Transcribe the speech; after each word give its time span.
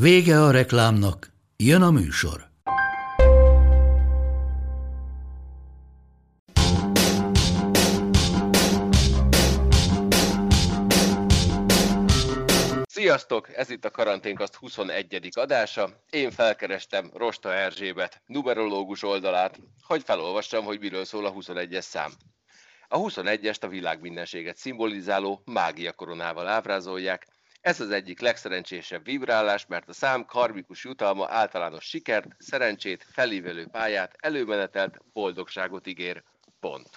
Vége 0.00 0.42
a 0.42 0.50
reklámnak, 0.50 1.32
jön 1.56 1.82
a 1.82 1.90
műsor. 1.90 2.48
Sziasztok! 12.84 13.56
Ez 13.56 13.70
itt 13.70 13.84
a 13.84 13.90
Karanténkaszt 13.90 14.54
21. 14.54 15.28
adása. 15.30 15.88
Én 16.10 16.30
felkerestem 16.30 17.10
Rosta 17.14 17.54
Erzsébet, 17.54 18.22
numerológus 18.26 19.02
oldalát, 19.02 19.60
hogy 19.82 20.02
felolvassam, 20.02 20.64
hogy 20.64 20.80
miről 20.80 21.04
szól 21.04 21.26
a 21.26 21.32
21-es 21.32 21.80
szám. 21.80 22.12
A 22.88 22.98
21-est 22.98 23.60
a 23.60 23.68
világ 23.68 24.00
mindenséget 24.00 24.56
szimbolizáló 24.56 25.42
mágia 25.44 25.92
koronával 25.92 26.48
ábrázolják. 26.48 27.26
Ez 27.66 27.80
az 27.80 27.90
egyik 27.90 28.20
legszerencsésebb 28.20 29.04
vibrálás, 29.04 29.66
mert 29.66 29.88
a 29.88 29.92
szám 29.92 30.24
karmikus 30.24 30.84
jutalma 30.84 31.26
általános 31.28 31.84
sikert, 31.84 32.26
szerencsét, 32.38 33.06
felívelő 33.10 33.66
pályát, 33.66 34.16
előmenetelt, 34.18 34.98
boldogságot 35.12 35.86
ígér. 35.86 36.22
Pont. 36.60 36.88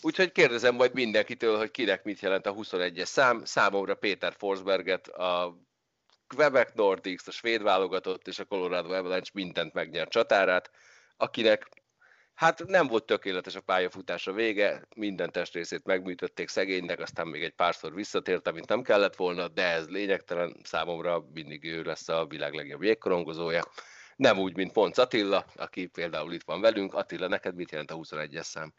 Úgyhogy 0.00 0.32
kérdezem 0.32 0.74
majd 0.74 0.94
mindenkitől, 0.94 1.56
hogy 1.56 1.70
kinek 1.70 2.04
mit 2.04 2.20
jelent 2.20 2.46
a 2.46 2.54
21-es 2.54 3.04
szám. 3.04 3.44
Számomra 3.44 3.94
Péter 3.94 4.34
Forsberget, 4.38 5.08
a 5.08 5.56
Quebec 6.26 6.72
Nordics, 6.74 7.26
a 7.26 7.30
svéd 7.30 7.62
válogatott 7.62 8.28
és 8.28 8.38
a 8.38 8.44
Colorado 8.44 8.92
Avalanche 8.92 9.30
mindent 9.32 9.72
megnyert 9.72 10.10
csatárát, 10.10 10.70
akinek 11.16 11.68
hát 12.36 12.66
nem 12.66 12.86
volt 12.86 13.04
tökéletes 13.04 13.54
a 13.54 13.60
pályafutása 13.60 14.32
vége, 14.32 14.82
minden 14.96 15.30
testrészét 15.30 15.84
megműtötték 15.84 16.48
szegénynek, 16.48 17.00
aztán 17.00 17.26
még 17.26 17.42
egy 17.42 17.54
párszor 17.54 17.94
visszatért, 17.94 18.48
amit 18.48 18.68
nem 18.68 18.82
kellett 18.82 19.16
volna, 19.16 19.48
de 19.48 19.62
ez 19.62 19.88
lényegtelen 19.88 20.56
számomra, 20.62 21.24
mindig 21.32 21.64
ő 21.64 21.82
lesz 21.82 22.08
a 22.08 22.26
világ 22.26 22.52
legjobb 22.54 22.82
jégkorongozója. 22.82 23.64
Nem 24.16 24.38
úgy, 24.38 24.56
mint 24.56 24.72
Ponc 24.72 24.98
Attila, 24.98 25.44
aki 25.54 25.86
például 25.86 26.32
itt 26.32 26.44
van 26.44 26.60
velünk. 26.60 26.94
Attila, 26.94 27.28
neked 27.28 27.54
mit 27.54 27.70
jelent 27.70 27.90
a 27.90 27.96
21-es 27.96 28.42
szám? 28.42 28.72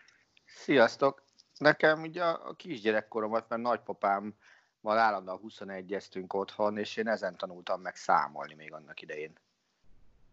Sziasztok! 0.46 1.24
Nekem 1.58 2.02
ugye 2.02 2.24
a 2.24 2.54
kisgyerekkoromat, 2.54 3.50
mert 3.50 3.62
nagypapám 3.62 4.34
van 4.82 4.98
állandóan 4.98 5.38
21 5.38 5.94
eztünk 5.94 6.34
otthon, 6.34 6.78
és 6.78 6.96
én 6.96 7.08
ezen 7.08 7.38
tanultam 7.38 7.82
meg 7.82 7.96
számolni 7.96 8.54
még 8.54 8.74
annak 8.74 9.02
idején. 9.02 9.34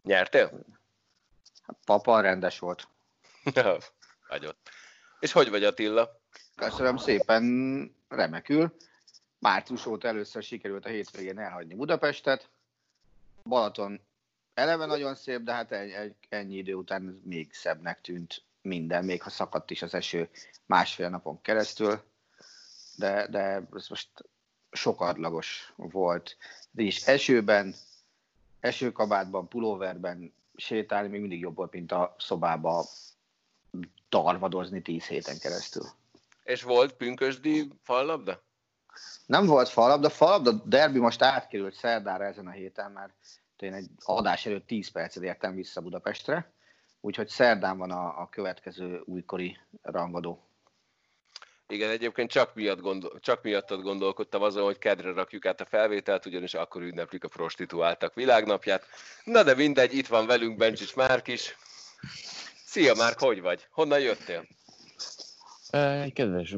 Nyertél? 0.03 0.51
Hát, 1.63 1.77
papa 1.85 2.21
rendes 2.21 2.59
volt. 2.59 2.89
Agyott. 4.29 4.71
És 5.21 5.33
hogy 5.33 5.51
vagy 5.51 5.65
Attila? 5.65 6.21
Köszönöm 6.57 6.97
szépen, 6.97 7.45
remekül. 8.09 8.77
Március 9.39 9.87
óta 9.87 10.09
először 10.09 10.43
sikerült 10.43 10.85
a 10.85 10.89
hétvégén 10.89 11.39
elhagyni 11.39 11.75
Budapestet. 11.75 12.49
Balaton 13.43 14.01
eleve 14.55 14.87
nagyon 14.87 15.15
szép, 15.15 15.41
de 15.41 15.53
hát 15.53 15.73
ennyi, 16.29 16.57
idő 16.57 16.75
után 16.75 17.21
még 17.25 17.53
szebbnek 17.53 18.01
tűnt 18.01 18.43
minden, 18.63 19.05
még 19.05 19.23
ha 19.23 19.31
szakadt 19.31 19.71
is 19.71 19.83
az 19.83 19.95
eső 19.95 20.29
másfél 20.67 21.09
napon 21.09 21.41
keresztül, 21.41 22.03
de, 22.97 23.27
de 23.27 23.63
ez 23.75 23.89
most 23.89 24.09
sokadlagos 24.71 25.73
volt. 25.77 26.37
De 26.71 26.83
is 26.83 27.07
esőben, 27.07 27.75
esőkabátban, 28.61 29.49
pulóverben 29.49 30.35
sétálni 30.57 31.09
még 31.09 31.21
mindig 31.21 31.41
jobb 31.41 31.57
volt, 31.57 31.73
mint 31.73 31.93
a 31.93 32.15
szobába 32.19 32.85
darvadozni 34.23 34.83
tíz 34.83 35.07
héten 35.07 35.39
keresztül. 35.39 35.85
És 36.43 36.63
volt 36.63 36.93
pünkösdi 36.93 37.69
fallabda? 37.83 38.43
Nem 39.27 39.47
volt 39.47 39.69
fallabda, 39.69 40.11
fallabda 40.11 40.53
derbi 40.53 40.99
most 40.99 41.23
átkerült 41.23 41.75
szerdára 41.75 42.25
ezen 42.25 42.47
a 42.47 42.51
héten, 42.51 42.91
mert 42.91 43.15
én 43.59 43.73
egy 43.73 43.89
adás 44.05 44.47
előtt 44.47 44.67
10 44.67 44.91
percet 44.91 45.23
értem 45.23 45.55
vissza 45.55 45.81
Budapestre, 45.81 46.53
úgyhogy 47.01 47.29
szerdán 47.29 47.79
van 47.79 47.91
a, 47.91 48.21
a 48.21 48.29
következő 48.31 49.03
újkori 49.05 49.59
rangadó. 49.83 50.43
Igen, 51.69 51.91
egyébként 51.91 52.31
csak, 52.31 52.55
miatt 52.55 52.81
gondol, 52.81 53.19
csak 53.21 53.43
miattad 53.43 53.83
gondolkodtam 53.83 54.43
azon, 54.43 54.65
hogy 54.65 54.79
kedre 54.79 55.13
rakjuk 55.13 55.47
át 55.47 55.61
a 55.61 55.65
felvételt, 55.65 56.27
ugyanis 56.27 56.55
akkor 56.55 56.83
ünneplik 56.83 57.25
a 57.25 57.29
prostituáltak 57.29 58.15
világnapját. 58.15 58.87
Na 59.25 59.43
de 59.43 59.55
mindegy, 59.55 59.95
itt 59.95 60.07
van 60.07 60.27
velünk 60.27 60.57
Bencsics 60.57 60.95
Márk 60.95 61.29
is. 61.29 61.57
Szia 62.75 62.95
Márk, 62.95 63.19
hogy 63.19 63.41
vagy? 63.41 63.67
Honnan 63.71 64.01
jöttél? 64.01 64.47
Egy 66.03 66.13
kedves 66.13 66.57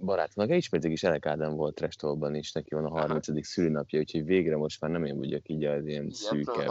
barátnak, 0.00 0.50
egy 0.50 0.68
pedig 0.70 0.90
is 0.90 1.02
Elek 1.02 1.26
Ádám 1.26 1.54
volt 1.54 1.80
Restolban 1.80 2.34
is, 2.34 2.52
neki 2.52 2.74
van 2.74 2.84
a 2.84 2.88
30. 2.88 3.46
szülinapja, 3.46 3.98
úgyhogy 3.98 4.24
végre 4.24 4.56
most 4.56 4.80
már 4.80 4.90
nem 4.90 5.04
én 5.04 5.18
vagyok 5.18 5.48
így 5.48 5.64
az 5.64 5.86
ilyen 5.86 6.10
szűkebb 6.10 6.70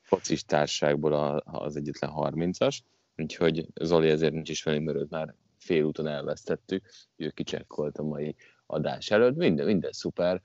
focis 0.00 0.44
társágból 0.44 1.12
az 1.44 1.76
egyetlen 1.76 2.10
30-as, 2.14 2.78
úgyhogy 3.16 3.66
Zoli 3.74 4.08
ezért 4.08 4.32
nincs 4.32 4.50
is 4.50 4.62
velünk, 4.62 4.84
mert 4.84 4.98
őt 4.98 5.10
már 5.10 5.34
félúton 5.58 6.06
elvesztettük, 6.06 6.84
ő 7.16 7.30
kicsekkolt 7.30 7.98
a 7.98 8.02
mai 8.02 8.34
adás 8.66 9.10
előtt, 9.10 9.36
minden, 9.36 9.66
minden 9.66 9.92
szuper, 9.92 10.40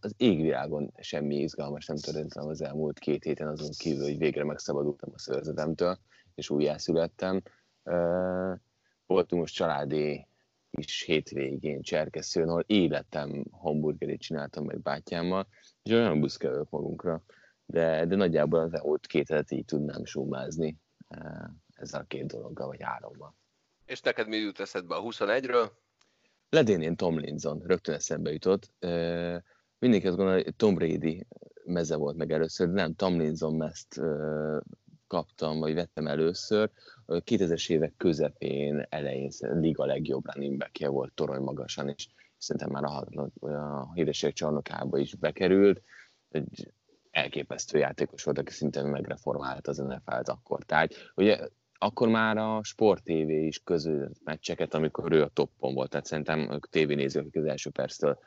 az 0.00 0.14
égvilágon 0.16 0.92
semmi 1.00 1.36
izgalmas 1.36 1.86
nem 1.86 1.96
történt 1.96 2.34
az 2.34 2.62
elmúlt 2.62 2.98
két 2.98 3.24
héten, 3.24 3.48
azon 3.48 3.70
kívül, 3.78 4.04
hogy 4.04 4.18
végre 4.18 4.44
megszabadultam 4.44 5.10
a 5.14 5.18
szörzetemtől, 5.18 5.98
és 6.36 6.50
újjászülettem 6.50 7.42
voltunk 9.06 9.42
most 9.42 9.54
családi 9.54 10.26
kis 10.70 11.02
hétvégén 11.02 11.82
Cserkeszőn, 11.82 12.48
ahol 12.48 12.64
életem 12.66 13.44
hamburgerét 13.50 14.20
csináltam 14.20 14.64
meg 14.64 14.80
bátyámmal, 14.80 15.46
és 15.82 15.92
olyan 15.92 16.20
büszke 16.20 16.48
vagyok 16.48 16.70
magunkra, 16.70 17.22
de, 17.66 18.06
de 18.06 18.16
nagyjából 18.16 18.60
az 18.60 18.74
elmúlt 18.74 19.06
két 19.06 19.28
hetet 19.28 19.50
így 19.50 19.64
tudnám 19.64 20.04
súmázni 20.04 20.76
eh, 21.08 21.20
ezzel 21.74 22.00
a 22.00 22.04
két 22.04 22.26
dologgal, 22.26 22.66
vagy 22.66 22.82
hárommal. 22.82 23.34
És 23.84 24.00
neked 24.00 24.28
mi 24.28 24.36
jut 24.36 24.60
eszedbe 24.60 24.94
a 24.94 25.02
21-ről? 25.02 25.70
Ledénén 26.48 26.96
Tom 26.96 27.18
Linson, 27.18 27.62
rögtön 27.66 27.94
eszembe 27.94 28.32
jutott. 28.32 28.72
Mindenki 29.78 30.06
azt 30.06 30.16
gondolja, 30.16 30.44
hogy 30.44 30.56
Tom 30.56 30.74
Brady 30.74 31.26
meze 31.64 31.96
volt 31.96 32.16
meg 32.16 32.32
először, 32.32 32.66
de 32.66 32.72
nem, 32.72 32.94
Tom 32.94 33.18
Linson 33.18 33.54
mezt 33.54 34.00
kaptam, 35.06 35.58
vagy 35.58 35.74
vettem 35.74 36.06
először, 36.06 36.70
2000-es 37.06 37.70
évek 37.70 37.94
közepén, 37.96 38.86
elején 38.88 39.30
liga 39.40 39.84
legjobb 39.84 40.34
running 40.34 40.56
back 40.56 40.86
volt 40.86 41.12
torony 41.12 41.42
magasan, 41.42 41.88
és 41.88 42.08
szerintem 42.38 42.70
már 42.70 42.84
a, 42.84 43.06
a 43.46 43.92
híresség 43.94 44.32
csarnokába 44.32 44.98
is 44.98 45.14
bekerült. 45.14 45.82
Egy 46.28 46.72
elképesztő 47.10 47.78
játékos 47.78 48.22
volt, 48.22 48.38
aki 48.38 48.52
szintén 48.52 48.84
megreformált 48.84 49.66
az 49.66 49.78
NFL-t 49.78 50.28
akkor. 50.28 50.64
Tehát 50.64 50.94
ugye 51.14 51.48
akkor 51.78 52.08
már 52.08 52.36
a 52.36 52.60
Sport 52.62 53.02
TV 53.02 53.28
is 53.28 53.62
között 53.64 54.24
meccseket, 54.24 54.74
amikor 54.74 55.12
ő 55.12 55.22
a 55.22 55.28
toppon 55.28 55.74
volt, 55.74 55.90
tehát 55.90 56.06
szerintem 56.06 56.48
a 56.50 56.58
tévénézők, 56.70 57.26
akik 57.26 57.42
az 57.42 57.48
első 57.48 57.70
perctől 57.70 58.18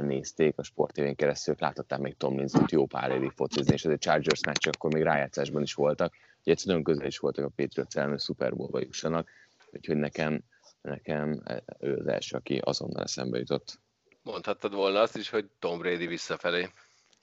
nézték 0.00 0.58
a 0.58 0.62
Sport 0.62 0.94
TV-n 0.94 1.14
keresztül, 1.14 1.54
láthatták 1.58 1.98
még 1.98 2.16
Tomlinson-t 2.16 2.70
jó 2.70 2.86
pár 2.86 3.10
évig 3.10 3.30
focizni, 3.30 3.72
és 3.72 3.84
ez 3.84 3.92
egy 3.92 3.98
Chargers 3.98 4.44
meccs, 4.46 4.68
akkor 4.68 4.92
még 4.92 5.02
rájátszásban 5.02 5.62
is 5.62 5.74
voltak, 5.74 6.14
ugye 6.40 6.52
egyszerűen 6.52 6.82
közel 6.82 7.06
is 7.06 7.18
voltak 7.18 7.44
a 7.44 7.48
Patriots 7.48 7.96
ellen, 7.96 8.10
hogy 8.10 8.20
Super 8.20 8.56
Bowl-ba 8.56 8.80
jussanak, 8.80 9.30
úgyhogy 9.70 9.96
nekem, 9.96 10.42
nekem 10.80 11.42
ő 11.78 11.96
az 11.96 12.06
első, 12.06 12.36
aki 12.36 12.58
azonnal 12.58 13.02
eszembe 13.02 13.38
jutott. 13.38 13.78
Mondhattad 14.22 14.74
volna 14.74 15.00
azt 15.00 15.16
is, 15.16 15.30
hogy 15.30 15.50
Tom 15.58 15.78
Brady 15.78 16.06
visszafelé. 16.06 16.68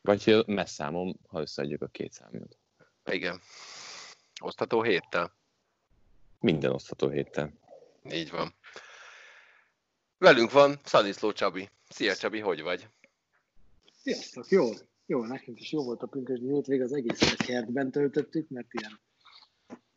Vagy 0.01 0.23
hogy 0.23 0.47
messzámom, 0.47 1.15
ha 1.27 1.41
összeadjuk 1.41 1.81
a 1.81 1.88
két 1.88 2.12
számot. 2.12 2.57
Igen. 3.06 3.41
Osztható 4.41 4.81
héttel? 4.81 5.35
Minden 6.39 6.71
osztható 6.71 7.09
héttel. 7.09 7.53
Így 8.12 8.31
van. 8.31 8.53
Velünk 10.19 10.52
van 10.52 10.80
Szaniszló 10.84 11.31
Csabi. 11.31 11.69
Szia 11.90 12.16
Csabi, 12.16 12.40
hogy 12.40 12.62
vagy? 12.62 12.88
Sziasztok, 14.02 14.50
jó. 14.50 14.69
Jó, 15.06 15.25
nekünk 15.25 15.60
is 15.60 15.72
jó 15.72 15.84
volt 15.84 16.02
a 16.02 16.08
pünkösdi 16.08 16.54
hétvég, 16.54 16.81
az 16.81 16.94
egész 16.94 17.22
a 17.22 17.44
kertben 17.44 17.92
töltöttük, 17.92 18.50
mert 18.50 18.68
ilyen 18.72 19.00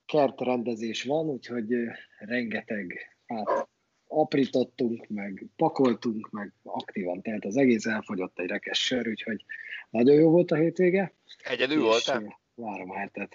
kertrendezés 0.06 1.04
van, 1.04 1.26
úgyhogy 1.26 1.74
rengeteg, 2.18 3.16
hát 3.26 3.68
aprítottunk, 4.06 5.06
meg 5.08 5.46
pakoltunk, 5.56 6.30
meg 6.30 6.52
aktívan, 6.62 7.22
tehát 7.22 7.44
az 7.44 7.56
egész 7.56 7.86
elfogyott 7.86 8.38
egy 8.38 8.48
rekes 8.48 8.84
sör, 8.84 9.08
úgyhogy 9.08 9.44
nagyon 9.90 10.14
jó 10.14 10.30
volt 10.30 10.50
a 10.50 10.56
hétvége. 10.56 11.14
Egyedül 11.44 11.82
voltál? 11.82 12.40
Várom 12.54 12.90
a 12.90 12.98
hetet. 12.98 13.34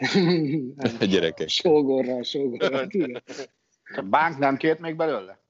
Gyerekes. 1.11 1.53
Sógorral, 1.53 2.23
sógorral. 2.23 2.87
A 3.95 4.01
bánk 4.01 4.37
nem 4.37 4.57
kért 4.57 4.79
még 4.79 4.95
belőle? 4.95 5.44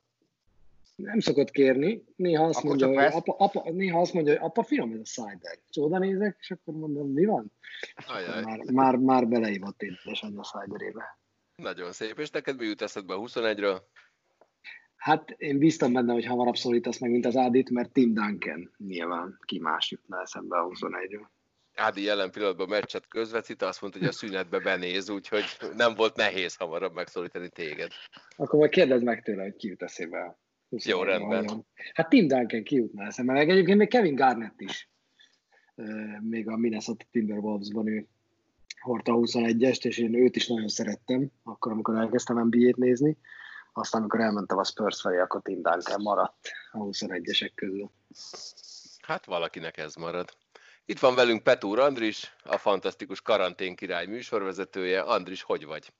Nem 0.96 1.20
szokott 1.20 1.52
kérni. 1.52 2.04
Néha 2.16 2.44
azt, 2.46 2.58
Akkor 2.58 2.70
mondja, 2.70 2.88
hogy 2.88 2.96
vesz? 2.96 3.14
apa, 3.14 3.36
apa, 3.38 3.72
néha 3.72 4.00
azt 4.00 4.14
mondja, 4.14 4.34
hogy 4.34 4.42
apa, 4.44 4.64
finom 4.64 4.92
ez 4.92 5.00
a 5.00 5.04
cider. 5.04 5.58
És 5.70 5.78
oda 5.78 5.98
nézek, 6.00 6.38
és 6.40 6.52
akkor 6.52 6.74
mondom, 6.74 7.12
mi 7.12 7.26
van? 7.26 7.52
Ajaj, 8.08 8.44
Már, 8.44 8.60
már, 8.72 8.96
már 8.96 9.28
beleívott 9.28 9.82
édesanyja 9.82 10.40
a 10.40 10.44
ciderébe. 10.44 11.20
nagyon 11.56 11.92
szép. 11.92 12.20
És 12.20 12.30
neked 12.30 12.58
mi 12.58 12.66
jut 12.66 12.82
eszedbe 12.82 13.14
a 13.14 13.20
21-ről? 13.20 13.82
Hát 14.96 15.30
én 15.38 15.58
bíztam 15.58 15.94
benne, 15.94 16.14
hogy 16.14 16.26
hamarabb 16.26 16.56
szólítasz 16.56 17.00
meg, 17.00 17.12
mint 17.12 17.26
az 17.26 17.36
Ádit, 17.36 17.70
mert 17.70 17.92
Tim 17.92 18.14
Duncan 18.14 18.74
nyilván 18.78 19.40
ki 19.46 19.60
más 19.60 19.92
jutna 19.92 20.22
eszembe 20.22 20.58
a 20.58 20.68
21-ről. 20.68 21.26
Ádi 21.76 22.02
jelen 22.04 22.32
pillanatban 22.32 22.68
meccset 22.70 23.08
közvetít, 23.08 23.62
azt 23.62 23.82
mondta, 23.82 24.00
hogy 24.00 24.08
a 24.08 24.12
szünetbe 24.12 24.60
benéz, 24.60 25.10
úgyhogy 25.10 25.44
nem 25.76 25.94
volt 25.96 26.16
nehéz 26.16 26.56
hamarabb 26.56 26.94
megszólítani 26.94 27.50
téged. 27.50 27.92
Akkor 28.36 28.60
majd 28.60 28.72
kérdezd 28.72 29.04
meg 29.04 29.22
tőle, 29.24 29.44
hogy 29.44 29.56
ki 29.56 29.68
jut 29.68 29.82
eszébe. 29.84 30.38
A 30.70 30.76
21-ről, 30.76 30.88
Jó, 30.88 31.04
rendben. 31.04 31.40
hogyan. 31.40 31.66
Hát 31.94 32.10
Tim 32.10 32.28
Duncan 32.28 32.64
ki 32.64 32.76
jutna 32.76 33.06
eszembe, 33.06 33.34
meg 33.34 33.50
egyébként 33.50 33.78
még 33.78 33.90
Kevin 33.90 34.16
Garnett 34.16 34.62
is. 34.62 34.90
Még 36.22 36.48
a 36.50 36.58
Minnesota 36.58 37.06
Timberwolvesban 37.12 37.88
ő 37.88 38.08
hordta 38.80 39.14
a 39.14 39.18
21-est, 39.18 39.86
és 39.86 39.98
én 39.98 40.16
őt 40.16 40.36
is 40.36 40.48
nagyon 40.48 40.68
szerettem, 40.68 41.32
akkor, 41.44 41.72
amikor 41.72 41.96
elkezdtem 41.96 42.46
NBA-t 42.46 42.76
nézni. 42.76 43.18
Aztán, 43.74 44.02
amikor 44.02 44.20
elmentem 44.20 44.58
a 44.58 44.64
Spurs 44.64 45.02
felé, 45.02 45.18
akkor 45.18 45.42
Tim 45.42 45.62
Duncan 45.62 46.02
maradt 46.02 46.50
a 46.72 46.78
21-esek 46.78 47.52
közül. 47.56 47.92
Hát 49.02 49.26
valakinek 49.26 49.78
ez 49.78 49.96
marad. 49.96 50.30
Itt 50.86 51.00
van 51.00 51.16
velünk 51.16 51.44
Petúr 51.44 51.80
Andris, 51.80 52.36
a 52.44 52.58
fantasztikus 52.58 53.22
karantén 53.22 53.76
király 53.76 54.06
műsorvezetője. 54.06 55.02
Andris, 55.02 55.42
hogy 55.42 55.66
vagy? 55.66 55.94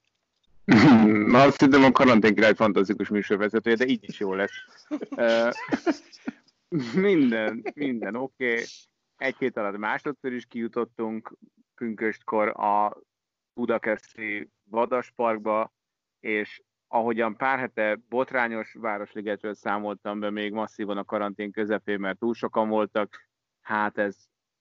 Na, 1.32 1.42
azt 1.42 1.60
hittem 1.60 1.84
a 1.84 1.90
karantén 1.90 2.34
király 2.34 2.54
fantasztikus 2.54 3.08
műsorvezetője, 3.08 3.76
de 3.76 3.86
így 3.86 4.04
is 4.08 4.20
jó 4.20 4.34
lesz. 4.34 4.52
Minden, 6.94 7.62
minden 7.74 8.14
oké. 8.14 8.52
Okay. 8.52 8.64
Egy 9.16 9.36
hét 9.38 9.56
alatt 9.56 9.76
másodszor 9.76 10.32
is 10.32 10.46
kijutottunk 10.46 11.36
pünköstkor 11.74 12.48
a 12.48 13.00
Budakeszi 13.54 14.50
Vadasparkba, 14.70 15.72
és 16.20 16.62
ahogyan 16.88 17.36
pár 17.36 17.58
hete 17.58 17.98
botrányos 18.08 18.72
Városligetről 18.72 19.54
számoltam 19.54 20.20
be 20.20 20.30
még 20.30 20.52
masszívan 20.52 20.96
a 20.96 21.04
karantén 21.04 21.52
közepén, 21.52 22.00
mert 22.00 22.18
túl 22.18 22.34
sokan 22.34 22.68
voltak, 22.68 23.28
hát 23.60 23.98
ez 23.98 24.16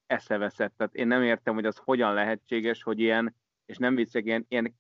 eszeveszett. 0.06 0.74
Tehát 0.78 0.94
én 0.94 1.08
nem 1.08 1.24
értem, 1.24 1.54
hogy 1.54 1.66
az 1.66 1.78
hogyan 1.78 2.14
lehetséges, 2.14 2.84
hogy 2.84 3.00
ilyen, 3.00 3.36
és 3.66 3.78
nem 3.78 3.96
viccek, 3.96 4.26
ilyen, 4.26 4.46
ilyen 4.48 4.76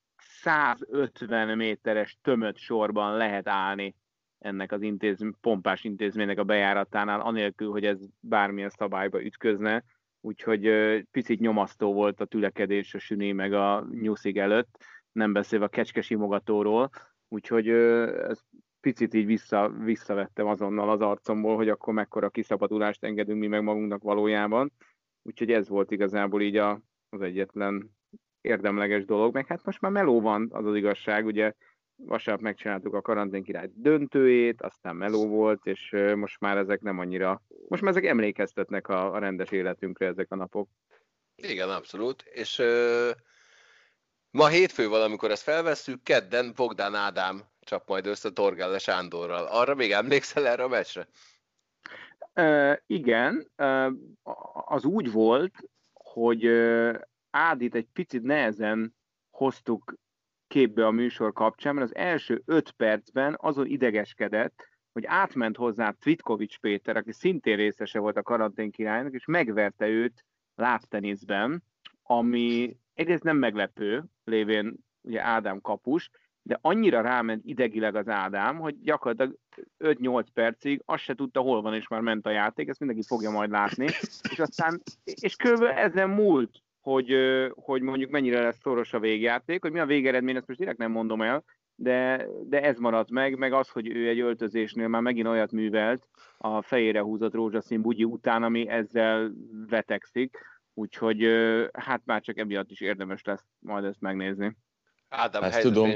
150 0.46 1.58
méteres 1.58 2.18
tömött 2.22 2.58
sorban 2.58 3.18
lehet 3.18 3.48
állni 3.48 3.96
ennek 4.40 4.72
az 4.72 4.82
intézm, 4.82 5.30
pompás 5.42 5.84
intézménynek 5.84 6.38
a 6.38 6.44
bejáratánál, 6.44 7.22
anélkül, 7.22 7.72
hogy 7.72 7.86
ez 7.86 8.00
bármilyen 8.20 8.70
szabályba 8.70 9.24
ütközne. 9.24 9.84
Úgyhogy 10.22 10.70
picit 11.12 11.40
nyomasztó 11.40 11.94
volt 11.94 12.22
a 12.22 12.26
tülekedés 12.26 12.94
a 12.94 13.00
süni 13.00 13.32
meg 13.32 13.54
a 13.54 13.88
nyuszig 13.92 14.38
előtt, 14.38 14.78
nem 15.12 15.34
beszélve 15.34 15.66
a 15.66 15.70
kecskesimogatóról. 15.70 16.90
Úgyhogy 17.28 17.70
ez 17.70 18.42
picit 18.80 19.14
így 19.14 19.26
vissza, 19.26 19.70
visszavettem 19.70 20.48
azonnal 20.48 20.90
az 20.90 21.02
arcomból, 21.02 21.56
hogy 21.56 21.70
akkor 21.70 21.94
mekkora 21.94 22.30
kiszabadulást 22.30 23.04
engedünk 23.04 23.40
mi 23.40 23.48
meg 23.48 23.64
magunknak 23.64 24.04
valójában. 24.04 24.72
Úgyhogy 25.22 25.52
ez 25.52 25.70
volt 25.70 25.92
igazából 25.92 26.42
így 26.42 26.58
a, 26.58 26.82
az 27.10 27.22
egyetlen 27.22 27.96
érdemleges 28.46 29.06
dolog, 29.06 29.34
meg 29.34 29.48
hát 29.48 29.66
most 29.66 29.82
már 29.82 29.92
meló 29.92 30.22
van, 30.22 30.50
az 30.52 30.66
az 30.66 30.76
igazság, 30.76 31.26
ugye 31.26 31.54
vasárnap 31.96 32.44
megcsináltuk 32.44 32.94
a 32.94 33.02
karantén 33.02 33.44
király 33.44 33.70
döntőjét, 33.74 34.62
aztán 34.62 34.96
meló 34.96 35.28
volt, 35.28 35.66
és 35.66 35.96
most 36.16 36.40
már 36.40 36.58
ezek 36.58 36.82
nem 36.82 37.00
annyira, 37.00 37.42
most 37.68 37.82
már 37.82 37.92
ezek 37.92 38.06
emlékeztetnek 38.06 38.88
a, 38.88 39.14
a 39.14 39.20
rendes 39.20 39.52
életünkre 39.52 40.06
ezek 40.06 40.32
a 40.32 40.36
napok. 40.36 40.70
Igen, 41.36 41.70
abszolút. 41.70 42.22
És 42.22 42.60
ö, 42.60 43.12
ma 44.32 44.48
hétfő 44.48 44.88
valamikor 44.88 45.32
ezt 45.32 45.44
felvesszük, 45.44 46.04
kedden 46.04 46.54
Bogdán 46.56 46.96
Ádám 46.96 47.42
csap 47.60 47.88
majd 47.88 48.06
össze 48.08 48.32
Torgelle 48.32 48.78
Sándorral. 48.78 49.46
Arra 49.46 49.76
még 49.76 49.92
emlékszel 49.92 50.48
erre 50.48 50.64
a 50.64 50.68
meccsre? 50.68 51.08
Uh, 52.36 52.78
igen, 52.86 53.52
uh, 53.58 53.92
az 54.66 54.86
úgy 54.86 55.12
volt, 55.12 55.54
hogy 55.94 56.48
uh, 56.48 57.00
Ádit 57.38 57.76
egy 57.76 57.88
picit 57.94 58.24
nehezen 58.24 58.96
hoztuk 59.30 59.96
képbe 60.48 60.86
a 60.86 60.92
műsor 60.92 61.34
kapcsán, 61.34 61.76
mert 61.76 61.88
az 61.88 61.96
első 61.96 62.42
öt 62.46 62.72
percben 62.72 63.36
azon 63.40 63.66
idegeskedett, 63.66 64.68
hogy 64.92 65.06
átment 65.06 65.58
hozzá 65.58 65.92
Tvitkovics 65.92 66.60
Péter, 66.60 66.98
aki 66.98 67.12
szintén 67.12 67.56
részese 67.56 68.00
volt 68.00 68.18
a 68.18 68.22
karantén 68.22 68.72
királynak, 68.72 69.14
és 69.14 69.26
megverte 69.26 69.88
őt 69.88 70.26
lábteniszben, 70.56 71.64
ami 72.04 72.78
egyrészt 72.94 73.24
nem 73.24 73.38
meglepő, 73.38 74.04
lévén 74.24 74.76
ugye 75.02 75.22
Ádám 75.22 75.62
kapus, 75.62 76.10
de 76.42 76.58
annyira 76.62 77.02
ráment 77.02 77.42
idegileg 77.46 77.96
az 77.96 78.08
Ádám, 78.08 78.58
hogy 78.58 78.82
gyakorlatilag 78.82 79.38
5-8 79.80 80.26
percig 80.34 80.82
azt 80.86 81.04
se 81.04 81.16
tudta, 81.16 81.40
hol 81.40 81.62
van, 81.62 81.74
és 81.74 81.88
már 81.88 82.02
ment 82.02 82.26
a 82.26 82.30
játék, 82.30 82.68
ezt 82.68 82.80
mindenki 82.80 83.06
fogja 83.08 83.30
majd 83.30 83.50
látni, 83.50 83.86
és 84.32 84.40
aztán, 84.40 84.82
és 85.04 85.36
körülbelül 85.36 85.74
ezen 85.78 86.10
múlt, 86.10 86.64
hogy, 86.86 87.16
hogy 87.56 87.82
mondjuk 87.82 88.12
mennyire 88.12 88.42
lesz 88.42 88.60
szoros 88.62 88.94
a 88.94 89.00
végjáték, 89.00 89.62
hogy 89.62 89.72
mi 89.72 89.80
a 89.80 89.86
végeredmény, 89.86 90.36
ezt 90.36 90.48
most 90.48 90.60
direkt 90.60 90.78
nem 90.78 90.92
mondom 90.92 91.22
el, 91.22 91.44
de, 91.76 92.26
de 92.44 92.62
ez 92.62 92.78
maradt 92.78 93.10
meg, 93.10 93.38
meg 93.38 93.54
az, 93.54 93.70
hogy 93.70 93.88
ő 93.88 94.08
egy 94.08 94.20
öltözésnél 94.20 94.88
már 94.88 95.02
megint 95.02 95.28
olyat 95.28 95.52
művelt 95.52 96.08
a 96.38 96.62
fejére 96.62 97.02
húzott 97.02 97.34
rózsaszín 97.34 97.82
bugyi 97.82 98.04
után, 98.04 98.44
ami 98.44 98.68
ezzel 98.68 99.32
vetekszik, 99.70 100.38
úgyhogy 100.74 101.30
hát 101.74 102.02
már 102.06 102.22
csak 102.22 102.38
emiatt 102.38 102.72
is 102.72 102.82
érdemes 102.82 103.24
lesz 103.24 103.46
majd 103.60 103.84
ezt 103.84 104.02
megnézni. 104.02 104.58
Ádám 105.10 105.44
Ezt 105.44 105.62
tudom. 105.62 105.90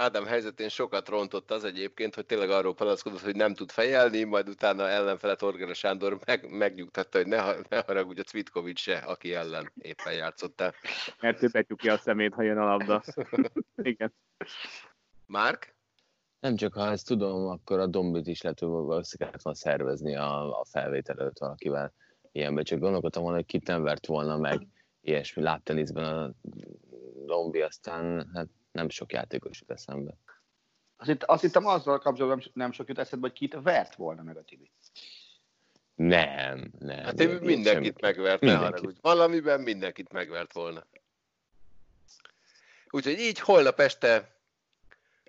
Ádám 0.00 0.26
helyzetén 0.26 0.68
sokat 0.68 1.08
rontott 1.08 1.50
az 1.50 1.64
egyébként, 1.64 2.14
hogy 2.14 2.26
tényleg 2.26 2.50
arról 2.50 2.74
panaszkodott, 2.74 3.20
hogy 3.20 3.36
nem 3.36 3.54
tud 3.54 3.70
fejelni, 3.70 4.24
majd 4.24 4.48
utána 4.48 4.88
ellenfele 4.88 5.34
Torgere 5.34 5.74
Sándor 5.74 6.18
meg, 6.24 6.50
megnyugtatta, 6.50 7.18
hogy 7.18 7.26
ne, 7.26 7.54
ne 7.68 7.82
haragudj 7.86 8.20
a 8.20 8.22
Cvitkovics 8.22 8.80
se, 8.80 8.96
aki 8.96 9.34
ellen 9.34 9.72
éppen 9.78 10.12
játszottál. 10.12 10.74
Mert 11.20 11.42
ő 11.42 11.48
betyuk 11.52 11.78
ki 11.78 11.88
a 11.88 11.96
szemét, 11.96 12.34
ha 12.34 12.42
jön 12.42 12.58
a 12.58 12.64
labda. 12.64 13.02
Igen. 13.76 14.12
Márk? 15.26 15.76
Nem 16.40 16.56
csak 16.56 16.72
ha 16.72 16.90
ezt 16.90 17.06
tudom, 17.06 17.46
akkor 17.46 17.78
a 17.78 17.86
Dombit 17.86 18.26
is 18.26 18.42
lehet, 18.42 18.58
hogy 18.58 18.98
össze 18.98 19.16
kellett 19.16 19.42
volna 19.42 19.58
szervezni 19.58 20.16
a, 20.16 20.60
a 20.60 20.64
felvétel 20.64 21.18
előtt 21.18 21.38
valakivel 21.38 21.92
ilyenbe. 22.32 22.62
Csak 22.62 22.78
gondolkodtam 22.78 23.22
volna, 23.22 23.36
hogy 23.36 23.46
kit 23.46 23.66
nem 23.66 23.82
vert 23.82 24.06
volna 24.06 24.36
meg 24.36 24.66
ilyesmi 25.00 25.42
látteniszben 25.42 26.04
a 26.04 26.32
Dombi, 27.26 27.60
aztán 27.60 28.30
hát 28.34 28.48
nem 28.72 28.88
sok 28.88 29.12
játékos 29.12 29.60
jut 29.60 29.70
eszembe. 29.70 30.12
Azt, 30.96 31.08
hitt, 31.08 31.24
azt 31.24 31.42
hittem 31.42 31.66
azzal 31.66 31.98
kapcsolatban 31.98 32.38
nem, 32.38 32.50
nem 32.52 32.72
sok 32.72 32.88
jut 32.88 32.98
eszedbe, 32.98 33.28
hogy 33.28 33.38
kit 33.38 33.56
vert 33.62 33.94
volna 33.94 34.22
meg 34.22 34.36
a 34.36 34.42
Tibi. 34.42 34.70
Nem, 35.94 36.70
nem. 36.78 37.04
Hát 37.04 37.20
én 37.20 37.28
mindenkit 37.28 37.98
semmi- 37.98 38.14
megvert, 38.14 38.40
mindenkit. 38.40 38.68
haragudj. 38.68 38.98
Valamiben 39.00 39.60
mindenkit 39.60 40.12
megvert 40.12 40.52
volna. 40.52 40.86
Úgyhogy 42.90 43.18
így 43.18 43.38
holnap 43.40 43.80
este 43.80 44.36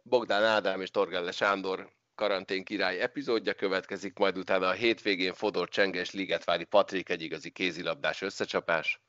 Bogdán 0.04 0.44
Ádám 0.44 0.82
és 0.82 0.92
Torgelle 0.92 1.32
Sándor 1.32 1.92
karantén 2.16 2.64
király 2.64 3.02
epizódja 3.02 3.54
következik, 3.54 4.18
majd 4.18 4.38
utána 4.38 4.68
a 4.68 4.72
hétvégén 4.72 5.34
Fodor 5.34 5.70
Csenges 5.70 6.12
Ligetvári 6.12 6.64
Patrik 6.64 7.10
egy 7.10 7.22
igazi 7.22 7.50
kézilabdás 7.50 8.22
összecsapás. 8.22 9.02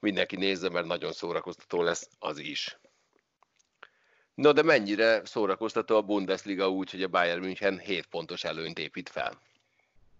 Mindenki 0.00 0.36
nézze, 0.36 0.68
mert 0.68 0.86
nagyon 0.86 1.12
szórakoztató 1.12 1.82
lesz 1.82 2.08
az 2.18 2.38
is. 2.38 2.78
No, 4.34 4.52
de 4.52 4.62
mennyire 4.62 5.24
szórakoztató 5.24 5.96
a 5.96 6.02
Bundesliga 6.02 6.70
úgy, 6.70 6.90
hogy 6.90 7.02
a 7.02 7.08
Bayern 7.08 7.40
München 7.40 7.78
7 7.78 8.06
pontos 8.06 8.44
előnyt 8.44 8.78
épít 8.78 9.08
fel? 9.08 9.40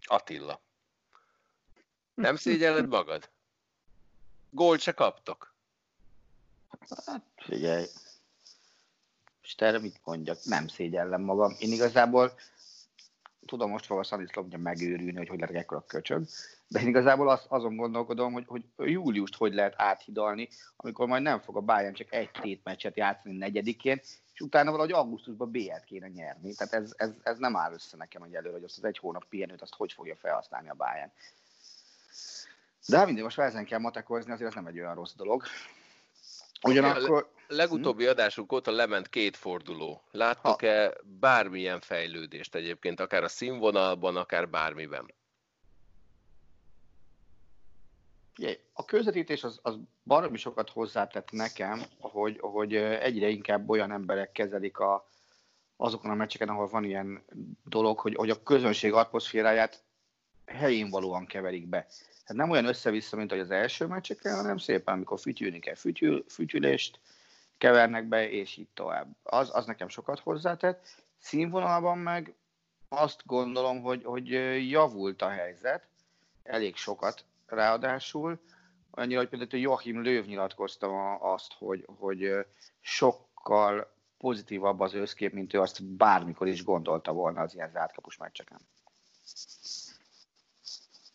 Attila. 0.03 0.61
Nem 2.15 2.37
szégyelled 2.37 2.89
magad? 2.89 3.31
Gólt 4.51 4.81
se 4.81 4.93
kaptok? 4.93 5.55
Hát 7.07 7.23
figyelj, 7.37 7.87
most 9.43 9.63
erre 9.63 9.79
mit 9.79 10.01
mondjak, 10.05 10.45
nem 10.45 10.69
szégyellem 10.69 11.21
magam. 11.21 11.57
Én 11.59 11.73
igazából 11.73 12.39
tudom, 13.47 13.71
most 13.71 13.87
fog 13.87 13.99
a 13.99 14.05
Szaniszlov 14.05 14.47
ugye 14.47 14.57
megőrülni, 14.57 15.17
hogy 15.17 15.29
hogy 15.29 15.41
lehet 15.41 15.55
ekkora 15.55 15.85
köcsög, 15.87 16.25
de 16.69 16.81
én 16.81 16.87
igazából 16.87 17.29
az, 17.29 17.45
azon 17.49 17.77
gondolkodom, 17.77 18.33
hogy, 18.33 18.45
hogy 18.47 18.65
júliust 18.77 19.35
hogy 19.35 19.55
lehet 19.55 19.75
áthidalni, 19.77 20.49
amikor 20.77 21.07
majd 21.07 21.23
nem 21.23 21.41
fog 21.41 21.57
a 21.57 21.61
Bayern 21.61 21.95
csak 21.95 22.13
egy 22.13 22.31
tét 22.31 22.61
meccset 22.65 22.97
játszani 22.97 23.37
negyedikén, 23.37 24.01
és 24.33 24.41
utána 24.41 24.71
valahogy 24.71 24.93
augusztusban 24.93 25.51
B-et 25.51 25.85
kéne 25.85 26.09
nyerni. 26.09 26.55
Tehát 26.55 26.73
ez, 26.73 26.93
ez, 26.97 27.11
ez 27.23 27.39
nem 27.39 27.57
áll 27.57 27.73
össze 27.73 27.97
nekem 27.97 28.23
egy 28.23 28.35
előre, 28.35 28.53
hogy 28.53 28.65
azt 28.65 28.79
az 28.79 28.85
egy 28.85 28.99
hónap 28.99 29.25
pihenőt 29.25 29.63
azt 29.63 29.75
hogy 29.75 29.93
fogja 29.93 30.17
felhasználni 30.17 30.69
a 30.69 30.75
báján. 30.75 31.13
De 32.87 32.97
hát 32.97 33.07
mindig 33.07 33.25
most 33.25 33.39
ezen 33.39 33.65
kell 33.65 33.79
matekozni, 33.79 34.33
azért 34.33 34.49
ez 34.49 34.55
nem 34.55 34.67
egy 34.67 34.79
olyan 34.79 34.95
rossz 34.95 35.15
dolog. 35.15 35.43
Ugyanakkor... 36.63 37.31
A 37.49 37.55
legutóbbi 37.55 38.07
adásunk 38.07 38.53
óta 38.53 38.71
lement 38.71 39.09
két 39.09 39.37
forduló. 39.37 40.03
Láttok-e 40.11 40.95
bármilyen 41.21 41.81
fejlődést 41.81 42.55
egyébként, 42.55 43.01
akár 43.01 43.23
a 43.25 43.29
színvonalban, 43.29 44.17
akár 44.17 44.49
bármiben? 44.49 45.15
A 48.73 48.85
közvetítés 48.85 49.45
az, 49.45 49.59
az 49.63 49.79
baromi 50.05 50.37
sokat 50.37 50.71
hozzátett 50.71 51.31
nekem, 51.31 51.83
hogy, 51.99 52.39
hogy 52.41 52.75
egyre 52.77 53.29
inkább 53.29 53.69
olyan 53.69 53.93
emberek 53.93 54.33
kezelik 54.33 54.79
a, 54.79 55.09
azokon 55.77 56.11
a 56.11 56.15
meccseken, 56.15 56.49
ahol 56.49 56.67
van 56.67 56.85
ilyen 56.85 57.25
dolog, 57.65 57.99
hogy, 57.99 58.15
hogy 58.15 58.31
a 58.31 58.43
közönség 58.43 58.93
atmoszféráját 58.93 59.85
helyén 60.47 60.91
valóan 60.91 61.27
keverik 61.27 61.67
be. 61.67 61.87
Tehát 62.27 62.43
nem 62.43 62.51
olyan 62.51 62.67
össze-vissza, 62.67 63.17
mint 63.17 63.31
hogy 63.31 63.41
az 63.41 63.51
első 63.51 63.87
meccseken, 63.87 64.37
hanem 64.37 64.59
szépen, 64.59 64.95
amikor 64.95 65.19
fütyülni 65.19 65.59
kell 65.59 65.75
fütyül, 65.75 66.25
fütyülést, 66.29 67.01
kevernek 67.59 68.05
be, 68.05 68.31
és 68.31 68.57
így 68.57 68.69
tovább. 68.75 69.17
Az, 69.23 69.51
az 69.53 69.67
nekem 69.67 69.89
sokat 69.89 70.21
hozzátett. 70.21 70.87
Színvonalban 71.19 71.99
meg 71.99 72.35
azt 72.89 73.23
gondolom, 73.27 73.83
hogy, 73.83 74.05
hogy 74.05 74.29
javult 74.71 75.23
a 75.23 75.29
helyzet, 75.29 75.87
elég 76.43 76.77
sokat 76.77 77.25
ráadásul, 77.47 78.41
annyira, 78.91 79.19
hogy 79.19 79.29
például 79.29 79.63
Joachim 79.63 80.03
Löw 80.03 80.25
nyilatkozta 80.25 81.15
azt, 81.15 81.53
hogy, 81.59 81.85
hogy 81.99 82.47
sokkal 82.81 83.93
pozitívabb 84.19 84.81
az 84.81 84.95
összkép, 84.95 85.33
mint 85.33 85.55
ő 85.55 85.61
azt 85.61 85.85
bármikor 85.85 86.47
is 86.49 86.65
gondolta 86.65 87.13
volna 87.13 87.41
az 87.41 87.55
ilyen 87.55 87.71
zártkapus 87.71 88.17
meccseken. 88.17 88.61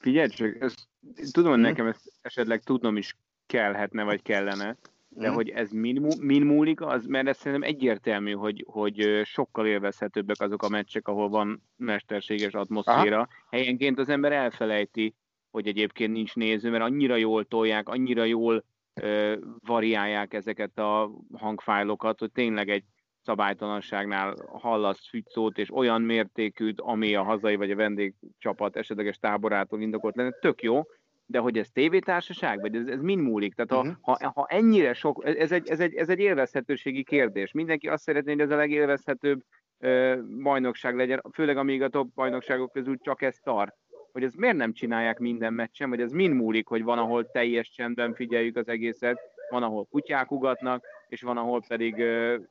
Figyelj 0.07 0.27
csak, 0.27 0.61
ezt, 0.61 0.87
tudom, 1.31 1.51
hogy 1.51 1.59
hm? 1.59 1.65
nekem 1.65 1.87
ezt 1.87 2.11
esetleg 2.21 2.63
tudnom 2.63 2.97
is 2.97 3.17
kellhetne, 3.45 4.03
vagy 4.03 4.21
kellene, 4.21 4.77
de 5.09 5.29
mm. 5.29 5.33
hogy 5.33 5.49
ez 5.49 5.71
min, 5.71 6.07
min 6.19 6.41
múlik, 6.41 6.81
az, 6.81 7.05
mert 7.05 7.27
ez 7.27 7.37
szerintem 7.37 7.69
egyértelmű, 7.69 8.31
hogy, 8.31 8.65
hogy 8.67 9.21
sokkal 9.23 9.65
élvezhetőbbek 9.65 10.41
azok 10.41 10.63
a 10.63 10.69
meccsek, 10.69 11.07
ahol 11.07 11.29
van 11.29 11.63
mesterséges 11.75 12.53
atmoszféra. 12.53 13.15
Aha. 13.15 13.27
Helyenként 13.49 13.99
az 13.99 14.09
ember 14.09 14.31
elfelejti, 14.31 15.15
hogy 15.51 15.67
egyébként 15.67 16.13
nincs 16.13 16.35
néző, 16.35 16.69
mert 16.69 16.83
annyira 16.83 17.15
jól 17.15 17.45
tolják, 17.45 17.89
annyira 17.89 18.23
jól 18.23 18.63
ö, 18.93 19.35
variálják 19.65 20.33
ezeket 20.33 20.77
a 20.77 21.11
hangfájlokat, 21.33 22.19
hogy 22.19 22.31
tényleg 22.31 22.69
egy 22.69 22.83
szabálytalanságnál 23.27 24.35
hallasz 24.51 25.07
fügyszót, 25.09 25.57
és 25.57 25.73
olyan 25.73 26.01
mértékű, 26.01 26.71
ami 26.75 27.15
a 27.15 27.23
hazai 27.23 27.55
vagy 27.55 27.71
a 27.71 27.75
vendégcsapat 27.75 28.75
esetleges 28.75 29.17
táborától 29.17 29.81
indokolt 29.81 30.15
lenne, 30.15 30.31
tök 30.31 30.61
jó, 30.61 30.81
de 31.25 31.39
hogy 31.39 31.57
ez 31.57 31.69
tévétársaság, 31.69 32.59
vagy 32.59 32.75
ez, 32.75 32.87
ez 32.87 33.01
mind 33.01 33.21
múlik? 33.21 33.53
Tehát 33.53 33.71
ha, 33.71 33.89
uh-huh. 33.89 34.17
ha, 34.21 34.31
ha 34.35 34.45
ennyire 34.49 34.93
sok, 34.93 35.25
ez 35.25 35.51
egy, 35.51 35.69
ez, 35.69 35.79
egy, 35.79 35.95
ez 35.95 36.09
egy 36.09 36.19
élvezhetőségi 36.19 37.03
kérdés. 37.03 37.51
Mindenki 37.51 37.87
azt 37.87 38.03
szeretné, 38.03 38.31
hogy 38.31 38.41
ez 38.41 38.51
a 38.51 38.55
legélvezhetőbb 38.55 39.41
ö, 39.79 40.15
bajnokság 40.43 40.95
legyen, 40.95 41.21
főleg 41.33 41.57
amíg 41.57 41.81
a 41.81 41.89
top 41.89 42.13
bajnokságok 42.13 42.71
közül 42.71 42.97
csak 42.97 43.21
ez 43.21 43.37
tart. 43.43 43.75
Hogy 44.17 44.25
ez 44.25 44.33
miért 44.33 44.55
nem 44.55 44.73
csinálják 44.73 45.19
minden 45.19 45.53
meccsen, 45.53 45.89
vagy 45.89 46.01
ez 46.01 46.11
mind 46.11 46.33
múlik, 46.33 46.67
hogy 46.67 46.83
van, 46.83 46.97
ahol 46.97 47.31
teljes 47.31 47.71
csendben 47.71 48.13
figyeljük 48.13 48.55
az 48.55 48.67
egészet, 48.67 49.19
van, 49.49 49.63
ahol 49.63 49.85
kutyák 49.85 50.31
ugatnak, 50.31 50.85
és 51.07 51.21
van, 51.21 51.37
ahol 51.37 51.63
pedig 51.67 51.95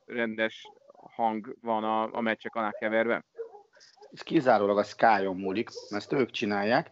rendes 0.05 0.71
hang 0.91 1.57
van 1.61 1.83
a, 1.83 2.13
a 2.13 2.21
meccsek 2.21 2.55
alá 2.55 2.71
keverve? 2.71 3.25
Ez 4.11 4.21
kizárólag 4.21 4.77
a 4.77 4.83
Sky-on 4.83 5.35
múlik, 5.35 5.69
ezt 5.89 6.13
ők 6.13 6.31
csinálják, 6.31 6.91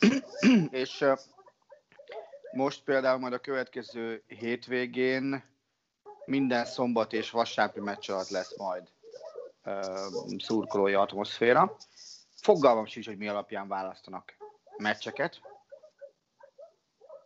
és 0.70 1.04
most 2.52 2.84
például 2.84 3.18
majd 3.18 3.32
a 3.32 3.38
következő 3.38 4.22
hétvégén 4.26 5.44
minden 6.24 6.64
szombat 6.64 7.12
és 7.12 7.30
vasárnapi 7.30 7.80
meccs 7.80 8.10
alatt 8.10 8.28
lesz 8.28 8.56
majd 8.56 8.82
szurkolói 10.38 10.94
atmoszféra. 10.94 11.76
Fogalmam 12.44 12.86
sincs, 12.86 13.06
hogy 13.06 13.16
mi 13.16 13.28
alapján 13.28 13.68
választanak 13.68 14.36
meccseket. 14.76 15.40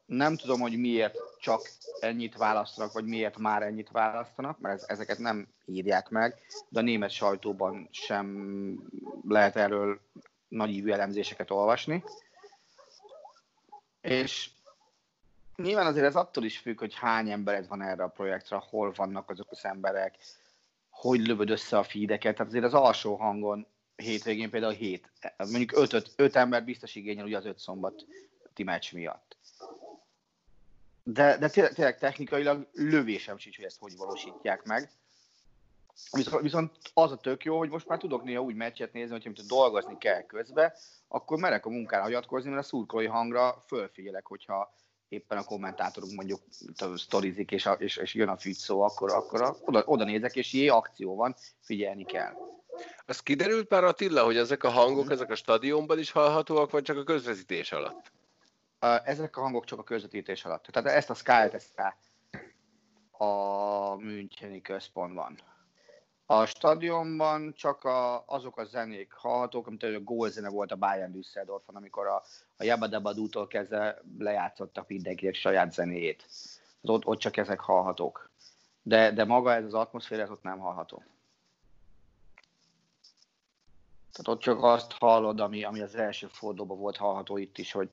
Nem 0.06 0.36
tudom, 0.36 0.60
hogy 0.60 0.78
miért 0.78 1.16
csak 1.40 1.60
ennyit 2.00 2.36
választanak, 2.36 2.92
vagy 2.92 3.04
miért 3.04 3.38
már 3.38 3.62
ennyit 3.62 3.90
választanak, 3.90 4.58
mert 4.58 4.90
ezeket 4.90 5.18
nem 5.18 5.48
írják 5.64 6.08
meg, 6.08 6.40
de 6.68 6.80
a 6.80 6.82
német 6.82 7.10
sajtóban 7.10 7.88
sem 7.90 8.78
lehet 9.28 9.56
erről 9.56 10.00
nagyívű 10.48 10.90
elemzéseket 10.90 11.50
olvasni. 11.50 12.04
És 14.00 14.50
nyilván 15.56 15.86
azért 15.86 16.06
ez 16.06 16.16
attól 16.16 16.44
is 16.44 16.58
függ, 16.58 16.78
hogy 16.78 16.94
hány 16.94 17.30
embered 17.30 17.68
van 17.68 17.82
erre 17.82 18.02
a 18.02 18.08
projektre, 18.08 18.62
hol 18.68 18.92
vannak 18.96 19.30
azok 19.30 19.50
az 19.50 19.64
emberek, 19.64 20.16
hogy 20.90 21.26
lövöd 21.26 21.50
össze 21.50 21.78
a 21.78 21.82
feedeket. 21.82 22.36
Tehát 22.36 22.52
azért 22.52 22.64
az 22.64 22.74
alsó 22.74 23.16
hangon 23.16 23.66
hétvégén 24.02 24.50
például 24.50 24.72
hét, 24.72 25.10
mondjuk 25.36 25.72
öt, 25.76 25.92
öt, 25.92 26.12
öt 26.16 26.36
ember 26.36 26.64
biztos 26.64 26.94
igényel 26.94 27.24
ugye 27.24 27.36
az 27.36 27.46
öt 27.46 27.58
szombati 27.58 28.62
meccs 28.64 28.92
miatt. 28.92 29.36
De, 31.02 31.38
de 31.38 31.48
tényleg, 31.48 31.72
tényleg 31.72 31.98
technikailag 31.98 32.68
lövésem 32.72 33.38
sincs, 33.38 33.56
hogy 33.56 33.64
ezt 33.64 33.78
hogy 33.78 33.96
valósítják 33.96 34.64
meg. 34.64 34.90
Viszont, 36.12 36.42
viszont 36.42 36.72
az 36.94 37.12
a 37.12 37.16
tök 37.16 37.44
jó, 37.44 37.58
hogy 37.58 37.68
most 37.70 37.88
már 37.88 37.98
tudok 37.98 38.22
néha 38.22 38.42
úgy 38.42 38.54
meccset 38.54 38.92
nézni, 38.92 39.12
hogy 39.12 39.22
amit 39.26 39.46
dolgozni 39.46 39.98
kell 39.98 40.22
közbe, 40.22 40.76
akkor 41.08 41.38
merek 41.38 41.66
a 41.66 41.70
munkára 41.70 42.02
hagyatkozni, 42.02 42.50
mert 42.50 42.62
a 42.62 42.66
szurkolói 42.66 43.06
hangra 43.06 43.64
fölfigyelek, 43.66 44.26
hogyha 44.26 44.74
éppen 45.08 45.38
a 45.38 45.44
kommentátorunk 45.44 46.12
mondjuk 46.12 46.40
sztorizik, 46.94 47.50
és, 47.50 47.68
és, 47.78 47.96
és 47.96 48.14
jön 48.14 48.28
a 48.28 48.36
szó, 48.38 48.80
akkor, 48.80 49.12
akkor 49.12 49.42
a, 49.42 49.56
oda, 49.64 49.82
oda 49.84 50.04
nézek, 50.04 50.36
és 50.36 50.52
jé, 50.52 50.68
akció 50.68 51.14
van, 51.14 51.34
figyelni 51.60 52.04
kell. 52.04 52.34
Az 53.06 53.20
kiderült 53.20 53.70
már 53.70 53.84
Attila, 53.84 54.24
hogy 54.24 54.36
ezek 54.36 54.64
a 54.64 54.70
hangok, 54.70 55.10
ezek 55.10 55.30
a 55.30 55.34
stadionban 55.34 55.98
is 55.98 56.10
hallhatóak, 56.10 56.70
vagy 56.70 56.82
csak 56.82 56.96
a 56.96 57.04
közvetítés 57.04 57.72
alatt? 57.72 58.12
Ezek 59.04 59.36
a 59.36 59.40
hangok 59.40 59.64
csak 59.64 59.78
a 59.78 59.82
közvetítés 59.84 60.44
alatt. 60.44 60.64
Tehát 60.64 60.88
ezt 60.96 61.10
a 61.10 61.14
Sky-t, 61.14 61.54
ezt 61.54 61.82
a 63.10 63.94
Müncheni 63.96 64.60
központban. 64.60 65.38
A 66.26 66.46
stadionban 66.46 67.52
csak 67.56 67.84
a, 67.84 68.24
azok 68.26 68.58
a 68.58 68.64
zenék 68.64 69.12
hallhatók, 69.12 69.66
amit 69.66 69.82
a 69.82 70.00
gólzene 70.00 70.48
volt 70.48 70.72
a 70.72 70.76
Bayern 70.76 71.12
Düsseldorfon, 71.12 71.76
amikor 71.76 72.06
a, 72.06 72.22
a 72.56 72.64
Jabadabadútól 72.64 73.46
kezdve 73.46 74.02
lejátszottak 74.18 74.88
mindenkinek 74.88 75.34
saját 75.34 75.72
zenéjét. 75.72 76.26
Ott, 76.82 77.06
ott 77.06 77.18
csak 77.18 77.36
ezek 77.36 77.60
hallhatók. 77.60 78.30
De, 78.82 79.12
de 79.12 79.24
maga 79.24 79.54
ez 79.54 79.64
az 79.64 79.74
atmoszféra, 79.74 80.22
ez 80.22 80.30
ott 80.30 80.42
nem 80.42 80.58
hallható. 80.58 81.02
Tehát 84.18 84.36
ott 84.36 84.42
csak 84.42 84.62
azt 84.64 84.92
hallod, 84.92 85.40
ami, 85.40 85.64
ami 85.64 85.80
az 85.80 85.94
első 85.94 86.26
fordulóban 86.30 86.78
volt 86.78 86.96
hallható 86.96 87.36
itt 87.36 87.58
is, 87.58 87.72
hogy, 87.72 87.88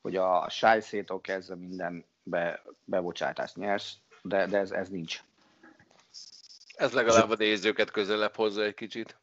hogy 0.00 0.16
a 0.16 0.46
sájszétól 0.50 1.20
kezdve 1.20 1.54
minden 1.54 2.04
be, 2.22 2.62
bebocsátást 2.84 3.56
nyersz, 3.56 3.96
de, 4.22 4.46
de 4.46 4.58
ez, 4.58 4.70
ez 4.70 4.88
nincs. 4.88 5.24
Ez 6.74 6.92
legalább 6.92 7.30
a 7.30 7.34
nézőket 7.38 7.90
közelebb 7.90 8.34
hozza 8.34 8.62
egy 8.62 8.74
kicsit. 8.74 9.18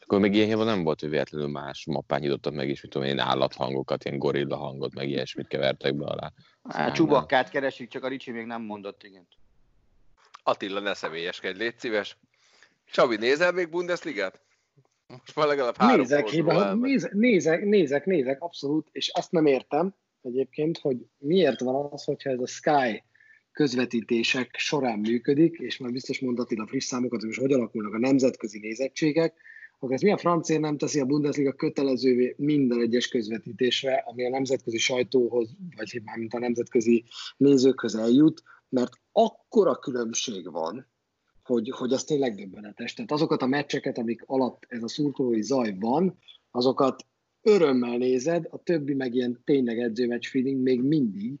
Akkor 0.00 0.20
még 0.20 0.34
ilyen 0.34 0.58
nem 0.58 0.82
volt, 0.82 1.00
hogy 1.00 1.10
véletlenül 1.10 1.48
más 1.48 1.84
mappán 1.84 2.20
nyitottak 2.20 2.52
meg 2.52 2.68
is, 2.68 2.82
mit 2.82 2.90
tudom 2.90 3.08
én, 3.08 3.18
állathangokat, 3.18 4.04
ilyen 4.04 4.18
gorilla 4.18 4.56
hangot, 4.56 4.94
meg 4.94 5.08
ilyesmit 5.08 5.48
kevertek 5.48 5.94
be 5.94 6.04
alá. 6.06 6.32
A 6.62 6.92
csubakkát 6.92 7.50
keresik, 7.50 7.88
csak 7.88 8.04
a 8.04 8.08
Ricsi 8.08 8.30
még 8.30 8.46
nem 8.46 8.62
mondott 8.62 9.02
igen. 9.02 9.26
Attila, 10.42 10.80
ne 10.80 10.94
személyeskedj, 10.94 11.58
légy 11.58 11.78
szíves. 11.78 12.16
Csabi, 12.90 13.16
nézel 13.16 13.52
még 13.52 13.68
Bundesligát? 13.68 14.44
Most 15.08 15.36
már 15.36 15.46
legalább 15.46 15.76
három 15.76 16.00
nézek, 16.00 16.28
hiba, 16.28 16.74
nézek, 16.74 17.12
nézek, 17.12 17.64
nézek, 17.64 18.04
nézek, 18.04 18.42
abszolút, 18.42 18.88
és 18.92 19.08
azt 19.08 19.30
nem 19.30 19.46
értem 19.46 19.94
egyébként, 20.22 20.78
hogy 20.78 20.96
miért 21.18 21.60
van 21.60 21.88
az, 21.92 22.04
hogyha 22.04 22.30
ez 22.30 22.40
a 22.40 22.46
Sky 22.46 23.04
közvetítések 23.52 24.56
során 24.56 24.98
működik, 24.98 25.58
és 25.58 25.78
már 25.78 25.92
biztos 25.92 26.20
mondati 26.20 26.54
a 26.54 26.66
friss 26.66 26.84
számokat, 26.84 27.22
hogy 27.22 27.36
hogy 27.36 27.52
alakulnak 27.52 27.94
a 27.94 27.98
nemzetközi 27.98 28.58
nézettségek, 28.58 29.34
akkor 29.78 29.92
ez 29.92 30.00
milyen 30.00 30.16
francia 30.16 30.58
nem 30.58 30.78
teszi 30.78 31.00
a 31.00 31.04
Bundesliga 31.04 31.52
kötelezővé 31.52 32.34
minden 32.38 32.80
egyes 32.80 33.08
közvetítésre, 33.08 34.04
ami 34.06 34.26
a 34.26 34.30
nemzetközi 34.30 34.78
sajtóhoz, 34.78 35.50
vagy 35.76 36.00
mármint 36.04 36.34
a 36.34 36.38
nemzetközi 36.38 37.04
nézőkhöz 37.36 37.94
eljut, 37.94 38.42
mert 38.68 38.92
akkora 39.12 39.76
különbség 39.76 40.50
van, 40.50 40.86
hogy, 41.46 41.70
hogy 41.70 41.92
az 41.92 42.04
tényleg 42.04 42.34
döbbenetes. 42.34 42.94
Tehát 42.94 43.10
azokat 43.10 43.42
a 43.42 43.46
meccseket, 43.46 43.98
amik 43.98 44.22
alatt 44.26 44.64
ez 44.68 44.82
a 44.82 44.88
szurkolói 44.88 45.42
zaj 45.42 45.76
van, 45.78 46.18
azokat 46.50 47.06
örömmel 47.42 47.96
nézed, 47.96 48.46
a 48.50 48.62
többi 48.62 48.94
meg 48.94 49.14
ilyen 49.14 49.40
tényleg 49.44 49.78
edzőmeccs 49.78 50.26
feeling 50.26 50.62
még 50.62 50.82
mindig, 50.82 51.38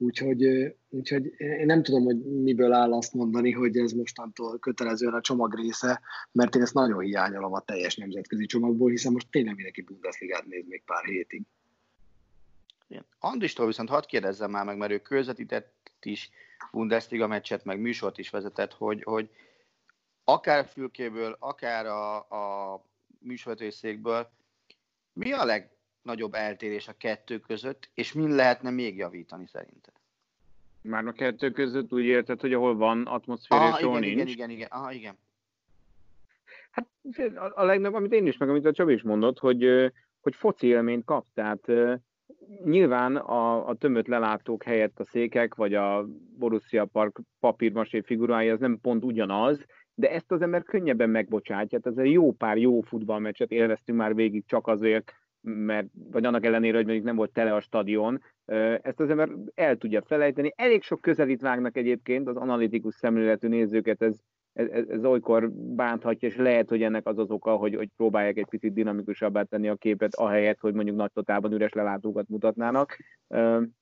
Úgyhogy, 0.00 0.44
úgyhogy 0.88 1.34
én 1.38 1.66
nem 1.66 1.82
tudom, 1.82 2.04
hogy 2.04 2.24
miből 2.24 2.72
áll 2.72 2.92
azt 2.92 3.14
mondani, 3.14 3.50
hogy 3.50 3.76
ez 3.76 3.92
mostantól 3.92 4.58
kötelezően 4.58 5.14
a 5.14 5.20
csomag 5.20 5.54
része, 5.54 6.00
mert 6.32 6.54
én 6.54 6.62
ezt 6.62 6.74
nagyon 6.74 7.00
hiányolom 7.00 7.52
a 7.52 7.60
teljes 7.60 7.96
nemzetközi 7.96 8.46
csomagból, 8.46 8.90
hiszen 8.90 9.12
most 9.12 9.30
tényleg 9.30 9.54
mindenki 9.54 9.82
Bundesligát 9.82 10.46
néz 10.46 10.64
még 10.68 10.82
pár 10.84 11.04
hétig. 11.04 11.42
Andristól 13.18 13.66
viszont 13.66 13.88
hadd 13.88 14.06
kérdezzem 14.06 14.50
már 14.50 14.64
meg, 14.64 14.76
mert 14.76 14.92
ő 14.92 14.98
közvetített 14.98 15.92
is 16.02 16.30
Bundesliga 16.72 17.26
meccset, 17.26 17.64
meg 17.64 17.80
műsort 17.80 18.18
is 18.18 18.30
vezetett, 18.30 18.72
hogy, 18.72 19.02
hogy 19.02 19.30
akár 20.24 20.66
fülkéből, 20.66 21.36
akár 21.38 21.86
a, 21.86 22.16
a 22.16 22.82
műsorvezetőszékből 23.18 24.30
mi 25.12 25.32
a 25.32 25.44
legnagyobb 25.44 26.34
eltérés 26.34 26.88
a 26.88 26.96
kettő 26.96 27.38
között, 27.38 27.90
és 27.94 28.12
min 28.12 28.34
lehetne 28.34 28.70
még 28.70 28.96
javítani 28.96 29.46
szerinted? 29.46 29.92
Már 30.80 31.06
a 31.06 31.12
kettő 31.12 31.50
között 31.50 31.92
úgy 31.92 32.04
érted, 32.04 32.40
hogy 32.40 32.52
ahol 32.52 32.76
van 32.76 33.06
atmoszféra, 33.06 33.60
ah, 33.60 33.78
és 33.78 33.84
ahol 33.84 34.02
igen, 34.02 34.16
nincs? 34.16 34.32
Igen, 34.32 34.50
igen, 34.50 34.50
igen. 34.50 34.68
Aha, 34.70 34.92
igen. 34.92 35.18
Hát 36.70 36.86
a 37.54 37.64
legnagyobb, 37.64 37.94
amit 37.94 38.12
én 38.12 38.26
is, 38.26 38.36
meg 38.36 38.48
amit 38.48 38.64
a 38.64 38.72
Csabi 38.72 38.92
is 38.92 39.02
mondott, 39.02 39.38
hogy, 39.38 39.92
hogy 40.20 40.34
foci 40.34 40.66
élményt 40.66 41.04
kap. 41.04 41.26
Tehát 41.34 41.70
nyilván 42.64 43.16
a, 43.16 43.68
a 43.68 43.74
tömött 43.74 44.06
lelátók 44.06 44.62
helyett 44.62 44.98
a 44.98 45.04
székek, 45.04 45.54
vagy 45.54 45.74
a 45.74 46.06
Borussia 46.38 46.84
Park 46.84 47.20
papírmasé 47.40 48.00
figurája, 48.00 48.52
ez 48.52 48.60
nem 48.60 48.78
pont 48.80 49.04
ugyanaz, 49.04 49.64
de 49.94 50.10
ezt 50.10 50.32
az 50.32 50.42
ember 50.42 50.62
könnyebben 50.62 51.10
megbocsátja. 51.10 51.78
Tehát 51.78 51.98
egy 51.98 52.12
jó 52.12 52.32
pár 52.32 52.56
jó 52.56 52.80
futballmeccset 52.80 53.50
élveztünk 53.50 53.98
már 53.98 54.14
végig 54.14 54.44
csak 54.46 54.66
azért, 54.66 55.12
mert, 55.40 55.86
vagy 56.10 56.24
annak 56.24 56.44
ellenére, 56.44 56.76
hogy 56.76 56.84
mondjuk 56.84 57.06
nem 57.06 57.16
volt 57.16 57.32
tele 57.32 57.54
a 57.54 57.60
stadion, 57.60 58.22
ezt 58.82 59.00
az 59.00 59.10
ember 59.10 59.28
el 59.54 59.76
tudja 59.76 60.02
felejteni. 60.02 60.52
Elég 60.56 60.82
sok 60.82 61.00
közelít 61.00 61.40
vágnak 61.40 61.76
egyébként, 61.76 62.28
az 62.28 62.36
analitikus 62.36 62.94
szemléletű 62.94 63.48
nézőket 63.48 64.02
ez, 64.02 64.20
ez, 64.58 64.88
ez 64.88 65.04
olykor 65.04 65.50
bánthatja, 65.52 66.28
és 66.28 66.36
lehet, 66.36 66.68
hogy 66.68 66.82
ennek 66.82 67.06
az 67.06 67.18
az 67.18 67.30
oka, 67.30 67.56
hogy, 67.56 67.74
hogy 67.74 67.88
próbálják 67.96 68.36
egy 68.36 68.48
picit 68.48 68.72
dinamikusabbá 68.72 69.42
tenni 69.42 69.68
a 69.68 69.74
képet, 69.74 70.14
ahelyett, 70.14 70.60
hogy 70.60 70.74
mondjuk 70.74 70.96
nagy 70.96 71.12
totálban 71.12 71.52
üres 71.52 71.72
lelátókat 71.72 72.28
mutatnának. 72.28 72.96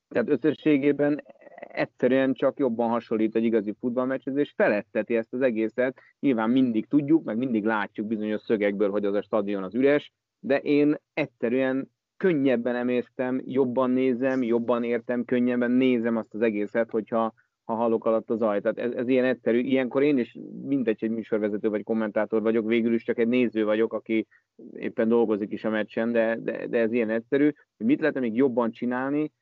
Tehát 0.08 0.28
összességében 0.28 1.22
egyszerűen 1.58 2.32
csak 2.32 2.58
jobban 2.58 2.88
hasonlít 2.88 3.36
egy 3.36 3.44
igazi 3.44 3.74
futballmeccshez, 3.80 4.36
és 4.36 4.52
feletteti 4.56 5.16
ezt 5.16 5.32
az 5.32 5.40
egészet. 5.40 6.00
Nyilván 6.20 6.50
mindig 6.50 6.86
tudjuk, 6.86 7.24
meg 7.24 7.36
mindig 7.36 7.64
látjuk 7.64 8.06
bizonyos 8.06 8.40
szögekből, 8.40 8.90
hogy 8.90 9.04
az 9.04 9.14
a 9.14 9.22
stadion 9.22 9.62
az 9.62 9.74
üres, 9.74 10.12
de 10.40 10.58
én 10.58 10.96
egyszerűen 11.14 11.90
könnyebben 12.16 12.74
emésztem, 12.74 13.40
jobban 13.44 13.90
nézem, 13.90 14.42
jobban 14.42 14.84
értem, 14.84 15.24
könnyebben 15.24 15.70
nézem 15.70 16.16
azt 16.16 16.34
az 16.34 16.40
egészet, 16.40 16.90
hogyha 16.90 17.34
ha 17.66 17.74
hallok 17.74 18.04
alatt 18.04 18.30
a 18.30 18.36
zaj. 18.36 18.60
Tehát 18.60 18.78
ez, 18.78 18.92
ez 18.92 19.08
ilyen 19.08 19.24
egyszerű. 19.24 19.58
Ilyenkor 19.58 20.02
én 20.02 20.18
is 20.18 20.38
mindegy, 20.62 21.04
egy 21.04 21.10
műsorvezető 21.10 21.68
vagy 21.68 21.82
kommentátor 21.82 22.42
vagyok, 22.42 22.66
végül 22.66 22.94
is 22.94 23.04
csak 23.04 23.18
egy 23.18 23.28
néző 23.28 23.64
vagyok, 23.64 23.92
aki 23.92 24.26
éppen 24.72 25.08
dolgozik 25.08 25.52
is 25.52 25.64
a 25.64 25.70
meccsen, 25.70 26.12
de, 26.12 26.38
de, 26.40 26.66
de 26.66 26.78
ez 26.78 26.92
ilyen 26.92 27.10
egyszerű. 27.10 27.50
Mit 27.76 28.00
lehetne 28.00 28.20
még 28.20 28.34
jobban 28.34 28.70
csinálni? 28.70 29.32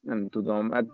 nem 0.00 0.28
tudom. 0.28 0.70
Hát 0.70 0.86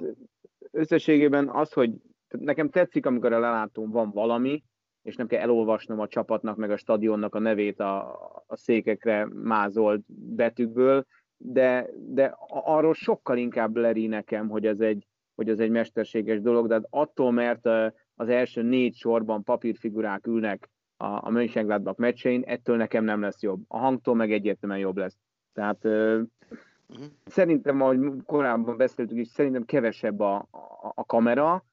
összességében 0.70 1.48
az, 1.48 1.72
hogy 1.72 1.92
nekem 2.28 2.68
tetszik, 2.68 3.06
amikor 3.06 3.32
a 3.32 3.38
lelátón 3.38 3.90
van 3.90 4.10
valami, 4.10 4.64
és 5.02 5.16
nem 5.16 5.26
kell 5.26 5.40
elolvasnom 5.40 6.00
a 6.00 6.08
csapatnak, 6.08 6.56
meg 6.56 6.70
a 6.70 6.76
stadionnak 6.76 7.34
a 7.34 7.38
nevét 7.38 7.80
a, 7.80 8.12
a 8.46 8.56
székekre 8.56 9.28
mázolt 9.32 10.02
betűkből, 10.34 11.06
de, 11.44 11.88
de 12.08 12.36
arról 12.48 12.94
sokkal 12.94 13.36
inkább 13.36 13.76
leri 13.76 14.06
nekem, 14.06 14.48
hogy 14.48 14.66
ez 14.66 14.80
egy, 14.80 15.06
hogy 15.34 15.48
ez 15.48 15.60
egy 15.60 15.70
mesterséges 15.70 16.40
dolog, 16.40 16.66
de 16.66 16.74
hát 16.74 16.86
attól, 16.90 17.32
mert 17.32 17.66
az 18.14 18.28
első 18.28 18.62
négy 18.62 18.94
sorban 18.94 19.42
papírfigurák 19.42 20.26
ülnek 20.26 20.70
a, 20.96 21.26
a 21.26 21.30
Mönchengladbach 21.30 21.98
meccsein, 21.98 22.42
ettől 22.46 22.76
nekem 22.76 23.04
nem 23.04 23.20
lesz 23.20 23.42
jobb. 23.42 23.62
A 23.68 23.78
hangtól 23.78 24.14
meg 24.14 24.32
egyértelműen 24.32 24.80
jobb 24.80 24.96
lesz. 24.96 25.18
Tehát 25.52 25.84
uh-huh. 25.84 27.06
szerintem, 27.24 27.80
ahogy 27.80 27.98
korábban 28.26 28.76
beszéltük 28.76 29.18
is, 29.18 29.28
szerintem 29.28 29.64
kevesebb 29.64 30.20
a, 30.20 30.34
a, 30.50 30.92
a 30.94 31.04
kamera, 31.04 31.64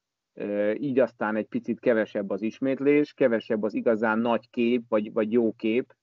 így 0.74 1.00
aztán 1.00 1.36
egy 1.36 1.48
picit 1.48 1.80
kevesebb 1.80 2.30
az 2.30 2.42
ismétlés, 2.42 3.14
kevesebb 3.14 3.64
az 3.64 3.74
igazán 3.74 4.20
nagy 4.20 4.50
kép, 4.50 4.84
vagy, 4.90 5.14
vagy 5.14 5.32
jó 5.32 5.54
kép, 5.54 5.94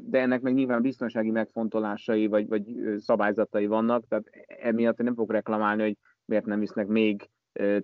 de 0.00 0.18
ennek 0.20 0.40
meg 0.40 0.54
nyilván 0.54 0.82
biztonsági 0.82 1.30
megfontolásai, 1.30 2.26
vagy, 2.26 2.48
vagy 2.48 2.64
szabályzatai 2.98 3.66
vannak, 3.66 4.06
tehát 4.08 4.24
emiatt 4.46 4.96
nem 4.96 5.14
fogok 5.14 5.32
reklamálni, 5.32 5.82
hogy 5.82 5.96
miért 6.24 6.46
nem 6.46 6.60
visznek 6.60 6.86
még 6.86 7.30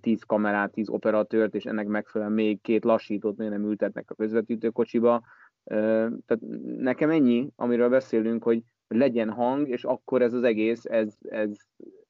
10 0.01 0.23
kamerát, 0.23 0.73
10 0.73 0.89
operatőrt, 0.89 1.55
és 1.55 1.65
ennek 1.65 1.87
megfelelően 1.87 2.37
még 2.37 2.61
két 2.61 2.85
lassítót 2.85 3.37
miért 3.37 3.53
nem 3.53 3.65
ültetnek 3.65 4.11
a 4.11 4.15
közvetítőkocsiba. 4.15 5.23
Tehát 5.65 6.41
nekem 6.77 7.11
ennyi, 7.11 7.51
amiről 7.57 7.89
beszélünk, 7.89 8.43
hogy 8.43 8.63
legyen 8.89 9.31
hang, 9.31 9.69
és 9.69 9.85
akkor 9.85 10.23
ez 10.23 10.33
az 10.33 10.43
egész, 10.43 10.85
ez, 10.85 11.15
ez, 11.29 11.51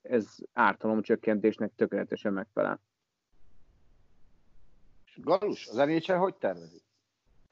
ez 0.03 0.37
ártalomcsökkentésnek 0.53 1.73
tökéletesen 1.77 2.33
megfelel. 2.33 2.81
Galus, 5.17 5.69
az 5.69 5.77
NHL 5.77 6.13
hogy 6.13 6.35
tervezik? 6.35 6.86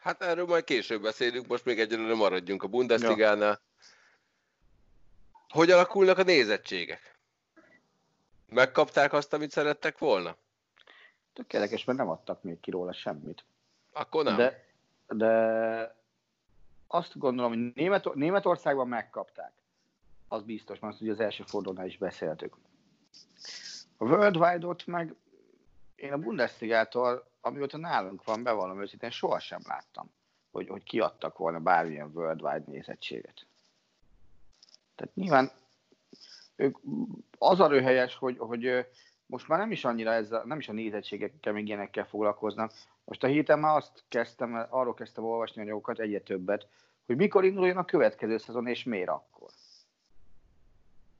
Hát 0.04 0.22
erről 0.22 0.46
majd 0.46 0.64
később 0.64 1.02
beszélünk, 1.02 1.46
most 1.46 1.64
még 1.64 1.80
egyelőre 1.80 2.14
maradjunk 2.14 2.62
a 2.62 2.66
Bundesligánál. 2.66 3.48
Ja. 3.48 3.60
Hogy 5.48 5.70
alakulnak 5.70 6.18
a 6.18 6.22
nézettségek? 6.22 7.18
Megkapták 8.48 9.12
azt, 9.12 9.32
amit 9.32 9.50
szerettek 9.50 9.98
volna? 9.98 10.36
Tökéletes, 11.32 11.84
mert 11.84 11.98
nem 11.98 12.08
adtak 12.08 12.42
még 12.42 12.60
ki 12.60 12.70
róla 12.70 12.92
semmit. 12.92 13.44
Akkor 13.92 14.24
nem. 14.24 14.36
De, 14.36 14.66
de 15.06 15.96
azt 16.86 17.18
gondolom, 17.18 17.52
hogy 17.52 17.72
Német, 17.74 18.14
Németországban 18.14 18.88
megkapták. 18.88 19.52
Az 20.28 20.42
biztos, 20.42 20.78
mert 20.78 21.00
ugye 21.00 21.12
az 21.12 21.20
első 21.20 21.44
fordulónál 21.46 21.86
is 21.86 21.98
beszéltük. 21.98 22.56
A 23.96 24.04
Worldwide-ot 24.04 24.86
meg 24.86 25.14
én 25.94 26.12
a 26.12 26.18
Bundesligától 26.18 27.32
amióta 27.44 27.78
nálunk 27.78 28.24
van, 28.24 28.42
bevallom 28.42 28.80
őszintén, 28.80 29.10
sohasem 29.10 29.60
láttam, 29.64 30.10
hogy, 30.50 30.68
hogy 30.68 30.82
kiadtak 30.82 31.38
volna 31.38 31.60
bármilyen 31.60 32.10
worldwide 32.14 32.64
nézettséget. 32.66 33.46
Tehát 34.94 35.14
nyilván 35.14 35.50
ők, 36.56 36.78
az 37.38 37.60
a 37.60 37.66
röhelyes, 37.66 38.16
hogy, 38.16 38.38
hogy 38.38 38.86
most 39.26 39.48
már 39.48 39.58
nem 39.58 39.70
is 39.70 39.84
annyira 39.84 40.12
ezzel, 40.12 40.44
nem 40.44 40.58
is 40.58 40.68
a 40.68 40.72
nézettségekkel, 40.72 41.52
még 41.52 41.66
ilyenekkel 41.66 42.06
foglalkoznak. 42.06 42.72
Most 43.04 43.22
a 43.22 43.26
héten 43.26 43.58
már 43.58 43.76
azt 43.76 44.04
kezdtem, 44.08 44.66
arról 44.70 44.94
kezdtem 44.94 45.24
olvasni 45.24 45.62
anyagokat, 45.62 45.98
egyre 45.98 46.20
többet, 46.20 46.66
hogy 47.06 47.16
mikor 47.16 47.44
induljon 47.44 47.76
a 47.76 47.84
következő 47.84 48.38
szezon, 48.38 48.66
és 48.66 48.84
miért 48.84 49.08
akkor. 49.08 49.50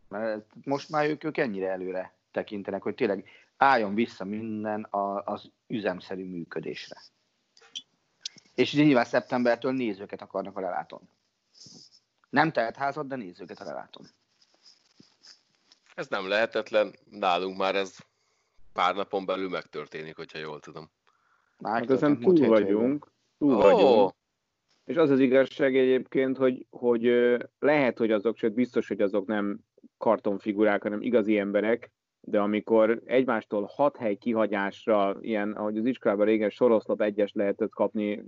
Mert 0.08 0.46
most 0.64 0.90
már 0.90 1.08
ők, 1.08 1.24
ők 1.24 1.36
ennyire 1.36 1.70
előre 1.70 2.12
tekintenek, 2.30 2.82
hogy 2.82 2.94
tényleg 2.94 3.28
álljon 3.64 3.94
vissza 3.94 4.24
minden 4.24 4.86
az 5.24 5.50
üzemszerű 5.66 6.24
működésre. 6.24 6.96
És 8.54 8.74
nyilván 8.74 9.04
szeptembertől 9.04 9.72
nézőket 9.72 10.22
akarnak 10.22 10.56
a 10.56 10.60
lelátón. 10.60 11.08
Nem 12.30 12.52
tehet 12.52 12.76
házat, 12.76 13.06
de 13.06 13.16
nézőket 13.16 13.60
a 13.60 13.64
lelátón. 13.64 14.06
Ez 15.94 16.08
nem 16.08 16.28
lehetetlen, 16.28 16.94
nálunk 17.10 17.56
már 17.56 17.74
ez 17.74 17.96
pár 18.72 18.94
napon 18.94 19.26
belül 19.26 19.48
megtörténik, 19.48 20.16
hogyha 20.16 20.38
jól 20.38 20.60
tudom. 20.60 20.90
Már 21.58 21.80
hát 21.80 21.90
ezen 21.90 22.20
túl 22.20 22.46
vagyunk, 22.46 23.12
túl 23.38 23.54
oh. 23.54 23.62
vagyunk. 23.62 24.14
És 24.84 24.96
az 24.96 25.10
az 25.10 25.18
igazság 25.18 25.76
egyébként, 25.76 26.36
hogy, 26.36 26.66
hogy 26.70 27.02
lehet, 27.58 27.98
hogy 27.98 28.10
azok, 28.10 28.36
sőt 28.36 28.54
biztos, 28.54 28.88
hogy 28.88 29.00
azok 29.00 29.26
nem 29.26 29.58
kartonfigurák, 29.98 30.82
hanem 30.82 31.02
igazi 31.02 31.38
emberek, 31.38 31.92
de 32.26 32.40
amikor 32.40 33.02
egymástól 33.04 33.68
hat 33.74 33.96
hely 33.96 34.14
kihagyásra, 34.14 35.16
ilyen, 35.20 35.52
ahogy 35.52 35.76
az 35.76 35.86
iskolában 35.86 36.26
régen 36.26 36.50
soroszlop 36.50 37.00
egyes 37.00 37.32
lehetett 37.32 37.70
kapni 37.70 38.24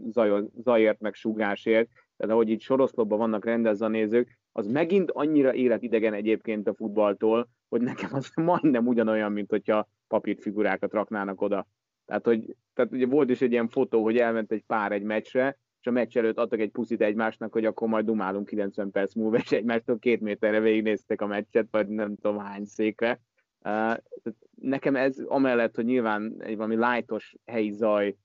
zajért 0.62 1.00
meg 1.00 1.14
sugásért, 1.14 1.88
tehát 2.16 2.32
ahogy 2.32 2.50
itt 2.50 2.61
soroszlopban 2.61 3.18
vannak 3.18 3.44
rendezve 3.44 3.87
a 3.87 3.88
nézők, 3.88 4.38
az 4.52 4.66
megint 4.66 5.11
annyira 5.11 5.54
életidegen 5.54 6.14
egyébként 6.14 6.68
a 6.68 6.74
futballtól, 6.74 7.48
hogy 7.68 7.80
nekem 7.80 8.11
az 8.12 8.30
majdnem 8.44 8.87
ugyanolyan, 8.87 9.32
mint 9.32 9.50
hogyha 9.50 9.88
papírfigurákat 10.09 10.92
raknának 10.92 11.40
oda. 11.40 11.66
Tehát, 12.06 12.24
hogy, 12.24 12.56
tehát 12.74 12.92
ugye 12.92 13.06
volt 13.06 13.30
is 13.30 13.40
egy 13.40 13.52
ilyen 13.52 13.68
fotó, 13.68 14.02
hogy 14.02 14.16
elment 14.16 14.52
egy 14.52 14.62
pár 14.66 14.92
egy 14.92 15.02
meccsre, 15.02 15.59
és 15.80 15.87
a 15.87 15.90
meccs 15.90 16.16
előtt 16.16 16.38
adtak 16.38 16.61
egy 16.61 16.70
puszit 16.70 17.00
egymásnak, 17.00 17.52
hogy 17.52 17.64
akkor 17.64 17.88
majd 17.88 18.04
dumálunk 18.04 18.46
90 18.46 18.90
perc 18.90 19.14
múlva, 19.14 19.37
és 19.37 19.52
egymástól 19.52 19.98
két 19.98 20.20
méterre 20.20 20.61
végignéztek 20.61 21.20
a 21.20 21.26
meccset, 21.26 21.66
vagy 21.70 21.88
nem 21.88 22.16
tudom 22.16 22.38
hány 22.38 22.64
székre, 22.64 23.20
Nekem 24.55 24.96
ez 24.96 25.18
amellett, 25.18 25.74
hogy 25.74 25.85
nyilván 25.85 26.37
egy 26.38 26.57
valami 26.57 26.76
lájtos 26.76 27.37
helyi 27.44 27.70
zaj 27.70 28.16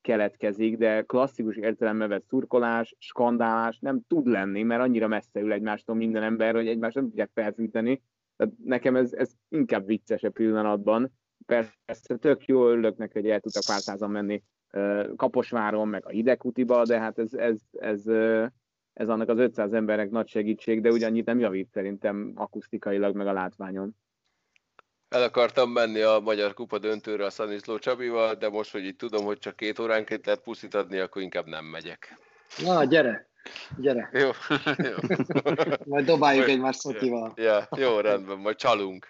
keletkezik, 0.00 0.76
de 0.76 1.02
klasszikus 1.02 1.56
értelemben 1.56 2.08
vett 2.08 2.26
szurkolás, 2.26 2.94
skandálás 2.98 3.78
nem 3.78 4.00
tud 4.08 4.26
lenni, 4.26 4.62
mert 4.62 4.82
annyira 4.82 5.08
messze 5.08 5.40
ül 5.40 5.52
egymástól 5.52 5.96
minden 5.96 6.22
ember, 6.22 6.54
hogy 6.54 6.68
egymást 6.68 6.94
nem 6.94 7.04
tudják 7.04 7.30
felfűteni. 7.34 8.02
Tehát 8.36 8.54
nekem 8.64 8.96
ez, 8.96 9.12
ez 9.12 9.32
inkább 9.48 9.86
vicces 9.86 10.22
a 10.22 10.30
pillanatban. 10.30 11.12
Persze 11.46 12.16
tök 12.16 12.44
jó 12.44 12.68
örülök 12.68 12.96
neki, 12.96 13.12
hogy 13.20 13.28
el 13.28 13.40
tudtak 13.40 13.62
pár 13.66 13.80
százan 13.80 14.10
menni 14.10 14.42
Kaposváron, 15.16 15.88
meg 15.88 16.06
a 16.06 16.08
Hidegkutiba, 16.08 16.84
de 16.84 16.98
hát 16.98 17.18
ez, 17.18 17.34
ez, 17.34 17.60
ez, 17.70 18.06
ez 18.92 19.08
annak 19.08 19.28
az 19.28 19.38
500 19.38 19.72
embernek 19.72 20.10
nagy 20.10 20.28
segítség, 20.28 20.80
de 20.80 20.90
ugyannyit 20.90 21.24
nem 21.24 21.38
javít 21.38 21.70
szerintem 21.70 22.32
akusztikailag, 22.34 23.16
meg 23.16 23.26
a 23.26 23.32
látványon. 23.32 23.96
El 25.10 25.22
akartam 25.22 25.70
menni 25.70 26.00
a 26.00 26.20
Magyar 26.20 26.54
Kupa 26.54 26.78
döntőre 26.78 27.24
a 27.24 27.30
Szaniszló 27.30 27.78
Csabival, 27.78 28.34
de 28.34 28.48
most, 28.48 28.70
hogy 28.70 28.84
így 28.84 28.96
tudom, 28.96 29.24
hogy 29.24 29.38
csak 29.38 29.56
két 29.56 29.78
óránként 29.78 30.26
lehet 30.26 30.42
puszit 30.42 30.74
adni, 30.74 30.98
akkor 30.98 31.22
inkább 31.22 31.46
nem 31.46 31.64
megyek. 31.64 32.18
Na, 32.64 32.84
gyere! 32.84 33.28
Gyere! 33.78 34.10
Jó. 34.12 34.30
jó. 34.90 34.94
majd 35.84 36.06
dobáljuk 36.06 36.48
egymást 36.48 36.80
szotival. 36.80 37.32
Ja, 37.36 37.68
jó, 37.76 38.00
rendben, 38.00 38.38
majd 38.38 38.56
csalunk. 38.56 39.06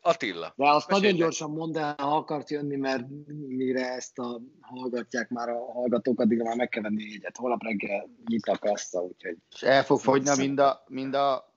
Attila. 0.00 0.52
De 0.56 0.70
azt 0.70 0.88
nagyon 0.88 1.14
gyorsan 1.14 1.50
mondd 1.50 1.78
el, 1.78 1.94
ha 1.98 2.16
akarsz 2.16 2.50
jönni, 2.50 2.76
mert 2.76 3.04
mire 3.48 3.92
ezt 3.92 4.18
a 4.18 4.40
hallgatják 4.60 5.28
már 5.28 5.48
a 5.48 5.72
hallgatók, 5.72 6.20
addigra 6.20 6.44
már 6.44 6.56
meg 6.56 6.68
kell 6.68 6.82
venni 6.82 7.14
egyet. 7.14 7.36
Holnap 7.36 7.62
reggel 7.62 8.08
nyit 8.26 8.46
a 8.46 8.58
kassa, 8.58 9.00
úgyhogy... 9.00 9.36
És 9.54 9.62
el 9.62 9.84
fog 9.84 10.00
fogyni 10.00 10.36
mind 10.36 10.58
a, 10.58 10.84
mind 10.86 11.14
a 11.14 11.49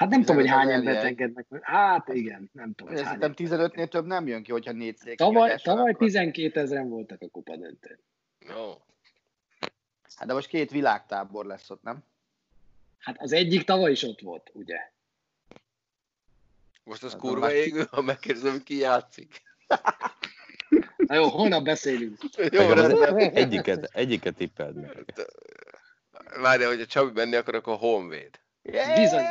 Hát 0.00 0.08
nem 0.08 0.20
tudom, 0.20 0.36
hogy 0.36 0.48
hány 0.48 0.70
embert 0.70 1.04
engednek. 1.04 1.46
Hát 1.60 2.08
igen, 2.08 2.50
nem 2.52 2.74
tudom. 2.74 2.96
Szerintem 2.96 3.32
15-nél 3.36 3.88
több 3.88 4.06
nem 4.06 4.26
jön 4.26 4.42
ki, 4.42 4.52
hogyha 4.52 4.72
négy 4.72 4.96
szék. 4.96 5.16
Tavaly, 5.16 5.56
tavaly 5.62 5.94
12 5.94 6.60
ezeren 6.60 6.88
voltak 6.88 7.22
a 7.22 7.28
kupa 7.28 7.56
döntőn. 7.56 7.98
No. 8.38 8.74
Hát 10.16 10.26
de 10.26 10.32
most 10.32 10.48
két 10.48 10.70
világtábor 10.70 11.46
lesz 11.46 11.70
ott, 11.70 11.82
nem? 11.82 12.04
Hát 12.98 13.16
az 13.18 13.32
egyik 13.32 13.64
tavaly 13.64 13.90
is 13.90 14.02
ott 14.02 14.20
volt, 14.20 14.50
ugye? 14.52 14.90
Most 16.84 17.02
az 17.02 17.12
hát 17.12 17.20
kurva 17.20 17.52
égő, 17.52 17.84
ha 17.90 18.00
megkérdezem, 18.00 18.62
ki 18.62 18.76
játszik. 18.76 19.42
Na 20.96 21.14
jó, 21.14 21.28
holnap 21.28 21.64
beszélünk. 21.64 22.18
Jó, 22.36 22.70
egyiket, 23.16 23.90
egyiket 23.92 24.34
tippeld 24.34 24.76
meg. 24.76 25.28
Várja, 26.40 26.68
hogy 26.68 26.80
a 26.80 26.86
Csabi 26.86 27.10
menni 27.14 27.34
akar, 27.36 27.54
akkor 27.54 27.76
Honvéd. 27.76 28.40
Bizony. 28.96 29.24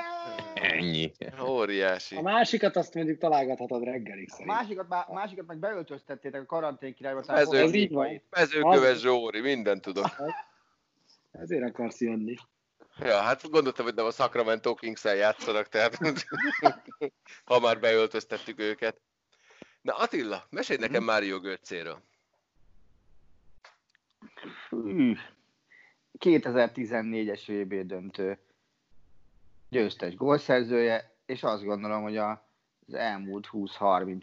Ennyi. 0.53 1.11
Óriási. 1.47 2.15
A 2.15 2.21
másikat 2.21 2.75
azt 2.75 2.93
mondjuk 2.93 3.17
találgathatod 3.17 3.83
reggelig 3.83 4.29
A 4.37 4.45
másikat, 4.45 4.87
má, 4.87 5.07
másikat 5.11 5.45
meg 5.45 5.57
beöltöztettétek 5.57 6.41
a 6.41 6.45
karantén 6.45 6.93
királyba. 6.93 7.23
Ez 7.27 7.73
így 7.73 7.91
van. 7.91 8.21
Mezőköves 8.29 8.99
Zsóri, 8.99 9.39
mindent 9.39 9.81
tudok. 9.81 10.07
Ezért 11.31 11.63
akarsz 11.63 12.01
jönni. 12.01 12.35
Ja, 12.99 13.17
hát 13.17 13.49
gondoltam, 13.49 13.85
hogy 13.85 13.95
nem 13.95 14.05
a 14.05 14.11
Sacramento 14.11 14.73
kings 14.73 15.03
játszanak, 15.03 15.67
tehát 15.67 15.97
ha 17.45 17.59
már 17.59 17.79
beöltöztettük 17.79 18.59
őket. 18.59 19.01
Na 19.81 19.93
Attila, 19.93 20.43
mesélj 20.49 20.79
nekem 20.79 21.03
Mário 21.03 21.39
Götzéről. 21.39 22.01
2014-es 26.19 27.41
VB 27.47 27.73
döntő 27.87 28.39
győztes 29.69 30.15
gólszerzője, 30.15 31.15
és 31.25 31.43
azt 31.43 31.63
gondolom, 31.63 32.01
hogy 32.01 32.17
az 32.17 32.93
elmúlt 32.93 33.49
20-30 33.51 34.21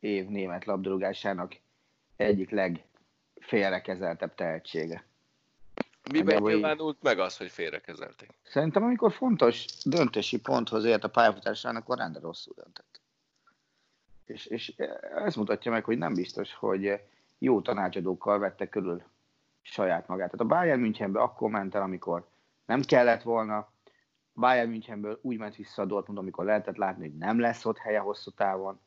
év 0.00 0.26
német 0.26 0.64
labdarúgásának 0.64 1.56
egyik 2.16 2.50
legfélrekezeltebb 2.50 4.34
tehetsége. 4.34 5.04
Miben 6.12 6.42
nyilvánult 6.42 7.02
meg 7.02 7.18
az, 7.18 7.36
hogy 7.36 7.50
félrekezelték? 7.50 8.30
Szerintem, 8.42 8.82
amikor 8.82 9.12
fontos 9.12 9.66
döntési 9.84 10.40
ponthoz 10.40 10.84
ért 10.84 11.04
a 11.04 11.08
pályafutásának, 11.08 11.82
akkor 11.82 11.98
rendre 11.98 12.20
rosszul 12.20 12.54
döntött. 12.56 13.00
És, 14.24 14.46
és 14.46 14.74
ez 15.16 15.34
mutatja 15.34 15.70
meg, 15.70 15.84
hogy 15.84 15.98
nem 15.98 16.14
biztos, 16.14 16.54
hogy 16.54 17.00
jó 17.38 17.60
tanácsadókkal 17.60 18.38
vette 18.38 18.68
körül 18.68 19.02
saját 19.62 20.08
magát. 20.08 20.30
Tehát 20.30 20.52
a 20.52 20.56
Bayern 20.56 20.80
Münchenbe 20.80 21.20
akkor 21.20 21.50
ment 21.50 21.74
el, 21.74 21.82
amikor 21.82 22.28
nem 22.66 22.80
kellett 22.80 23.22
volna, 23.22 23.68
Bayern 24.36 24.70
Münchenből 24.70 25.18
úgy 25.22 25.38
ment 25.38 25.56
vissza 25.56 25.82
a 25.82 25.84
Dortmund, 25.84 26.18
amikor 26.18 26.44
lehetett 26.44 26.76
látni, 26.76 27.08
hogy 27.08 27.16
nem 27.16 27.40
lesz 27.40 27.64
ott 27.64 27.78
helye 27.78 27.98
hosszú 27.98 28.30
távon. 28.30 28.80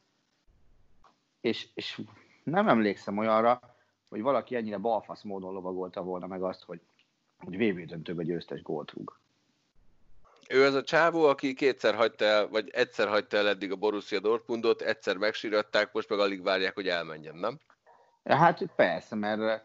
És, 1.41 1.67
és 1.73 2.01
nem 2.43 2.67
emlékszem 2.67 3.17
olyanra, 3.17 3.59
hogy 4.09 4.21
valaki 4.21 4.55
ennyire 4.55 4.77
balfasz 4.77 5.23
módon 5.23 5.53
lovagolta 5.53 6.01
volna 6.01 6.27
meg 6.27 6.43
azt, 6.43 6.63
hogy, 6.63 6.81
hogy 7.37 7.57
VB 7.57 7.85
döntőbe 7.85 8.23
győztes 8.23 8.61
gólt 8.61 8.91
rúg. 8.91 9.17
Ő 10.49 10.65
az 10.65 10.73
a 10.73 10.83
csávó, 10.83 11.23
aki 11.23 11.53
kétszer 11.53 11.95
hagyta 11.95 12.25
el, 12.25 12.47
vagy 12.47 12.69
egyszer 12.69 13.07
hagyta 13.07 13.37
el 13.37 13.47
eddig 13.47 13.71
a 13.71 13.75
Borussia 13.75 14.19
Dortmundot, 14.19 14.81
egyszer 14.81 15.17
megsíratták, 15.17 15.93
most 15.93 16.09
meg 16.09 16.19
alig 16.19 16.43
várják, 16.43 16.73
hogy 16.73 16.87
elmenjen, 16.87 17.35
nem? 17.35 17.59
Hát 18.23 18.65
persze, 18.75 19.15
mert 19.15 19.63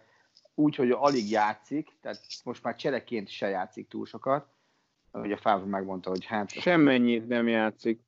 úgy, 0.55 0.75
hogy 0.75 0.91
alig 0.91 1.31
játszik, 1.31 1.97
tehát 2.01 2.21
most 2.45 2.63
már 2.63 2.75
csereként 2.75 3.29
se 3.29 3.49
játszik 3.49 3.89
túl 3.89 4.07
sokat, 4.07 4.47
ugye 5.23 5.37
Favre 5.37 5.67
megmondta, 5.67 6.11
hogy 6.11 6.25
hát... 6.25 6.51
Semmennyit 6.51 7.29
nem 7.29 7.49
játszik. 7.49 8.01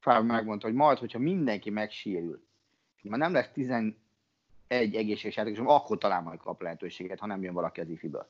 Favre 0.00 0.32
megmondta, 0.32 0.66
hogy 0.66 0.76
majd, 0.76 0.98
hogyha 0.98 1.18
mindenki 1.18 1.70
megsérül, 1.70 2.42
már 3.02 3.18
nem 3.18 3.32
lesz 3.32 3.50
11 3.52 3.94
egészséges 4.68 5.36
játékos, 5.36 5.58
akkor 5.64 5.98
talán 5.98 6.22
majd 6.22 6.38
kap 6.38 6.62
lehetőséget, 6.62 7.18
ha 7.18 7.26
nem 7.26 7.42
jön 7.42 7.54
valaki 7.54 7.80
az 7.80 7.88
ifiből. 7.88 8.28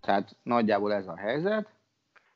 Tehát 0.00 0.36
nagyjából 0.42 0.92
ez 0.92 1.06
a 1.06 1.16
helyzet. 1.16 1.68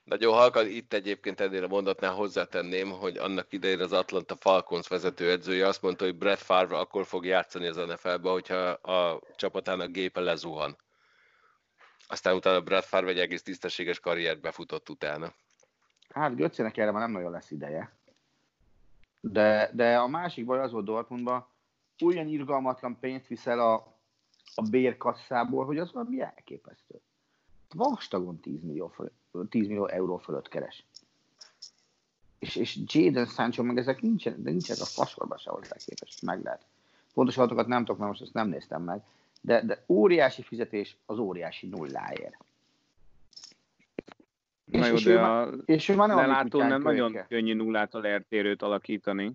Nagyon 0.05 0.35
halkan 0.35 0.67
itt 0.67 0.93
egyébként 0.93 1.41
ennél 1.41 1.65
a 1.65 1.69
mondatnál 1.69 2.13
hozzátenném, 2.13 2.91
hogy 2.91 3.17
annak 3.17 3.53
idején 3.53 3.81
az 3.81 3.93
Atlanta 3.93 4.37
Falcons 4.37 4.89
vezetőedzője 4.89 5.67
azt 5.67 5.83
mondta, 5.83 6.05
hogy 6.05 6.17
Brett 6.17 6.39
Favre 6.39 6.79
akkor 6.79 7.07
fog 7.07 7.25
játszani 7.25 7.67
az 7.67 7.77
NFL-be, 7.77 8.31
hogyha 8.31 8.57
a 8.71 9.21
csapatának 9.37 9.91
gépe 9.91 10.21
lezuhan. 10.21 10.77
Aztán 12.15 12.35
utána 12.35 12.61
Brad 12.61 12.85
Favre 12.85 13.11
egy 13.11 13.19
egész 13.19 13.43
tisztességes 13.43 14.01
karriert 14.01 14.41
befutott 14.41 14.89
utána. 14.89 15.33
Hát 16.09 16.35
Götzenek 16.35 16.77
erre 16.77 16.91
már 16.91 17.01
nem 17.01 17.11
nagyon 17.11 17.31
lesz 17.31 17.51
ideje. 17.51 17.93
De, 19.21 19.71
de 19.73 19.99
a 19.99 20.07
másik 20.07 20.45
baj 20.45 20.61
az 20.61 20.73
volt 20.73 20.85
Dortmundban, 20.85 21.47
olyan 22.05 22.27
irgalmatlan 22.27 22.99
pénzt 23.01 23.27
viszel 23.27 23.61
a, 23.61 23.75
a 24.55 24.63
bérkasszából, 24.71 25.65
hogy 25.65 25.79
az 25.79 25.93
valami 25.93 26.21
elképesztő. 26.21 27.01
Vastagon 27.75 28.41
10 28.41 28.63
millió, 28.63 28.89
föl, 28.89 29.11
10 29.49 29.67
millió 29.67 29.87
euró 29.87 30.17
fölött 30.17 30.49
keres. 30.49 30.85
És, 32.39 32.57
és 32.57 32.79
Jaden 32.87 33.27
Sancho 33.27 33.63
meg 33.63 33.79
ezek 33.79 34.01
nincsen, 34.01 34.43
de 34.43 34.51
nincsen 34.51 34.77
a 34.81 34.85
fasorban 34.85 35.39
se 35.39 35.51
hozzá 35.51 35.77
képest, 35.87 36.23
meg 36.23 36.43
lehet. 36.43 36.65
Pontos 37.15 37.37
adatokat 37.37 37.67
nem 37.67 37.85
tudok, 37.85 37.99
mert 37.99 38.11
most 38.11 38.23
ezt 38.23 38.35
nem 38.35 38.49
néztem 38.49 38.83
meg 38.83 39.03
de, 39.45 39.61
de 39.61 39.85
óriási 39.89 40.43
fizetés 40.43 40.97
az 41.07 41.19
óriási 41.19 41.67
nulláért. 41.67 42.37
Na 44.65 44.87
jó, 44.87 44.95
és, 44.95 45.05
de 45.05 45.21
a 45.21 45.53
és 45.65 45.89
ő 45.89 45.95
már 45.95 46.09
nem 46.09 46.17
lelátó 46.17 46.59
nem 46.59 46.83
nagyon 46.83 47.13
kölyke. 47.13 47.27
könnyű 47.29 47.55
nullától 47.55 48.07
eltérőt 48.07 48.63
alakítani. 48.63 49.33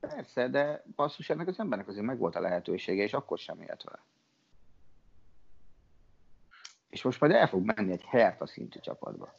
Persze, 0.00 0.48
de 0.48 0.84
basszus, 0.96 1.30
ennek 1.30 1.46
az 1.48 1.58
embernek 1.58 1.88
azért 1.88 2.04
megvolt 2.04 2.36
a 2.36 2.40
lehetősége, 2.40 3.02
és 3.02 3.12
akkor 3.12 3.38
sem 3.38 3.60
élt 3.60 3.82
vele. 3.82 4.02
És 6.90 7.02
most 7.02 7.20
majd 7.20 7.32
el 7.32 7.48
fog 7.48 7.64
menni 7.64 7.92
egy 7.92 8.04
Hertha 8.04 8.46
szintű 8.46 8.78
csapatba. 8.80 9.34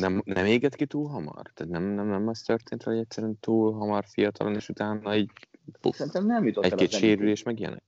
Nem, 0.00 0.22
nem 0.24 0.46
éget 0.46 0.74
ki 0.74 0.86
túl 0.86 1.08
hamar? 1.08 1.50
Tehát 1.54 1.72
nem, 1.72 1.82
nem, 1.82 2.06
nem 2.06 2.28
az 2.28 2.42
történt, 2.42 2.82
hogy 2.82 2.98
egyszerűen 2.98 3.38
túl 3.40 3.72
hamar 3.72 4.04
fiatalon, 4.06 4.54
és 4.54 4.68
utána 4.68 5.12
egy, 5.12 5.30
puff, 5.80 5.96
Szerintem 5.96 6.26
nem 6.26 6.46
jutott 6.46 6.64
egy-két 6.64 6.90
sérülés 6.90 7.42
meg 7.42 7.58
ilyenek? 7.58 7.86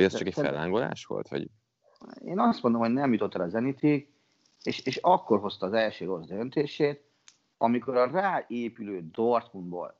Vagy 0.00 0.12
ez 0.12 0.18
csak 0.18 0.26
egy 0.26 0.34
fellángolás 0.34 1.04
volt? 1.04 1.28
Vagy? 1.28 1.50
Én 2.24 2.38
azt 2.38 2.62
mondom, 2.62 2.80
hogy 2.80 2.92
nem 2.92 3.12
jutott 3.12 3.34
el 3.34 3.40
a 3.40 3.48
zenitig, 3.48 4.12
és, 4.62 4.78
és 4.78 4.96
akkor 4.96 5.40
hozta 5.40 5.66
az 5.66 5.72
első 5.72 6.04
rossz 6.04 6.26
döntését, 6.26 7.04
amikor 7.56 7.96
a 7.96 8.10
ráépülő 8.10 9.08
Dortmundból 9.10 9.98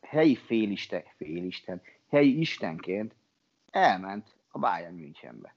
helyi 0.00 0.36
félisten, 0.36 1.02
félisten, 1.16 1.82
helyi 2.08 2.40
istenként 2.40 3.14
elment 3.70 4.34
a 4.48 4.58
Bayern 4.58 4.94
Münchenbe. 4.94 5.54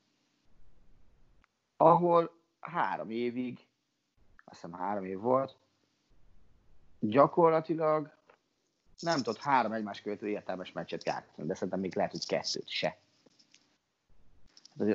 Ahol 1.78 2.32
három 2.60 3.10
évig, 3.10 3.66
azt 4.46 4.62
hiszem 4.62 4.80
három 4.80 5.06
év 5.06 5.20
volt, 5.20 5.56
gyakorlatilag 7.00 8.14
nem 9.00 9.18
tudott 9.18 9.42
három 9.42 9.72
egymás 9.72 10.02
követő 10.02 10.28
értelmes 10.28 10.72
meccset 10.72 11.06
játszani, 11.06 11.48
de 11.48 11.54
szerintem 11.54 11.80
még 11.80 11.96
lehet, 11.96 12.12
hogy 12.12 12.26
kettőt 12.26 12.70
se 12.70 13.01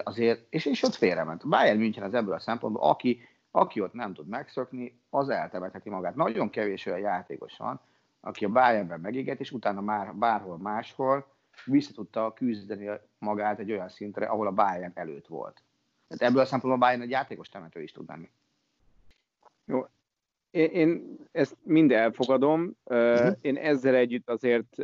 azért, 0.03 0.47
és, 0.51 0.65
és 0.65 0.83
ott 0.83 0.95
félrement. 0.95 1.43
A 1.43 1.49
Bayern 1.49 1.79
München 1.79 2.05
az 2.05 2.15
ebből 2.15 2.35
a 2.35 2.39
szempontból, 2.39 2.83
aki, 2.83 3.21
aki 3.51 3.81
ott 3.81 3.93
nem 3.93 4.15
tud 4.15 4.29
megszökni, 4.29 5.01
az 5.11 5.29
eltemetheti 5.29 5.91
magát. 5.91 6.15
Nagyon 6.15 6.51
kevés 6.51 6.87
olyan 6.87 6.99
játékos 6.99 7.57
van, 7.57 7.81
aki 8.21 8.45
a 8.45 8.49
Bayernben 8.49 9.01
megéget, 9.01 9.41
és 9.41 9.51
utána 9.51 9.81
már 9.81 10.15
bárhol 10.15 10.59
máshol 10.59 11.27
vissza 11.65 11.93
tudta 11.93 12.33
küzdeni 12.33 12.91
magát 13.19 13.59
egy 13.59 13.73
olyan 13.73 13.89
szintre, 13.89 14.27
ahol 14.27 14.47
a 14.47 14.53
Bayern 14.53 14.93
előtt 14.95 15.27
volt. 15.27 15.63
Tehát 16.09 16.23
ebből 16.23 16.43
a 16.43 16.47
szempontból 16.47 16.83
a 16.83 16.87
Bayern 16.87 17.03
egy 17.03 17.11
játékos 17.11 17.49
temető 17.49 17.83
is 17.83 17.93
tud 17.93 18.09
lenni. 18.09 18.31
Jó. 19.65 19.87
Én, 20.51 20.71
én 20.71 21.17
ezt 21.33 21.57
mind 21.63 21.93
elfogadom. 21.93 22.77
Uh-huh. 22.85 23.37
Én 23.41 23.57
ezzel 23.57 23.95
együtt 23.95 24.29
azért 24.29 24.77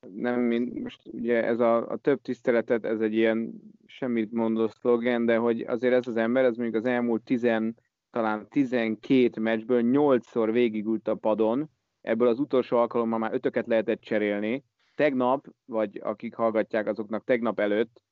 nem, 0.00 0.40
mint 0.40 0.82
most 0.82 1.00
ugye 1.12 1.44
ez 1.44 1.60
a, 1.60 1.90
a 1.90 1.96
több 1.96 2.20
tiszteletet, 2.22 2.84
ez 2.84 3.00
egy 3.00 3.14
ilyen 3.14 3.52
semmit 3.86 4.32
mondó 4.32 4.68
szlogen, 4.68 5.26
de 5.26 5.36
hogy 5.36 5.60
azért 5.60 5.94
ez 5.94 6.06
az 6.06 6.16
ember, 6.16 6.44
ez 6.44 6.56
mondjuk 6.56 6.84
az 6.84 6.90
elmúlt 6.90 7.22
tizen, 7.22 7.76
talán 8.10 8.48
12 8.48 9.40
meccsből 9.40 9.82
8-szor 9.84 10.48
végigült 10.52 11.08
a 11.08 11.14
padon, 11.14 11.70
ebből 12.00 12.28
az 12.28 12.38
utolsó 12.38 12.76
alkalommal 12.76 13.18
már 13.18 13.34
ötöket 13.34 13.66
lehetett 13.66 14.00
cserélni. 14.00 14.64
Tegnap, 14.94 15.46
vagy 15.64 16.00
akik 16.02 16.34
hallgatják 16.34 16.86
azoknak 16.86 17.24
tegnap 17.24 17.60
előtt, 17.60 18.02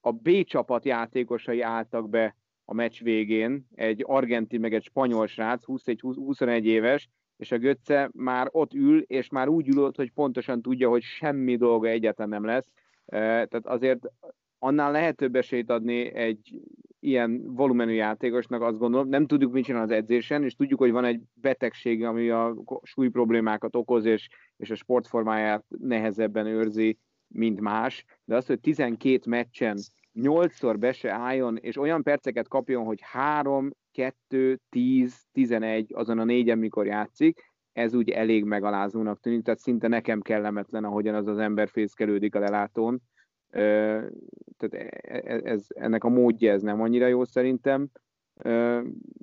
a 0.00 0.12
B 0.12 0.44
csapat 0.44 0.84
játékosai 0.84 1.60
álltak 1.60 2.08
be 2.08 2.36
a 2.64 2.74
meccs 2.74 3.02
végén, 3.02 3.66
egy 3.74 4.04
argentin 4.06 4.60
meg 4.60 4.74
egy 4.74 4.82
spanyol 4.82 5.26
srác, 5.26 5.64
21 5.64 6.66
éves, 6.66 7.08
és 7.38 7.52
a 7.52 7.58
Götze 7.58 8.10
már 8.14 8.48
ott 8.50 8.74
ül, 8.74 9.00
és 9.00 9.28
már 9.28 9.48
úgy 9.48 9.68
ülött, 9.68 9.96
hogy 9.96 10.12
pontosan 10.12 10.62
tudja, 10.62 10.88
hogy 10.88 11.02
semmi 11.02 11.56
dolga 11.56 11.88
egyáltalán 11.88 12.30
nem 12.30 12.44
lesz. 12.44 12.70
Tehát 13.06 13.66
azért 13.66 14.12
annál 14.58 14.92
lehet 14.92 15.16
több 15.16 15.36
esélyt 15.36 15.70
adni 15.70 16.14
egy 16.14 16.60
ilyen 17.00 17.54
volumenű 17.54 17.92
játékosnak, 17.92 18.62
azt 18.62 18.78
gondolom. 18.78 19.08
Nem 19.08 19.26
tudjuk, 19.26 19.52
mit 19.52 19.64
csinál 19.64 19.82
az 19.82 19.90
edzésen, 19.90 20.44
és 20.44 20.54
tudjuk, 20.54 20.78
hogy 20.78 20.90
van 20.90 21.04
egy 21.04 21.20
betegség, 21.34 22.04
ami 22.04 22.30
a 22.30 22.56
súly 22.82 23.08
problémákat 23.08 23.76
okoz, 23.76 24.04
és, 24.04 24.28
és 24.56 24.70
a 24.70 24.74
sportformáját 24.74 25.64
nehezebben 25.78 26.46
őrzi, 26.46 26.98
mint 27.28 27.60
más. 27.60 28.04
De 28.24 28.36
az, 28.36 28.46
hogy 28.46 28.60
12 28.60 29.20
meccsen 29.26 29.78
8-szor 30.14 30.76
be 30.78 30.92
se 30.92 31.12
álljon, 31.12 31.56
és 31.56 31.76
olyan 31.76 32.02
perceket 32.02 32.48
kapjon, 32.48 32.84
hogy 32.84 32.98
3, 33.02 33.70
2, 33.98 34.60
10, 34.68 35.26
11 35.32 35.92
azon 35.94 36.18
a 36.18 36.24
négyen, 36.24 36.58
mikor 36.58 36.86
játszik, 36.86 37.52
ez 37.72 37.94
úgy 37.94 38.10
elég 38.10 38.44
megalázónak 38.44 39.20
tűnik, 39.20 39.42
tehát 39.42 39.60
szinte 39.60 39.88
nekem 39.88 40.20
kellemetlen, 40.20 40.84
ahogyan 40.84 41.14
az 41.14 41.26
az 41.26 41.38
ember 41.38 41.68
fészkelődik 41.68 42.34
a 42.34 42.38
lelátón. 42.38 43.02
Tehát 43.50 44.70
e, 44.70 44.88
e, 45.02 45.40
ez, 45.44 45.66
ennek 45.68 46.04
a 46.04 46.08
módja 46.08 46.52
ez 46.52 46.62
nem 46.62 46.80
annyira 46.80 47.06
jó 47.06 47.24
szerintem. 47.24 47.88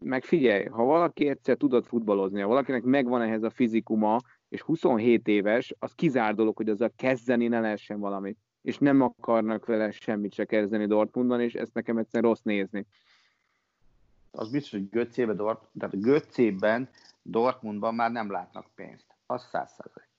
Meg 0.03 0.23
figyelj, 0.23 0.65
ha 0.65 0.83
valaki 0.83 1.27
egyszer 1.27 1.57
tudott 1.57 1.85
futballozni, 1.85 2.41
ha 2.41 2.47
valakinek 2.47 2.83
megvan 2.83 3.21
ehhez 3.21 3.43
a 3.43 3.49
fizikuma, 3.49 4.17
és 4.49 4.61
27 4.61 5.27
éves, 5.27 5.73
az 5.79 5.91
kizár 5.91 6.35
dolog, 6.35 6.55
hogy 6.55 6.69
azzal 6.69 6.91
kezdeni 6.95 7.47
ne 7.47 7.59
lehessen 7.59 7.99
valamit. 7.99 8.37
És 8.61 8.77
nem 8.77 9.01
akarnak 9.01 9.65
vele 9.65 9.91
semmit 9.91 10.33
se 10.33 10.45
kezdeni 10.45 10.85
Dortmundban, 10.85 11.41
és 11.41 11.53
ezt 11.53 11.73
nekem 11.73 11.97
egyszerűen 11.97 12.31
rossz 12.31 12.41
nézni 12.43 12.85
az 14.35 14.49
biztos, 14.49 14.71
hogy 14.71 14.89
Göccében, 14.89 15.35
Dort, 15.35 15.61
tehát 15.79 16.01
Göccében, 16.01 16.89
Dortmundban 17.21 17.95
már 17.95 18.11
nem 18.11 18.31
látnak 18.31 18.65
pénzt. 18.75 19.05
Az 19.25 19.41
száz 19.51 19.69
százalék. 19.69 20.09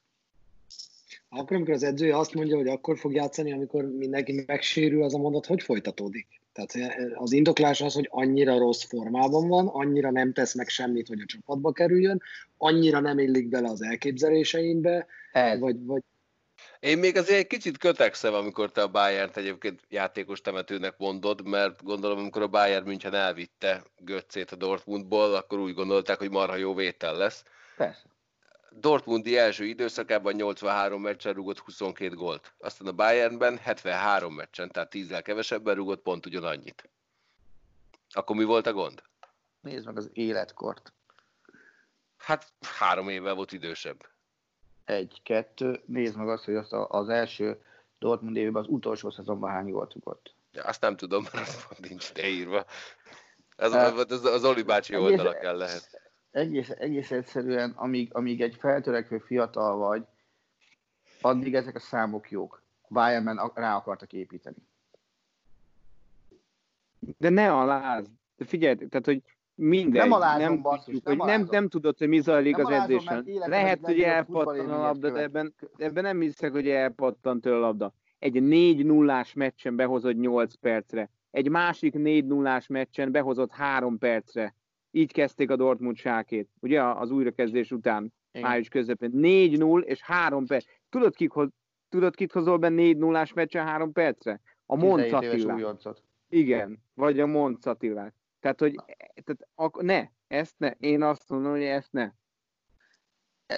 Akkor, 1.29 1.57
amikor 1.57 1.75
az 1.75 1.83
edzője 1.83 2.19
azt 2.19 2.35
mondja, 2.35 2.57
hogy 2.57 2.69
akkor 2.69 2.99
fog 2.99 3.13
játszani, 3.13 3.53
amikor 3.53 3.85
mindenki 3.85 4.45
megsérül, 4.47 5.03
az 5.03 5.15
a 5.15 5.19
mondat 5.19 5.47
hogy 5.47 5.63
folytatódik? 5.63 6.27
Tehát 6.53 6.93
az 7.15 7.33
indoklás 7.33 7.81
az, 7.81 7.95
hogy 7.95 8.09
annyira 8.11 8.59
rossz 8.59 8.83
formában 8.83 9.49
van, 9.49 9.67
annyira 9.67 10.11
nem 10.11 10.33
tesz 10.33 10.55
meg 10.55 10.69
semmit, 10.69 11.09
hogy 11.09 11.21
a 11.21 11.27
csapatba 11.27 11.73
kerüljön, 11.73 12.23
annyira 12.57 13.01
nem 13.01 13.19
illik 13.19 13.49
bele 13.49 13.69
az 13.69 13.83
elképzeléseimbe, 13.83 15.07
vagy, 15.59 15.85
vagy 15.85 16.03
én 16.87 16.99
még 16.99 17.17
azért 17.17 17.39
egy 17.39 17.47
kicsit 17.47 17.79
kötekszem, 17.79 18.35
amikor 18.35 18.73
te 18.73 18.83
a 18.83 18.89
bayern 18.89 19.31
egyébként 19.35 19.81
játékos 19.89 20.41
temetőnek 20.41 20.99
mondod, 20.99 21.47
mert 21.47 21.83
gondolom, 21.83 22.19
amikor 22.19 22.43
a 22.43 22.47
Bayern 22.47 22.87
München 22.87 23.15
elvitte 23.15 23.83
Götzét 23.99 24.51
a 24.51 24.57
Dortmundból, 24.57 25.35
akkor 25.35 25.59
úgy 25.59 25.75
gondolták, 25.75 26.19
hogy 26.19 26.31
marha 26.31 26.57
jó 26.57 26.75
vétel 26.75 27.17
lesz. 27.17 27.45
Persze. 27.77 28.03
Dortmundi 28.71 29.39
első 29.39 29.65
időszakában 29.65 30.35
83 30.35 31.03
meccsen 31.03 31.33
rúgott 31.33 31.59
22 31.59 32.15
gólt. 32.15 32.55
Aztán 32.59 32.89
a 32.89 32.93
Bayernben 32.93 33.59
73 33.59 34.35
meccsen, 34.35 34.71
tehát 34.71 34.91
10 34.91 35.21
kevesebben 35.23 35.75
rúgott 35.75 36.03
pont 36.03 36.27
ugyanannyit. 36.27 36.89
Akkor 38.11 38.37
mi 38.37 38.45
volt 38.45 38.67
a 38.67 38.73
gond? 38.73 39.03
Nézd 39.61 39.87
meg 39.87 39.97
az 39.97 40.11
életkort. 40.13 40.93
Hát 42.17 42.53
három 42.79 43.09
évvel 43.09 43.35
volt 43.35 43.53
idősebb 43.53 44.16
egy, 44.87 45.21
kettő, 45.23 45.81
nézd 45.87 46.17
meg 46.17 46.29
azt, 46.29 46.45
hogy 46.45 46.55
azt 46.55 46.73
az 46.73 47.09
első 47.09 47.63
Dortmund 47.99 48.37
évben 48.37 48.63
az 48.63 48.69
utolsó 48.69 49.11
szezonban 49.11 49.51
hány 49.51 49.71
gólt 49.71 49.93
rúgott. 49.93 50.35
Ja, 50.53 50.65
azt 50.65 50.81
nem 50.81 50.97
tudom, 50.97 51.27
mert 51.33 51.67
az 51.71 51.79
nincs 51.89 52.13
leírva. 52.15 52.65
Ez 53.57 53.73
uh, 53.73 53.99
az, 53.99 54.25
az 54.25 54.45
Oli 54.45 54.63
bácsi 54.63 54.97
oldala 54.97 55.33
kell 55.33 55.57
lehet. 55.57 56.01
Egész, 56.31 56.71
egész 56.71 57.11
egyszerűen, 57.11 57.71
amíg, 57.71 58.15
amíg 58.15 58.41
egy 58.41 58.57
feltörekvő 58.59 59.19
fiatal 59.19 59.77
vagy, 59.77 60.07
addig 61.21 61.55
ezek 61.55 61.75
a 61.75 61.81
számok 61.81 62.31
jók. 62.31 62.63
Bayernben 62.89 63.51
rá 63.55 63.77
akartak 63.77 64.13
építeni. 64.13 64.57
De 67.19 67.29
ne 67.29 67.53
aláz. 67.53 68.07
De 68.37 68.45
figyelj, 68.45 68.75
tehát, 68.75 69.07
hogy 69.07 69.23
mindegy, 69.57 70.03
nem, 70.03 70.13
alázom, 70.13 70.53
nem, 70.53 70.63
basszus, 70.63 70.95
tudjuk, 70.95 71.07
nem, 71.07 71.19
hogy 71.19 71.29
nem, 71.29 71.47
nem 71.51 71.69
tudod, 71.69 71.99
hogy 71.99 72.09
mi 72.09 72.21
zajlik 72.21 72.59
az 72.59 72.71
edzésen. 72.71 73.25
Lehet, 73.47 73.81
hogy 73.81 74.01
elpattan 74.01 74.71
a 74.71 74.81
labda, 74.81 75.11
de 75.11 75.21
ebben, 75.21 75.55
ebben 75.77 76.03
nem 76.03 76.21
hiszek, 76.21 76.53
hogy 76.53 76.69
elpattan 76.69 77.41
tőle 77.41 77.57
a 77.57 77.61
labda. 77.61 77.95
Egy 78.19 78.43
4 78.43 78.85
0 78.85 79.25
meccsen 79.35 79.77
behozott 79.77 80.17
8 80.17 80.55
percre. 80.55 81.11
Egy 81.31 81.49
másik 81.49 81.95
4 81.95 82.27
0 82.27 82.61
meccsen 82.69 83.13
behozott 83.13 83.53
3 83.53 83.99
percre. 83.99 84.55
Így 84.91 85.13
kezdték 85.13 85.51
a 85.51 85.57
Dortmund 85.57 85.97
sákét, 85.97 86.49
ugye 86.61 86.83
az 86.83 87.11
újrakezdés 87.11 87.71
után, 87.71 88.13
Igen. 88.33 88.49
május 88.49 88.69
közepén. 88.69 89.11
4-0 89.15 89.83
és 89.83 90.03
3 90.03 90.47
perc. 90.47 90.65
Tudod, 90.89 91.15
kik 91.15 91.31
hoz, 91.31 91.49
tudod 91.89 92.15
kit 92.15 92.33
hozol 92.33 92.57
be 92.57 92.69
4 92.69 92.97
0 92.97 93.27
meccsen 93.35 93.67
3 93.67 93.93
percre? 93.93 94.41
A 94.67 94.77
Moncatilát. 94.77 96.03
Igen, 96.29 96.79
vagy 96.95 97.21
a 97.21 97.27
Moncatilát. 97.27 98.15
Tehát, 98.41 98.61
hogy 98.61 98.75
tehát, 99.25 99.49
ak- 99.55 99.83
ne, 99.83 100.07
ezt 100.27 100.55
ne. 100.57 100.71
Én 100.71 101.03
azt 101.03 101.29
mondom, 101.29 101.51
hogy 101.51 101.63
ezt 101.63 101.93
ne. 101.93 102.11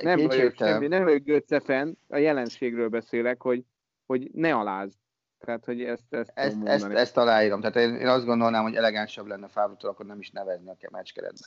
Nem 0.03 0.27
vagyok 0.27 0.55
semmi, 0.55 0.87
nem 0.87 1.05
vagyok 1.05 1.23
Götze 1.23 1.87
a 2.09 2.17
jelenségről 2.17 2.88
beszélek, 2.88 3.43
hogy, 3.43 3.64
hogy 4.07 4.31
ne 4.33 4.55
aláz. 4.55 4.99
Tehát, 5.38 5.64
hogy 5.64 5.83
ezt, 5.83 6.05
ezt, 6.14 6.33
ezt, 6.35 6.57
ezt, 6.64 6.85
ezt 6.85 7.17
aláírom. 7.17 7.61
Tehát 7.61 7.77
én, 7.77 7.95
én 7.95 8.07
azt 8.07 8.25
gondolnám, 8.25 8.62
hogy 8.62 8.75
elegánsabb 8.75 9.27
lenne 9.27 9.49
Fábrotól, 9.49 9.91
akkor 9.91 10.07
nem 10.07 10.19
is 10.19 10.31
nevezni 10.31 10.71
a 10.71 10.88
meccskeretbe. 10.91 11.47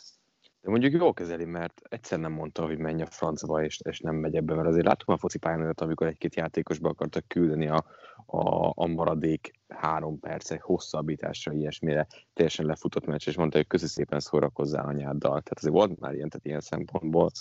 De 0.61 0.69
mondjuk 0.69 0.93
jól 0.93 1.13
kezeli, 1.13 1.45
mert 1.45 1.81
egyszer 1.89 2.19
nem 2.19 2.31
mondta, 2.31 2.65
hogy 2.65 2.77
menj 2.77 3.01
a 3.01 3.05
francba, 3.05 3.63
és, 3.63 3.79
és 3.89 3.99
nem 3.99 4.15
megy 4.15 4.35
ebbe, 4.35 4.55
mert 4.55 4.67
azért 4.67 4.85
láttuk 4.85 5.09
a 5.09 5.17
focipályán 5.17 5.73
amikor 5.75 6.07
egy-két 6.07 6.35
játékosba 6.35 6.89
akartak 6.89 7.27
küldeni 7.27 7.67
a, 7.67 7.85
a, 8.25 8.71
a 8.75 8.87
maradék 8.87 9.51
három 9.73 10.19
percek 10.19 10.61
hosszabbításra, 10.61 11.53
ilyesmire, 11.53 12.07
teljesen 12.33 12.65
lefutott 12.65 13.05
meccs, 13.05 13.27
és 13.27 13.35
mondta, 13.35 13.57
hogy 13.57 13.67
közi 13.67 13.87
szépen 13.87 14.19
szórakozzál 14.19 14.85
anyáddal. 14.85 15.29
Tehát 15.29 15.57
azért 15.57 15.73
volt 15.73 15.99
már 15.99 16.13
ilyen, 16.13 16.29
tehát 16.29 16.45
ilyen 16.45 16.61
szempontból 16.61 17.31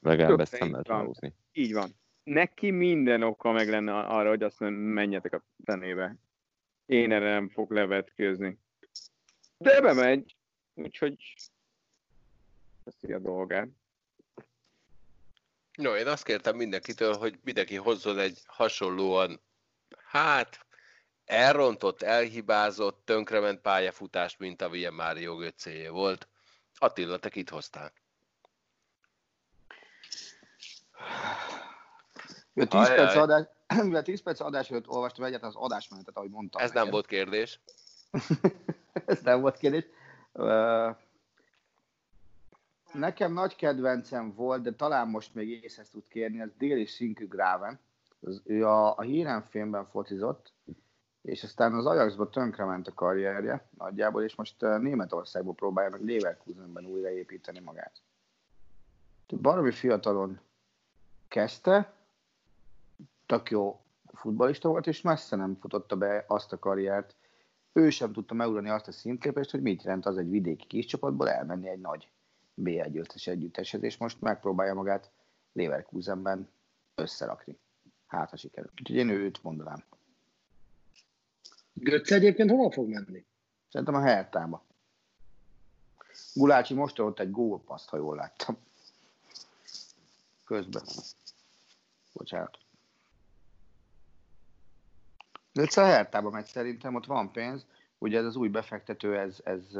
legalább 0.00 0.40
ezt 0.40 0.58
nem 0.58 0.70
lehet 0.70 1.06
húzni. 1.06 1.34
Így 1.52 1.72
van. 1.72 1.90
Neki 2.24 2.70
minden 2.70 3.22
oka 3.22 3.52
meg 3.52 3.68
lenne 3.68 3.98
arra, 3.98 4.28
hogy 4.28 4.42
azt 4.42 4.60
mondja, 4.60 4.78
menjetek 4.78 5.32
a 5.32 5.44
fenébe. 5.64 6.16
Én 6.86 7.12
erre 7.12 7.30
nem 7.30 7.48
fog 7.48 7.70
levetkőzni. 7.70 8.58
De 9.58 9.80
bemegy, 9.80 10.36
úgyhogy 10.74 11.34
teszi 12.84 13.12
a 13.12 13.18
dolgát. 13.18 13.68
No, 15.76 15.96
én 15.96 16.06
azt 16.06 16.24
kértem 16.24 16.56
mindenkitől, 16.56 17.14
hogy 17.14 17.38
mindenki 17.42 17.74
hozzon 17.74 18.18
egy 18.18 18.40
hasonlóan, 18.46 19.40
hát, 20.04 20.65
elrontott, 21.26 22.02
elhibázott, 22.02 23.02
tönkrement 23.04 23.60
pályafutást, 23.60 24.38
mint 24.38 24.62
amilyen 24.62 24.94
Mário 24.94 25.36
Göccéjé 25.36 25.88
volt. 25.88 26.28
Attila, 26.78 27.18
te 27.18 27.28
kit 27.28 27.50
hoztál? 27.50 27.92
Mivel 32.52 32.84
10 32.84 32.88
perc, 32.88 33.16
adás, 33.16 33.46
10 34.04 34.22
perc 34.22 34.40
adás 34.40 34.70
előtt 34.70 34.88
olvastam 34.88 35.24
egyet 35.24 35.42
az 35.42 35.54
adásmenetet, 35.54 36.16
ahogy 36.16 36.30
mondtam. 36.30 36.62
Ez 36.62 36.68
neked. 36.68 36.82
nem 36.82 36.92
volt 36.92 37.06
kérdés. 37.06 37.60
Ez 39.06 39.20
nem 39.20 39.40
volt 39.40 39.56
kérdés. 39.56 39.84
Nekem 42.92 43.32
nagy 43.32 43.56
kedvencem 43.56 44.34
volt, 44.34 44.62
de 44.62 44.72
talán 44.72 45.08
most 45.08 45.34
még 45.34 45.64
észre 45.64 45.82
tud 45.90 46.08
kérni, 46.08 46.40
az 46.40 46.50
Déli 46.58 46.86
Sinkü 46.86 47.28
Graven. 47.28 47.80
Az, 48.20 48.42
ő 48.44 48.66
a, 48.66 48.98
a 48.98 49.02
hírenfilmben 49.02 49.86
focizott, 49.86 50.52
és 51.26 51.42
aztán 51.42 51.74
az 51.74 51.86
Ajaxba 51.86 52.30
tönkrement 52.30 52.88
a 52.88 52.94
karrierje 52.94 53.68
nagyjából, 53.78 54.22
és 54.22 54.34
most 54.34 54.60
Németországban 54.60 55.54
próbálja 55.54 55.90
meg 55.90 56.04
Leverkusenben 56.04 56.84
újraépíteni 56.84 57.60
magát. 57.60 57.92
Baromi 59.40 59.70
fiatalon 59.70 60.40
kezdte, 61.28 61.92
tök 63.26 63.50
jó 63.50 63.80
futbalista 64.14 64.68
volt, 64.68 64.86
és 64.86 65.00
messze 65.00 65.36
nem 65.36 65.56
futotta 65.60 65.96
be 65.96 66.24
azt 66.28 66.52
a 66.52 66.58
karriert. 66.58 67.14
Ő 67.72 67.90
sem 67.90 68.12
tudta 68.12 68.34
megugrani 68.34 68.68
azt 68.68 68.88
a 68.88 68.92
szintlépést, 68.92 69.50
hogy 69.50 69.62
mit 69.62 69.82
jelent 69.82 70.06
az 70.06 70.16
egy 70.16 70.30
vidéki 70.30 70.66
kis 70.66 70.84
csapatból 70.84 71.30
elmenni 71.30 71.68
egy 71.68 71.80
nagy 71.80 72.10
B1 72.56 72.88
győztes 72.90 73.26
együtteshez, 73.26 73.82
és 73.82 73.96
most 73.96 74.20
megpróbálja 74.20 74.74
magát 74.74 75.10
Leverkusenben 75.52 76.48
összerakni. 76.94 77.58
Hát, 78.06 78.30
ha 78.30 78.36
sikerül. 78.36 78.70
Úgyhogy 78.80 78.96
én 78.96 79.08
őt 79.08 79.42
mondanám. 79.42 79.84
Götze 81.80 82.14
egyébként 82.14 82.50
hova 82.50 82.70
fog 82.70 82.88
menni? 82.88 83.24
Szerintem 83.70 83.94
a 83.94 84.00
Hertába. 84.00 84.64
Gulácsi 86.34 86.74
most 86.74 86.98
ott 86.98 87.18
egy 87.18 87.30
gólpaszt, 87.30 87.88
ha 87.88 87.96
jól 87.96 88.16
láttam. 88.16 88.58
Közben. 90.44 90.82
Bocsánat. 92.12 92.58
Götze 95.52 95.82
a 95.82 95.86
Hertába 95.86 96.30
megy 96.30 96.46
szerintem, 96.46 96.94
ott 96.94 97.06
van 97.06 97.32
pénz. 97.32 97.66
Ugye 97.98 98.18
ez 98.18 98.24
az 98.24 98.36
új 98.36 98.48
befektető, 98.48 99.18
ez, 99.18 99.40
ez, 99.44 99.74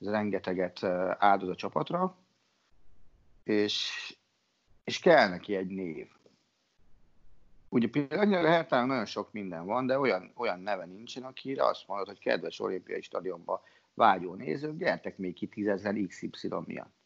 ez 0.00 0.08
rengeteget 0.08 0.82
áldoz 1.18 1.48
a 1.48 1.54
csapatra, 1.54 2.16
és, 3.42 3.90
és 4.84 4.98
kell 4.98 5.28
neki 5.28 5.54
egy 5.54 5.68
név. 5.68 6.08
Ugye 7.68 7.88
például 7.88 8.46
a 8.46 8.50
Hertának 8.50 8.86
nagyon 8.86 9.06
sok 9.06 9.32
minden 9.32 9.66
van, 9.66 9.86
de 9.86 9.98
olyan, 9.98 10.32
olyan 10.34 10.60
neve 10.60 10.84
nincsen, 10.84 11.22
akire 11.22 11.66
azt 11.66 11.86
mondod, 11.86 12.06
hogy 12.06 12.18
kedves 12.18 12.60
olimpiai 12.60 13.02
stadionba 13.02 13.62
vágyó 13.94 14.34
nézők, 14.34 14.76
gyertek 14.76 15.18
még 15.18 15.34
ki 15.34 15.46
tízezer 15.46 15.94
XY 16.08 16.48
miatt. 16.64 16.96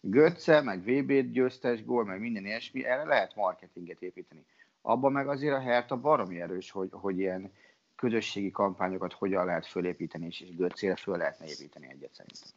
Götze, 0.00 0.60
meg 0.60 0.82
VB-t 0.82 1.32
győztes 1.32 1.84
gól, 1.84 2.04
meg 2.04 2.20
minden 2.20 2.44
ilyesmi, 2.44 2.84
erre 2.84 3.04
lehet 3.04 3.34
marketinget 3.34 4.02
építeni. 4.02 4.44
Abban 4.80 5.12
meg 5.12 5.28
azért 5.28 5.54
a 5.54 5.60
Hertha 5.60 5.96
baromi 5.96 6.40
erős, 6.40 6.70
hogy, 6.70 6.88
hogy 6.92 7.18
ilyen 7.18 7.52
közösségi 7.96 8.50
kampányokat 8.50 9.12
hogyan 9.12 9.44
lehet 9.44 9.66
fölépíteni, 9.66 10.26
és, 10.26 10.40
és 10.40 10.56
Götzére 10.56 10.96
föl 10.96 11.16
lehetne 11.16 11.46
építeni 11.46 11.86
egyet 11.90 12.14
szerintem. 12.14 12.48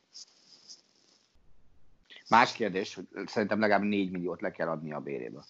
Más 2.29 2.53
kérdés, 2.53 2.95
hogy 2.95 3.07
szerintem 3.25 3.59
legalább 3.59 3.83
4 3.83 4.11
milliót 4.11 4.41
le 4.41 4.51
kell 4.51 4.67
adni 4.67 4.91
a 4.91 4.99
béréből. 4.99 5.43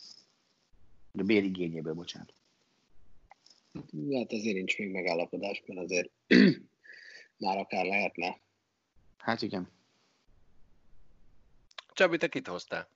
A 1.17 1.23
bérigényéből, 1.23 1.93
bocsánat. 1.93 2.33
Hát 4.11 4.33
ezért 4.33 4.55
nincs 4.55 4.77
még 4.77 4.91
megállapodás, 4.91 5.63
mert 5.65 5.79
azért 5.79 6.11
már 7.37 7.57
akár 7.57 7.85
lehetne. 7.85 8.39
Hát 9.17 9.41
igen. 9.41 9.69
Csabi, 11.93 12.17
te 12.17 12.27
kit 12.27 12.47
hoztál? 12.47 12.89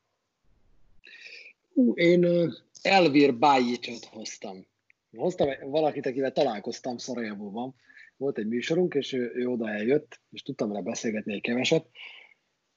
Hú, 1.73 1.93
én 1.93 2.51
Elvir 2.81 3.35
Bájicsot 3.35 4.05
hoztam. 4.05 4.65
Hoztam 5.11 5.69
valakit, 5.69 6.05
akivel 6.05 6.31
találkoztam 6.31 6.97
Szarajevóban. 6.97 7.75
Volt 8.17 8.37
egy 8.37 8.47
műsorunk, 8.47 8.93
és 8.93 9.13
ő, 9.13 9.31
ő 9.35 9.47
oda 9.47 9.69
eljött, 9.69 10.19
és 10.31 10.41
tudtam 10.41 10.67
vele 10.67 10.81
beszélgetni 10.81 11.33
egy 11.33 11.41
keveset. 11.41 11.89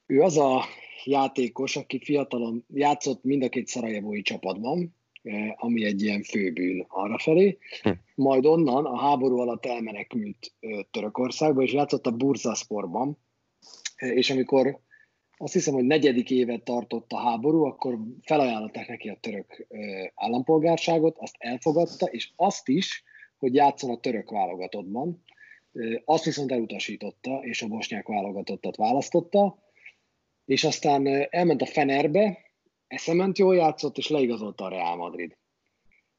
Ő 0.07 0.20
az 0.20 0.37
a 0.37 0.64
játékos, 1.05 1.76
aki 1.76 1.98
fiatalon 2.05 2.64
játszott 2.74 3.22
mind 3.22 3.42
a 3.42 3.48
két 3.48 3.66
szarajevói 3.66 4.22
csapatban, 4.22 4.94
ami 5.56 5.85
egy 5.85 6.02
ilyen 6.02 6.22
főbűn 6.22 6.85
arrafelé. 6.88 7.58
Hm. 7.82 7.90
Majd 8.14 8.46
onnan 8.46 8.85
a 8.85 8.98
háború 8.98 9.38
alatt 9.38 9.66
elmenekült 9.66 10.54
Törökországba, 10.90 11.62
és 11.62 11.72
játszott 11.72 12.06
a 12.06 12.16
Bursasportban, 12.16 13.18
és 13.96 14.30
amikor 14.30 14.80
azt 15.37 15.52
hiszem, 15.52 15.74
hogy 15.74 15.85
negyedik 15.85 16.30
évet 16.30 16.62
tartott 16.62 17.12
a 17.12 17.18
háború, 17.18 17.64
akkor 17.64 17.98
felajánlották 18.20 18.88
neki 18.88 19.08
a 19.08 19.18
török 19.20 19.66
állampolgárságot, 20.14 21.16
azt 21.18 21.35
elfogadta, 21.38 22.06
és 22.06 22.32
azt 22.37 22.68
is, 22.68 23.02
hogy 23.38 23.54
játszon 23.54 23.90
a 23.90 24.00
török 24.00 24.30
válogatottban. 24.30 25.24
Azt 26.04 26.24
viszont 26.24 26.52
elutasította, 26.52 27.40
és 27.42 27.62
a 27.62 27.68
bosnyák 27.68 28.06
válogatottat 28.06 28.76
választotta, 28.76 29.58
és 30.44 30.64
aztán 30.64 31.06
elment 31.30 31.62
a 31.62 31.66
Fenerbe, 31.66 32.38
eszement 32.92 33.38
jól 33.38 33.55
játszott, 33.55 33.98
és 33.98 34.09
leigazolta 34.09 34.64
a 34.64 34.68
Real 34.68 34.96
Madrid. 34.96 35.37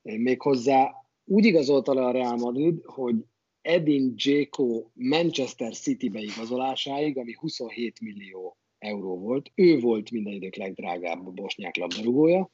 Méghozzá 0.02 0.94
úgy 1.24 1.46
igazolta 1.46 1.94
le 1.94 2.06
a 2.06 2.12
Real 2.12 2.36
Madrid, 2.36 2.82
hogy 2.86 3.16
Edin 3.62 4.16
Dzeko 4.16 4.90
Manchester 4.94 5.76
City 5.76 6.10
beigazolásáig, 6.10 7.18
ami 7.18 7.34
27 7.40 8.00
millió 8.00 8.58
euró 8.78 9.20
volt. 9.20 9.52
Ő 9.56 9.80
volt 9.80 10.12
minden 10.12 10.34
idők 10.34 10.56
legdrágább 10.56 11.34
bosnyák 11.34 11.76
labdarúgója, 11.76 12.52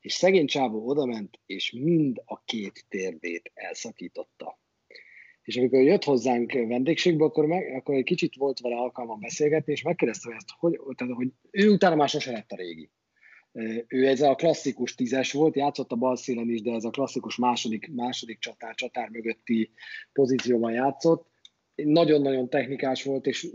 és 0.00 0.12
szegény 0.12 0.46
csávó 0.46 0.88
odament, 0.88 1.40
és 1.46 1.72
mind 1.72 2.22
a 2.24 2.42
két 2.44 2.84
térdét 2.88 3.50
elszakította. 3.54 4.60
És 5.42 5.56
amikor 5.56 5.80
jött 5.80 6.04
hozzánk 6.04 6.52
vendégségbe, 6.52 7.24
akkor, 7.24 7.46
meg, 7.46 7.74
akkor 7.74 7.94
egy 7.94 8.04
kicsit 8.04 8.36
volt 8.36 8.60
vele 8.60 8.76
alkalmam 8.76 9.20
beszélgetni, 9.20 9.72
és 9.72 9.82
megkérdezte 9.82 10.34
ezt, 10.34 10.50
hogy, 10.58 10.80
tehát, 10.96 11.14
hogy 11.14 11.32
ő 11.50 11.70
utána 11.70 11.94
már 11.94 12.08
sose 12.08 12.30
lett 12.30 12.50
a 12.50 12.56
régi. 12.56 12.90
Ő 13.88 14.06
ez 14.06 14.20
a 14.20 14.34
klasszikus 14.34 14.94
tízes 14.94 15.32
volt, 15.32 15.56
játszott 15.56 15.92
a 15.92 15.96
bal 15.96 16.16
szélen 16.16 16.50
is, 16.50 16.62
de 16.62 16.72
ez 16.72 16.84
a 16.84 16.90
klasszikus 16.90 17.36
második, 17.36 17.90
második 17.94 18.38
csatár, 18.38 18.74
csatár 18.74 19.08
mögötti 19.08 19.70
pozícióban 20.12 20.72
játszott. 20.72 21.26
Nagyon-nagyon 21.74 22.48
technikás 22.48 23.04
volt, 23.04 23.26
és 23.26 23.48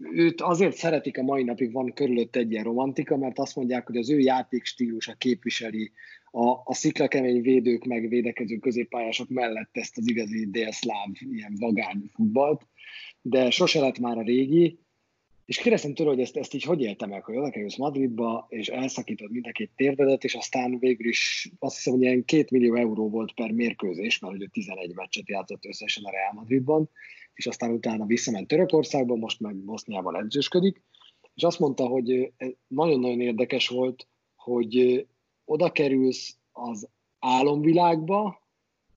őt 0.00 0.40
azért 0.40 0.76
szeretik 0.76 1.18
a 1.18 1.22
mai 1.22 1.42
napig, 1.42 1.72
van 1.72 1.92
körülött 1.92 2.36
egy 2.36 2.50
ilyen 2.50 2.64
romantika, 2.64 3.16
mert 3.16 3.38
azt 3.38 3.56
mondják, 3.56 3.86
hogy 3.86 3.96
az 3.96 4.10
ő 4.10 4.18
játékstílusa 4.18 5.14
képviseli 5.14 5.92
a, 6.30 6.48
a 6.64 6.74
sziklakemény 6.74 7.42
védők 7.42 7.84
meg 7.84 8.08
védekező 8.08 8.56
középpályások 8.56 9.28
mellett 9.28 9.70
ezt 9.72 9.98
az 9.98 10.08
igazi 10.08 10.46
délszláv, 10.50 11.08
ilyen 11.30 11.56
vagány 11.58 12.10
futballt, 12.14 12.66
de 13.22 13.50
sose 13.50 13.80
lett 13.80 13.98
már 13.98 14.18
a 14.18 14.22
régi, 14.22 14.78
és 15.48 15.58
kérdeztem 15.58 15.94
tőle, 15.94 16.10
hogy 16.10 16.20
ezt, 16.20 16.36
ezt 16.36 16.54
így 16.54 16.62
hogy 16.62 16.80
éltem 16.80 17.08
meg, 17.08 17.24
hogy 17.24 17.36
oda 17.36 17.50
kerülsz 17.50 17.76
Madridba, 17.76 18.46
és 18.48 18.68
elszakítod 18.68 19.30
mind 19.30 19.46
a 19.46 19.52
két 19.52 19.70
térdedet, 19.76 20.24
és 20.24 20.34
aztán 20.34 20.78
végül 20.78 21.08
is 21.08 21.50
azt 21.58 21.74
hiszem, 21.76 21.92
hogy 21.92 22.02
ilyen 22.02 22.24
két 22.24 22.50
millió 22.50 22.74
euró 22.74 23.10
volt 23.10 23.34
per 23.34 23.50
mérkőzés, 23.50 24.18
mert 24.18 24.36
hogy 24.36 24.48
11 24.50 24.94
meccset 24.94 25.28
játszott 25.28 25.64
összesen 25.64 26.04
a 26.04 26.10
Real 26.10 26.32
Madridban, 26.32 26.90
és 27.34 27.46
aztán 27.46 27.70
utána 27.70 28.06
visszament 28.06 28.46
Törökországba, 28.46 29.16
most 29.16 29.40
meg 29.40 29.56
Boszniában 29.56 30.16
edzősködik, 30.16 30.82
és 31.34 31.42
azt 31.42 31.58
mondta, 31.58 31.86
hogy 31.86 32.32
nagyon-nagyon 32.66 33.20
érdekes 33.20 33.68
volt, 33.68 34.08
hogy 34.36 35.06
oda 35.44 35.72
kerülsz 35.72 36.36
az 36.52 36.88
álomvilágba, 37.18 38.47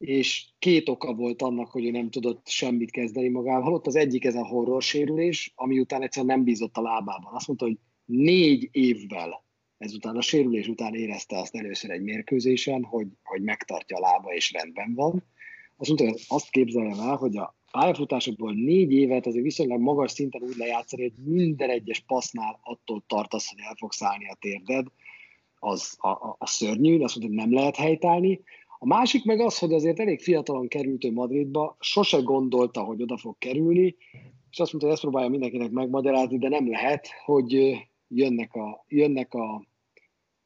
és 0.02 0.46
két 0.60 0.90
oka 0.90 1.14
volt 1.14 1.42
annak, 1.42 1.72
hogy 1.72 1.86
ő 1.86 1.92
nem 1.92 2.10
tudott 2.10 2.48
semmit 2.48 2.92
kezdeni 2.92 3.28
magával. 3.28 3.74
Ott 3.74 3.88
az 3.88 3.96
egyik 3.96 4.26
ez 4.26 4.36
a 4.36 4.48
horror 4.48 4.82
sérülés, 4.82 5.54
ami 5.56 5.80
után 5.80 6.02
egyszerűen 6.02 6.36
nem 6.36 6.44
bízott 6.44 6.78
a 6.78 6.82
lábában. 6.82 7.34
Azt 7.34 7.48
mondta, 7.48 7.66
hogy 7.66 7.78
négy 8.06 8.70
évvel 8.72 9.44
ezután 9.78 10.16
a 10.16 10.22
sérülés 10.22 10.68
után 10.68 10.94
érezte 10.94 11.38
azt 11.38 11.56
először 11.56 11.92
egy 11.92 12.02
mérkőzésen, 12.02 12.84
hogy, 12.84 13.08
hogy 13.24 13.42
megtartja 13.42 13.98
a 13.98 14.00
lába 14.00 14.34
és 14.34 14.52
rendben 14.52 14.94
van. 14.94 15.24
Azt 15.78 15.88
mondta, 15.88 16.10
hogy 16.10 16.22
azt 16.28 16.50
képzeljem 16.50 17.00
el, 17.00 17.16
hogy 17.16 17.38
a 17.38 17.56
pályafutásokból 17.72 18.54
négy 18.54 18.92
évet 18.92 19.26
azért 19.26 19.44
viszonylag 19.44 19.80
magas 19.80 20.12
szinten 20.12 20.42
úgy 20.42 20.56
lejátszani, 20.58 21.02
hogy 21.02 21.34
minden 21.34 21.70
egyes 21.70 22.00
passznál 22.00 22.60
attól 22.64 23.04
tartasz, 23.08 23.50
hogy 23.50 23.60
el 23.68 23.76
fogsz 23.78 24.02
állni 24.02 24.28
a 24.28 24.38
térded, 24.40 24.88
az 25.60 25.96
a, 25.98 26.08
a, 26.08 26.36
a 26.40 26.48
szörnyű, 26.48 27.00
azt 27.00 27.16
mondta, 27.16 27.36
hogy 27.38 27.50
nem 27.50 27.60
lehet 27.60 27.76
helytállni. 27.76 28.42
A 28.84 28.88
másik 28.88 29.24
meg 29.24 29.40
az, 29.40 29.58
hogy 29.58 29.74
azért 29.74 30.00
elég 30.00 30.22
fiatalon 30.22 30.68
került 30.68 31.04
ő 31.04 31.12
Madridba, 31.12 31.76
sose 31.80 32.18
gondolta, 32.18 32.82
hogy 32.82 33.02
oda 33.02 33.18
fog 33.18 33.38
kerülni, 33.38 33.96
és 34.52 34.60
azt 34.60 34.72
mondta, 34.72 34.86
hogy 34.86 34.92
ezt 34.92 35.02
próbálja 35.02 35.30
mindenkinek 35.30 35.72
megmagyarázni, 35.72 36.38
de 36.38 36.50
nem 36.50 36.70
lehet, 36.70 37.08
hogy 37.26 37.78
jönnek 38.08 38.54
a, 38.54 38.86
jönnek 38.88 39.34
a 39.34 39.66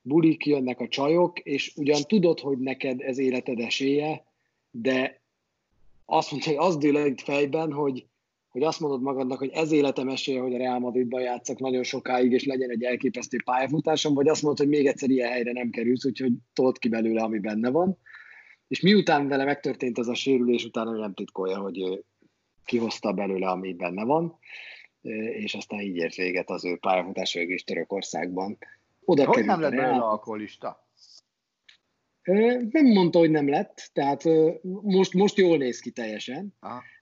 bulik, 0.01 0.45
jönnek 0.45 0.79
a 0.79 0.87
csajok, 0.87 1.39
és 1.39 1.73
ugyan 1.75 2.01
tudod, 2.07 2.39
hogy 2.39 2.57
neked 2.57 3.01
ez 3.01 3.17
életed 3.17 3.59
esélye, 3.59 4.25
de 4.71 5.21
azt 6.05 6.31
mondta, 6.31 6.49
hogy 6.49 6.59
az 6.59 6.77
dől 6.77 7.05
itt 7.05 7.21
fejben, 7.21 7.71
hogy, 7.71 8.05
hogy 8.49 8.63
azt 8.63 8.79
mondod 8.79 9.01
magadnak, 9.01 9.37
hogy 9.37 9.51
ez 9.53 9.71
életem 9.71 10.09
esélye, 10.09 10.41
hogy 10.41 10.53
a 10.53 10.57
Real 10.57 10.79
Madridban 10.79 11.21
játszak 11.21 11.59
nagyon 11.59 11.83
sokáig, 11.83 12.31
és 12.31 12.45
legyen 12.45 12.69
egy 12.69 12.83
elképesztő 12.83 13.37
pályafutásom, 13.45 14.13
vagy 14.13 14.27
azt 14.27 14.41
mondod, 14.41 14.59
hogy 14.59 14.75
még 14.77 14.87
egyszer 14.87 15.09
ilyen 15.09 15.31
helyre 15.31 15.51
nem 15.51 15.69
kerülsz, 15.69 16.05
úgyhogy 16.05 16.33
tolt 16.53 16.77
ki 16.77 16.89
belőle, 16.89 17.21
ami 17.21 17.39
benne 17.39 17.69
van. 17.69 17.97
És 18.67 18.81
miután 18.81 19.27
vele 19.27 19.43
megtörtént 19.43 19.99
ez 19.99 20.07
a 20.07 20.13
sérülés, 20.13 20.65
utána 20.65 20.91
nem 20.91 21.13
titkolja, 21.13 21.57
hogy 21.57 22.03
kihozta 22.65 23.13
belőle, 23.13 23.47
ami 23.47 23.73
benne 23.73 24.03
van, 24.03 24.37
és 25.31 25.53
aztán 25.53 25.79
így 25.79 25.95
ért 25.95 26.15
véget 26.15 26.49
az 26.49 26.65
ő 26.65 26.77
pályafutása 26.77 27.41
is 27.41 27.63
Törökországban. 27.63 28.57
Oda 29.05 29.25
hogy 29.25 29.45
nem 29.45 29.59
lett 29.59 29.71
belőle 29.71 30.03
alkoholista? 30.03 30.83
Nem 32.69 32.85
mondta, 32.85 33.19
hogy 33.19 33.31
nem 33.31 33.49
lett, 33.49 33.89
tehát 33.93 34.23
most, 34.81 35.13
most 35.13 35.37
jól 35.37 35.57
néz 35.57 35.79
ki 35.79 35.91
teljesen, 35.91 36.53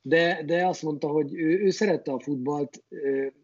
de, 0.02 0.44
de 0.46 0.68
azt 0.68 0.82
mondta, 0.82 1.08
hogy 1.08 1.34
ő, 1.34 1.60
ő 1.60 1.70
szerette 1.70 2.12
a 2.12 2.20
futballt, 2.20 2.84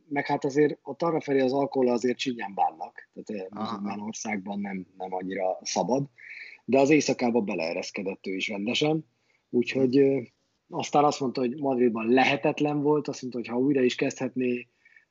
meg 0.10 0.26
hát 0.26 0.46
azért 0.46 0.80
ott 0.84 1.02
arra 1.02 1.22
felé 1.22 1.40
az 1.40 1.54
alkohol 1.54 1.92
azért 1.92 2.18
csinyán 2.18 2.54
bánnak, 2.54 3.10
tehát 3.24 3.50
muzulmán 3.50 4.00
országban 4.00 4.60
nem, 4.60 4.88
nem 4.98 5.14
annyira 5.14 5.60
szabad, 5.62 6.04
de 6.70 6.80
az 6.80 6.90
éjszakába 6.90 7.42
beleereszkedett 7.42 8.28
ő 8.28 8.36
is 8.36 8.48
rendesen, 8.48 9.06
úgyhogy 9.50 10.02
aztán 10.70 11.04
azt 11.04 11.20
mondta, 11.20 11.42
hogy 11.42 11.56
Madridban 11.56 12.10
lehetetlen 12.10 12.82
volt, 12.82 13.08
azt 13.08 13.22
mondta, 13.22 13.40
hogy 13.40 13.48
ha 13.48 13.60
újra 13.60 13.82
is 13.82 13.96
kezdhetné, 13.96 14.68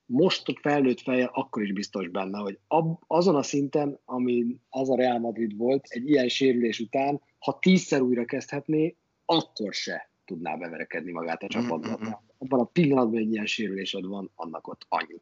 most 0.07 0.49
ott 0.49 0.59
felnőtt 0.59 1.01
fejjel 1.01 1.31
akkor 1.33 1.63
is 1.63 1.73
biztos 1.73 2.09
benne, 2.09 2.39
hogy 2.39 2.59
ab, 2.67 2.99
azon 3.07 3.37
a 3.37 3.43
szinten, 3.43 4.01
ami 4.05 4.57
az 4.69 4.91
a 4.91 4.97
Real 4.97 5.19
Madrid 5.19 5.57
volt, 5.57 5.87
egy 5.89 6.09
ilyen 6.09 6.29
sérülés 6.29 6.81
után, 6.81 7.21
ha 7.39 7.59
tízszer 7.59 8.01
újra 8.01 8.25
kezdhetné, 8.25 8.97
akkor 9.25 9.75
se 9.75 10.11
tudná 10.25 10.57
beverekedni 10.57 11.13
magát 11.13 11.43
a 11.43 11.49
csapatban. 11.49 11.99
Mm-hmm. 12.01 12.13
Abban 12.39 12.61
a 12.61 12.65
pillanatban 12.65 13.21
egy 13.21 13.31
ilyen 13.33 13.47
sérülésed 13.47 14.05
van, 14.05 14.31
annak 14.35 14.67
ott 14.67 14.87
annyi. 14.89 15.21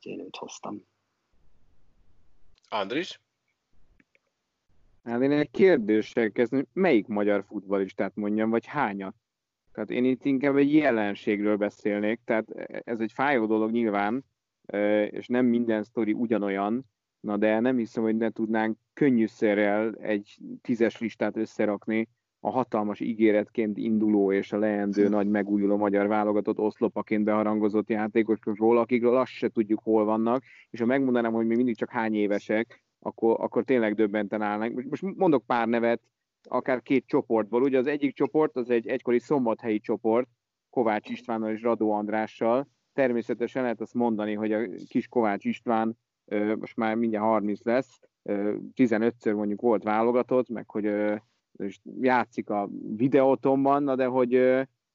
Én 0.00 0.20
őt 0.20 0.36
hoztam. 0.36 0.82
Andris? 2.68 3.20
Hát 5.06 5.20
én 5.20 5.30
egy 5.30 5.50
kérdéssel 5.50 6.30
kezdem, 6.30 6.66
melyik 6.72 7.06
magyar 7.06 7.44
futballistát 7.44 8.14
mondjam, 8.14 8.50
vagy 8.50 8.66
hányat? 8.66 9.14
Tehát 9.72 9.90
én 9.90 10.04
itt 10.04 10.24
inkább 10.24 10.56
egy 10.56 10.74
jelenségről 10.74 11.56
beszélnék, 11.56 12.20
tehát 12.24 12.50
ez 12.84 13.00
egy 13.00 13.12
fájó 13.12 13.46
dolog 13.46 13.70
nyilván, 13.70 14.24
és 15.10 15.26
nem 15.26 15.46
minden 15.46 15.82
sztori 15.82 16.12
ugyanolyan, 16.12 16.84
na 17.20 17.36
de 17.36 17.60
nem 17.60 17.76
hiszem, 17.76 18.02
hogy 18.02 18.16
ne 18.16 18.30
tudnánk 18.30 18.78
könnyűszerrel 18.92 19.94
egy 19.94 20.38
tízes 20.60 21.00
listát 21.00 21.36
összerakni 21.36 22.08
a 22.40 22.50
hatalmas 22.50 23.00
ígéretként 23.00 23.76
induló 23.76 24.32
és 24.32 24.52
a 24.52 24.58
leendő 24.58 25.08
nagy 25.18 25.28
megújuló 25.28 25.76
magyar 25.76 26.06
válogatott 26.06 26.58
oszlopaként 26.58 27.24
beharangozott 27.24 27.88
játékosokról, 27.88 28.78
akikről 28.78 29.16
azt 29.16 29.32
se 29.32 29.48
tudjuk, 29.48 29.80
hol 29.82 30.04
vannak, 30.04 30.42
és 30.70 30.80
ha 30.80 30.86
megmondanám, 30.86 31.32
hogy 31.32 31.46
még 31.46 31.56
mindig 31.56 31.76
csak 31.76 31.90
hány 31.90 32.14
évesek, 32.14 32.84
akkor, 33.06 33.36
akkor 33.40 33.64
tényleg 33.64 33.94
döbbenten 33.94 34.42
állnánk. 34.42 34.84
Most 34.88 35.02
mondok 35.02 35.46
pár 35.46 35.68
nevet, 35.68 36.00
akár 36.48 36.82
két 36.82 37.06
csoportból. 37.06 37.62
Ugye 37.62 37.78
az 37.78 37.86
egyik 37.86 38.14
csoport 38.14 38.56
az 38.56 38.70
egy 38.70 38.86
egykori 38.86 39.18
szombathelyi 39.18 39.78
csoport, 39.78 40.28
Kovács 40.70 41.08
Istvánnal 41.08 41.50
és 41.50 41.62
Radó 41.62 41.92
Andrással. 41.92 42.68
Természetesen 42.92 43.62
lehet 43.62 43.80
azt 43.80 43.94
mondani, 43.94 44.34
hogy 44.34 44.52
a 44.52 44.68
kis 44.88 45.08
Kovács 45.08 45.44
István 45.44 45.98
most 46.58 46.76
már 46.76 46.94
mindjárt 46.94 47.24
30 47.24 47.64
lesz, 47.64 48.00
15-ször 48.74 49.34
mondjuk 49.34 49.60
volt 49.60 49.82
válogatott, 49.82 50.48
meg 50.48 50.70
hogy 50.70 50.90
játszik 52.00 52.50
a 52.50 52.68
videótomban, 52.96 53.82
na 53.82 53.94
de 53.94 54.06
hogy 54.06 54.34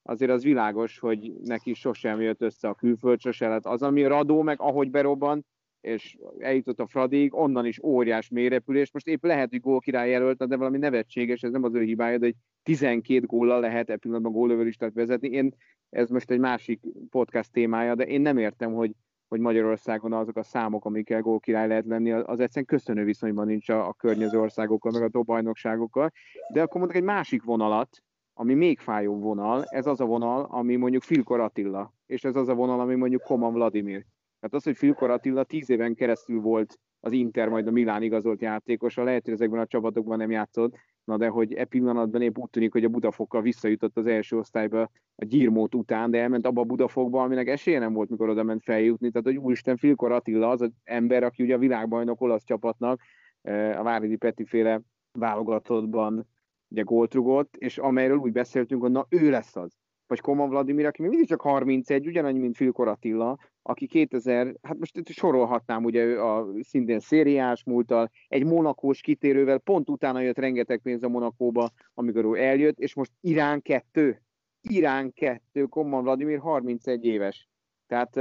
azért 0.03 0.32
az 0.32 0.43
világos, 0.43 0.99
hogy 0.99 1.34
neki 1.43 1.74
sosem 1.74 2.22
jött 2.22 2.41
össze 2.41 2.68
a 2.68 2.74
külföld, 2.74 3.20
sose 3.20 3.47
lett 3.47 3.66
az, 3.66 3.82
ami 3.82 4.03
Radó, 4.03 4.41
meg 4.41 4.62
ahogy 4.62 4.91
berobban, 4.91 5.45
és 5.82 6.17
eljutott 6.39 6.79
a 6.79 6.88
Fradig, 6.88 7.36
onnan 7.36 7.65
is 7.65 7.84
óriás 7.84 8.29
mélyrepülés. 8.29 8.91
Most 8.91 9.07
épp 9.07 9.23
lehet, 9.23 9.49
hogy 9.49 9.59
gólkirály 9.59 10.09
jelölt, 10.09 10.47
de 10.47 10.55
valami 10.55 10.77
nevetséges, 10.77 11.43
ez 11.43 11.51
nem 11.51 11.63
az 11.63 11.73
ő 11.73 11.82
hibája, 11.82 12.17
de 12.17 12.25
egy 12.25 12.36
12 12.63 13.25
góllal 13.25 13.59
lehet 13.59 13.89
e 13.89 13.97
pillanatban 13.97 14.32
gólövőlistát 14.32 14.93
vezetni. 14.93 15.29
Én, 15.29 15.55
ez 15.89 16.09
most 16.09 16.32
egy 16.32 16.39
másik 16.39 16.82
podcast 17.09 17.51
témája, 17.51 17.95
de 17.95 18.03
én 18.03 18.21
nem 18.21 18.38
értem, 18.38 18.73
hogy, 18.73 18.91
hogy 19.27 19.39
Magyarországon 19.39 20.13
azok 20.13 20.38
a 20.38 20.43
számok, 20.43 20.86
amikkel 20.86 21.21
gólkirály 21.21 21.67
lehet 21.67 21.86
lenni, 21.86 22.11
az 22.11 22.39
egyszerűen 22.39 22.65
köszönő 22.65 23.03
viszonyban 23.03 23.47
nincs 23.47 23.69
a, 23.69 23.88
a 23.88 23.93
környező 23.93 24.39
országokkal, 24.39 24.91
meg 24.91 25.01
a 25.01 25.09
dobajnokságokkal. 25.09 26.11
De 26.53 26.61
akkor 26.61 26.79
mondok 26.79 26.97
egy 26.97 27.03
másik 27.03 27.43
vonalat, 27.43 28.03
ami 28.34 28.53
még 28.53 28.79
fájó 28.79 29.19
vonal, 29.19 29.63
ez 29.63 29.86
az 29.86 29.99
a 29.99 30.05
vonal, 30.05 30.47
ami 30.49 30.75
mondjuk 30.75 31.03
Filkor 31.03 31.39
Attila, 31.39 31.93
és 32.05 32.23
ez 32.23 32.36
az 32.36 32.47
a 32.47 32.53
vonal, 32.53 32.79
ami 32.79 32.95
mondjuk 32.95 33.21
Koman 33.21 33.53
Vladimir. 33.53 34.05
Tehát 34.41 34.55
az, 34.55 34.63
hogy 34.63 34.77
Filkor 34.77 35.09
Attila 35.09 35.43
tíz 35.43 35.69
éven 35.69 35.95
keresztül 35.95 36.41
volt 36.41 36.79
az 36.99 37.11
Inter, 37.11 37.49
majd 37.49 37.67
a 37.67 37.71
Milán 37.71 38.01
igazolt 38.01 38.41
játékosa, 38.41 39.03
lehet, 39.03 39.23
hogy 39.23 39.33
ezekben 39.33 39.59
a 39.59 39.65
csapatokban 39.65 40.17
nem 40.17 40.31
játszott, 40.31 40.75
na 41.03 41.17
de 41.17 41.27
hogy 41.27 41.53
e 41.53 41.65
pillanatban 41.65 42.21
épp 42.21 42.37
úgy 42.37 42.49
tűnik, 42.49 42.71
hogy 42.71 42.83
a 42.83 42.89
Budafokkal 42.89 43.41
visszajutott 43.41 43.97
az 43.97 44.05
első 44.05 44.37
osztályba 44.37 44.81
a 45.15 45.25
gyírmót 45.25 45.75
után, 45.75 46.11
de 46.11 46.19
elment 46.19 46.45
abba 46.45 46.61
a 46.61 46.65
Budafokba, 46.65 47.23
aminek 47.23 47.47
esélye 47.47 47.79
nem 47.79 47.93
volt, 47.93 48.09
mikor 48.09 48.29
oda 48.29 48.43
ment 48.43 48.63
feljutni. 48.63 49.11
Tehát, 49.11 49.27
hogy 49.27 49.37
úristen, 49.37 49.77
Filkor 49.77 50.11
Attila 50.11 50.49
az, 50.49 50.61
az 50.61 50.71
ember, 50.83 51.23
aki 51.23 51.43
ugye 51.43 51.55
a 51.55 51.57
világbajnok 51.57 52.21
olasz 52.21 52.43
csapatnak, 52.43 53.01
e, 53.41 53.79
a 53.79 53.83
Váridi 53.83 54.15
Peti 54.15 54.45
féle 54.45 54.81
válogatottban 55.11 56.27
ugye 56.67 56.81
gólt 56.81 57.13
rugott, 57.13 57.55
és 57.55 57.77
amelyről 57.77 58.17
úgy 58.17 58.31
beszéltünk, 58.31 58.81
hogy 58.81 58.91
na 58.91 59.05
ő 59.09 59.29
lesz 59.29 59.55
az 59.55 59.80
vagy 60.12 60.20
Koman 60.20 60.49
Vladimir, 60.49 60.86
aki 60.86 61.01
még 61.01 61.09
mindig 61.09 61.28
csak 61.28 61.41
31, 61.41 62.07
ugyanannyi, 62.07 62.39
mint 62.39 62.55
Filkor 62.55 62.88
Attila, 62.88 63.38
aki 63.62 63.88
2000, 63.88 64.55
hát 64.62 64.78
most 64.78 64.97
itt 64.97 65.07
sorolhatnám 65.07 65.84
ugye 65.84 66.22
a 66.22 66.47
szintén 66.62 66.99
szériás 66.99 67.64
múltal, 67.64 68.09
egy 68.28 68.45
monakós 68.45 69.01
kitérővel, 69.01 69.57
pont 69.57 69.89
utána 69.89 70.20
jött 70.20 70.38
rengeteg 70.38 70.80
pénz 70.80 71.03
a 71.03 71.07
Monakóba, 71.07 71.70
amikor 71.93 72.26
ő 72.26 72.36
eljött, 72.36 72.80
és 72.80 72.93
most 72.93 73.12
Irán 73.22 73.62
2, 73.62 74.22
Irán 74.62 75.14
2, 75.14 75.66
Koman 75.66 76.03
Vladimir 76.03 76.39
31 76.39 77.05
éves. 77.05 77.49
Tehát 77.88 78.20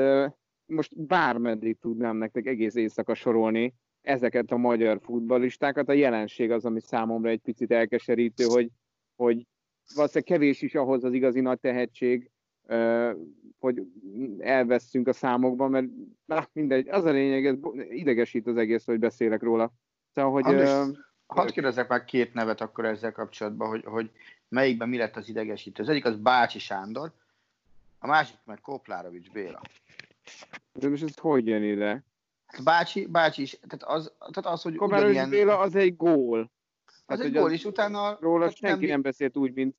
most 0.66 1.06
bármeddig 1.06 1.78
tudnám 1.78 2.16
nektek 2.16 2.46
egész 2.46 2.74
éjszaka 2.74 3.14
sorolni 3.14 3.74
ezeket 4.00 4.50
a 4.50 4.56
magyar 4.56 5.00
futballistákat. 5.02 5.88
A 5.88 5.92
jelenség 5.92 6.50
az, 6.50 6.64
ami 6.64 6.80
számomra 6.80 7.28
egy 7.28 7.40
picit 7.40 7.70
elkeserítő, 7.70 8.44
hogy, 8.44 8.68
hogy 9.16 9.46
valószínűleg 9.94 10.38
kevés 10.38 10.62
is 10.62 10.74
ahhoz 10.74 11.04
az 11.04 11.12
igazi 11.12 11.40
nagy 11.40 11.60
tehetség, 11.60 12.30
hogy 13.58 13.82
elveszünk 14.38 15.08
a 15.08 15.12
számokban, 15.12 15.70
mert 15.70 15.86
na, 16.24 16.48
mindegy, 16.52 16.88
az 16.88 17.04
a 17.04 17.10
lényeg, 17.10 17.46
ez 17.46 17.56
idegesít 17.88 18.46
az 18.46 18.56
egész, 18.56 18.84
hogy 18.84 18.98
beszélek 18.98 19.42
róla. 19.42 19.72
Szóval, 20.14 20.30
hogy... 20.30 20.44
András, 20.44 20.88
uh, 20.88 20.96
hadd 21.26 21.52
kérdezzek 21.52 21.88
már 21.88 22.04
két 22.04 22.34
nevet 22.34 22.60
akkor 22.60 22.84
ezzel 22.84 23.12
kapcsolatban, 23.12 23.68
hogy, 23.68 23.84
hogy 23.84 24.10
melyikben 24.48 24.88
mi 24.88 24.96
lett 24.96 25.16
az 25.16 25.28
idegesítő. 25.28 25.82
Az 25.82 25.88
egyik 25.88 26.04
az 26.04 26.16
Bácsi 26.16 26.58
Sándor, 26.58 27.12
a 27.98 28.06
másik 28.06 28.36
meg 28.44 28.60
Koplárovics 28.60 29.30
Béla. 29.30 29.60
De 30.72 30.88
most 30.88 31.02
ez 31.02 31.18
hogy 31.18 31.46
jön 31.46 31.62
ide? 31.62 32.02
Bácsi, 32.64 33.06
bácsi 33.06 33.42
is, 33.42 33.58
tehát 33.68 33.96
az, 33.96 34.12
tehát 34.18 34.46
az 34.46 34.62
hogy 34.62 34.74
Koplárovics 34.74 35.16
ugyanilyen... 35.16 35.46
Béla 35.46 35.58
az 35.58 35.74
egy 35.74 35.96
gól. 35.96 36.50
Az 37.10 37.18
hát, 37.18 37.26
egy 37.26 37.32
gól, 37.32 37.52
és 37.52 37.64
utána... 37.64 38.16
Róla 38.20 38.50
senki 38.50 38.66
nem, 38.66 38.78
bír... 38.78 38.88
nem 38.88 39.02
beszélt 39.02 39.36
úgy, 39.36 39.54
mint... 39.54 39.76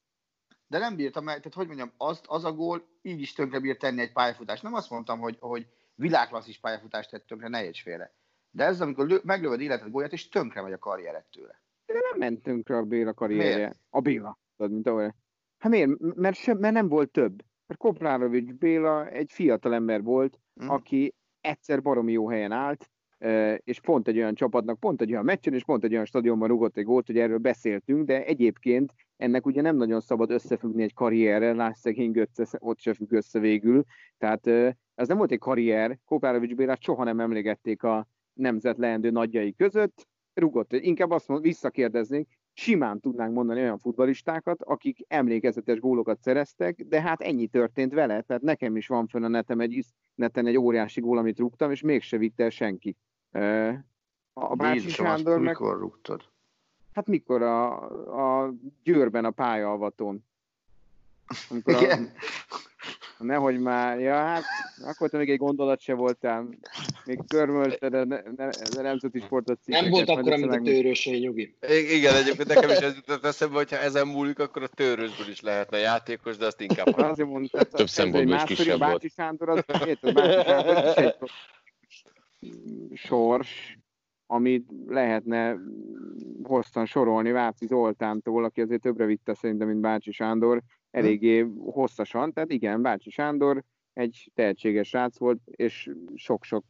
De 0.68 0.78
nem 0.78 0.96
bírtam, 0.96 1.24
mert, 1.24 1.38
tehát 1.38 1.54
hogy 1.54 1.68
mondjam, 1.68 1.92
azt, 1.98 2.26
az 2.28 2.46
a 2.46 2.54
gól 2.54 2.88
így 3.02 3.22
is 3.22 3.34
tönkre 3.34 3.60
bír 3.60 3.78
tenni 3.78 4.02
egy 4.02 4.12
pályafutást. 4.12 4.64
Nem 4.64 4.74
azt 4.74 4.90
mondtam, 4.90 5.20
hogy, 5.20 5.38
hogy 5.40 5.68
világklasszis 5.96 6.60
pályafutást 6.60 7.10
tett 7.10 7.26
tönkre, 7.26 7.48
ne 7.48 7.64
érts 7.64 7.82
félre. 7.82 8.14
De 8.52 8.64
ez, 8.64 8.82
amikor 8.82 9.08
lő, 9.08 9.20
meglövöd 9.24 9.62
életed 9.62 9.90
gólját, 9.90 10.14
és 10.14 10.30
tönkre 10.30 10.62
megy 10.62 10.74
a 10.74 10.78
karriered 10.78 11.26
tőle. 11.26 11.62
De 11.86 11.94
nem 11.94 12.20
ment 12.20 12.44
tönkre 12.44 12.78
a 12.78 12.84
Béla 12.84 13.14
karrierje. 13.14 13.56
Miért? 13.56 13.80
A 13.90 14.00
Béla. 14.00 14.40
Tudod, 14.58 14.72
mint 14.72 14.88
ahol. 14.88 15.16
Hát 15.58 15.72
miért? 15.72 16.00
Mert, 16.00 16.36
sem, 16.36 16.58
mert 16.58 16.74
nem 16.74 16.88
volt 16.88 17.12
több. 17.12 17.44
Mert 17.68 17.80
Koplárovics 17.80 18.54
Béla 18.54 19.08
egy 19.08 19.32
fiatal 19.32 19.74
ember 19.74 20.04
volt, 20.04 20.40
hmm. 20.56 20.70
aki 20.70 21.16
egyszer 21.42 21.82
baromi 21.82 22.12
jó 22.12 22.30
helyen 22.30 22.52
állt, 22.52 22.90
és 23.64 23.80
pont 23.80 24.08
egy 24.08 24.18
olyan 24.18 24.36
csapatnak, 24.36 24.80
pont 24.80 25.02
egy 25.02 25.12
olyan 25.12 25.24
meccsen, 25.24 25.54
és 25.54 25.64
pont 25.64 25.84
egy 25.84 25.94
olyan 25.94 26.06
stadionban 26.06 26.48
rugott 26.48 26.78
egy 26.78 26.84
gólt, 26.84 27.06
hogy 27.06 27.18
erről 27.18 27.38
beszéltünk, 27.38 28.06
de 28.06 28.26
egyébként 28.26 28.94
ennek 29.18 29.46
ugye 29.46 29.62
nem 29.62 29.76
nagyon 29.76 30.02
szabad 30.02 30.32
összefüggni 30.32 30.84
egy 30.84 30.94
karrierrel, 30.94 31.56
láss 31.56 31.78
szegény 31.78 32.12
Götze, 32.12 32.46
ott 32.60 32.80
se 32.80 32.94
függ 32.94 33.12
össze 33.12 33.40
végül, 33.40 33.84
tehát 34.18 34.48
ez 34.96 35.08
nem 35.08 35.18
volt 35.18 35.32
egy 35.32 35.40
karrier, 35.40 35.98
Kopárovics 36.06 36.56
Bélát 36.56 36.82
soha 36.82 37.04
nem 37.04 37.20
emlegették 37.20 37.84
a 37.84 38.08
nemzet 38.34 38.78
leendő 38.78 39.10
nagyjai 39.10 39.54
között, 39.54 40.08
rugott, 40.34 40.74
inkább 40.74 41.12
azt 41.12 41.28
mond, 41.28 41.42
visszakérdeznénk, 41.42 42.28
simán 42.54 43.00
tudnánk 43.00 43.34
mondani 43.34 43.62
olyan 43.62 43.78
futbalistákat, 43.78 44.62
akik 44.64 45.06
emlékezetes 45.08 45.80
gólokat 45.80 46.22
szereztek, 46.22 46.84
de 46.88 47.02
hát 47.02 47.22
ennyi 47.22 47.48
történt 47.48 47.94
vele, 47.94 48.22
tehát 48.22 48.42
nekem 48.42 48.76
is 48.76 48.88
van 48.88 49.08
fönn 49.08 49.24
a 49.24 49.28
netem 49.28 49.60
egy, 49.60 49.86
neten 50.16 50.46
egy 50.46 50.58
óriási 50.58 51.02
gól, 51.02 51.18
amit 51.18 51.40
rúgtam, 51.40 51.72
és 51.72 51.82
mégse 51.82 52.18
vitte 52.18 52.44
el 52.44 52.50
senki. 52.50 52.96
A 54.34 54.56
Bácsi 54.56 54.90
Sándor 54.90 55.40
meg... 55.40 55.48
Mikor 55.48 55.80
rúgtad? 55.80 56.22
Hát 56.94 57.08
mikor 57.08 57.42
a, 57.42 58.44
a 58.44 58.54
Győrben 58.84 59.26
a 59.26 59.32
pályaalvatón. 59.32 60.26
Amikor 61.50 61.74
Igen. 61.74 62.12
A, 63.18 63.24
nehogy 63.24 63.60
már, 63.60 64.00
ja 64.00 64.16
hát, 64.16 64.44
akkor 64.84 65.10
te 65.10 65.18
még 65.18 65.30
egy 65.30 65.38
gondolat 65.38 65.82
se 65.82 65.94
voltál. 65.94 66.48
Még 67.06 67.20
körmölted 67.28 67.94
a, 67.94 68.06
ne, 68.06 68.22
ne, 68.36 68.46
a 68.78 68.82
nemzeti 68.82 69.20
sportot 69.20 69.60
Nem 69.66 69.90
volt 69.90 70.10
akkor, 70.10 70.38
mint 70.38 70.52
a 70.52 70.62
törősei 70.62 71.20
nyugi. 71.20 71.56
Igen, 71.70 72.16
egyébként 72.16 72.48
nekem 72.48 72.70
is 72.70 72.78
ez 72.78 72.96
jutott 72.96 73.26
eszembe, 73.26 73.56
hogyha 73.56 73.78
ezen 73.78 74.08
múlik, 74.08 74.40
akkor 74.40 74.64
a 74.64 74.68
törősből 74.68 75.28
is 75.28 75.42
lehetne 75.42 75.78
játékos, 75.78 76.38
de 76.38 76.46
azt 76.46 76.62
inkább... 76.62 76.98
Azért 76.98 77.30
mondtad, 77.30 77.68
Több 77.68 77.90
szempontból 77.90 78.36
is 78.36 78.44
kisebb 78.44 78.80
volt. 78.80 78.92
Bácsi 78.92 79.10
Sándor, 79.10 79.50
az, 79.50 79.64
érted, 79.86 80.14
Bácsi 80.14 80.50
Sándor 80.50 80.78
is 80.78 80.94
egy 80.94 81.16
sors, 82.94 83.80
amit 84.26 84.72
lehetne 84.86 85.58
hosszan 86.44 86.86
sorolni 86.86 87.32
Váci 87.32 87.66
Zoltántól, 87.66 88.44
aki 88.44 88.62
azért 88.62 88.82
többre 88.82 89.06
vitte 89.06 89.34
szerintem, 89.34 89.68
mint 89.68 89.82
Bácsi 89.82 90.12
Sándor, 90.12 90.62
eléggé 90.92 91.40
hosszasan, 91.60 92.34
tehát 92.34 92.52
igen, 92.52 92.82
Bácsi 92.82 93.10
Sándor 93.10 93.64
egy 93.94 94.32
tehetséges 94.34 94.88
srác 94.88 95.18
volt, 95.18 95.40
és 95.46 95.92
sok-sok 96.16 96.66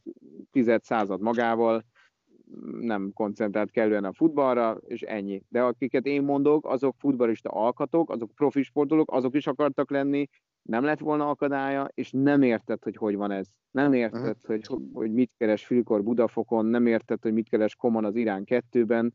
tized 0.51 0.83
század 0.83 1.21
magával, 1.21 1.85
nem 2.79 3.11
koncentrált 3.13 3.71
kellően 3.71 4.03
a 4.03 4.13
futballra, 4.13 4.77
és 4.87 5.01
ennyi. 5.01 5.41
De 5.49 5.61
akiket 5.61 6.05
én 6.05 6.21
mondok, 6.21 6.65
azok 6.65 6.95
futballista 6.97 7.49
alkatok, 7.49 8.09
azok 8.09 8.31
profi 8.35 8.63
sportolók, 8.63 9.11
azok 9.11 9.35
is 9.35 9.47
akartak 9.47 9.91
lenni, 9.91 10.27
nem 10.61 10.83
lett 10.83 10.99
volna 10.99 11.29
akadálya, 11.29 11.87
és 11.93 12.11
nem 12.11 12.41
érted, 12.41 12.83
hogy 12.83 12.95
hogy 12.95 13.15
van 13.15 13.31
ez. 13.31 13.47
Nem 13.71 13.93
érted, 13.93 14.35
hogy, 14.45 14.67
hogy 14.93 15.11
mit 15.11 15.31
keres 15.37 15.65
Filkor 15.65 16.03
Budafokon, 16.03 16.65
nem 16.65 16.85
érted, 16.85 17.21
hogy 17.21 17.33
mit 17.33 17.49
keres 17.49 17.75
Koman 17.75 18.05
az 18.05 18.15
Irán 18.15 18.43
kettőben, 18.43 19.13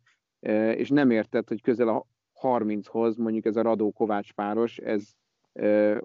és 0.77 0.89
nem 0.89 1.11
érted, 1.11 1.49
hogy 1.49 1.63
közel 1.63 1.89
a 1.89 2.07
30-hoz 2.43 3.17
mondjuk 3.17 3.45
ez 3.45 3.57
a 3.57 3.63
Radó 3.63 3.93
Kovács 3.93 4.33
páros, 4.33 4.79
ez 4.79 5.15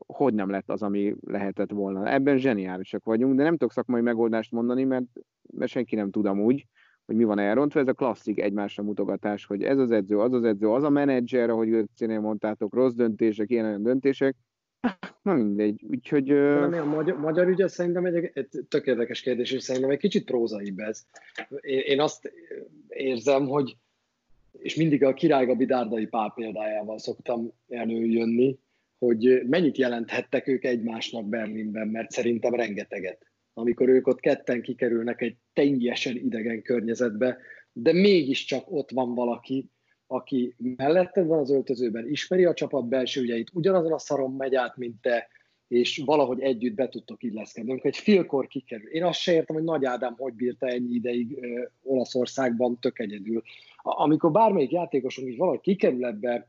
hogy 0.06 0.34
nem 0.34 0.50
lett 0.50 0.70
az, 0.70 0.82
ami 0.82 1.16
lehetett 1.22 1.72
volna. 1.72 2.12
Ebben 2.12 2.38
zseniálisak 2.38 3.04
vagyunk, 3.04 3.36
de 3.36 3.44
nem 3.44 3.52
tudok 3.52 3.72
szakmai 3.72 4.02
megoldást 4.02 4.52
mondani, 4.52 4.84
mert, 4.84 5.06
mert 5.54 5.72
senki 5.72 5.96
nem 5.96 6.12
tud 6.12 6.26
amúgy, 6.26 6.66
hogy 7.06 7.16
mi 7.16 7.24
van 7.24 7.40
elrontva. 7.40 7.80
Ez 7.80 7.88
a 7.88 7.94
klasszik 7.94 8.40
egymásra 8.40 8.84
mutogatás, 8.84 9.46
hogy 9.46 9.64
ez 9.64 9.78
az 9.78 9.92
edző, 9.92 10.20
az 10.20 10.34
az 10.34 10.44
edző, 10.44 10.70
az 10.70 10.84
a 10.84 10.90
menedzser, 10.90 11.50
ahogy 11.50 11.70
őt 11.70 12.20
mondtátok, 12.22 12.74
rossz 12.74 12.94
döntések, 12.94 13.50
ilyen 13.50 13.66
olyan 13.66 13.84
döntések. 13.84 14.36
Na 15.22 15.34
mindegy, 15.34 15.86
úgyhogy... 15.90 16.26
Nem, 16.26 16.74
a 16.74 16.86
magyar, 16.86 17.20
magyar 17.20 17.48
ügy, 17.48 17.68
szerintem 17.68 18.06
egy, 18.06 18.32
egy 18.34 18.48
tök 18.70 18.84
kérdés, 19.22 19.52
és 19.52 19.64
szerintem 19.64 19.92
egy 19.92 19.98
kicsit 19.98 20.26
prózaibb 20.26 20.80
ez. 20.80 21.06
Én, 21.62 21.80
én 21.80 22.00
azt 22.00 22.32
érzem, 22.88 23.48
hogy 23.48 23.78
és 24.52 24.76
mindig 24.76 25.04
a 25.04 25.14
királygabi 25.14 25.66
dárdai 25.66 26.06
pár 26.06 26.34
példájával 26.34 27.00
szoktam 27.00 27.52
előjönni, 27.70 28.60
hogy 28.98 29.42
mennyit 29.48 29.78
jelenthettek 29.78 30.48
ők 30.48 30.64
egymásnak 30.64 31.26
Berlinben, 31.26 31.88
mert 31.88 32.12
szerintem 32.12 32.54
rengeteget. 32.54 33.31
Amikor 33.54 33.90
ők 33.90 34.08
ott 34.08 34.20
ketten 34.20 34.62
kikerülnek 34.62 35.22
egy 35.22 35.36
teljesen 35.54 36.16
idegen 36.16 36.62
környezetbe, 36.62 37.38
de 37.74 37.94
mégiscsak 37.94 38.72
ott 38.72 38.92
van 38.92 39.16
valaki, 39.16 39.70
aki 40.08 40.56
melletted 40.58 41.26
van 41.28 41.40
az 41.40 41.52
öltözőben, 41.52 42.10
ismeri 42.10 42.46
a 42.46 42.54
csapat 42.54 42.88
belső 42.88 43.22
ügyeit, 43.22 43.50
ugyanazon 43.54 43.94
a 43.94 43.98
szaron 43.98 44.32
megy 44.32 44.56
át, 44.56 44.78
mint 44.78 45.02
te, 45.02 45.28
és 45.68 46.02
valahogy 46.06 46.40
együtt 46.40 46.74
be 46.74 46.90
tudtok 46.90 47.24
illeszkedni. 47.24 47.70
Amikor 47.72 47.90
egy 47.90 47.98
félkor 47.98 48.48
kikerül. 48.48 48.90
Én 48.90 49.04
azt 49.04 49.20
se 49.20 49.34
értem, 49.34 49.56
hogy 49.56 49.66
Nagy 49.66 49.86
Ádám 49.86 50.16
hogy 50.18 50.34
bírta 50.34 50.68
ennyi 50.68 50.94
ideig 50.94 51.38
ö, 51.42 51.62
Olaszországban 51.84 52.80
tök 52.80 53.00
egyedül. 53.00 53.42
Amikor 53.78 54.32
bármelyik 54.32 54.72
játékosunk 54.72 55.30
is 55.30 55.38
valahogy 55.38 55.60
kikerül 55.62 56.06
ebbe 56.06 56.48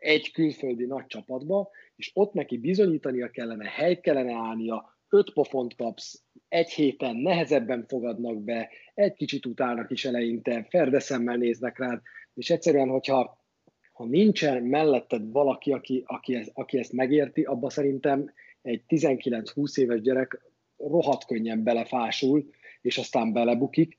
egy 0.00 0.32
külföldi 0.32 0.84
nagy 0.84 1.06
csapatba, 1.06 1.70
és 1.96 2.10
ott 2.14 2.32
neki 2.32 2.58
bizonyítania 2.58 3.30
kellene, 3.30 3.64
helyt 3.64 4.00
kellene 4.00 4.32
állnia, 4.32 4.98
öt 5.08 5.32
pofont 5.32 5.76
kapsz, 5.76 6.25
egy 6.48 6.70
héten 6.70 7.16
nehezebben 7.16 7.84
fogadnak 7.88 8.42
be, 8.42 8.68
egy 8.94 9.14
kicsit 9.14 9.46
utálnak 9.46 9.90
is 9.90 10.04
eleinte, 10.04 10.66
ferdeszemmel 10.70 11.36
néznek 11.36 11.78
rád, 11.78 12.00
és 12.34 12.50
egyszerűen, 12.50 12.88
hogyha 12.88 13.44
ha 13.92 14.04
nincsen 14.04 14.62
melletted 14.62 15.32
valaki, 15.32 15.72
aki, 15.72 16.02
aki, 16.06 16.34
ezt, 16.34 16.50
aki 16.54 16.78
ezt 16.78 16.92
megérti, 16.92 17.42
abba 17.42 17.70
szerintem 17.70 18.32
egy 18.62 18.82
19-20 18.88 19.78
éves 19.78 20.00
gyerek 20.00 20.40
rohadt 20.76 21.24
könnyen 21.24 21.62
belefásul, 21.62 22.50
és 22.80 22.98
aztán 22.98 23.32
belebukik. 23.32 23.98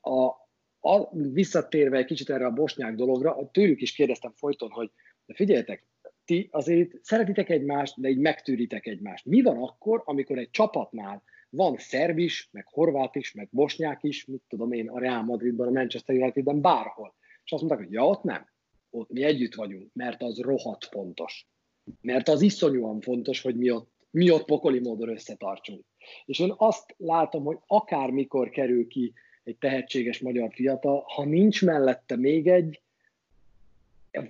A, 0.00 0.24
a, 0.80 1.16
visszatérve 1.32 1.96
egy 1.96 2.04
kicsit 2.04 2.30
erre 2.30 2.46
a 2.46 2.50
bosnyák 2.50 2.94
dologra, 2.94 3.50
tőlük 3.50 3.80
is 3.80 3.92
kérdeztem 3.92 4.32
folyton, 4.34 4.70
hogy 4.70 4.90
de 5.26 5.34
figyeljetek, 5.34 5.86
ti 6.32 6.48
azért 6.50 6.90
szeretitek 7.02 7.48
egymást, 7.48 8.00
de 8.00 8.08
így 8.08 8.18
megtűritek 8.18 8.86
egymást. 8.86 9.24
Mi 9.24 9.42
van 9.42 9.62
akkor, 9.62 10.02
amikor 10.04 10.38
egy 10.38 10.50
csapatnál 10.50 11.22
van 11.50 11.76
szerb 11.78 12.18
is, 12.18 12.48
meg 12.52 12.66
horvát 12.70 13.14
is, 13.14 13.32
meg 13.32 13.48
bosnyák 13.50 13.98
is, 14.02 14.24
mit 14.24 14.42
tudom 14.48 14.72
én, 14.72 14.88
a 14.88 14.98
Real 14.98 15.22
Madridban, 15.22 15.66
a 15.66 15.70
Manchester 15.70 16.16
Unitedben, 16.16 16.60
bárhol. 16.60 17.14
És 17.44 17.52
azt 17.52 17.62
mondták, 17.62 17.84
hogy 17.84 17.92
ja, 17.94 18.06
ott 18.06 18.22
nem. 18.22 18.46
Ott 18.90 19.10
mi 19.10 19.22
együtt 19.22 19.54
vagyunk, 19.54 19.90
mert 19.92 20.22
az 20.22 20.38
rohadt 20.38 20.84
fontos. 20.84 21.46
Mert 22.00 22.28
az 22.28 22.42
iszonyúan 22.42 23.00
fontos, 23.00 23.42
hogy 23.42 23.56
mi 23.56 23.70
ott, 23.70 23.90
mi 24.10 24.30
ott 24.30 24.44
pokoli 24.44 24.80
módon 24.80 25.08
összetartsunk. 25.08 25.84
És 26.24 26.38
én 26.38 26.54
azt 26.56 26.94
látom, 26.98 27.44
hogy 27.44 27.58
akármikor 27.66 28.50
kerül 28.50 28.86
ki 28.86 29.12
egy 29.42 29.56
tehetséges 29.58 30.20
magyar 30.20 30.52
fiatal, 30.52 31.04
ha 31.06 31.24
nincs 31.24 31.64
mellette 31.64 32.16
még 32.16 32.46
egy, 32.46 32.81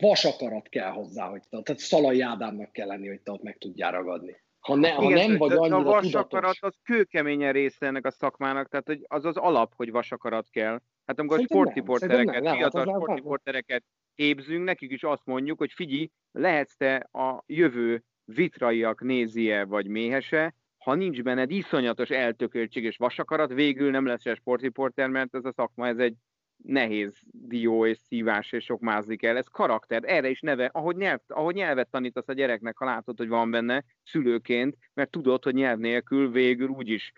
vasakarat 0.00 0.68
kell 0.68 0.90
hozzá, 0.90 1.28
hogy 1.28 1.40
te, 1.40 1.62
tehát 1.62 1.80
Szalai 1.80 2.20
Ádámnak 2.20 2.72
kell 2.72 2.86
lenni, 2.86 3.08
hogy 3.08 3.20
te 3.20 3.32
ott 3.32 3.42
meg 3.42 3.58
tudjál 3.58 3.92
ragadni. 3.92 4.40
Ha, 4.60 4.74
ne, 4.74 4.90
ha 4.90 5.02
Igen, 5.02 5.28
nem 5.28 5.38
vagy 5.38 5.52
annyira 5.52 5.76
A 5.76 5.82
vasakarat 5.82 6.28
tudatos. 6.28 6.62
az 6.62 6.74
kőkeményen 6.82 7.52
része 7.52 7.86
ennek 7.86 8.06
a 8.06 8.10
szakmának, 8.10 8.68
tehát 8.68 8.86
hogy 8.86 9.04
az 9.08 9.24
az 9.24 9.36
alap, 9.36 9.72
hogy 9.76 9.90
vasakarat 9.90 10.50
kell. 10.50 10.80
Hát 11.06 11.18
amikor 11.18 11.38
a 11.38 11.42
sportiportereket, 11.42 12.46
hát 12.46 12.56
fiatal 12.56 12.84
sportiportereket 12.84 13.84
képzünk, 14.14 14.64
nekik 14.64 14.90
is 14.90 15.02
azt 15.02 15.24
mondjuk, 15.24 15.58
hogy 15.58 15.72
figyelj, 15.72 16.10
lehetsz 16.32 16.76
te 16.76 16.94
a 17.12 17.42
jövő 17.46 18.02
vitraiak 18.24 19.00
nézie 19.00 19.64
vagy 19.64 19.86
méhese, 19.86 20.54
ha 20.78 20.94
nincs 20.94 21.22
benned 21.22 21.50
iszonyatos 21.50 22.08
eltököltség 22.08 22.84
és 22.84 22.96
vasakarat, 22.96 23.52
végül 23.52 23.90
nem 23.90 24.06
lesz 24.06 24.26
egy 24.26 24.36
sportriporter, 24.36 25.08
mert 25.08 25.34
ez 25.34 25.44
a 25.44 25.52
szakma, 25.52 25.86
ez 25.86 25.98
egy 25.98 26.14
nehéz 26.62 27.20
dió 27.30 27.86
és 27.86 27.98
szívás 27.98 28.52
és 28.52 28.64
sok 28.64 28.80
mázni 28.80 29.16
kell. 29.16 29.36
Ez 29.36 29.46
karakter, 29.46 30.02
erre 30.04 30.28
is 30.28 30.40
neve, 30.40 30.70
ahogy, 30.72 30.96
nyelv, 30.96 31.18
ahogy 31.26 31.54
nyelvet 31.54 31.90
tanítasz 31.90 32.28
a 32.28 32.32
gyereknek, 32.32 32.76
ha 32.76 32.84
látod, 32.84 33.18
hogy 33.18 33.28
van 33.28 33.50
benne 33.50 33.84
szülőként, 34.02 34.76
mert 34.94 35.10
tudod, 35.10 35.44
hogy 35.44 35.54
nyelv 35.54 35.78
nélkül 35.78 36.30
végül 36.30 36.68
úgyis 36.68 37.12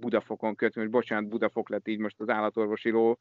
Budafokon 0.00 0.54
kötni, 0.54 0.80
most 0.80 0.92
bocsánat, 0.92 1.28
Budafok 1.28 1.68
lett 1.68 1.88
így 1.88 1.98
most 1.98 2.20
az 2.20 2.28
állatorvosi 2.28 2.90
ló, 2.90 3.18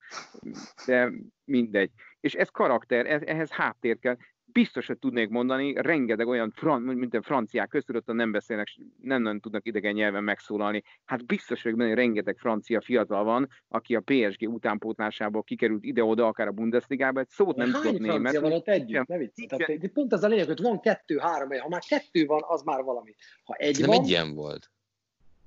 de 0.86 1.12
mindegy. 1.46 1.92
És 2.20 2.34
ez 2.34 2.50
karakter, 2.50 3.06
ez, 3.06 3.22
ehhez 3.22 3.52
háttér 3.52 4.00
kell 4.00 4.18
biztos, 4.54 4.88
hogy 4.88 5.00
tudnék 5.00 5.30
mondani, 5.30 5.74
rengeteg 5.76 6.28
olyan, 6.28 6.52
fran, 6.56 6.82
mint 6.82 7.14
a 7.14 7.22
franciák 7.22 7.68
köztudottan 7.68 8.16
nem 8.16 8.32
beszélnek, 8.32 8.68
nem 9.02 9.22
nagyon 9.22 9.40
tudnak 9.40 9.66
idegen 9.66 9.94
nyelven 9.94 10.24
megszólalni. 10.24 10.84
Hát 11.06 11.26
biztos 11.26 11.62
hogy 11.64 11.76
benne, 11.76 11.94
rengeteg 11.94 12.38
francia 12.38 12.82
fiatal 12.82 13.24
van, 13.24 13.50
aki 13.68 13.96
a 13.96 14.02
PSG 14.06 14.50
utánpótlásából 14.50 15.44
kikerült 15.44 15.84
ide-oda, 15.84 16.28
akár 16.28 16.48
a 16.48 16.52
Bundesligába, 16.52 17.20
egy 17.20 17.30
szót 17.30 17.56
nem 17.56 17.72
tudott 17.72 18.00
német. 18.00 18.20
francia 18.20 18.42
van 18.42 18.52
ott 18.52 18.68
együtt, 18.68 19.08
ne 19.08 19.18
vicc. 19.18 19.48
Tehát, 19.48 19.88
pont 19.94 20.14
az 20.14 20.24
a 20.24 20.28
lényeg, 20.28 20.46
hogy 20.46 20.62
van 20.62 20.80
kettő, 20.80 21.18
három, 21.18 21.50
ha 21.60 21.70
már 21.70 21.84
kettő 21.88 22.26
van, 22.26 22.42
az 22.48 22.62
már 22.62 22.84
valami. 22.84 23.16
Ha 23.44 23.54
egy 23.54 23.80
nem 23.80 23.90
van, 23.90 24.00
egy 24.00 24.10
ilyen 24.10 24.34
volt. 24.34 24.72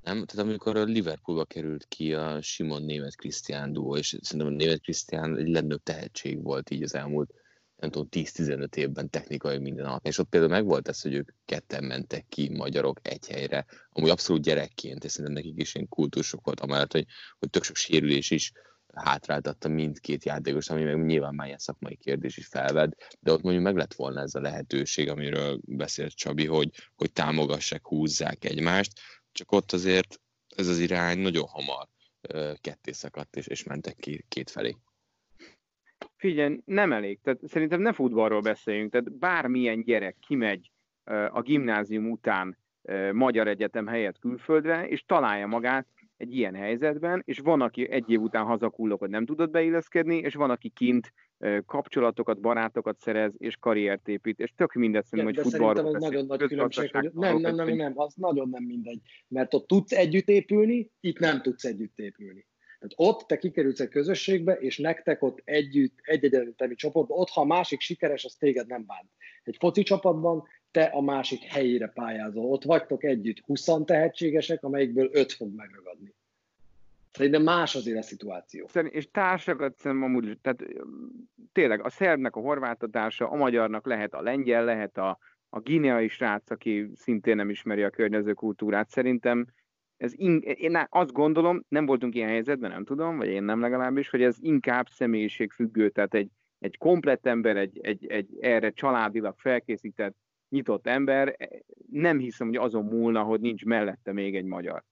Nem? 0.02 0.24
Tehát 0.24 0.46
amikor 0.46 0.76
a 0.76 0.82
Liverpoolba 0.82 1.44
került 1.44 1.84
ki 1.88 2.14
a 2.14 2.42
Simon 2.42 2.82
német 2.82 3.16
Krisztián 3.16 3.72
duó, 3.72 3.96
és 3.96 4.16
szerintem 4.20 4.54
a 4.54 4.56
német 4.56 4.80
Krisztián 4.80 5.36
egy 5.36 5.48
legnagyobb 5.48 5.82
tehetség 5.82 6.42
volt 6.42 6.70
így 6.70 6.82
az 6.82 6.94
elmúlt 6.94 7.34
nem 7.76 7.90
tudom, 7.90 8.08
10-15 8.10 8.76
évben 8.76 9.10
technikai 9.10 9.58
minden 9.58 9.84
alapján. 9.84 10.12
És 10.12 10.18
ott 10.18 10.28
például 10.28 10.52
megvolt 10.52 10.88
ez, 10.88 11.00
hogy 11.00 11.14
ők 11.14 11.30
ketten 11.44 11.84
mentek 11.84 12.26
ki 12.28 12.48
magyarok 12.48 12.98
egy 13.02 13.26
helyre, 13.28 13.66
amúgy 13.90 14.10
abszolút 14.10 14.42
gyerekként, 14.42 15.04
és 15.04 15.10
szerintem 15.10 15.34
nekik 15.34 15.60
is 15.60 15.74
ilyen 15.74 15.88
kultúrsok 15.88 16.44
volt, 16.44 16.60
amellett, 16.60 16.92
hogy, 16.92 17.06
hogy 17.38 17.50
tök 17.50 17.62
sok 17.62 17.76
sérülés 17.76 18.30
is 18.30 18.52
hátráltatta 18.94 19.68
mindkét 19.68 20.24
játékos, 20.24 20.68
ami 20.68 20.82
meg 20.82 21.04
nyilván 21.04 21.34
már 21.34 21.46
ilyen 21.46 21.58
szakmai 21.58 21.96
kérdés 21.96 22.36
is 22.36 22.46
felved, 22.46 22.92
de 23.20 23.32
ott 23.32 23.42
mondjuk 23.42 23.64
meg 23.64 23.76
lett 23.76 23.94
volna 23.94 24.20
ez 24.20 24.34
a 24.34 24.40
lehetőség, 24.40 25.08
amiről 25.08 25.60
beszélt 25.64 26.14
Csabi, 26.14 26.46
hogy, 26.46 26.70
hogy 26.94 27.12
támogassák, 27.12 27.86
húzzák 27.86 28.44
egymást, 28.44 28.92
csak 29.32 29.52
ott 29.52 29.72
azért 29.72 30.20
ez 30.56 30.68
az 30.68 30.78
irány 30.78 31.18
nagyon 31.18 31.46
hamar 31.46 31.88
ketté 32.60 32.92
szakadt, 32.92 33.36
és, 33.36 33.46
és 33.46 33.62
mentek 33.62 33.96
ki 33.96 34.24
két 34.28 34.50
felé. 34.50 34.76
Figyelj, 36.16 36.60
nem 36.64 36.92
elég. 36.92 37.20
Tehát 37.22 37.40
szerintem 37.46 37.80
ne 37.80 37.92
futballról 37.92 38.40
beszéljünk. 38.40 38.90
Tehát 38.90 39.18
bármilyen 39.18 39.82
gyerek 39.82 40.16
kimegy 40.26 40.70
a 41.30 41.42
gimnázium 41.42 42.10
után 42.10 42.56
magyar 43.12 43.48
egyetem 43.48 43.86
helyett 43.86 44.18
külföldre, 44.18 44.88
és 44.88 45.04
találja 45.06 45.46
magát 45.46 45.86
egy 46.16 46.36
ilyen 46.36 46.54
helyzetben, 46.54 47.22
és 47.24 47.38
van, 47.38 47.60
aki 47.60 47.90
egy 47.90 48.10
év 48.10 48.20
után 48.20 48.44
hazakullok, 48.44 48.98
hogy 48.98 49.10
nem 49.10 49.24
tudott 49.24 49.50
beilleszkedni, 49.50 50.16
és 50.16 50.34
van, 50.34 50.50
aki 50.50 50.68
kint 50.68 51.12
kapcsolatokat, 51.66 52.40
barátokat 52.40 52.98
szerez, 52.98 53.32
és 53.38 53.56
karriert 53.56 54.08
épít, 54.08 54.40
és 54.40 54.52
tök 54.56 54.72
mindegy 54.72 55.04
szerintem, 55.04 55.34
hogy 55.34 55.50
futballról 55.50 55.94
ez 55.94 56.02
nagyon 56.02 56.26
nagy 56.26 56.42
különbség, 56.42 56.90
hogy 56.92 57.10
nem, 57.12 57.36
nem, 57.36 57.54
nem, 57.54 57.68
nem, 57.68 57.92
az 57.94 58.14
nagyon 58.14 58.48
nem 58.48 58.64
mindegy, 58.64 59.00
mert 59.28 59.54
ott 59.54 59.66
tudsz 59.66 59.92
együtt 59.92 60.28
épülni, 60.28 60.90
itt 61.00 61.18
nem 61.18 61.42
tudsz 61.42 61.64
együtt 61.64 61.98
épülni. 61.98 62.46
Tehát 62.86 63.14
ott 63.14 63.26
te 63.26 63.36
kikerülsz 63.36 63.80
egy 63.80 63.88
közösségbe, 63.88 64.52
és 64.52 64.78
nektek 64.78 65.22
ott 65.22 65.40
együtt, 65.44 65.98
egy 66.02 66.24
egyetemi 66.24 66.74
csoportban, 66.74 67.18
ott 67.18 67.28
ha 67.28 67.40
a 67.40 67.44
másik 67.44 67.80
sikeres, 67.80 68.24
az 68.24 68.34
téged 68.34 68.66
nem 68.66 68.86
bánt. 68.86 69.10
Egy 69.44 69.56
foci 69.58 69.82
csapatban 69.82 70.44
te 70.70 70.82
a 70.82 71.00
másik 71.00 71.42
helyére 71.42 71.86
pályázol. 71.86 72.44
Ott 72.44 72.64
vagytok 72.64 73.04
együtt 73.04 73.38
20 73.38 73.68
tehetségesek, 73.84 74.62
amelyikből 74.62 75.10
5 75.12 75.32
fog 75.32 75.54
megragadni. 75.54 76.14
Szerintem 77.12 77.42
más 77.42 77.74
azért 77.74 77.98
a 77.98 78.02
szituáció. 78.02 78.68
És 78.88 79.10
társakat 79.10 79.78
szerintem 79.78 80.08
amúgy, 80.08 80.38
tehát 80.40 80.62
tényleg 81.52 81.84
a 81.84 81.90
szerbnek 81.90 82.36
a 82.36 82.40
horvátatása, 82.40 83.28
a 83.30 83.36
magyarnak 83.36 83.86
lehet 83.86 84.14
a 84.14 84.22
lengyel, 84.22 84.64
lehet 84.64 84.98
a, 84.98 85.18
a 85.48 85.60
gineai 85.60 86.08
srác, 86.08 86.50
aki 86.50 86.90
szintén 86.94 87.36
nem 87.36 87.50
ismeri 87.50 87.82
a 87.82 87.90
környező 87.90 88.32
kultúrát. 88.32 88.88
Szerintem 88.88 89.46
ez 89.96 90.12
in, 90.16 90.38
én 90.40 90.86
azt 90.90 91.12
gondolom, 91.12 91.64
nem 91.68 91.86
voltunk 91.86 92.14
ilyen 92.14 92.28
helyzetben, 92.28 92.70
nem 92.70 92.84
tudom, 92.84 93.16
vagy 93.16 93.28
én 93.28 93.42
nem 93.42 93.60
legalábbis, 93.60 94.10
hogy 94.10 94.22
ez 94.22 94.36
inkább 94.40 94.88
személyiségfüggő, 94.88 95.90
tehát 95.90 96.14
egy, 96.14 96.28
egy 96.58 96.78
komplett 96.78 97.26
ember, 97.26 97.56
egy, 97.56 97.78
egy, 97.82 98.06
egy 98.06 98.28
erre 98.40 98.70
családilag 98.70 99.34
felkészített, 99.38 100.14
nyitott 100.48 100.86
ember, 100.86 101.36
nem 101.90 102.18
hiszem, 102.18 102.46
hogy 102.46 102.56
azon 102.56 102.84
múlna, 102.84 103.22
hogy 103.22 103.40
nincs 103.40 103.64
mellette 103.64 104.12
még 104.12 104.36
egy 104.36 104.44
magyar. 104.44 104.84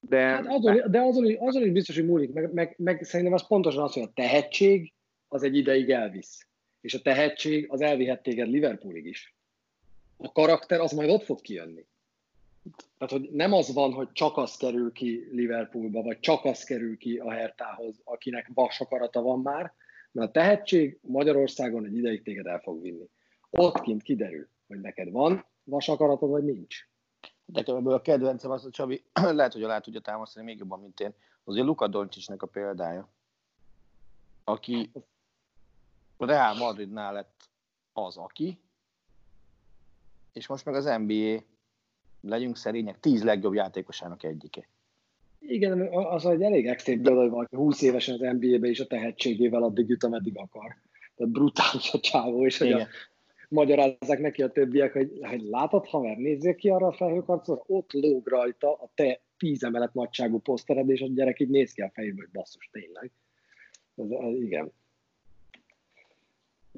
De, 0.00 0.20
hát 0.20 0.46
azon, 0.46 0.80
de 0.90 1.00
azon, 1.00 1.36
azon 1.38 1.62
is 1.62 1.70
biztos, 1.70 1.96
hogy 1.96 2.06
múlik, 2.06 2.32
meg, 2.32 2.52
meg, 2.52 2.74
meg 2.78 3.02
szerintem 3.02 3.34
az 3.34 3.46
pontosan 3.46 3.82
az, 3.82 3.92
hogy 3.92 4.02
a 4.02 4.12
tehetség 4.14 4.92
az 5.28 5.42
egy 5.42 5.56
ideig 5.56 5.90
elvisz. 5.90 6.46
És 6.80 6.94
a 6.94 7.02
tehetség 7.02 7.66
az 7.70 7.80
elvihet 7.80 8.22
téged 8.22 8.48
Liverpoolig 8.48 9.06
is. 9.06 9.34
A 10.16 10.32
karakter 10.32 10.80
az 10.80 10.92
majd 10.92 11.10
ott 11.10 11.24
fog 11.24 11.40
kijönni. 11.40 11.86
Tehát, 12.98 13.12
hogy 13.12 13.30
nem 13.32 13.52
az 13.52 13.72
van, 13.72 13.92
hogy 13.92 14.12
csak 14.12 14.36
az 14.36 14.56
kerül 14.56 14.92
ki 14.92 15.28
Liverpoolba, 15.30 16.02
vagy 16.02 16.20
csak 16.20 16.44
az 16.44 16.64
kerül 16.64 16.96
ki 16.96 17.16
a 17.16 17.30
Hertához, 17.30 18.00
akinek 18.04 18.50
vas 18.54 18.80
akarata 18.80 19.22
van 19.22 19.40
már, 19.40 19.72
mert 20.12 20.28
a 20.28 20.32
tehetség 20.32 20.98
Magyarországon 21.02 21.84
egy 21.84 21.96
ideig 21.96 22.22
téged 22.22 22.46
el 22.46 22.60
fog 22.60 22.82
vinni. 22.82 23.08
Ott 23.50 23.80
kint 23.80 24.02
kiderül, 24.02 24.48
hogy 24.66 24.80
neked 24.80 25.10
van 25.10 25.46
vas 25.64 25.88
akaratod, 25.88 26.30
vagy 26.30 26.44
nincs. 26.44 26.76
Nekem 27.44 27.76
ebből 27.76 27.92
a 27.92 28.00
kedvencem 28.00 28.50
az, 28.50 28.62
hogy 28.62 28.70
Csabi 28.70 29.04
lehet, 29.38 29.52
hogy 29.52 29.62
alá 29.62 29.78
tudja 29.78 30.00
támasztani 30.00 30.44
még 30.44 30.58
jobban, 30.58 30.80
mint 30.80 31.00
én. 31.00 31.14
Az 31.44 31.54
ugye 31.54 31.62
Luka 31.62 31.88
Doncsicsnek 31.88 32.42
a 32.42 32.46
példája, 32.46 33.08
aki 34.44 34.90
Real 36.18 36.54
Madridnál 36.54 37.12
lett 37.12 37.50
az, 37.92 38.16
aki, 38.16 38.60
és 40.32 40.46
most 40.46 40.64
meg 40.64 40.74
az 40.74 40.84
NBA, 40.84 41.42
legyünk 42.20 42.56
szerények, 42.56 43.00
tíz 43.00 43.24
legjobb 43.24 43.54
játékosának 43.54 44.24
egyike. 44.24 44.68
Igen, 45.40 45.80
az 45.92 46.26
egy 46.26 46.42
elég 46.42 46.66
extrém 46.66 47.02
példa, 47.02 47.20
hogy 47.20 47.30
valaki 47.30 47.56
20 47.56 47.82
évesen 47.82 48.14
az 48.14 48.20
NBA-be 48.20 48.68
is 48.68 48.80
a 48.80 48.86
tehetségével 48.86 49.62
addig 49.62 49.88
jut, 49.88 50.04
ameddig 50.04 50.36
akar. 50.36 50.76
Tehát 51.14 51.32
brutális 51.32 51.92
a 51.92 52.00
csávó, 52.00 52.46
és 52.46 52.58
hogy 52.58 52.72
a, 52.72 52.86
magyarázzák 53.48 54.18
neki 54.18 54.42
a 54.42 54.50
többiek, 54.50 54.92
hogy, 54.92 55.18
hogy 55.20 55.42
látod, 55.42 55.86
haver, 55.86 56.16
nézzél 56.16 56.54
ki 56.54 56.68
arra 56.68 56.86
a 56.86 56.92
felhőkarcra, 56.92 57.62
ott 57.66 57.92
lóg 57.92 58.28
rajta 58.28 58.72
a 58.72 58.90
te 58.94 59.20
tíz 59.36 59.64
emelet 59.64 59.94
nagyságú 59.94 60.38
posztered, 60.38 60.88
és 60.88 61.00
a 61.00 61.06
gyerek 61.06 61.40
így 61.40 61.48
néz 61.48 61.72
ki 61.72 61.80
a 61.80 61.90
fejéből, 61.94 62.24
hogy 62.24 62.32
basszus, 62.32 62.68
tényleg. 62.72 63.10
Ez, 63.96 64.10
ez, 64.10 64.40
igen. 64.40 64.72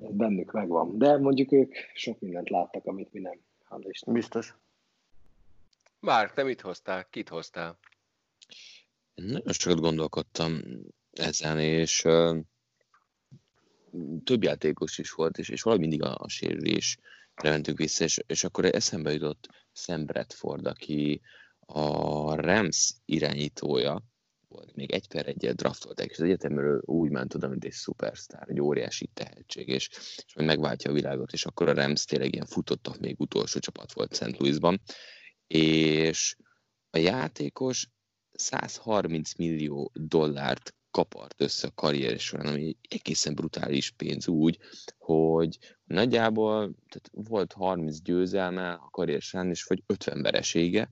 Ez 0.02 0.12
bennük 0.12 0.52
megvan. 0.52 0.98
De 0.98 1.18
mondjuk 1.18 1.52
ők 1.52 1.74
sok 1.94 2.20
mindent 2.20 2.50
láttak, 2.50 2.86
amit 2.86 3.12
mi 3.12 3.20
nem. 3.20 3.38
Biztos. 4.06 4.54
Márk, 6.00 6.32
te 6.32 6.42
mit 6.42 6.60
hoztál? 6.60 7.04
Kit 7.10 7.28
hoztál? 7.28 7.78
Nagyon 9.14 9.52
sokat 9.52 9.80
gondolkodtam 9.80 10.60
ezen, 11.10 11.58
és 11.58 12.04
uh, 12.04 12.38
több 14.24 14.42
játékos 14.42 14.98
is 14.98 15.10
volt, 15.10 15.38
és, 15.38 15.48
és 15.48 15.62
valahogy 15.62 15.86
mindig 15.88 16.06
a, 16.06 16.14
a 16.18 16.28
sérülés 16.28 16.98
mentünk 17.42 17.78
vissza, 17.78 18.04
és, 18.04 18.18
és 18.26 18.44
akkor 18.44 18.64
eszembe 18.64 19.12
jutott 19.12 19.48
Sam 19.72 20.06
Bradford, 20.06 20.66
aki 20.66 21.20
a 21.60 22.34
Rams 22.34 22.94
irányítója, 23.04 24.02
volt, 24.48 24.74
még 24.74 24.92
egy 24.92 25.08
per 25.08 25.26
egyet 25.26 25.56
draftolták, 25.56 26.10
és 26.10 26.18
az 26.18 26.24
egyetemről 26.24 26.80
úgy 26.84 27.10
ment 27.10 27.34
oda, 27.34 27.48
mint 27.48 27.64
egy 27.64 27.72
szupersztár, 27.72 28.48
egy 28.48 28.60
óriási 28.60 29.10
tehetség, 29.14 29.68
és, 29.68 29.88
és 30.26 30.32
megváltja 30.34 30.90
a 30.90 30.94
világot, 30.94 31.32
és 31.32 31.44
akkor 31.44 31.68
a 31.68 31.74
Rams 31.74 32.04
tényleg 32.04 32.34
ilyen 32.34 32.46
futottak, 32.46 32.98
még 32.98 33.20
utolsó 33.20 33.58
csapat 33.58 33.92
volt 33.92 34.14
St. 34.14 34.38
Louisban, 34.38 34.80
és 35.54 36.36
a 36.90 36.98
játékos 36.98 37.88
130 38.32 39.34
millió 39.34 39.90
dollárt 39.94 40.74
kapart 40.90 41.40
össze 41.40 41.66
a 41.66 41.74
karrier 41.74 42.18
során, 42.18 42.46
ami 42.46 42.76
egészen 42.88 43.34
brutális 43.34 43.90
pénz 43.90 44.28
úgy, 44.28 44.58
hogy 44.98 45.58
nagyjából 45.84 46.74
tehát 46.88 47.10
volt 47.28 47.52
30 47.52 48.00
győzelme 48.00 48.72
a 48.72 48.88
karrier 48.90 49.20
során, 49.22 49.48
és 49.48 49.64
vagy 49.64 49.82
50 49.86 50.22
veresége, 50.22 50.90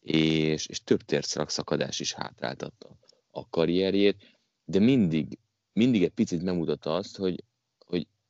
és, 0.00 0.66
és 0.66 0.82
több 0.84 1.02
térszalak 1.02 1.50
szakadás 1.50 2.00
is 2.00 2.12
hátráltatta 2.12 2.98
a 3.30 3.48
karrierjét, 3.48 4.38
de 4.64 4.78
mindig, 4.78 5.38
mindig 5.72 6.02
egy 6.02 6.14
picit 6.14 6.42
megmutatta 6.42 6.94
azt, 6.94 7.16
hogy, 7.16 7.44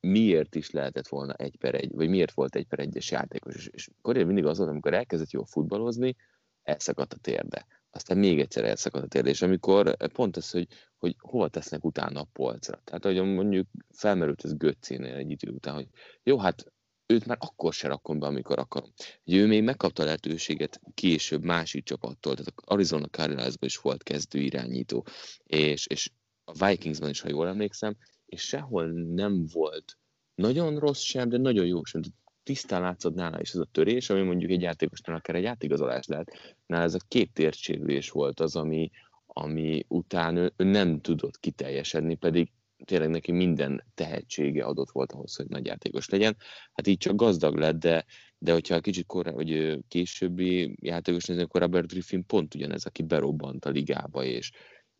miért 0.01 0.55
is 0.55 0.69
lehetett 0.69 1.07
volna 1.07 1.33
egy 1.33 1.55
per 1.57 1.75
egy, 1.75 1.91
vagy 1.91 2.09
miért 2.09 2.33
volt 2.33 2.55
egy 2.55 2.67
per 2.67 2.79
egyes 2.79 3.11
játékos. 3.11 3.55
És, 3.55 3.67
és 3.67 3.89
karrier 4.01 4.25
mindig 4.25 4.45
az 4.45 4.57
volt, 4.57 4.69
amikor 4.69 4.93
elkezdett 4.93 5.31
jól 5.31 5.45
futballozni, 5.45 6.15
elszakadt 6.63 7.13
a 7.13 7.17
térde 7.17 7.65
aztán 7.91 8.17
még 8.17 8.39
egyszer 8.39 8.63
elszakadt 8.63 9.03
a 9.03 9.07
térdés, 9.07 9.41
amikor 9.41 9.97
pont 10.13 10.37
az, 10.37 10.49
hogy, 10.49 10.67
hogy 10.97 11.15
hova 11.19 11.47
tesznek 11.47 11.85
utána 11.85 12.19
a 12.19 12.27
polcra. 12.33 12.81
Tehát, 12.83 13.03
hogy 13.03 13.21
mondjuk 13.21 13.67
felmerült 13.89 14.43
ez 14.43 14.57
Göccénél 14.57 15.15
egy 15.15 15.31
idő 15.31 15.51
után, 15.51 15.73
hogy 15.73 15.87
jó, 16.23 16.37
hát 16.37 16.71
őt 17.05 17.25
már 17.25 17.37
akkor 17.39 17.73
se 17.73 17.87
rakom 17.87 18.19
be, 18.19 18.25
amikor 18.25 18.59
akarom. 18.59 18.89
Hogy 19.23 19.33
ő 19.33 19.47
még 19.47 19.63
megkapta 19.63 20.03
lehetőséget 20.03 20.81
később 20.93 21.43
másik 21.43 21.83
csapattól, 21.83 22.35
tehát 22.35 22.53
Arizona 22.55 23.07
cardinals 23.07 23.53
is 23.59 23.77
volt 23.77 24.03
kezdő 24.03 24.39
irányító, 24.39 25.05
és, 25.43 25.87
és 25.87 26.09
a 26.43 26.67
Vikingsban 26.67 27.09
is, 27.09 27.21
ha 27.21 27.29
jól 27.29 27.47
emlékszem, 27.47 27.97
és 28.31 28.41
sehol 28.41 28.85
nem 28.91 29.45
volt 29.53 29.97
nagyon 30.35 30.79
rossz 30.79 31.01
sem, 31.01 31.29
de 31.29 31.37
nagyon 31.37 31.65
jó 31.65 31.83
sem 31.83 32.01
tisztán 32.43 32.81
látszott 32.81 33.15
nála 33.15 33.39
is 33.41 33.49
ez 33.49 33.59
a 33.59 33.67
törés, 33.71 34.09
ami 34.09 34.21
mondjuk 34.21 34.51
egy 34.51 34.61
játékosnál 34.61 35.17
akár 35.17 35.35
egy 35.35 35.45
átigazolás 35.45 36.07
lehet. 36.07 36.55
Nála 36.65 36.83
ez 36.83 36.93
a 36.93 37.05
két 37.07 37.33
térsérülés 37.33 38.09
volt 38.09 38.39
az, 38.39 38.55
ami, 38.55 38.89
ami 39.25 39.85
után 39.87 40.35
ő, 40.35 40.53
ő 40.55 40.63
nem 40.63 41.01
tudott 41.01 41.39
kiteljesedni, 41.39 42.15
pedig 42.15 42.51
tényleg 42.85 43.09
neki 43.09 43.31
minden 43.31 43.83
tehetsége 43.93 44.63
adott 44.63 44.91
volt 44.91 45.11
ahhoz, 45.11 45.35
hogy 45.35 45.47
nagy 45.47 45.65
játékos 45.65 46.09
legyen. 46.09 46.37
Hát 46.73 46.87
így 46.87 46.97
csak 46.97 47.15
gazdag 47.15 47.55
lett, 47.55 47.79
de, 47.79 48.05
de 48.37 48.51
hogyha 48.51 48.79
kicsit 48.79 49.05
korra, 49.05 49.31
vagy 49.31 49.79
későbbi 49.87 50.75
játékos 50.81 51.25
nézni, 51.25 51.43
akkor 51.43 51.61
Robert 51.61 51.87
Griffin 51.87 52.25
pont 52.25 52.55
ugyanez, 52.55 52.85
aki 52.85 53.03
berobbant 53.03 53.65
a 53.65 53.69
ligába, 53.69 54.23
és, 54.23 54.51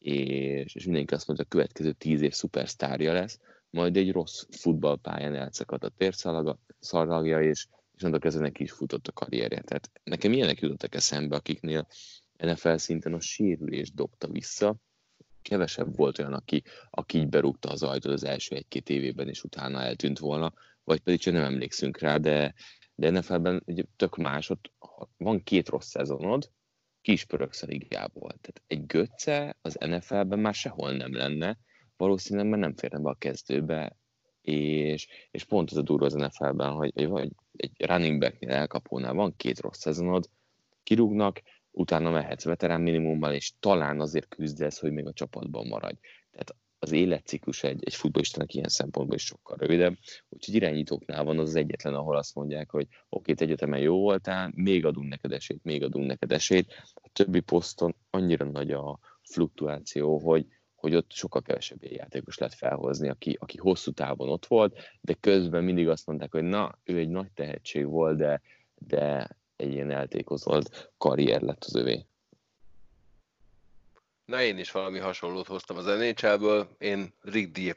és, 0.01 0.75
és 0.75 0.85
mindenki 0.85 1.13
azt 1.13 1.27
mondta, 1.27 1.45
hogy 1.45 1.53
a 1.53 1.57
következő 1.57 1.91
tíz 1.91 2.21
év 2.21 2.33
szupersztárja 2.33 3.13
lesz, 3.13 3.39
majd 3.69 3.97
egy 3.97 4.11
rossz 4.11 4.43
futballpályán 4.49 5.35
elszakadt 5.35 5.83
a 5.83 5.91
térszalagja, 5.97 7.41
és, 7.41 7.67
és 7.95 8.03
annak 8.03 8.19
kezdve 8.19 8.43
neki 8.43 8.63
is 8.63 8.71
futott 8.71 9.07
a 9.07 9.11
karrierje. 9.11 9.61
Tehát 9.61 9.91
nekem 10.03 10.33
ilyenek 10.33 10.59
jutottak 10.59 10.95
eszembe, 10.95 11.35
akiknél 11.35 11.87
NFL 12.37 12.75
szinten 12.75 13.13
a 13.13 13.19
sérülés 13.19 13.91
dobta 13.91 14.27
vissza, 14.27 14.75
kevesebb 15.41 15.95
volt 15.95 16.19
olyan, 16.19 16.33
aki, 16.33 16.63
aki 16.89 17.17
így 17.17 17.29
berúgta 17.29 17.69
az 17.69 17.83
ajtót 17.83 18.13
az 18.13 18.23
első 18.23 18.55
egy-két 18.55 18.89
évében, 18.89 19.27
és 19.27 19.43
utána 19.43 19.81
eltűnt 19.81 20.19
volna, 20.19 20.53
vagy 20.83 20.99
pedig 20.99 21.19
csak 21.19 21.33
nem 21.33 21.43
emlékszünk 21.43 21.99
rá, 21.99 22.17
de, 22.17 22.53
de 22.95 23.09
NFL-ben 23.09 23.63
ugye, 23.65 23.83
tök 23.95 24.15
más, 24.15 24.49
ott 24.49 24.73
van 25.17 25.43
két 25.43 25.69
rossz 25.69 25.87
szezonod, 25.87 26.51
ki 27.01 27.11
is 27.11 27.25
pöröksz 27.25 27.63
a 27.63 27.67
ligából. 27.67 28.29
Tehát 28.29 28.61
egy 28.67 28.85
göcce 28.85 29.57
az 29.61 29.77
NFL-ben 29.79 30.39
már 30.39 30.53
sehol 30.53 30.91
nem 30.91 31.13
lenne, 31.13 31.57
valószínűleg 31.97 32.49
már 32.49 32.59
nem 32.59 32.75
férne 32.75 32.99
be 32.99 33.09
a 33.09 33.13
kezdőbe, 33.13 33.95
és, 34.41 35.07
és 35.31 35.43
pont 35.43 35.71
az 35.71 35.77
a 35.77 35.81
durva 35.81 36.05
az 36.05 36.13
NFL-ben, 36.13 36.71
hogy, 36.71 37.05
hogy 37.09 37.31
egy 37.55 37.71
running 37.77 38.19
backnél 38.19 38.51
elkapónál 38.51 39.13
van 39.13 39.35
két 39.35 39.59
rossz 39.59 39.79
szezonod, 39.79 40.29
kirúgnak, 40.83 41.41
utána 41.71 42.11
mehetsz 42.11 42.43
veterán 42.43 42.81
minimummal, 42.81 43.33
és 43.33 43.51
talán 43.59 43.99
azért 43.99 44.27
küzdesz, 44.27 44.79
hogy 44.79 44.91
még 44.91 45.07
a 45.07 45.13
csapatban 45.13 45.67
maradj. 45.67 45.99
Tehát 46.31 46.55
az 46.83 46.91
életciklus 46.91 47.63
egy, 47.63 47.83
egy 47.83 47.95
futballistának 47.95 48.53
ilyen 48.53 48.69
szempontból 48.69 49.15
is 49.15 49.25
sokkal 49.25 49.57
rövidebb, 49.57 49.97
úgyhogy 50.29 50.55
irányítóknál 50.55 51.23
van 51.23 51.39
az, 51.39 51.47
az 51.47 51.55
egyetlen, 51.55 51.93
ahol 51.93 52.17
azt 52.17 52.35
mondják, 52.35 52.69
hogy 52.69 52.87
oké, 53.09 53.33
te 53.33 53.45
egyetemen 53.45 53.79
jó 53.79 53.99
voltál, 53.99 54.51
még 54.55 54.85
adunk 54.85 55.09
neked 55.09 55.31
esélyt, 55.31 55.63
még 55.63 55.83
adunk 55.83 56.07
neked 56.07 56.31
esélyt. 56.31 56.73
A 56.93 57.09
többi 57.13 57.39
poszton 57.39 57.95
annyira 58.09 58.45
nagy 58.45 58.71
a 58.71 58.99
fluktuáció, 59.23 60.17
hogy, 60.17 60.45
hogy 60.75 60.95
ott 60.95 61.11
sokkal 61.11 61.41
kevesebb 61.41 61.83
játékos 61.83 62.37
lehet 62.37 62.55
felhozni, 62.55 63.09
aki, 63.09 63.37
aki 63.39 63.57
hosszú 63.57 63.91
távon 63.91 64.29
ott 64.29 64.45
volt, 64.45 64.77
de 65.01 65.13
közben 65.13 65.63
mindig 65.63 65.89
azt 65.89 66.07
mondták, 66.07 66.31
hogy 66.31 66.43
na, 66.43 66.79
ő 66.83 66.97
egy 66.97 67.09
nagy 67.09 67.31
tehetség 67.31 67.85
volt, 67.85 68.17
de, 68.17 68.41
de 68.75 69.37
egy 69.55 69.73
ilyen 69.73 69.91
eltékozolt 69.91 70.91
karrier 70.97 71.41
lett 71.41 71.63
az 71.63 71.75
övé. 71.75 72.05
Na 74.25 74.41
én 74.41 74.57
is 74.57 74.71
valami 74.71 74.99
hasonlót 74.99 75.47
hoztam 75.47 75.77
az 75.77 75.85
NHL-ből. 75.85 76.75
Én 76.77 77.13
Rick, 77.21 77.51
Di, 77.51 77.73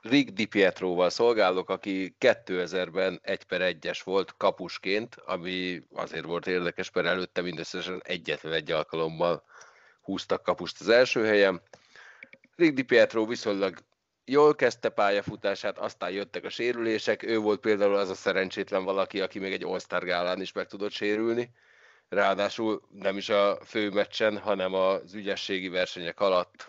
Rick 0.00 0.30
Di 0.30 0.46
Pietroval 0.46 1.10
szolgálok, 1.10 1.70
aki 1.70 2.16
2000-ben 2.20 3.20
egy 3.22 3.44
per 3.44 3.60
egyes 3.60 4.02
volt 4.02 4.36
kapusként, 4.36 5.14
ami 5.14 5.82
azért 5.94 6.24
volt 6.24 6.46
érdekes, 6.46 6.90
mert 6.90 7.06
előtte 7.06 7.40
mindösszesen 7.40 8.02
egyetlen 8.04 8.52
egy 8.52 8.70
alkalommal 8.70 9.44
húztak 10.00 10.42
kapust 10.42 10.80
az 10.80 10.88
első 10.88 11.24
helyen. 11.24 11.62
Rick 12.56 12.74
Di 12.74 12.82
Pietro 12.82 13.26
viszonylag 13.26 13.78
jól 14.24 14.54
kezdte 14.54 14.88
pályafutását, 14.88 15.78
aztán 15.78 16.10
jöttek 16.10 16.44
a 16.44 16.50
sérülések, 16.50 17.22
ő 17.22 17.38
volt 17.38 17.60
például 17.60 17.96
az 17.96 18.10
a 18.10 18.14
szerencsétlen 18.14 18.84
valaki, 18.84 19.20
aki 19.20 19.38
még 19.38 19.52
egy 19.52 19.64
All-Star 19.64 20.04
gálán 20.04 20.40
is 20.40 20.52
meg 20.52 20.66
tudott 20.66 20.92
sérülni, 20.92 21.50
ráadásul 22.08 22.82
nem 22.92 23.16
is 23.16 23.28
a 23.28 23.58
főmeccsen, 23.64 24.38
hanem 24.38 24.74
az 24.74 25.14
ügyességi 25.14 25.68
versenyek 25.68 26.20
alatt 26.20 26.68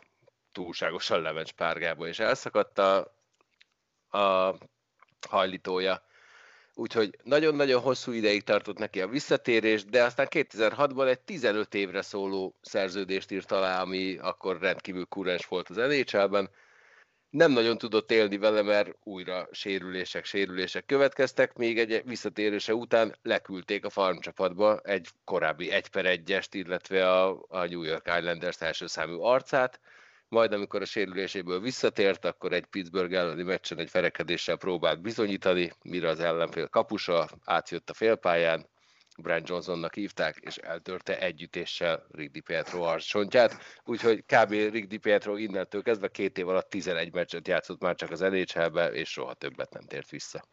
túlságosan 0.51 1.21
lement 1.21 1.47
spárgába, 1.47 2.07
és 2.07 2.19
elszakadt 2.19 2.79
a, 2.79 3.15
a 4.09 4.55
hajlítója. 5.29 6.05
Úgyhogy 6.73 7.17
nagyon-nagyon 7.23 7.81
hosszú 7.81 8.11
ideig 8.11 8.43
tartott 8.43 8.77
neki 8.77 9.01
a 9.01 9.07
visszatérés, 9.07 9.85
de 9.85 10.03
aztán 10.03 10.27
2006-ban 10.29 11.07
egy 11.07 11.19
15 11.19 11.73
évre 11.73 12.01
szóló 12.01 12.55
szerződést 12.61 13.31
írt 13.31 13.51
alá, 13.51 13.81
ami 13.81 14.17
akkor 14.17 14.59
rendkívül 14.59 15.05
kurens 15.05 15.45
volt 15.45 15.69
az 15.69 15.75
NHL-ben. 15.75 16.49
Nem 17.29 17.51
nagyon 17.51 17.77
tudott 17.77 18.11
élni 18.11 18.37
vele, 18.37 18.61
mert 18.61 18.95
újra 19.03 19.47
sérülések, 19.51 20.25
sérülések 20.25 20.85
következtek, 20.85 21.53
még 21.57 21.79
egy 21.79 22.01
visszatérése 22.05 22.73
után 22.73 23.15
leküldték 23.21 23.85
a 23.85 23.89
farmcsapatba 23.89 24.79
egy 24.79 25.07
korábbi 25.23 25.71
1 25.71 25.87
per 25.87 26.05
1 26.05 26.47
illetve 26.51 27.11
a, 27.11 27.45
a 27.47 27.65
New 27.65 27.81
York 27.83 28.11
Islanders 28.17 28.61
első 28.61 28.87
számú 28.87 29.21
arcát, 29.21 29.79
majd 30.29 30.53
amikor 30.53 30.81
a 30.81 30.85
sérüléséből 30.85 31.59
visszatért, 31.59 32.25
akkor 32.25 32.53
egy 32.53 32.65
Pittsburgh 32.65 33.13
elleni 33.13 33.43
meccsen 33.43 33.79
egy 33.79 33.89
ferekedéssel 33.89 34.55
próbált 34.55 35.01
bizonyítani, 35.01 35.71
mire 35.83 36.09
az 36.09 36.19
ellenfél 36.19 36.67
kapusa 36.67 37.29
átjött 37.43 37.89
a 37.89 37.93
félpályán, 37.93 38.65
Brent 39.21 39.49
Johnsonnak 39.49 39.93
hívták, 39.93 40.37
és 40.37 40.57
eltörte 40.57 41.19
együttéssel 41.19 42.05
Rick 42.11 42.43
Pietro 42.43 42.81
arcsontját, 42.81 43.55
úgyhogy 43.85 44.25
kb. 44.25 44.49
Rick 44.51 45.01
Pietro 45.01 45.35
innentől 45.35 45.81
kezdve 45.81 46.07
két 46.07 46.37
év 46.37 46.47
alatt 46.47 46.69
11 46.69 47.13
meccset 47.13 47.47
játszott 47.47 47.81
már 47.81 47.95
csak 47.95 48.11
az 48.11 48.19
nhl 48.19 48.79
és 48.79 49.09
soha 49.09 49.33
többet 49.33 49.73
nem 49.73 49.83
tért 49.83 50.09
vissza. 50.09 50.47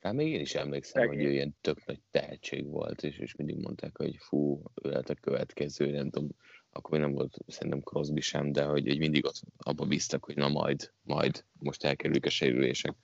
Hát 0.00 0.12
még 0.12 0.32
én 0.32 0.40
is 0.40 0.54
emlékszem, 0.54 1.02
Egész. 1.02 1.16
hogy 1.16 1.24
ő 1.24 1.32
ilyen 1.32 1.56
tök 1.60 1.84
nagy 1.84 2.00
tehetség 2.10 2.66
volt, 2.66 3.02
és, 3.02 3.18
és 3.18 3.34
mindig 3.34 3.56
mondták, 3.56 3.96
hogy 3.96 4.16
fú, 4.18 4.62
ő 4.82 4.88
lehet 4.90 5.10
a 5.10 5.14
következő, 5.14 5.90
nem 5.90 6.10
tudom, 6.10 6.28
akkor 6.70 6.90
még 6.90 7.00
nem 7.00 7.12
volt 7.12 7.36
szerintem 7.46 7.80
Crosby 7.80 8.20
sem, 8.20 8.52
de 8.52 8.64
hogy, 8.64 8.86
hogy 8.86 8.98
mindig 8.98 9.24
ott 9.24 9.40
abba 9.56 9.84
bíztak, 9.84 10.24
hogy 10.24 10.36
na 10.36 10.48
majd, 10.48 10.92
majd, 11.02 11.44
most 11.52 11.84
elkerülik 11.84 12.26
a 12.26 12.30
sérülések. 12.30 12.94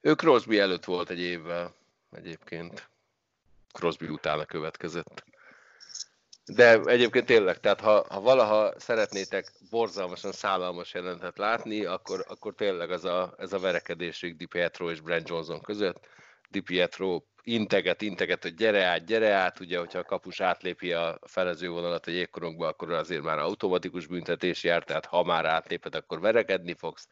Ő 0.00 0.14
Crosby 0.14 0.58
előtt 0.58 0.84
volt 0.84 1.10
egy 1.10 1.20
évvel 1.20 1.74
egyébként. 2.10 2.89
Crosby 3.72 4.08
utána 4.08 4.44
következett. 4.44 5.24
De 6.54 6.80
egyébként 6.80 7.26
tényleg, 7.26 7.60
tehát 7.60 7.80
ha, 7.80 8.06
ha 8.08 8.20
valaha 8.20 8.72
szeretnétek 8.80 9.52
borzalmasan 9.70 10.32
szállalmas 10.32 10.94
jelentet 10.94 11.38
látni, 11.38 11.84
akkor, 11.84 12.24
akkor 12.28 12.54
tényleg 12.54 12.90
az 12.90 13.04
a, 13.04 13.34
ez 13.38 13.52
a 13.52 13.58
verekedés 13.58 14.34
Di 14.36 14.46
Pietro 14.46 14.90
és 14.90 15.00
Brent 15.00 15.28
Johnson 15.28 15.60
között. 15.60 16.08
Di 16.48 16.60
Pietro 16.60 17.22
integet, 17.42 18.02
integet, 18.02 18.42
hogy 18.42 18.54
gyere 18.54 18.84
át, 18.84 19.04
gyere 19.04 19.32
át, 19.32 19.60
ugye, 19.60 19.78
hogyha 19.78 19.98
a 19.98 20.04
kapus 20.04 20.40
átlépi 20.40 20.92
a 20.92 21.18
felezővonalat 21.26 22.06
a 22.06 22.10
jégkorongba, 22.10 22.66
akkor 22.66 22.92
azért 22.92 23.22
már 23.22 23.38
automatikus 23.38 24.06
büntetés 24.06 24.64
jár, 24.64 24.84
tehát 24.84 25.06
ha 25.06 25.24
már 25.24 25.44
átléped, 25.44 25.94
akkor 25.94 26.20
verekedni 26.20 26.74
fogsz. 26.74 27.08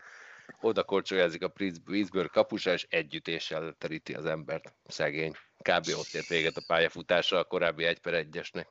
Oda 0.61 0.85
korcsolyázik 0.85 1.43
a 1.43 1.49
Pittsburgh 1.85 2.31
kapusa, 2.33 2.73
és 2.73 2.87
együttéssel 2.91 3.75
teríti 3.79 4.15
az 4.15 4.25
embert. 4.27 4.75
Szegény. 4.87 5.37
Kb. 5.59 5.89
ott 5.99 6.13
ért 6.13 6.27
véget 6.27 6.57
a 6.57 6.63
pályafutása 6.67 7.39
a 7.39 7.45
korábbi 7.45 7.85
1 7.85 7.99
per 7.99 8.27
1-esnek. 8.31 8.67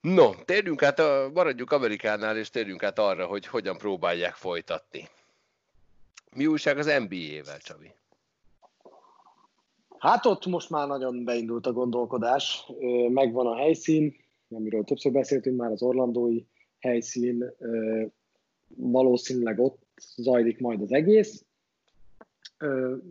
No, 0.00 0.34
térjünk 0.44 0.82
át, 0.82 0.98
a, 0.98 1.30
maradjuk 1.34 1.72
Amerikánál, 1.72 2.36
és 2.36 2.50
térjünk 2.50 2.82
át 2.82 2.98
arra, 2.98 3.26
hogy 3.26 3.46
hogyan 3.46 3.78
próbálják 3.78 4.34
folytatni. 4.34 5.08
Mi 6.34 6.46
újság 6.46 6.78
az 6.78 6.86
NBA-vel, 6.86 7.58
Csavi? 7.58 7.94
Hát 9.98 10.26
ott 10.26 10.46
most 10.46 10.70
már 10.70 10.88
nagyon 10.88 11.24
beindult 11.24 11.66
a 11.66 11.72
gondolkodás, 11.72 12.66
megvan 13.08 13.46
a 13.46 13.56
helyszín, 13.56 14.16
amiről 14.48 14.84
többször 14.84 15.12
beszéltünk 15.12 15.56
már, 15.56 15.70
az 15.70 15.82
orlandói 15.82 16.44
helyszín, 16.78 17.54
valószínűleg 18.76 19.58
ott 19.58 19.82
zajlik 20.16 20.60
majd 20.60 20.82
az 20.82 20.92
egész, 20.92 21.44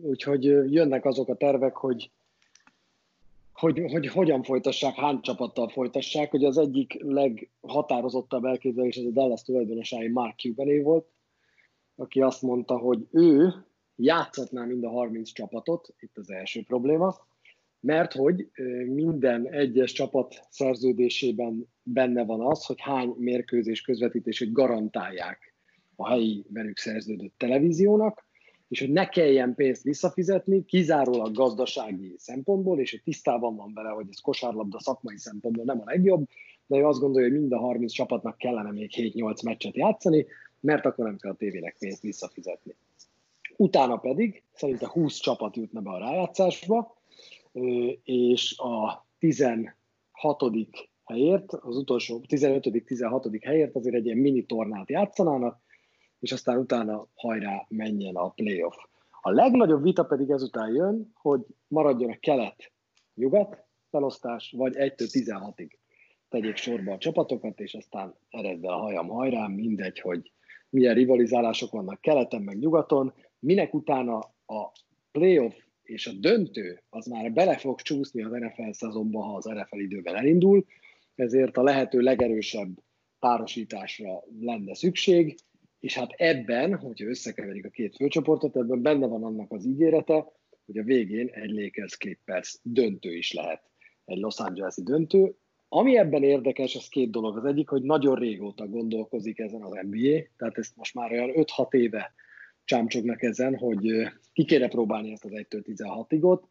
úgyhogy 0.02 0.44
jönnek 0.72 1.04
azok 1.04 1.28
a 1.28 1.36
tervek, 1.36 1.76
hogy 1.76 2.10
hogy, 3.60 3.82
hogy 3.90 4.06
hogyan 4.06 4.42
folytassák, 4.42 4.94
hány 4.94 5.20
csapattal 5.20 5.68
folytassák. 5.68 6.32
Ugye 6.32 6.46
az 6.46 6.58
egyik 6.58 6.98
leghatározottabb 7.02 8.44
elképzelés 8.44 8.96
az 8.96 9.04
a 9.04 9.10
Dallas 9.10 9.42
tulajdonosági 9.42 10.08
Mark 10.08 10.38
Cubané 10.38 10.78
volt, 10.78 11.08
aki 11.96 12.20
azt 12.20 12.42
mondta, 12.42 12.78
hogy 12.78 13.06
ő 13.10 13.52
játszhatná 13.96 14.64
mind 14.64 14.84
a 14.84 14.88
30 14.88 15.32
csapatot, 15.32 15.94
itt 15.98 16.16
az 16.16 16.30
első 16.30 16.62
probléma, 16.62 17.16
mert 17.80 18.12
hogy 18.12 18.50
minden 18.86 19.46
egyes 19.52 19.92
csapat 19.92 20.46
szerződésében 20.50 21.66
benne 21.82 22.24
van 22.24 22.40
az, 22.40 22.64
hogy 22.64 22.80
hány 22.80 23.14
mérkőzés 23.18 23.80
közvetítését 23.80 24.52
garantálják 24.52 25.54
a 25.96 26.08
helyi 26.08 26.46
velük 26.48 26.78
szerződött 26.78 27.34
televíziónak, 27.36 28.28
és 28.70 28.80
hogy 28.80 28.90
ne 28.90 29.08
kelljen 29.08 29.54
pénzt 29.54 29.82
visszafizetni, 29.82 30.64
kizárólag 30.64 31.32
gazdasági 31.32 32.14
szempontból, 32.18 32.80
és 32.80 32.90
hogy 32.90 33.02
tisztában 33.02 33.56
van 33.56 33.72
vele, 33.74 33.88
hogy 33.88 34.06
ez 34.10 34.18
kosárlabda 34.18 34.80
szakmai 34.80 35.18
szempontból 35.18 35.64
nem 35.64 35.80
a 35.80 35.84
legjobb, 35.84 36.28
de 36.66 36.76
ő 36.76 36.86
azt 36.86 37.00
gondolja, 37.00 37.28
hogy 37.28 37.38
mind 37.38 37.52
a 37.52 37.58
30 37.58 37.92
csapatnak 37.92 38.38
kellene 38.38 38.70
még 38.70 38.90
7-8 38.96 39.44
meccset 39.44 39.76
játszani, 39.76 40.26
mert 40.60 40.86
akkor 40.86 41.04
nem 41.04 41.16
kell 41.16 41.30
a 41.30 41.34
tévének 41.34 41.76
pénzt 41.78 42.02
visszafizetni. 42.02 42.76
Utána 43.56 43.96
pedig 43.96 44.42
szerinte 44.52 44.88
20 44.88 45.18
csapat 45.18 45.56
jutna 45.56 45.80
be 45.80 45.90
a 45.90 45.98
rájátszásba, 45.98 46.96
és 48.04 48.58
a 48.58 49.06
16. 49.18 49.74
helyért, 51.04 51.52
az 51.52 51.76
utolsó 51.76 52.24
15.-16. 52.28 53.40
helyért 53.44 53.76
azért 53.76 53.94
egy 53.94 54.04
ilyen 54.04 54.18
mini 54.18 54.44
tornát 54.44 54.90
játszanának, 54.90 55.60
és 56.20 56.32
aztán 56.32 56.58
utána 56.58 57.06
hajrá 57.14 57.66
menjen 57.68 58.16
a 58.16 58.28
playoff. 58.28 58.76
A 59.20 59.30
legnagyobb 59.30 59.82
vita 59.82 60.04
pedig 60.04 60.30
ezután 60.30 60.74
jön, 60.74 61.10
hogy 61.14 61.40
maradjon 61.68 62.10
a 62.10 62.18
kelet-nyugat 62.20 63.64
felosztás, 63.90 64.54
vagy 64.56 64.76
1 64.76 64.92
16-ig 64.96 65.70
tegyék 66.28 66.56
sorba 66.56 66.92
a 66.92 66.98
csapatokat, 66.98 67.60
és 67.60 67.74
aztán 67.74 68.14
eredve 68.30 68.68
a 68.68 68.76
hajam 68.76 69.08
hajrá, 69.08 69.46
mindegy, 69.46 70.00
hogy 70.00 70.32
milyen 70.70 70.94
rivalizálások 70.94 71.70
vannak 71.70 72.00
keleten, 72.00 72.42
meg 72.42 72.58
nyugaton, 72.58 73.12
minek 73.38 73.74
utána 73.74 74.18
a 74.46 74.72
playoff 75.12 75.54
és 75.82 76.06
a 76.06 76.12
döntő 76.12 76.82
az 76.90 77.06
már 77.06 77.32
bele 77.32 77.58
fog 77.58 77.80
csúszni 77.80 78.22
az 78.22 78.30
NFL 78.30 78.70
szezonba, 78.70 79.22
ha 79.22 79.36
az 79.36 79.44
NFL 79.44 79.78
időben 79.78 80.16
elindul, 80.16 80.64
ezért 81.14 81.56
a 81.56 81.62
lehető 81.62 82.00
legerősebb 82.00 82.68
párosításra 83.18 84.22
lenne 84.40 84.74
szükség, 84.74 85.38
és 85.80 85.94
hát 85.94 86.10
ebben, 86.16 86.76
hogyha 86.76 87.08
összekeverik 87.08 87.64
a 87.64 87.70
két 87.70 87.96
főcsoportot, 87.96 88.56
ebben 88.56 88.82
benne 88.82 89.06
van 89.06 89.24
annak 89.24 89.52
az 89.52 89.66
ígérete, 89.66 90.32
hogy 90.66 90.78
a 90.78 90.82
végén 90.82 91.28
egy 91.28 91.50
Lakers 91.50 91.96
Clippers 91.96 92.58
döntő 92.62 93.16
is 93.16 93.32
lehet, 93.32 93.62
egy 94.04 94.18
Los 94.18 94.38
Angeles-i 94.38 94.82
döntő. 94.82 95.34
Ami 95.68 95.96
ebben 95.96 96.22
érdekes, 96.22 96.76
az 96.76 96.88
két 96.88 97.10
dolog. 97.10 97.36
Az 97.36 97.44
egyik, 97.44 97.68
hogy 97.68 97.82
nagyon 97.82 98.14
régóta 98.14 98.68
gondolkozik 98.68 99.38
ezen 99.38 99.62
az 99.62 99.78
NBA, 99.90 100.22
tehát 100.36 100.58
ezt 100.58 100.76
most 100.76 100.94
már 100.94 101.12
olyan 101.12 101.30
5-6 101.34 101.74
éve 101.74 102.12
csámcsognak 102.64 103.22
ezen, 103.22 103.56
hogy 103.56 104.08
ki 104.32 104.44
kéne 104.44 104.68
próbálni 104.68 105.12
ezt 105.12 105.24
az 105.24 105.30
1-től 105.34 105.62
16-igot. 105.66 106.42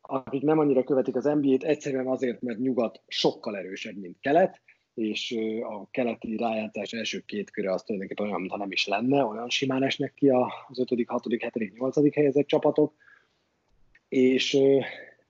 Akik 0.00 0.42
nem 0.42 0.58
annyira 0.58 0.84
követik 0.84 1.16
az 1.16 1.24
NBA-t, 1.24 1.64
egyszerűen 1.64 2.06
azért, 2.06 2.42
mert 2.42 2.58
nyugat 2.58 3.02
sokkal 3.06 3.56
erősebb, 3.56 3.96
mint 3.96 4.20
kelet, 4.20 4.60
és 4.94 5.36
a 5.62 5.90
keleti 5.90 6.36
rájátszás 6.36 6.92
első 6.92 7.22
két 7.26 7.50
köre 7.50 7.72
az 7.72 7.82
tulajdonképpen 7.82 8.26
olyan, 8.26 8.40
mintha 8.40 8.58
nem 8.58 8.72
is 8.72 8.86
lenne, 8.86 9.24
olyan 9.24 9.48
simán 9.48 9.82
esnek 9.82 10.14
ki 10.14 10.28
az 10.28 10.78
5., 10.78 11.04
6., 11.06 11.24
7., 11.28 11.78
8. 11.78 12.14
helyezett 12.14 12.46
csapatok, 12.46 12.94
és 14.08 14.58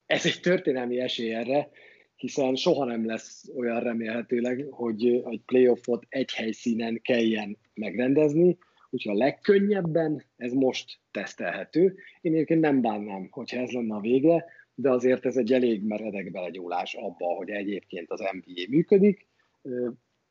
ez 0.07 0.27
egy 0.27 0.41
történelmi 0.41 1.01
esély 1.01 1.35
erre, 1.35 1.71
hiszen 2.17 2.55
soha 2.55 2.85
nem 2.85 3.07
lesz 3.07 3.49
olyan 3.57 3.81
remélhetőleg, 3.81 4.67
hogy 4.71 5.07
egy 5.07 5.41
playoffot 5.47 6.07
egy 6.09 6.33
helyszínen 6.33 7.01
kelljen 7.03 7.59
megrendezni, 7.75 8.59
úgyhogy 8.91 9.15
a 9.15 9.19
legkönnyebben 9.19 10.25
ez 10.37 10.53
most 10.53 10.99
tesztelhető. 11.11 11.97
Én 12.21 12.33
egyébként 12.33 12.61
nem 12.61 12.81
bánnám, 12.81 13.29
hogyha 13.31 13.61
ez 13.61 13.71
lenne 13.71 13.95
a 13.95 14.01
vége, 14.01 14.45
de 14.75 14.91
azért 14.91 15.27
ez 15.27 15.37
egy 15.37 15.53
elég 15.53 15.83
meredek 15.83 16.31
belegyúlás 16.31 16.95
abba, 16.95 17.27
hogy 17.27 17.51
egyébként 17.51 18.11
az 18.11 18.21
NBA 18.21 18.63
működik, 18.69 19.27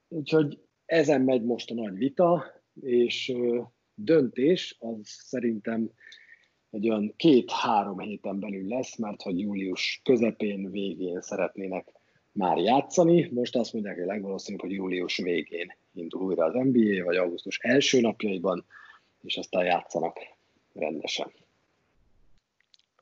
Úgyhogy 0.08 0.60
ezen 0.86 1.22
megy 1.22 1.44
most 1.44 1.72
a 1.72 1.74
nagy 1.74 1.98
vita, 1.98 2.46
és 2.82 3.34
döntés 3.94 4.76
az 4.80 5.00
szerintem 5.04 5.90
egy 6.70 6.90
olyan 6.90 7.14
két-három 7.16 8.00
héten 8.00 8.40
belül 8.40 8.68
lesz, 8.68 8.96
mert 8.96 9.22
hogy 9.22 9.40
július 9.40 10.02
közepén, 10.04 10.72
végén 10.72 11.22
szeretnének 11.22 11.88
már 12.32 12.58
játszani. 12.58 13.30
Most 13.34 13.56
azt 13.56 13.74
mondják, 13.74 13.96
hogy 13.98 14.06
legvalószínűbb, 14.06 14.62
hogy 14.62 14.72
július 14.72 15.18
végén 15.18 15.76
indul 15.94 16.22
újra 16.22 16.46
az 16.46 16.54
NBA, 16.54 17.04
vagy 17.04 17.16
augusztus 17.16 17.60
első 17.60 18.02
napjaiban, 18.02 18.66
és 19.24 19.38
aztán 19.38 19.66
játszanak 19.66 20.18
rendesen. 20.74 21.32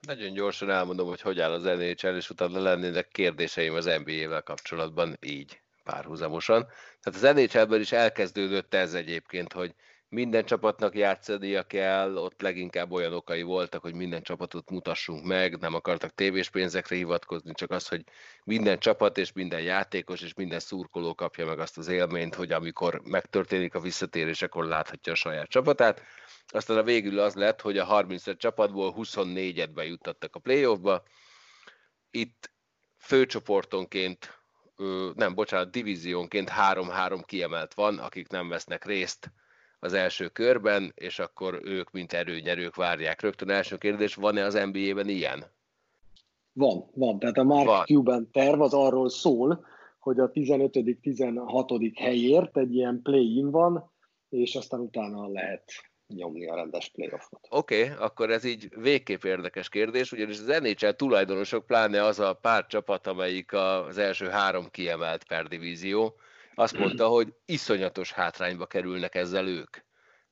Nagyon 0.01 0.33
gyorsan 0.33 0.69
elmondom, 0.69 1.07
hogy 1.07 1.21
hogy 1.21 1.39
áll 1.39 1.51
az 1.51 1.63
NHL, 1.63 2.15
és 2.15 2.29
utána 2.29 2.61
lennének 2.61 3.07
kérdéseim 3.07 3.73
az 3.73 3.85
NBA-vel 3.85 4.41
kapcsolatban 4.41 5.17
így 5.25 5.61
párhuzamosan. 5.89 6.67
Tehát 7.01 7.37
az 7.37 7.53
NHL-ben 7.53 7.79
is 7.79 7.91
elkezdődött 7.91 8.73
ez 8.73 8.93
egyébként, 8.93 9.53
hogy 9.53 9.75
minden 10.09 10.45
csapatnak 10.45 10.95
játszania 10.95 11.63
kell, 11.63 12.15
ott 12.15 12.41
leginkább 12.41 12.91
olyan 12.91 13.13
okai 13.13 13.41
voltak, 13.41 13.81
hogy 13.81 13.93
minden 13.93 14.21
csapatot 14.21 14.69
mutassunk 14.69 15.25
meg, 15.25 15.57
nem 15.57 15.73
akartak 15.73 16.13
tévés 16.15 16.49
pénzekre 16.49 16.95
hivatkozni, 16.95 17.53
csak 17.53 17.71
az, 17.71 17.87
hogy 17.87 18.03
minden 18.43 18.79
csapat 18.79 19.17
és 19.17 19.31
minden 19.31 19.61
játékos 19.61 20.21
és 20.21 20.33
minden 20.33 20.59
szurkoló 20.59 21.15
kapja 21.15 21.45
meg 21.45 21.59
azt 21.59 21.77
az 21.77 21.87
élményt, 21.87 22.35
hogy 22.35 22.51
amikor 22.51 23.01
megtörténik 23.03 23.75
a 23.75 23.79
visszatérés, 23.79 24.41
akkor 24.41 24.65
láthatja 24.65 25.11
a 25.11 25.15
saját 25.15 25.49
csapatát. 25.49 26.01
Aztán 26.47 26.77
a 26.77 26.83
végül 26.83 27.19
az 27.19 27.35
lett, 27.35 27.61
hogy 27.61 27.77
a 27.77 27.85
35 27.85 28.37
csapatból 28.37 28.93
24-et 28.97 29.69
bejuttattak 29.73 30.35
a 30.35 30.39
playoffba. 30.39 31.03
Itt 32.11 32.51
főcsoportonként, 32.97 34.38
nem, 35.15 35.33
bocsánat, 35.35 35.71
divíziónként 35.71 36.51
3-3 36.73 37.21
kiemelt 37.25 37.73
van, 37.73 37.97
akik 37.97 38.27
nem 38.27 38.49
vesznek 38.49 38.85
részt 38.85 39.31
az 39.79 39.93
első 39.93 40.27
körben, 40.27 40.91
és 40.95 41.19
akkor 41.19 41.59
ők, 41.63 41.91
mint 41.91 42.13
erőnyerők 42.13 42.75
várják. 42.75 43.21
Rögtön 43.21 43.49
első 43.49 43.77
kérdés, 43.77 44.15
van-e 44.15 44.45
az 44.45 44.53
NBA-ben 44.53 45.09
ilyen? 45.09 45.43
Van, 46.53 46.89
van. 46.93 47.19
Tehát 47.19 47.37
a 47.37 47.43
Mark 47.43 47.65
van. 47.65 47.85
Cuban 47.85 48.31
terv 48.31 48.61
az 48.61 48.73
arról 48.73 49.09
szól, 49.09 49.65
hogy 49.99 50.19
a 50.19 50.31
15.-16. 50.31 51.91
helyért 51.95 52.57
egy 52.57 52.75
ilyen 52.75 53.01
play-in 53.01 53.51
van, 53.51 53.91
és 54.29 54.55
aztán 54.55 54.79
utána 54.79 55.27
lehet 55.27 55.88
nyomni 56.15 56.47
a 56.47 56.55
rendes 56.55 56.89
playoffot. 56.89 57.47
Oké, 57.49 57.83
okay, 57.83 57.95
akkor 58.05 58.31
ez 58.31 58.43
így 58.43 58.69
végképp 58.75 59.23
érdekes 59.23 59.69
kérdés, 59.69 60.11
ugyanis 60.11 60.39
az 60.39 60.59
NHL 60.61 60.89
tulajdonosok, 60.89 61.65
pláne 61.65 62.03
az 62.03 62.19
a 62.19 62.33
pár 62.33 62.65
csapat, 62.65 63.07
amelyik 63.07 63.53
az 63.53 63.97
első 63.97 64.27
három 64.27 64.69
kiemelt 64.71 65.23
per 65.23 65.47
divízió, 65.47 66.15
azt 66.55 66.77
mondta, 66.77 67.07
hogy 67.07 67.33
iszonyatos 67.45 68.11
hátrányba 68.11 68.65
kerülnek 68.65 69.15
ezzel 69.15 69.47
ők. 69.47 69.77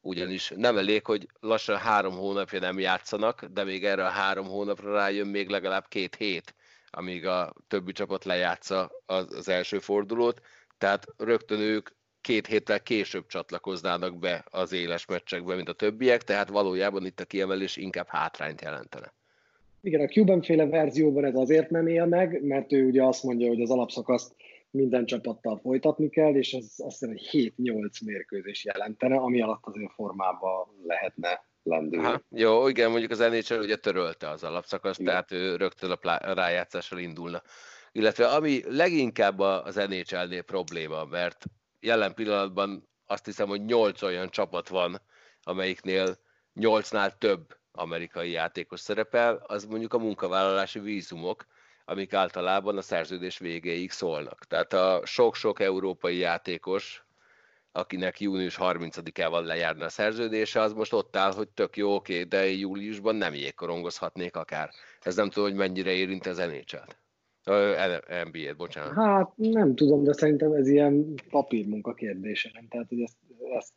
Ugyanis 0.01 0.53
nem 0.55 0.77
elég, 0.77 1.05
hogy 1.05 1.27
lassan 1.39 1.77
három 1.77 2.13
hónapja 2.13 2.59
nem 2.59 2.79
játszanak, 2.79 3.45
de 3.45 3.63
még 3.63 3.85
erre 3.85 4.05
a 4.05 4.09
három 4.09 4.45
hónapra 4.45 4.93
rájön 4.93 5.27
még 5.27 5.49
legalább 5.49 5.87
két 5.87 6.15
hét, 6.15 6.55
amíg 6.89 7.25
a 7.25 7.53
többi 7.67 7.91
csapat 7.91 8.25
lejátsza 8.25 8.91
az, 9.05 9.47
első 9.47 9.79
fordulót, 9.79 10.41
tehát 10.77 11.05
rögtön 11.17 11.59
ők 11.59 11.89
két 12.27 12.47
héttel 12.47 12.79
később 12.79 13.25
csatlakoznának 13.27 14.19
be 14.19 14.45
az 14.49 14.73
éles 14.73 15.05
meccsekbe, 15.05 15.55
mint 15.55 15.69
a 15.69 15.73
többiek, 15.73 16.23
tehát 16.23 16.49
valójában 16.49 17.05
itt 17.05 17.19
a 17.19 17.25
kiemelés 17.25 17.77
inkább 17.77 18.07
hátrányt 18.07 18.61
jelentene. 18.61 19.13
Igen, 19.81 20.01
a 20.01 20.07
Cuban 20.07 20.41
féle 20.41 20.65
verzióban 20.65 21.25
ez 21.25 21.35
azért 21.35 21.69
nem 21.69 21.87
él 21.87 22.05
meg, 22.05 22.43
mert 22.43 22.73
ő 22.73 22.85
ugye 22.85 23.03
azt 23.03 23.23
mondja, 23.23 23.47
hogy 23.47 23.61
az 23.61 23.69
alapszakaszt 23.69 24.35
minden 24.71 25.05
csapattal 25.05 25.59
folytatni 25.63 26.09
kell, 26.09 26.35
és 26.35 26.53
ez 26.53 26.73
azt 26.77 26.99
hiszem, 26.99 27.09
hogy 27.09 27.53
7-8 27.57 28.05
mérkőzés 28.05 28.65
jelentene, 28.65 29.15
ami 29.15 29.41
alatt 29.41 29.65
azért 29.65 29.93
formában 29.93 30.67
lehetne 30.83 31.45
lendülni. 31.63 32.05
Aha, 32.05 32.21
jó, 32.29 32.67
igen, 32.67 32.89
mondjuk 32.89 33.11
az 33.11 33.19
NHL 33.19 33.59
ugye 33.59 33.75
törölte 33.75 34.29
az 34.29 34.43
alapszakaszt, 34.43 34.99
igen. 34.99 35.11
tehát 35.11 35.31
ő 35.31 35.55
rögtön 35.55 35.91
a 35.91 35.95
plá- 35.95 36.33
rájátszással 36.33 36.99
indulna. 36.99 37.41
Illetve 37.91 38.27
ami 38.27 38.61
leginkább 38.67 39.39
az 39.39 39.75
NHL-nél 39.75 40.41
probléma, 40.41 41.05
mert 41.05 41.45
jelen 41.87 42.13
pillanatban 42.13 42.89
azt 43.05 43.25
hiszem, 43.25 43.47
hogy 43.47 43.65
8 43.65 44.01
olyan 44.01 44.29
csapat 44.29 44.67
van, 44.67 45.01
amelyiknél 45.43 46.17
8-nál 46.55 47.17
több 47.17 47.57
amerikai 47.71 48.31
játékos 48.31 48.79
szerepel, 48.79 49.43
az 49.47 49.65
mondjuk 49.65 49.93
a 49.93 49.97
munkavállalási 49.97 50.79
vízumok, 50.79 51.45
amik 51.85 52.13
általában 52.13 52.77
a 52.77 52.81
szerződés 52.81 53.37
végéig 53.37 53.91
szólnak. 53.91 54.45
Tehát 54.45 54.73
a 54.73 55.01
sok-sok 55.05 55.59
európai 55.59 56.17
játékos, 56.17 57.05
akinek 57.71 58.19
június 58.19 58.57
30-ával 58.59 59.43
lejárna 59.43 59.85
a 59.85 59.89
szerződése, 59.89 60.61
az 60.61 60.73
most 60.73 60.93
ott 60.93 61.15
áll, 61.15 61.33
hogy 61.33 61.49
tök 61.49 61.77
jó, 61.77 61.95
oké, 61.95 62.23
de 62.23 62.45
júliusban 62.45 63.15
nem 63.15 63.33
jégkorongozhatnék 63.33 64.35
akár. 64.35 64.69
Ez 65.01 65.15
nem 65.15 65.29
tudom, 65.29 65.49
hogy 65.49 65.57
mennyire 65.57 65.91
érint 65.91 66.25
az 66.25 66.37
NHL-t. 66.37 66.97
NBA-t, 68.23 68.57
bocsánat. 68.57 68.93
Hát 68.93 69.31
nem 69.35 69.75
tudom, 69.75 70.03
de 70.03 70.13
szerintem 70.13 70.51
ez 70.51 70.67
ilyen 70.67 71.13
papírmunka 71.29 71.93
kérdése, 71.93 72.49
nem? 72.53 72.67
Tehát, 72.67 72.87
hogy 72.89 73.01
ezt, 73.01 73.15
ezt 73.57 73.73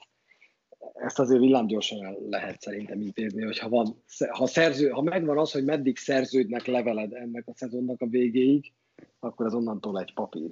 ezt 0.95 1.19
azért 1.19 1.41
villámgyorsan 1.41 2.17
lehet 2.31 2.61
szerintem 2.61 3.01
intézni, 3.01 3.43
hogy 3.43 3.59
ha, 3.59 3.69
van, 3.69 4.03
ha, 4.31 4.47
szerző, 4.47 4.89
ha 4.89 5.03
megvan 5.03 5.39
az, 5.39 5.53
hogy 5.53 5.65
meddig 5.65 5.97
szerződnek 5.97 6.67
leveled 6.67 7.13
ennek 7.13 7.43
a 7.47 7.53
szezonnak 7.55 8.01
a 8.01 8.07
végéig, 8.07 8.73
akkor 9.21 9.47
ez 9.47 9.55
onnantól 9.55 10.01
egy 10.01 10.15
papír. 10.15 10.51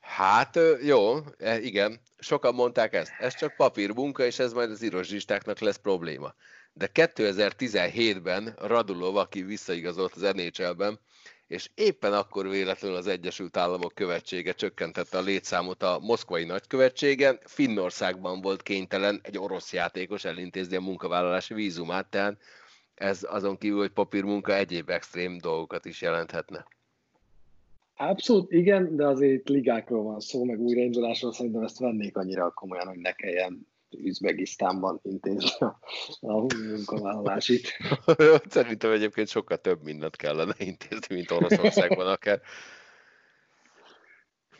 Hát 0.00 0.58
jó, 0.84 1.14
e, 1.38 1.60
igen, 1.60 2.00
sokan 2.18 2.54
mondták 2.54 2.94
ezt. 2.94 3.12
Ez 3.18 3.34
csak 3.34 3.56
papírmunka, 3.56 4.24
és 4.24 4.38
ez 4.38 4.52
majd 4.52 4.70
az 4.70 4.82
írozsistáknak 4.82 5.58
lesz 5.58 5.76
probléma. 5.76 6.34
De 6.72 6.88
2017-ben 6.94 8.54
Radulov, 8.58 9.16
aki 9.16 9.42
visszaigazolt 9.42 10.12
az 10.14 10.32
NHL-ben, 10.32 10.98
és 11.52 11.70
éppen 11.74 12.12
akkor 12.12 12.48
véletlenül 12.48 12.96
az 12.96 13.06
Egyesült 13.06 13.56
Államok 13.56 13.94
követsége 13.94 14.52
csökkentette 14.52 15.18
a 15.18 15.22
létszámot 15.22 15.82
a 15.82 15.98
moszkvai 16.02 16.44
nagykövetségen, 16.44 17.38
Finnországban 17.44 18.40
volt 18.40 18.62
kénytelen 18.62 19.20
egy 19.22 19.38
orosz 19.38 19.72
játékos 19.72 20.24
elintézni 20.24 20.76
a 20.76 20.80
munkavállalási 20.80 21.54
vízumát, 21.54 22.06
tehát 22.06 22.36
ez 22.94 23.26
azon 23.28 23.58
kívül, 23.58 23.78
hogy 23.78 23.90
papírmunka 23.90 24.54
egyéb 24.54 24.90
extrém 24.90 25.38
dolgokat 25.38 25.84
is 25.84 26.00
jelenthetne. 26.00 26.66
Abszolút 27.96 28.52
igen, 28.52 28.96
de 28.96 29.06
azért 29.06 29.32
itt 29.32 29.48
ligákról 29.48 30.02
van 30.02 30.20
szó, 30.20 30.44
meg 30.44 30.60
újraindulásról 30.60 31.32
szerintem 31.32 31.62
ezt 31.62 31.78
vennék 31.78 32.16
annyira 32.16 32.50
komolyan, 32.50 32.86
hogy 32.86 32.98
ne 32.98 33.12
kelljen 33.12 33.66
Üzbegisztánban 33.94 35.00
intézni 35.02 35.50
a, 35.58 35.78
a 36.20 36.46
munkavállalásit. 36.74 37.76
Szerintem 38.48 38.90
egyébként 38.90 39.28
sokkal 39.28 39.58
több 39.58 39.82
mindent 39.82 40.16
kellene 40.16 40.54
intézni, 40.58 41.14
mint 41.14 41.30
Oroszországban 41.30 42.06
akár. 42.06 42.40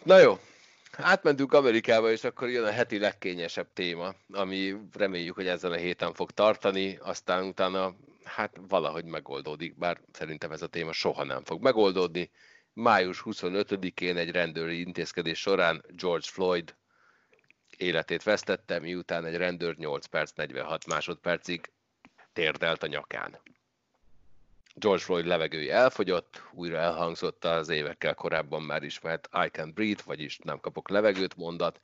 Na 0.02 0.18
jó, 0.18 0.38
átmentünk 0.96 1.52
Amerikába, 1.52 2.10
és 2.10 2.24
akkor 2.24 2.48
jön 2.48 2.64
a 2.64 2.70
heti 2.70 2.98
legkényesebb 2.98 3.72
téma, 3.72 4.14
ami 4.32 4.74
reméljük, 4.92 5.34
hogy 5.34 5.46
ezen 5.46 5.72
a 5.72 5.76
héten 5.76 6.14
fog 6.14 6.30
tartani, 6.30 6.98
aztán 7.02 7.44
utána 7.44 7.94
hát 8.24 8.60
valahogy 8.68 9.04
megoldódik, 9.04 9.78
bár 9.78 10.00
szerintem 10.12 10.52
ez 10.52 10.62
a 10.62 10.66
téma 10.66 10.92
soha 10.92 11.24
nem 11.24 11.44
fog 11.44 11.62
megoldódni. 11.62 12.30
Május 12.72 13.22
25-én 13.24 14.16
egy 14.16 14.30
rendőri 14.30 14.80
intézkedés 14.80 15.38
során 15.40 15.84
George 15.88 16.26
Floyd 16.30 16.74
életét 17.82 18.22
vesztette, 18.22 18.78
miután 18.78 19.24
egy 19.24 19.36
rendőr 19.36 19.76
8 19.76 20.06
perc 20.06 20.32
46 20.34 20.86
másodpercig 20.86 21.70
térdelt 22.32 22.82
a 22.82 22.86
nyakán. 22.86 23.38
George 24.74 25.02
Floyd 25.02 25.26
levegője 25.26 25.74
elfogyott, 25.74 26.42
újra 26.52 26.78
elhangzott 26.78 27.44
az 27.44 27.68
évekkel 27.68 28.14
korábban 28.14 28.62
már 28.62 28.82
ismert 28.82 29.28
I 29.32 29.48
can't 29.52 29.70
breathe, 29.74 30.02
vagyis 30.06 30.38
nem 30.38 30.60
kapok 30.60 30.88
levegőt 30.88 31.36
mondat, 31.36 31.80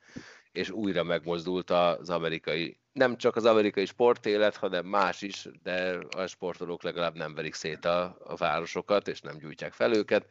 és 0.51 0.69
újra 0.69 1.03
megmozdult 1.03 1.69
az 1.69 2.09
amerikai, 2.09 2.79
nem 2.91 3.17
csak 3.17 3.35
az 3.35 3.45
amerikai 3.45 3.85
sportélet, 3.85 4.55
hanem 4.55 4.85
más 4.85 5.21
is, 5.21 5.47
de 5.63 5.97
a 6.17 6.25
sportolók 6.25 6.83
legalább 6.83 7.15
nem 7.15 7.33
verik 7.33 7.53
szét 7.53 7.85
a, 7.85 8.17
a 8.23 8.35
városokat, 8.35 9.07
és 9.07 9.21
nem 9.21 9.37
gyújtják 9.37 9.73
fel 9.73 9.93
őket. 9.93 10.25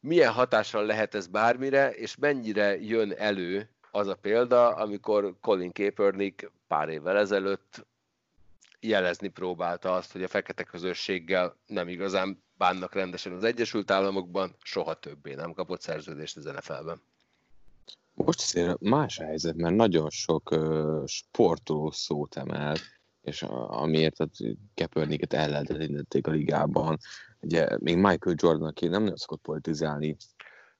Milyen 0.00 0.32
hatással 0.32 0.86
lehet 0.86 1.14
ez 1.14 1.26
bármire, 1.26 1.90
és 1.90 2.16
mennyire 2.16 2.80
jön 2.80 3.12
elő 3.12 3.70
az 3.94 4.06
a 4.06 4.14
példa, 4.14 4.68
amikor 4.68 5.34
Colin 5.40 5.72
Kaepernick 5.72 6.50
pár 6.66 6.88
évvel 6.88 7.16
ezelőtt 7.16 7.86
jelezni 8.80 9.28
próbálta 9.28 9.94
azt, 9.94 10.12
hogy 10.12 10.22
a 10.22 10.28
fekete 10.28 10.64
közösséggel 10.64 11.56
nem 11.66 11.88
igazán 11.88 12.42
bánnak 12.56 12.94
rendesen 12.94 13.32
az 13.32 13.44
Egyesült 13.44 13.90
Államokban, 13.90 14.56
soha 14.62 14.94
többé 14.94 15.34
nem 15.34 15.52
kapott 15.52 15.80
szerződést 15.80 16.36
az 16.36 16.44
NFL-ben. 16.44 17.00
Most 18.14 18.40
azért 18.40 18.80
más 18.80 19.18
helyzet, 19.18 19.56
mert 19.56 19.74
nagyon 19.74 20.10
sok 20.10 20.50
uh, 20.50 21.06
sportoló 21.06 21.90
szót 21.90 22.36
emel, 22.36 22.76
és 23.22 23.42
a, 23.42 23.80
amiért 23.80 24.20
a 24.20 24.28
Kaepernicket 24.74 25.32
ellehetetlenítették 25.32 26.26
a 26.26 26.30
ligában. 26.30 26.98
Ugye 27.40 27.68
még 27.78 27.96
Michael 27.96 28.36
Jordan, 28.38 28.66
aki 28.66 28.86
nem 28.86 29.00
nagyon 29.02 29.16
szokott 29.16 29.40
politizálni, 29.40 30.16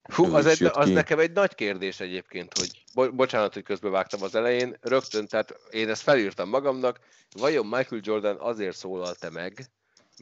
Hú, 0.02 0.34
az, 0.34 0.46
egy, 0.46 0.64
az 0.64 0.88
nekem 0.88 1.18
egy 1.18 1.32
nagy 1.32 1.54
kérdés 1.54 2.00
egyébként, 2.00 2.58
hogy 2.58 2.84
bo- 2.94 3.14
bocsánat, 3.14 3.54
hogy 3.54 3.62
közbevágtam 3.62 4.22
az 4.22 4.34
elején, 4.34 4.76
rögtön, 4.80 5.26
tehát 5.26 5.54
én 5.70 5.88
ezt 5.88 6.02
felírtam 6.02 6.48
magamnak, 6.48 6.98
vajon 7.36 7.66
Michael 7.66 8.00
Jordan 8.04 8.36
azért 8.40 8.76
szólalt-e 8.76 9.30
meg, 9.30 9.70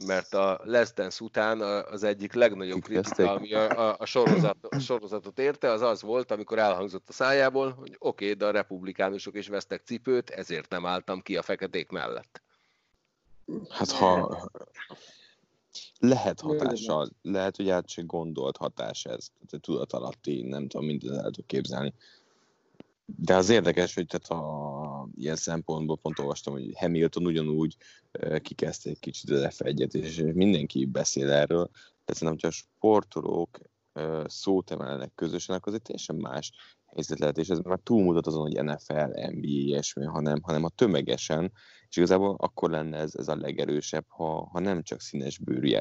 mert 0.05 0.33
a 0.33 0.61
Les 0.63 0.93
Dance 0.93 1.23
után 1.23 1.61
az 1.61 2.03
egyik 2.03 2.33
legnagyobb 2.33 2.81
kritika, 2.81 3.31
ami 3.31 3.53
a, 3.53 3.89
a, 3.89 3.95
a, 3.99 4.05
sorozat, 4.05 4.57
a 4.69 4.79
sorozatot 4.79 5.39
érte, 5.39 5.71
az 5.71 5.81
az 5.81 6.01
volt, 6.01 6.31
amikor 6.31 6.59
elhangzott 6.59 7.09
a 7.09 7.13
szájából, 7.13 7.71
hogy 7.71 7.95
oké, 7.99 8.23
okay, 8.25 8.37
de 8.37 8.45
a 8.45 8.51
republikánusok 8.51 9.35
is 9.35 9.47
vesztek 9.47 9.81
cipőt, 9.85 10.29
ezért 10.29 10.69
nem 10.69 10.85
álltam 10.85 11.21
ki 11.21 11.37
a 11.37 11.41
feketék 11.41 11.89
mellett. 11.89 12.41
Hát 13.69 13.91
ha 13.91 14.49
lehet 16.01 16.39
hatással, 16.39 17.09
lehet, 17.21 17.55
hogy 17.55 17.69
át 17.69 17.89
se 17.89 18.01
gondolt 18.01 18.57
hatás 18.57 19.05
ez, 19.05 19.27
tehát 19.47 19.65
tudat 19.65 19.93
alatti, 19.93 20.41
nem 20.41 20.67
tudom, 20.67 20.85
mindent 20.85 21.17
el 21.17 21.23
tudok 21.23 21.47
képzelni. 21.47 21.93
De 23.05 23.35
az 23.35 23.49
érdekes, 23.49 23.93
hogy 23.93 24.05
tehát 24.05 24.43
a, 24.43 25.07
ilyen 25.15 25.35
szempontból 25.35 25.97
pont 25.97 26.19
olvastam, 26.19 26.53
hogy 26.53 26.71
Hamilton 26.75 27.25
ugyanúgy 27.25 27.75
kikezdte 28.41 28.89
egy 28.89 28.99
kicsit 28.99 29.29
az 29.29 29.47
F1-et, 29.49 29.93
és 29.93 30.23
mindenki 30.33 30.85
beszél 30.85 31.31
erről. 31.31 31.69
Tehát 31.71 32.19
szerintem, 32.19 32.31
hogyha 32.31 32.47
a 32.47 32.51
sportolók 32.51 33.59
szót 34.25 34.71
emelnek 34.71 35.11
közösen, 35.15 35.55
akkor 35.55 35.67
az 35.67 35.73
egy 35.73 35.81
teljesen 35.81 36.15
más 36.15 36.51
helyzet 36.93 37.19
lehet, 37.19 37.37
és 37.37 37.47
ez 37.47 37.59
már 37.59 37.79
túlmutat 37.83 38.27
azon, 38.27 38.41
hogy 38.41 38.63
NFL, 38.63 39.29
NBA, 39.31 39.47
ilyesmi, 39.47 40.05
hanem, 40.05 40.41
hanem 40.41 40.63
a 40.63 40.69
tömegesen, 40.69 41.51
és 41.89 41.97
igazából 41.97 42.35
akkor 42.37 42.69
lenne 42.69 42.97
ez, 42.97 43.15
ez 43.15 43.27
a 43.27 43.35
legerősebb, 43.35 44.05
ha, 44.07 44.49
ha 44.51 44.59
nem 44.59 44.83
csak 44.83 45.01
színesbőrű 45.01 45.77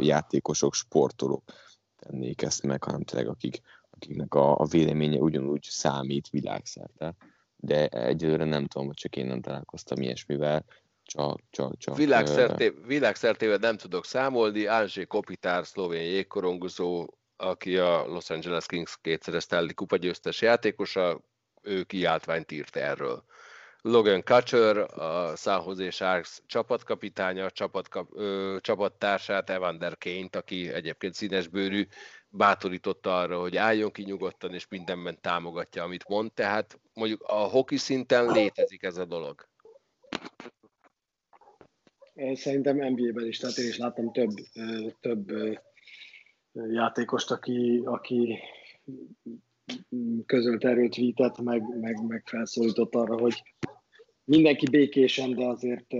játékosok, 0.00 0.74
sportolók 0.74 1.42
tennék 1.96 2.42
ezt 2.42 2.62
meg, 2.62 2.84
hanem 2.84 3.02
tényleg 3.02 3.28
akik, 3.28 3.60
akiknek 3.90 4.34
a, 4.34 4.58
a 4.58 4.64
véleménye 4.64 5.18
ugyanúgy 5.18 5.62
számít 5.62 6.28
világszerte. 6.28 7.14
De 7.56 7.88
egyelőre 7.88 8.44
nem 8.44 8.66
tudom, 8.66 8.86
hogy 8.86 8.96
csak 8.96 9.16
én 9.16 9.26
nem 9.26 9.40
találkoztam 9.40 10.02
ilyesmivel, 10.02 10.64
csak, 11.02 11.40
csak, 11.50 11.76
csak, 11.78 11.96
világszerté, 11.96 12.74
világszertével 12.86 13.56
nem 13.56 13.76
tudok 13.76 14.04
számolni, 14.04 14.66
Ánzsé 14.66 15.04
Kopitár, 15.04 15.66
szlovén 15.66 16.02
jégkorongozó, 16.02 17.06
aki 17.36 17.76
a 17.76 18.06
Los 18.06 18.30
Angeles 18.30 18.66
Kings 18.66 18.98
kétszeres 19.00 19.42
Stanley 19.42 19.74
Kupa 19.74 19.96
győztes 19.96 20.40
játékosa, 20.40 21.20
ő 21.62 21.82
kiáltványt 21.82 22.52
írt 22.52 22.76
erről. 22.76 23.24
Logan 23.80 24.22
Kutcher, 24.22 24.76
a 25.00 25.36
San 25.36 25.64
Jose 25.66 25.90
Sharks 25.90 26.40
csapatkapitánya, 26.46 27.50
csapatkap, 27.50 28.08
ö, 28.14 28.56
csapattársát, 28.60 29.50
Evander 29.50 29.98
Kane-t, 29.98 30.36
aki 30.36 30.72
egyébként 30.72 31.14
színesbőrű, 31.14 31.86
bátorította 32.28 33.18
arra, 33.18 33.40
hogy 33.40 33.56
álljon 33.56 33.90
ki 33.90 34.02
nyugodtan, 34.02 34.54
és 34.54 34.68
mindenben 34.68 35.20
támogatja, 35.20 35.82
amit 35.82 36.08
mond. 36.08 36.32
Tehát 36.32 36.80
mondjuk 36.94 37.22
a 37.22 37.34
hoki 37.34 37.76
szinten 37.76 38.32
létezik 38.32 38.82
ez 38.82 38.96
a 38.96 39.04
dolog. 39.04 39.48
Szerintem 42.34 42.76
NBA-ben 42.76 43.26
is, 43.26 43.38
tehát 43.38 43.56
én 43.56 43.68
is 43.68 43.76
láttam 43.76 44.12
több, 44.12 44.30
több 45.00 45.32
játékost, 46.54 47.30
aki, 47.30 47.82
aki 47.84 48.38
közölt 50.26 50.64
erről 50.64 50.88
tweetet, 50.88 51.40
meg, 51.40 51.78
meg, 51.80 52.06
meg 52.06 52.22
felszólított 52.26 52.94
arra, 52.94 53.18
hogy 53.18 53.42
mindenki 54.24 54.70
békésen, 54.70 55.34
de 55.34 55.44
azért, 55.44 55.94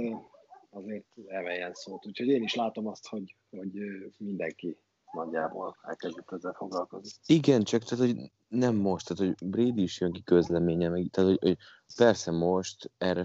azért 0.71 1.07
emeljen 1.27 1.73
szót. 1.75 2.07
Úgyhogy 2.07 2.29
én 2.29 2.43
is 2.43 2.55
látom 2.55 2.87
azt, 2.87 3.09
hogy, 3.09 3.37
hogy 3.51 3.73
mindenki 4.19 4.77
nagyjából 5.13 5.77
elkezdett 5.83 6.33
ezzel 6.33 6.53
foglalkozni. 6.53 7.11
Igen, 7.27 7.63
csak 7.63 7.83
tehát, 7.83 8.05
hogy 8.05 8.31
nem 8.49 8.75
most, 8.75 9.09
tehát, 9.09 9.35
hogy 9.39 9.49
Brady 9.49 9.83
is 9.83 10.01
jön 10.01 10.13
ki 10.13 10.23
közleménye, 10.23 10.89
meg, 10.89 11.07
tehát, 11.11 11.31
hogy, 11.31 11.39
hogy 11.41 11.57
persze 11.97 12.31
most 12.31 12.91
erre 12.99 13.23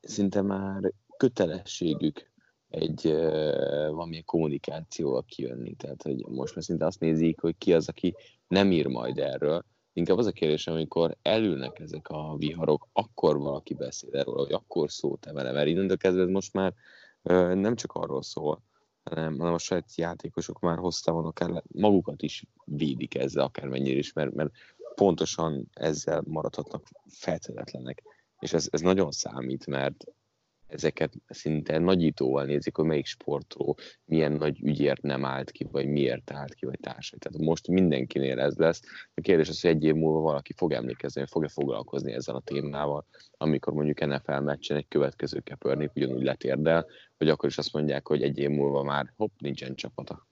szinte 0.00 0.42
már 0.42 0.92
kötelességük 1.16 2.31
egy 2.72 3.12
valamilyen 3.90 4.24
kommunikációval 4.24 5.24
kijönni. 5.24 5.74
Tehát, 5.74 6.02
hogy 6.02 6.26
most 6.28 6.54
már 6.54 6.64
szinte 6.64 6.86
azt 6.86 7.00
nézik, 7.00 7.40
hogy 7.40 7.54
ki 7.58 7.72
az, 7.72 7.88
aki 7.88 8.14
nem 8.48 8.72
ír 8.72 8.86
majd 8.86 9.18
erről. 9.18 9.64
Inkább 9.92 10.18
az 10.18 10.26
a 10.26 10.32
kérdés, 10.32 10.66
amikor 10.66 11.16
elülnek 11.22 11.78
ezek 11.78 12.08
a 12.08 12.36
viharok, 12.36 12.88
akkor 12.92 13.38
valaki 13.38 13.74
beszél 13.74 14.16
erről, 14.16 14.34
hogy 14.34 14.52
akkor 14.52 14.90
szót 14.90 15.26
emele, 15.26 15.52
mert 15.52 15.68
innentől 15.68 15.96
kezdve 15.96 16.26
most 16.26 16.52
már 16.52 16.74
nem 17.54 17.74
csak 17.74 17.92
arról 17.92 18.22
szól, 18.22 18.62
hanem, 19.02 19.38
hanem 19.38 19.54
a 19.54 19.58
saját 19.58 19.94
játékosok 19.94 20.60
már 20.60 20.78
vannak 21.04 21.40
el, 21.40 21.62
magukat 21.72 22.22
is 22.22 22.44
védik 22.64 23.14
ezzel 23.14 23.44
akármennyire 23.44 23.98
is, 23.98 24.12
mert, 24.12 24.34
mert 24.34 24.50
pontosan 24.94 25.68
ezzel 25.72 26.22
maradhatnak 26.26 26.86
feltétlenek. 27.08 28.02
És 28.38 28.52
ez, 28.52 28.68
ez 28.70 28.80
nagyon 28.80 29.10
számít, 29.10 29.66
mert 29.66 30.04
ezeket 30.72 31.12
szinte 31.28 31.78
nagyítóval 31.78 32.44
nézik, 32.44 32.76
hogy 32.76 32.84
melyik 32.84 33.06
sportoló 33.06 33.78
milyen 34.04 34.32
nagy 34.32 34.60
ügyért 34.62 35.02
nem 35.02 35.24
állt 35.24 35.50
ki, 35.50 35.68
vagy 35.70 35.86
miért 35.86 36.30
állt 36.30 36.54
ki, 36.54 36.66
vagy 36.66 36.78
társai. 36.80 37.18
Tehát 37.18 37.46
most 37.46 37.68
mindenkinél 37.68 38.40
ez 38.40 38.56
lesz. 38.56 38.80
A 39.14 39.20
kérdés 39.20 39.48
az, 39.48 39.60
hogy 39.60 39.70
egy 39.70 39.84
év 39.84 39.94
múlva 39.94 40.20
valaki 40.20 40.52
fog 40.56 40.72
emlékezni, 40.72 41.24
fog-e 41.26 41.48
foglalkozni 41.48 42.12
ezzel 42.12 42.34
a 42.34 42.40
témával, 42.40 43.06
amikor 43.36 43.72
mondjuk 43.72 44.06
NFL 44.06 44.38
meccsen 44.38 44.76
egy 44.76 44.88
következő 44.88 45.40
kepörnék 45.40 45.90
ugyanúgy 45.94 46.22
letérdel, 46.22 46.86
hogy 47.18 47.28
akkor 47.28 47.48
is 47.48 47.58
azt 47.58 47.72
mondják, 47.72 48.06
hogy 48.06 48.22
egy 48.22 48.38
év 48.38 48.50
múlva 48.50 48.82
már 48.82 49.12
hopp, 49.16 49.32
nincsen 49.38 49.74
csapata. 49.74 50.28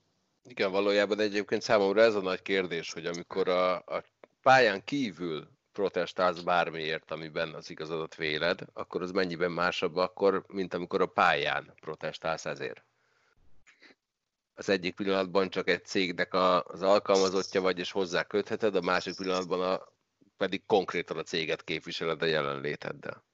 Igen, 0.49 0.71
valójában 0.71 1.21
egyébként 1.21 1.63
számomra 1.63 2.01
ez 2.01 2.15
a 2.15 2.21
nagy 2.21 2.43
kérdés, 2.43 2.93
hogy 2.93 3.07
amikor 3.07 3.49
a, 3.49 3.77
a 3.77 4.05
pályán 4.43 4.85
kívül 4.85 5.49
protestálsz 5.73 6.41
bármiért, 6.41 7.11
amiben 7.11 7.55
az 7.55 7.71
igazadat 7.71 8.15
véled, 8.15 8.61
akkor 8.73 9.03
az 9.03 9.11
mennyiben 9.11 9.51
másabb 9.51 9.97
akkor, 9.97 10.45
mint 10.49 10.75
amikor 10.75 11.01
a 11.01 11.07
pályán 11.07 11.73
protestálsz 11.81 12.45
ezért? 12.45 12.85
Az 14.55 14.69
egyik 14.69 14.95
pillanatban 14.95 15.51
csak 15.51 15.69
egy 15.69 15.85
cégnek 15.85 16.35
az 16.35 16.83
alkalmazottja 16.83 17.61
vagy, 17.61 17.79
és 17.79 17.91
hozzá 17.91 18.23
kötheted, 18.23 18.75
a 18.75 18.81
másik 18.81 19.17
pillanatban 19.17 19.61
a, 19.61 19.93
pedig 20.37 20.63
konkrétan 20.67 21.19
a 21.19 21.23
céget 21.23 21.65
képviseled 21.65 22.23
a 22.23 22.27
jelenléteddel. 22.27 23.25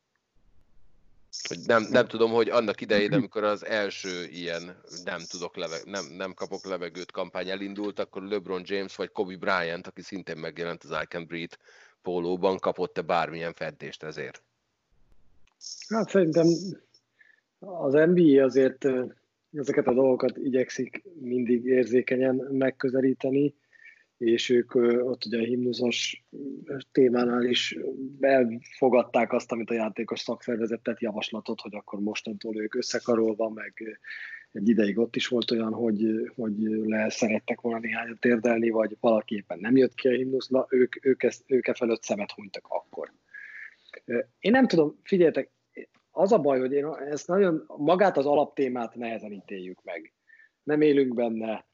Nem, 1.64 1.82
nem 1.90 2.06
tudom, 2.06 2.32
hogy 2.32 2.48
annak 2.48 2.80
idején, 2.80 3.12
amikor 3.12 3.44
az 3.44 3.64
első 3.64 4.24
ilyen 4.24 4.80
nem, 5.04 5.20
tudok 5.28 5.56
leve, 5.56 5.78
nem, 5.84 6.04
nem 6.04 6.34
kapok 6.34 6.64
levegőt 6.64 7.12
kampány 7.12 7.50
elindult, 7.50 7.98
akkor 7.98 8.22
LeBron 8.22 8.62
James 8.64 8.96
vagy 8.96 9.12
Kobe 9.12 9.36
Bryant, 9.36 9.86
aki 9.86 10.02
szintén 10.02 10.36
megjelent 10.36 10.84
az 10.84 10.90
I 11.02 11.06
Can 11.08 11.26
Breathe 11.26 11.56
pólóban 12.06 12.58
kapott-e 12.58 13.02
bármilyen 13.02 13.52
feddést 13.52 14.02
ezért? 14.02 14.42
Hát 15.88 16.08
szerintem 16.08 16.46
az 17.58 17.92
NBA 17.92 18.44
azért 18.44 18.84
ezeket 19.52 19.86
a 19.86 19.94
dolgokat 19.94 20.36
igyekszik 20.36 21.02
mindig 21.20 21.64
érzékenyen 21.64 22.34
megközelíteni, 22.50 23.54
és 24.18 24.48
ők 24.48 24.74
ott 24.74 25.24
ugye 25.24 25.38
a 25.38 25.44
himnuszos 25.44 26.24
témánál 26.92 27.44
is 27.44 27.78
elfogadták 28.20 29.32
azt, 29.32 29.52
amit 29.52 29.70
a 29.70 29.74
játékos 29.74 30.20
szakszervezet 30.20 30.80
tett 30.82 31.00
javaslatot, 31.00 31.60
hogy 31.60 31.74
akkor 31.74 32.00
mostantól 32.00 32.56
ők 32.56 32.74
összekarolva, 32.74 33.48
meg 33.48 33.98
egy 34.52 34.68
ideig 34.68 34.98
ott 34.98 35.16
is 35.16 35.28
volt 35.28 35.50
olyan, 35.50 35.72
hogy, 35.72 36.30
hogy 36.34 36.56
le 36.84 37.10
szerettek 37.10 37.60
volna 37.60 37.78
néhányat 37.78 38.20
térdelni, 38.20 38.70
vagy 38.70 38.96
valaki 39.00 39.34
éppen 39.34 39.58
nem 39.58 39.76
jött 39.76 39.94
ki 39.94 40.08
a 40.08 40.12
himnusz, 40.12 40.48
na 40.48 40.66
ők, 40.68 41.06
ők, 41.06 41.22
ezt, 41.22 41.42
ők 41.46 41.66
e 41.66 41.74
felett 41.74 42.02
szemet 42.02 42.30
hunytak 42.30 42.66
akkor. 42.68 43.12
Én 44.38 44.50
nem 44.50 44.66
tudom, 44.66 45.00
figyeljetek, 45.02 45.50
az 46.10 46.32
a 46.32 46.38
baj, 46.38 46.58
hogy 46.58 46.72
én 46.72 46.86
ezt 46.86 47.26
nagyon, 47.26 47.64
magát 47.76 48.16
az 48.16 48.26
alaptémát 48.26 48.94
nehezen 48.94 49.32
ítéljük 49.32 49.82
meg. 49.82 50.12
Nem 50.62 50.80
élünk 50.80 51.14
benne, 51.14 51.66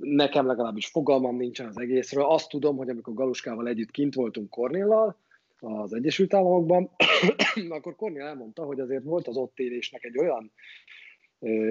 nekem 0.00 0.46
legalábbis 0.46 0.86
fogalmam 0.86 1.36
nincsen 1.36 1.66
az 1.66 1.78
egészről. 1.78 2.24
Azt 2.24 2.48
tudom, 2.48 2.76
hogy 2.76 2.88
amikor 2.88 3.14
Galuskával 3.14 3.68
együtt 3.68 3.90
kint 3.90 4.14
voltunk 4.14 4.50
Kornéllal, 4.50 5.18
az 5.60 5.92
Egyesült 5.92 6.34
Államokban, 6.34 6.90
akkor 7.68 7.96
Kornél 7.96 8.22
elmondta, 8.22 8.64
hogy 8.64 8.80
azért 8.80 9.04
volt 9.04 9.28
az 9.28 9.36
ott 9.36 9.58
élésnek 9.58 10.04
egy 10.04 10.18
olyan 10.18 10.52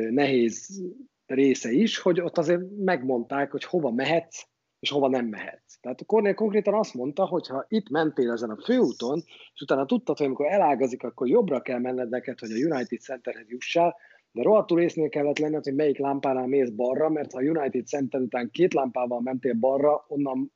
nehéz 0.10 0.84
része 1.26 1.72
is, 1.72 1.98
hogy 2.00 2.22
ott 2.22 2.38
azért 2.38 2.62
megmondták, 2.78 3.52
hogy 3.52 3.64
hova 3.64 3.92
mehetsz, 3.92 4.44
és 4.80 4.90
hova 4.90 5.08
nem 5.08 5.26
mehetsz. 5.26 5.78
Tehát 5.82 6.02
a 6.02 6.06
Cornél 6.06 6.34
konkrétan 6.34 6.74
azt 6.74 6.94
mondta, 6.94 7.26
hogy 7.26 7.48
ha 7.48 7.66
itt 7.68 7.90
mentél 7.90 8.32
ezen 8.32 8.50
a 8.50 8.62
főúton, 8.64 9.24
és 9.54 9.62
utána 9.62 9.86
tudtad, 9.86 10.18
hogy 10.18 10.26
amikor 10.26 10.46
elágazik, 10.46 11.04
akkor 11.04 11.28
jobbra 11.28 11.62
kell 11.62 11.80
menned 11.80 12.10
neked, 12.10 12.40
hogy 12.40 12.52
a 12.52 12.76
United 12.76 13.00
Centerhez 13.00 13.50
jussál, 13.50 13.96
de 14.32 14.42
rohadtul 14.42 14.82
észnél 14.82 15.10
kellett 15.10 15.38
lenned, 15.38 15.64
hogy 15.64 15.76
melyik 15.76 15.98
lámpánál 15.98 16.48
mész 16.48 16.70
balra, 16.70 17.10
mert 17.10 17.32
ha 17.32 17.40
a 17.40 17.42
United 17.42 17.88
Center 17.88 18.22
után 18.22 18.50
két 18.52 18.74
lámpával 18.74 19.22
mentél 19.22 19.54
balra, 19.54 20.06
onnan, 20.08 20.52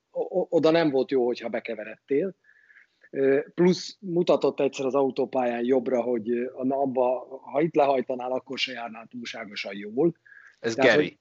oda 0.48 0.70
nem 0.70 0.90
volt 0.90 1.10
jó, 1.10 1.26
hogyha 1.26 1.48
bekeveredtél. 1.48 2.34
Plusz 3.54 3.96
mutatott 4.00 4.60
egyszer 4.60 4.86
az 4.86 4.94
autópályán 4.94 5.64
jobbra, 5.64 6.02
hogy 6.02 6.50
na, 6.62 6.76
abba, 6.76 7.40
ha 7.42 7.60
itt 7.60 7.74
lehajtanál, 7.74 8.32
akkor 8.32 8.58
se 8.58 8.72
járnál 8.72 9.06
túlságosan 9.10 9.76
jól. 9.76 10.16
Ez 10.60 10.74
Tehát, 10.74 10.94
Gary. 10.94 11.18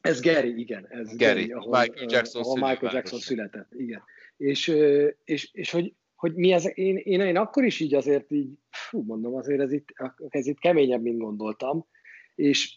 Ez 0.00 0.20
Gary, 0.20 0.58
igen. 0.58 0.86
Ez 0.88 1.16
Gary, 1.16 1.46
Gary 1.46 1.52
ahol, 1.52 1.80
Michael 1.80 2.06
Jackson, 2.10 2.42
ahol 2.42 2.68
Michael 2.68 2.94
Jackson 2.94 3.18
született, 3.18 3.74
igen. 3.74 4.02
És, 4.36 4.76
és, 5.24 5.50
és 5.52 5.70
hogy, 5.70 5.94
hogy 6.14 6.34
mi 6.34 6.52
ez, 6.52 6.78
én, 6.78 6.96
én, 6.96 7.20
én 7.20 7.36
akkor 7.36 7.64
is 7.64 7.80
így 7.80 7.94
azért 7.94 8.30
így, 8.30 8.50
fú, 8.70 9.02
mondom, 9.02 9.34
azért 9.34 9.60
ez 9.60 9.72
itt, 9.72 9.88
ez 10.28 10.46
itt 10.46 10.58
keményebb, 10.58 11.02
mint 11.02 11.18
gondoltam, 11.18 11.86
és, 12.34 12.76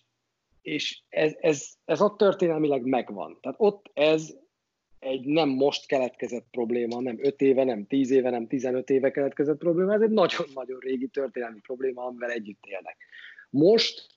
és 0.62 1.02
ez, 1.10 1.34
ez, 1.40 1.68
ez 1.86 2.02
ott 2.02 2.18
történelmileg 2.18 2.86
megvan. 2.86 3.38
Tehát 3.42 3.58
ott 3.60 3.90
ez 3.94 4.36
egy 5.06 5.26
nem 5.26 5.50
most 5.50 5.86
keletkezett 5.86 6.46
probléma, 6.52 7.02
nem 7.02 7.18
5 7.22 7.42
éve, 7.42 7.64
nem 7.64 7.88
10 7.88 8.12
éve, 8.12 8.30
nem 8.30 8.48
15 8.48 8.90
éve 8.90 9.12
keletkezett 9.12 9.58
probléma, 9.58 9.94
ez 9.94 10.02
egy 10.02 10.10
nagyon-nagyon 10.10 10.80
régi 10.80 11.08
történelmi 11.08 11.60
probléma, 11.60 12.06
amivel 12.06 12.30
együtt 12.30 12.64
élnek. 12.68 12.98
Most 13.50 14.08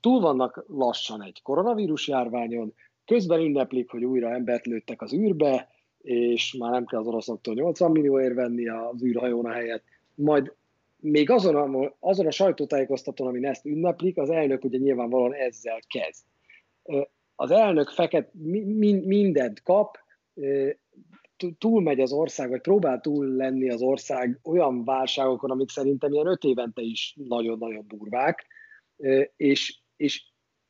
túl 0.00 0.20
vannak 0.20 0.64
lassan 0.68 1.22
egy 1.22 1.42
koronavírus 1.42 2.08
járványon, 2.08 2.74
közben 3.04 3.40
ünneplik, 3.40 3.90
hogy 3.90 4.04
újra 4.04 4.32
embert 4.32 4.66
lőttek 4.66 5.02
az 5.02 5.12
űrbe, 5.12 5.68
és 6.02 6.54
már 6.58 6.70
nem 6.70 6.86
kell 6.86 7.00
az 7.00 7.06
oroszoktól 7.06 7.54
80 7.54 7.90
millióért 7.90 8.34
venni 8.34 8.68
az 8.68 9.04
űrhajón 9.04 9.46
a 9.46 9.52
helyet, 9.52 9.82
majd 10.14 10.54
még 11.00 11.30
azon 11.30 11.56
a, 11.56 11.94
azon 12.00 12.26
a 12.26 12.30
sajtótájékoztatón, 12.30 13.26
amin 13.26 13.46
ezt 13.46 13.66
ünneplik, 13.66 14.18
az 14.18 14.30
elnök 14.30 14.64
ugye 14.64 14.78
nyilvánvalóan 14.78 15.34
ezzel 15.34 15.80
kezd. 15.88 16.24
Az 17.34 17.50
elnök 17.50 17.88
feket 17.88 18.30
mindent 19.04 19.62
kap, 19.62 20.04
túlmegy 21.58 22.00
az 22.00 22.12
ország, 22.12 22.48
vagy 22.48 22.60
próbál 22.60 23.00
túl 23.00 23.26
lenni 23.26 23.70
az 23.70 23.82
ország 23.82 24.40
olyan 24.42 24.84
válságokon, 24.84 25.50
amik 25.50 25.68
szerintem 25.68 26.12
ilyen 26.12 26.26
öt 26.26 26.44
évente 26.44 26.82
is 26.82 27.14
nagyon-nagyon 27.28 27.84
burvák, 27.88 28.46
és, 29.36 29.78
és 29.96 30.24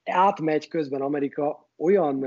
átmegy 0.05 0.69
közben 0.69 1.01
Amerika 1.01 1.71
olyan, 1.77 2.25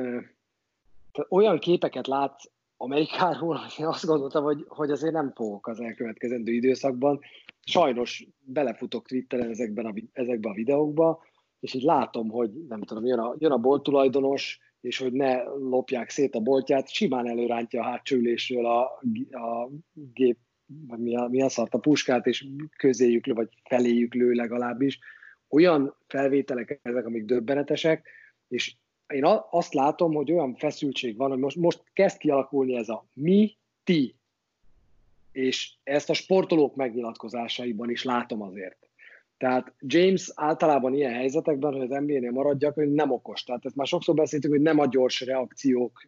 olyan 1.30 1.60
képeket 1.60 2.08
lát 2.08 2.42
Amerikáról, 2.78 3.56
hogy 3.56 3.86
azt 3.86 4.06
gondoltam, 4.06 4.44
hogy, 4.44 4.66
hogy 4.68 4.92
azért 4.92 5.14
nem 5.14 5.32
fogok 5.36 5.68
az 5.68 5.80
elkövetkezendő 5.80 6.52
időszakban. 6.52 7.20
Sajnos 7.66 8.28
belefutok 8.40 9.08
Twitteren 9.08 9.50
ezekben 9.50 9.86
a, 9.86 9.94
ezekben 10.14 10.52
a 10.52 10.56
videókba, 10.56 11.24
és 11.60 11.74
így 11.74 11.84
látom, 11.84 12.30
hogy 12.30 12.52
nem 12.68 12.82
tudom, 12.82 13.06
jön 13.06 13.20
a, 13.20 13.36
jön 13.38 13.52
a 13.52 13.58
bolt 13.58 13.84
tulajdonos, 13.84 14.60
és 14.82 14.98
hogy 14.98 15.14
ne 15.14 15.44
lopják 15.44 16.10
szét 16.10 16.36
a 16.36 16.40
boltját, 16.40 16.90
simán 16.90 17.28
előrántja 17.28 17.82
a 17.82 17.86
hátsó 17.86 18.16
ülésről 18.16 18.66
a, 18.66 18.84
a 19.32 19.70
gép, 19.94 20.38
vagy 20.88 21.00
mi 21.00 21.16
a, 21.16 21.28
mi 21.28 21.42
a 21.42 21.50
szart, 21.50 21.74
a 21.74 21.78
puskát, 21.78 22.26
és 22.26 22.48
közéjük 22.78 23.26
lő, 23.26 23.34
vagy 23.34 23.50
feléjük 23.64 24.14
lő 24.14 24.32
legalábbis. 24.32 25.00
Olyan 25.50 25.96
felvételek 26.08 26.80
ezek, 26.84 27.06
amik 27.06 27.26
döbbenetesek, 27.26 28.08
és 28.48 28.76
én 29.08 29.24
azt 29.50 29.74
látom, 29.74 30.14
hogy 30.14 30.32
olyan 30.32 30.56
feszültség 30.56 31.18
van, 31.18 31.30
hogy 31.30 31.40
most, 31.40 31.56
most 31.56 31.84
kezd 31.94 32.18
kialakulni 32.18 32.76
ez 32.76 32.90
a 32.90 33.06
mi, 33.14 33.58
ti. 33.84 34.16
És 35.32 35.74
ezt 35.84 36.10
a 36.10 36.14
sportolók 36.14 36.76
megnyilatkozásaiban 36.76 37.90
is 37.90 38.04
látom 38.04 38.42
azért. 38.42 38.89
Tehát 39.40 39.74
James 39.80 40.32
általában 40.36 40.94
ilyen 40.94 41.14
helyzetekben, 41.14 41.72
hogy 41.72 41.82
az 41.82 41.90
NBA-nél 41.90 42.32
maradjak, 42.32 42.74
hogy 42.74 42.92
nem 42.92 43.12
okos. 43.12 43.44
Tehát 43.44 43.66
ezt 43.66 43.76
már 43.76 43.88
sokszor 43.88 44.16
beszéltük, 44.16 44.52
hogy 44.52 44.62
nem 44.62 44.80
a 44.80 44.88
gyors 44.88 45.22
reakciók 45.22 46.02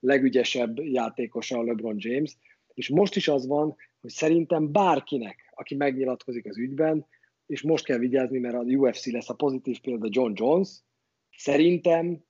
legügyesebb 0.00 0.78
játékosa 0.78 1.58
a 1.58 1.62
LeBron 1.62 1.96
James, 1.98 2.36
és 2.74 2.88
most 2.88 3.16
is 3.16 3.28
az 3.28 3.46
van, 3.46 3.76
hogy 4.00 4.10
szerintem 4.10 4.72
bárkinek, 4.72 5.52
aki 5.54 5.74
megnyilatkozik 5.74 6.46
az 6.46 6.58
ügyben, 6.58 7.06
és 7.46 7.62
most 7.62 7.84
kell 7.84 7.98
vigyázni, 7.98 8.38
mert 8.38 8.54
a 8.54 8.62
UFC 8.62 9.12
lesz 9.12 9.28
a 9.28 9.34
pozitív 9.34 9.80
példa 9.80 10.08
John 10.10 10.32
Jones, 10.34 10.68
szerintem 11.36 12.24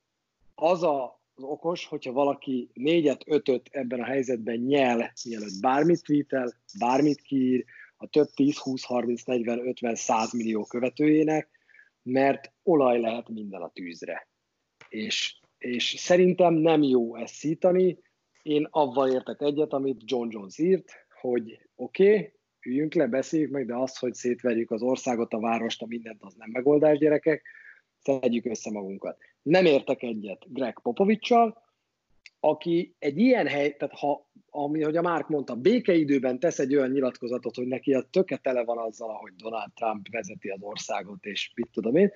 az 0.55 0.83
a, 0.83 1.23
az 1.35 1.43
okos, 1.43 1.87
hogyha 1.87 2.12
valaki 2.12 2.70
négyet, 2.75 3.23
ötöt 3.27 3.68
ebben 3.70 4.01
a 4.01 4.05
helyzetben 4.05 4.57
nyel, 4.57 5.12
mielőtt 5.25 5.61
bármit 5.61 6.03
tweetel, 6.03 6.53
bármit 6.79 7.20
kiír, 7.20 7.64
a 8.03 8.09
több 8.09 8.28
10, 8.28 8.59
20, 8.59 8.84
30, 8.84 9.22
40, 9.22 9.66
50, 9.66 9.94
100 9.94 10.32
millió 10.32 10.64
követőjének, 10.64 11.48
mert 12.03 12.53
olaj 12.62 13.00
lehet 13.00 13.28
minden 13.28 13.62
a 13.62 13.70
tűzre. 13.70 14.28
És, 14.88 15.40
és 15.59 15.94
szerintem 15.98 16.55
nem 16.55 16.82
jó 16.82 17.16
ezt 17.16 17.34
szítani. 17.34 17.98
Én 18.42 18.68
avval 18.70 19.12
értek 19.12 19.40
egyet, 19.40 19.72
amit 19.72 20.03
John 20.05 20.28
Jones 20.30 20.59
írt, 20.59 20.92
hogy 21.20 21.68
oké, 21.74 22.14
okay, 22.14 22.32
üljünk 22.66 22.94
le, 22.94 23.07
beszéljük 23.07 23.50
meg, 23.50 23.66
de 23.66 23.74
az, 23.74 23.96
hogy 23.96 24.14
szétverjük 24.14 24.70
az 24.70 24.82
országot, 24.82 25.32
a 25.32 25.40
várost, 25.40 25.82
a 25.82 25.86
mindent, 25.86 26.22
az 26.22 26.34
nem 26.34 26.50
megoldás, 26.50 26.98
gyerekek, 26.98 27.42
szedjük 28.03 28.44
össze 28.44 28.70
magunkat. 28.70 29.18
Nem 29.42 29.64
értek 29.64 30.03
egyet 30.03 30.44
Greg 30.48 30.78
Popovicsal, 30.82 31.62
aki 32.45 32.95
egy 32.99 33.18
ilyen 33.18 33.47
hely, 33.47 33.76
tehát 33.76 33.99
ha, 33.99 34.26
ami, 34.51 34.82
hogy 34.82 34.97
a 34.97 35.03
Márk 35.03 35.28
mondta, 35.28 35.55
békeidőben 35.55 36.38
tesz 36.38 36.59
egy 36.59 36.76
olyan 36.76 36.90
nyilatkozatot, 36.90 37.55
hogy 37.55 37.66
neki 37.66 37.95
a 37.95 38.03
töke 38.11 38.36
tele 38.36 38.64
van 38.64 38.78
azzal, 38.78 39.14
hogy 39.14 39.32
Donald 39.36 39.72
Trump 39.74 40.09
vezeti 40.11 40.49
az 40.49 40.62
országot, 40.62 41.24
és 41.24 41.53
mit 41.55 41.68
tudom 41.72 41.97
én, 41.97 42.12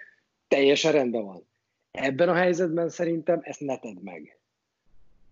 teljesen 0.48 0.92
rendben 0.92 1.24
van. 1.24 1.46
Ebben 1.90 2.28
a 2.28 2.34
helyzetben 2.34 2.88
szerintem 2.88 3.40
ezt 3.42 3.60
ne 3.60 3.78
tedd 3.78 4.02
meg. 4.02 4.38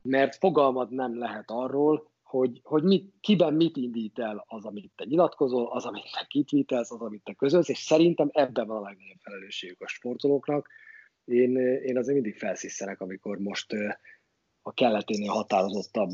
Mert 0.03 0.37
fogalmad 0.37 0.91
nem 0.91 1.19
lehet 1.19 1.51
arról, 1.51 2.11
hogy, 2.23 2.61
hogy 2.63 2.83
mit, 2.83 3.13
kiben 3.21 3.55
mit 3.55 3.77
indít 3.77 4.19
el 4.19 4.45
az, 4.49 4.65
amit 4.65 4.93
te 4.97 5.05
nyilatkozol, 5.05 5.73
az, 5.73 5.85
amit 5.85 6.13
te 6.13 6.27
kitvítelsz, 6.29 6.91
az, 6.91 7.01
amit 7.01 7.25
te 7.25 7.33
közölsz, 7.33 7.69
és 7.69 7.79
szerintem 7.79 8.31
ebben 8.33 8.67
van 8.67 8.77
a 8.77 8.87
legnagyobb 8.87 9.21
felelősségük 9.21 9.81
a 9.81 9.89
sportolóknak. 9.89 10.69
Én, 11.25 11.57
én 11.57 11.99
azért 11.99 12.15
mindig 12.15 12.39
felsziszenek, 12.39 13.01
amikor 13.01 13.39
most 13.39 13.75
a 14.67 14.73
kelleténél 14.73 15.31
határozottabb 15.31 16.11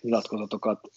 nyilatkozatokat 0.00 0.90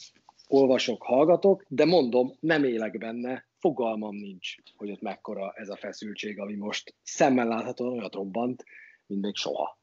olvasok, 0.47 1.03
hallgatok, 1.03 1.63
de 1.67 1.85
mondom, 1.85 2.33
nem 2.39 2.63
élek 2.63 2.97
benne, 2.97 3.47
fogalmam 3.59 4.15
nincs, 4.15 4.55
hogy 4.75 4.91
ott 4.91 5.01
mekkora 5.01 5.51
ez 5.51 5.69
a 5.69 5.75
feszültség, 5.75 6.39
ami 6.39 6.55
most 6.55 6.95
szemmel 7.03 7.47
láthatóan 7.47 7.97
olyat 7.97 8.13
robbant, 8.13 8.63
mint 9.05 9.21
még 9.21 9.35
soha. 9.35 9.77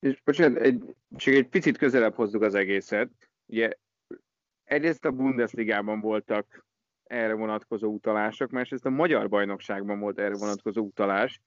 És 0.00 0.20
bocsánat, 0.24 0.62
egy, 0.62 0.96
csak 1.16 1.34
egy 1.34 1.48
picit 1.48 1.76
közelebb 1.76 2.14
hozzuk 2.14 2.42
az 2.42 2.54
egészet. 2.54 3.10
Ugye 3.46 3.72
egyrészt 4.64 5.04
a 5.04 5.10
Bundesligában 5.10 6.00
voltak 6.00 6.66
erre 7.04 7.34
vonatkozó 7.34 7.92
utalások, 7.92 8.50
másrészt 8.50 8.86
a 8.86 8.90
magyar 8.90 9.28
bajnokságban 9.28 10.00
volt 10.00 10.18
erre 10.18 10.36
vonatkozó 10.36 10.82
utalás, 10.82 11.40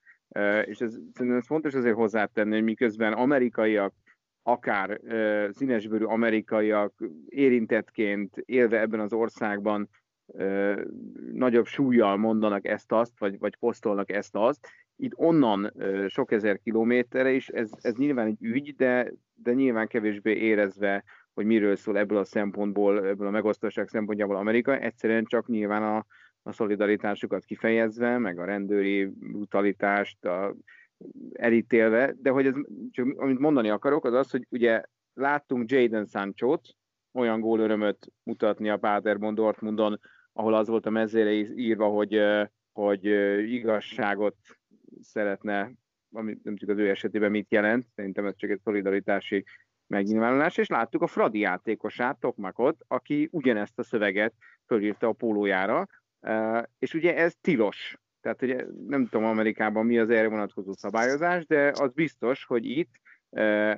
és 0.65 0.79
ez, 0.79 0.97
szerintem 1.13 1.37
ez 1.37 1.45
fontos 1.45 1.73
azért 1.73 1.95
hozzátenni, 1.95 2.53
hogy 2.53 2.63
miközben 2.63 3.13
amerikaiak 3.13 3.93
akár 4.47 4.99
uh, 5.03 5.49
színesbőrű 5.51 6.03
amerikaiak 6.03 6.93
érintettként 7.27 8.37
élve 8.37 8.79
ebben 8.79 8.99
az 8.99 9.13
országban 9.13 9.89
uh, 10.25 10.81
nagyobb 11.31 11.65
súlyjal 11.65 12.17
mondanak 12.17 12.65
ezt-azt, 12.65 13.19
vagy, 13.19 13.39
vagy 13.39 13.55
posztolnak 13.55 14.11
ezt-azt. 14.11 14.67
Itt 14.95 15.11
onnan 15.15 15.71
uh, 15.73 16.07
sok 16.07 16.31
ezer 16.31 16.59
kilométerre 16.59 17.31
is, 17.31 17.47
ez, 17.47 17.69
ez 17.81 17.95
nyilván 17.95 18.27
egy 18.27 18.37
ügy, 18.39 18.75
de, 18.75 19.11
de 19.33 19.53
nyilván 19.53 19.87
kevésbé 19.87 20.35
érezve, 20.35 21.03
hogy 21.33 21.45
miről 21.45 21.75
szól 21.75 21.97
ebből 21.97 22.17
a 22.17 22.23
szempontból, 22.23 23.07
ebből 23.07 23.27
a 23.27 23.31
megosztóság 23.31 23.87
szempontjából 23.87 24.35
Amerika, 24.35 24.77
egyszerűen 24.77 25.25
csak 25.25 25.47
nyilván 25.47 25.83
a, 25.83 26.05
a 26.43 26.51
szolidaritásukat 26.51 27.45
kifejezve, 27.45 28.17
meg 28.17 28.39
a 28.39 28.45
rendőri 28.45 29.05
brutalitást, 29.05 30.25
a 30.25 30.55
elítélve, 31.33 32.15
de 32.21 32.29
hogy 32.29 32.45
ez, 32.45 32.53
csak 32.91 33.19
amit 33.19 33.39
mondani 33.39 33.69
akarok, 33.69 34.05
az 34.05 34.13
az, 34.13 34.31
hogy 34.31 34.47
ugye 34.49 34.83
láttunk 35.13 35.71
Jaden 35.71 36.05
Sancho-t, 36.05 36.75
olyan 37.13 37.39
gólörömöt 37.39 38.11
mutatni 38.23 38.69
a 38.69 38.77
Paderborn 38.77 39.35
Dortmundon, 39.35 39.99
ahol 40.33 40.53
az 40.53 40.67
volt 40.67 40.85
a 40.85 40.89
mezére 40.89 41.31
írva, 41.33 41.87
hogy, 41.87 42.21
hogy 42.71 43.05
igazságot 43.51 44.35
szeretne, 45.01 45.71
ami 46.11 46.37
nem 46.43 46.57
tudjuk 46.57 46.77
az 46.77 46.83
ő 46.83 46.89
esetében 46.89 47.31
mit 47.31 47.51
jelent, 47.51 47.87
szerintem 47.95 48.25
ez 48.25 48.35
csak 48.35 48.49
egy 48.49 48.59
szolidaritási 48.63 49.45
megnyilvánulás, 49.87 50.57
és 50.57 50.67
láttuk 50.67 51.01
a 51.01 51.07
Fradi 51.07 51.39
játékosát, 51.39 52.19
Tokmakot, 52.19 52.77
aki 52.87 53.27
ugyanezt 53.31 53.79
a 53.79 53.83
szöveget 53.83 54.33
fölírta 54.65 55.07
a 55.07 55.13
pólójára, 55.13 55.87
és 56.79 56.93
ugye 56.93 57.15
ez 57.15 57.35
tilos 57.41 57.97
tehát 58.25 58.41
ugye 58.41 58.65
nem 58.87 59.07
tudom 59.07 59.25
Amerikában 59.25 59.85
mi 59.85 59.99
az 59.99 60.09
erre 60.09 60.27
vonatkozó 60.27 60.73
szabályozás, 60.73 61.45
de 61.45 61.71
az 61.79 61.91
biztos, 61.93 62.45
hogy 62.45 62.65
itt 62.65 62.91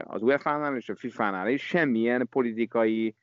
az 0.03 0.21
UEFA-nál 0.21 0.75
és 0.75 0.89
a 0.89 0.95
FIFA-nál 0.95 1.49
is 1.49 1.67
semmilyen 1.67 2.27
politikai 2.29 3.15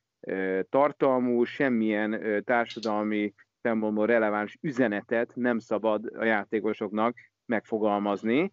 tartalmú, 0.68 1.44
semmilyen 1.44 2.42
társadalmi 2.44 3.34
szempontból 3.62 4.06
releváns 4.06 4.58
üzenetet 4.60 5.32
nem 5.34 5.58
szabad 5.58 6.10
a 6.18 6.24
játékosoknak 6.24 7.16
megfogalmazni. 7.46 8.52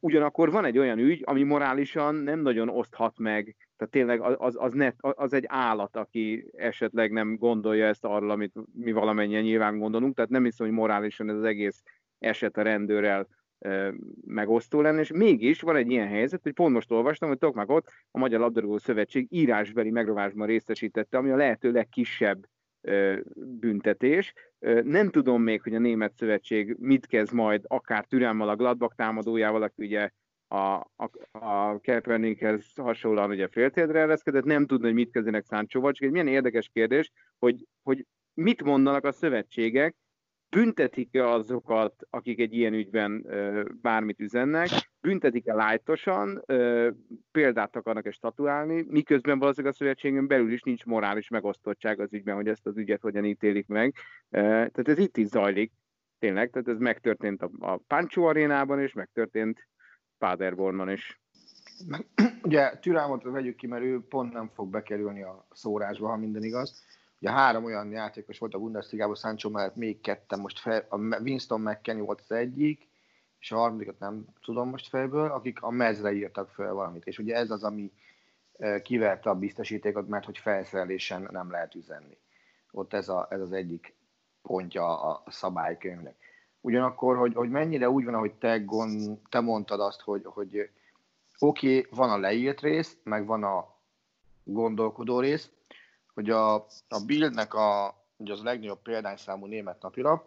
Ugyanakkor 0.00 0.50
van 0.50 0.64
egy 0.64 0.78
olyan 0.78 0.98
ügy, 0.98 1.22
ami 1.24 1.42
morálisan 1.42 2.14
nem 2.14 2.40
nagyon 2.40 2.68
oszthat 2.68 3.18
meg, 3.18 3.56
tehát 3.76 3.92
tényleg 3.92 4.20
az, 4.20 4.56
az, 4.58 4.72
net, 4.72 4.96
az 5.00 5.32
egy 5.32 5.44
állat, 5.46 5.96
aki 5.96 6.50
esetleg 6.56 7.12
nem 7.12 7.36
gondolja 7.36 7.86
ezt 7.86 8.04
arról, 8.04 8.30
amit 8.30 8.54
mi 8.72 8.92
valamennyien 8.92 9.42
nyilván 9.42 9.78
gondolunk, 9.78 10.14
tehát 10.14 10.30
nem 10.30 10.44
hiszem, 10.44 10.66
hogy 10.66 10.74
morálisan 10.74 11.28
ez 11.28 11.36
az 11.36 11.44
egész 11.44 11.82
eset 12.18 12.56
a 12.56 12.62
rendőrrel 12.62 13.28
megosztó 14.26 14.80
lenne, 14.80 15.00
és 15.00 15.12
mégis 15.12 15.60
van 15.60 15.76
egy 15.76 15.90
ilyen 15.90 16.08
helyzet, 16.08 16.42
hogy 16.42 16.52
pont 16.52 16.72
most 16.72 16.90
olvastam, 16.90 17.28
hogy 17.28 17.38
Tokmakot 17.38 17.88
a 18.10 18.18
Magyar 18.18 18.40
Labdarúgó 18.40 18.78
Szövetség 18.78 19.26
írásbeli 19.30 19.90
megrovásban 19.90 20.46
részesítette, 20.46 21.18
ami 21.18 21.30
a 21.30 21.36
lehető 21.36 21.72
legkisebb 21.72 22.46
büntetés. 23.34 24.32
Nem 24.82 25.10
tudom 25.10 25.42
még, 25.42 25.62
hogy 25.62 25.74
a 25.74 25.78
Német 25.78 26.16
Szövetség 26.16 26.76
mit 26.78 27.06
kezd 27.06 27.32
majd, 27.32 27.64
akár 27.66 28.04
türelmel 28.04 28.48
a 28.48 28.56
Gladbach 28.56 28.94
támadójával, 28.94 29.62
aki 29.62 29.84
ugye 29.84 30.10
a, 30.48 30.56
a, 30.56 31.10
a 31.30 31.80
Kaepernickhez 31.80 32.72
hasonlóan 32.74 33.30
ugye 33.30 33.48
féltérdre 33.48 34.00
ereszkedett, 34.00 34.44
nem 34.44 34.66
tudni, 34.66 34.86
hogy 34.86 34.94
mit 34.94 35.10
kezdenek 35.10 35.44
Száncsóval, 35.44 35.92
csak 35.92 36.04
egy 36.04 36.10
milyen 36.10 36.28
érdekes 36.28 36.70
kérdés, 36.72 37.10
hogy, 37.38 37.66
hogy 37.82 38.06
mit 38.34 38.62
mondanak 38.62 39.04
a 39.04 39.12
szövetségek, 39.12 39.96
büntetik-e 40.50 41.28
azokat, 41.28 41.94
akik 42.10 42.40
egy 42.40 42.54
ilyen 42.54 42.72
ügyben 42.72 43.26
bármit 43.82 44.20
üzennek, 44.20 44.68
büntetik-e 45.00 45.54
lájtosan, 45.54 46.44
példát 47.30 47.76
akarnak-e 47.76 48.10
statuálni, 48.10 48.84
miközben 48.88 49.38
valószínűleg 49.38 49.74
a 49.74 49.76
szövetségünk 49.76 50.26
belül 50.26 50.52
is 50.52 50.62
nincs 50.62 50.84
morális 50.84 51.28
megosztottság 51.28 52.00
az 52.00 52.12
ügyben, 52.12 52.34
hogy 52.34 52.48
ezt 52.48 52.66
az 52.66 52.76
ügyet 52.76 53.00
hogyan 53.00 53.24
ítélik 53.24 53.66
meg. 53.66 53.94
Tehát 54.30 54.88
ez 54.88 54.98
itt 54.98 55.16
is 55.16 55.26
zajlik, 55.26 55.72
tényleg, 56.18 56.50
tehát 56.50 56.68
ez 56.68 56.78
megtörtént 56.78 57.42
a, 57.42 57.50
a 57.58 57.76
Pancho 57.76 58.22
arénában, 58.22 58.80
és 58.80 58.92
megtörtént 58.92 59.68
Paderbornban 60.18 60.90
is. 60.90 61.20
Ugye 62.42 62.78
Türámot 62.78 63.22
vegyük 63.22 63.56
ki, 63.56 63.66
mert 63.66 63.82
ő 63.82 64.00
pont 64.08 64.32
nem 64.32 64.50
fog 64.54 64.68
bekerülni 64.70 65.22
a 65.22 65.46
szórásba, 65.50 66.08
ha 66.08 66.16
minden 66.16 66.42
igaz. 66.42 66.84
Ugye 67.20 67.30
három 67.30 67.64
olyan 67.64 67.90
játékos 67.90 68.38
volt 68.38 68.54
a 68.54 68.58
Bundesligában, 68.58 69.14
Sancho 69.14 69.50
mellett 69.50 69.76
még 69.76 70.00
ketten, 70.00 70.40
most 70.40 70.58
fel, 70.58 70.86
a 70.88 70.96
Winston 70.96 71.60
McKenny 71.60 72.00
volt 72.00 72.20
az 72.20 72.32
egyik, 72.32 72.88
és 73.38 73.52
a 73.52 73.56
harmadikat 73.56 73.98
nem 73.98 74.26
tudom 74.44 74.68
most 74.68 74.88
fejből, 74.88 75.30
akik 75.30 75.62
a 75.62 75.70
mezre 75.70 76.12
írtak 76.12 76.48
fel 76.48 76.72
valamit. 76.72 77.06
És 77.06 77.18
ugye 77.18 77.34
ez 77.34 77.50
az, 77.50 77.64
ami 77.64 77.92
kiverte 78.82 79.30
a 79.30 79.34
biztosítékot, 79.34 80.08
mert 80.08 80.24
hogy 80.24 80.38
felszerelésen 80.38 81.28
nem 81.30 81.50
lehet 81.50 81.74
üzenni. 81.74 82.18
Ott 82.70 82.92
ez, 82.92 83.08
a, 83.08 83.26
ez 83.30 83.40
az 83.40 83.52
egyik 83.52 83.94
pontja 84.42 85.02
a 85.02 85.22
szabálykönyvnek. 85.26 86.16
Ugyanakkor, 86.60 87.16
hogy, 87.16 87.34
hogy 87.34 87.50
mennyire 87.50 87.90
úgy 87.90 88.04
van, 88.04 88.14
ahogy 88.14 88.32
te, 88.32 88.58
gond, 88.58 89.18
te 89.28 89.40
mondtad 89.40 89.80
azt, 89.80 90.00
hogy, 90.00 90.22
hogy 90.24 90.70
oké, 91.38 91.78
okay, 91.78 91.90
van 91.90 92.10
a 92.10 92.18
leírt 92.18 92.60
rész, 92.60 92.96
meg 93.02 93.26
van 93.26 93.44
a 93.44 93.76
gondolkodó 94.44 95.20
rész, 95.20 95.50
hogy 96.18 96.30
a, 96.30 96.54
a 96.88 97.04
Bildnek 97.06 97.54
a, 97.54 97.94
ugye 98.16 98.32
az 98.32 98.40
a 98.40 98.44
legnagyobb 98.44 98.82
példányszámú 98.82 99.46
német 99.46 99.82
napilap, 99.82 100.26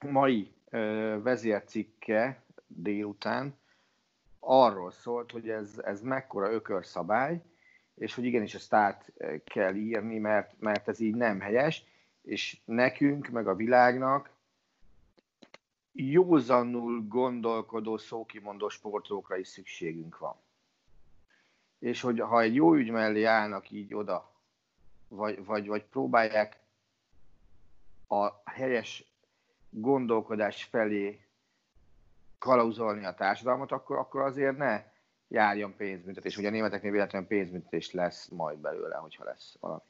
mai 0.00 0.52
ö, 0.70 1.16
vezércikke 1.22 2.42
délután 2.66 3.54
arról 4.38 4.90
szólt, 4.90 5.30
hogy 5.30 5.48
ez, 5.48 5.78
ez 5.84 6.00
mekkora 6.00 6.52
ökörszabály, 6.52 7.42
és 7.94 8.14
hogy 8.14 8.24
igenis 8.24 8.54
ezt 8.54 8.74
át 8.74 9.12
kell 9.44 9.74
írni, 9.74 10.18
mert, 10.18 10.54
mert 10.58 10.88
ez 10.88 11.00
így 11.00 11.14
nem 11.14 11.40
helyes, 11.40 11.84
és 12.22 12.60
nekünk, 12.64 13.28
meg 13.28 13.48
a 13.48 13.54
világnak 13.54 14.30
józanul 15.92 17.04
gondolkodó, 17.08 17.96
szókimondó 17.96 18.68
sportolókra 18.68 19.36
is 19.36 19.48
szükségünk 19.48 20.18
van. 20.18 20.36
És 21.78 22.00
hogy 22.00 22.20
ha 22.20 22.40
egy 22.40 22.54
jó 22.54 22.74
ügy 22.74 22.90
mellé 22.90 23.22
állnak 23.24 23.70
így 23.70 23.94
oda 23.94 24.36
vagy, 25.08 25.44
vagy, 25.44 25.66
vagy 25.66 25.84
próbálják 25.84 26.60
a 28.08 28.50
helyes 28.50 29.04
gondolkodás 29.70 30.64
felé 30.64 31.20
kalauzolni 32.38 33.04
a 33.04 33.14
társadalmat, 33.14 33.72
akkor, 33.72 33.96
akkor 33.98 34.20
azért 34.20 34.56
ne 34.56 34.84
járjon 35.28 35.76
pénzbüntetés. 35.76 36.36
Ugye 36.36 36.48
a 36.48 36.50
németeknél 36.50 36.90
véletlenül 36.90 37.28
pénzbüntetés 37.28 37.92
lesz 37.92 38.28
majd 38.28 38.58
belőle, 38.58 38.96
hogyha 38.96 39.24
lesz 39.24 39.56
valami. 39.60 39.82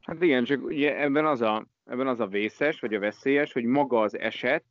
Hát 0.00 0.22
igen, 0.22 0.44
csak 0.44 0.62
ugye 0.62 1.00
ebben 1.00 1.26
az 1.26 1.40
a, 1.40 1.66
ebben 1.86 2.06
az 2.06 2.20
a 2.20 2.26
vészes, 2.26 2.80
vagy 2.80 2.94
a 2.94 3.00
veszélyes, 3.00 3.52
hogy 3.52 3.64
maga 3.64 4.00
az 4.00 4.18
eset, 4.18 4.64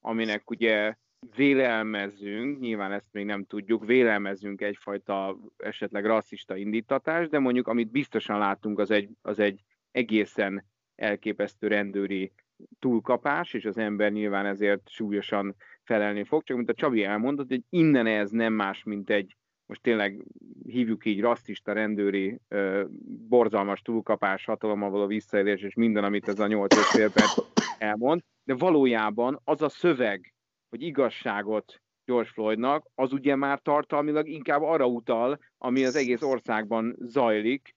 aminek 0.00 0.50
ugye 0.50 0.96
vélelmezünk, 1.36 2.60
nyilván 2.60 2.92
ezt 2.92 3.12
még 3.12 3.24
nem 3.24 3.44
tudjuk, 3.44 3.86
vélelmezünk 3.86 4.60
egyfajta 4.60 5.38
esetleg 5.56 6.06
rasszista 6.06 6.56
indítatást, 6.56 7.30
de 7.30 7.38
mondjuk 7.38 7.68
amit 7.68 7.90
biztosan 7.90 8.38
látunk, 8.38 8.78
az 8.78 8.90
egy, 8.90 9.08
az 9.22 9.38
egy 9.38 9.60
egészen 9.90 10.64
elképesztő 10.94 11.66
rendőri 11.66 12.32
túlkapás, 12.78 13.54
és 13.54 13.64
az 13.64 13.78
ember 13.78 14.12
nyilván 14.12 14.46
ezért 14.46 14.88
súlyosan 14.88 15.56
felelni 15.82 16.24
fog. 16.24 16.42
Csak 16.42 16.56
mint 16.56 16.70
a 16.70 16.74
Csabi 16.74 17.04
elmondott, 17.04 17.48
hogy 17.48 17.62
innen 17.68 18.06
ez 18.06 18.30
nem 18.30 18.52
más, 18.52 18.82
mint 18.82 19.10
egy, 19.10 19.36
most 19.66 19.82
tényleg 19.82 20.24
hívjuk 20.66 21.04
így 21.04 21.20
rasszista 21.20 21.72
rendőri 21.72 22.40
ö, 22.48 22.84
borzalmas 23.28 23.80
túlkapás, 23.80 24.44
hatalommal 24.44 24.90
való 24.90 25.06
visszaélés, 25.06 25.62
és 25.62 25.74
minden, 25.74 26.04
amit 26.04 26.28
ez 26.28 26.38
a 26.38 26.46
8 26.46 26.74
fél 26.74 27.12
perc 27.12 27.36
elmond, 27.78 28.20
de 28.44 28.54
valójában 28.54 29.40
az 29.44 29.62
a 29.62 29.68
szöveg, 29.68 30.33
hogy 30.74 30.82
igazságot 30.82 31.82
George 32.04 32.28
Floydnak, 32.28 32.86
az 32.94 33.12
ugye 33.12 33.36
már 33.36 33.60
tartalmilag 33.60 34.28
inkább 34.28 34.62
arra 34.62 34.86
utal, 34.86 35.38
ami 35.58 35.84
az 35.84 35.96
egész 35.96 36.22
országban 36.22 36.96
zajlik, 36.98 37.74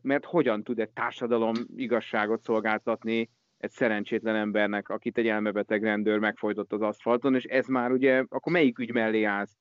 mert 0.00 0.24
hogyan 0.24 0.62
tud 0.62 0.78
egy 0.78 0.90
társadalom 0.90 1.54
igazságot 1.76 2.42
szolgáltatni 2.42 3.30
egy 3.58 3.70
szerencsétlen 3.70 4.34
embernek, 4.34 4.88
akit 4.88 5.18
egy 5.18 5.28
elmebeteg 5.28 5.82
rendőr 5.82 6.18
megfojtott 6.18 6.72
az 6.72 6.80
aszfalton, 6.80 7.34
és 7.34 7.44
ez 7.44 7.66
már 7.66 7.92
ugye, 7.92 8.24
akkor 8.28 8.52
melyik 8.52 8.78
ügy 8.78 8.92
mellé 8.92 9.22
állsz? 9.22 9.58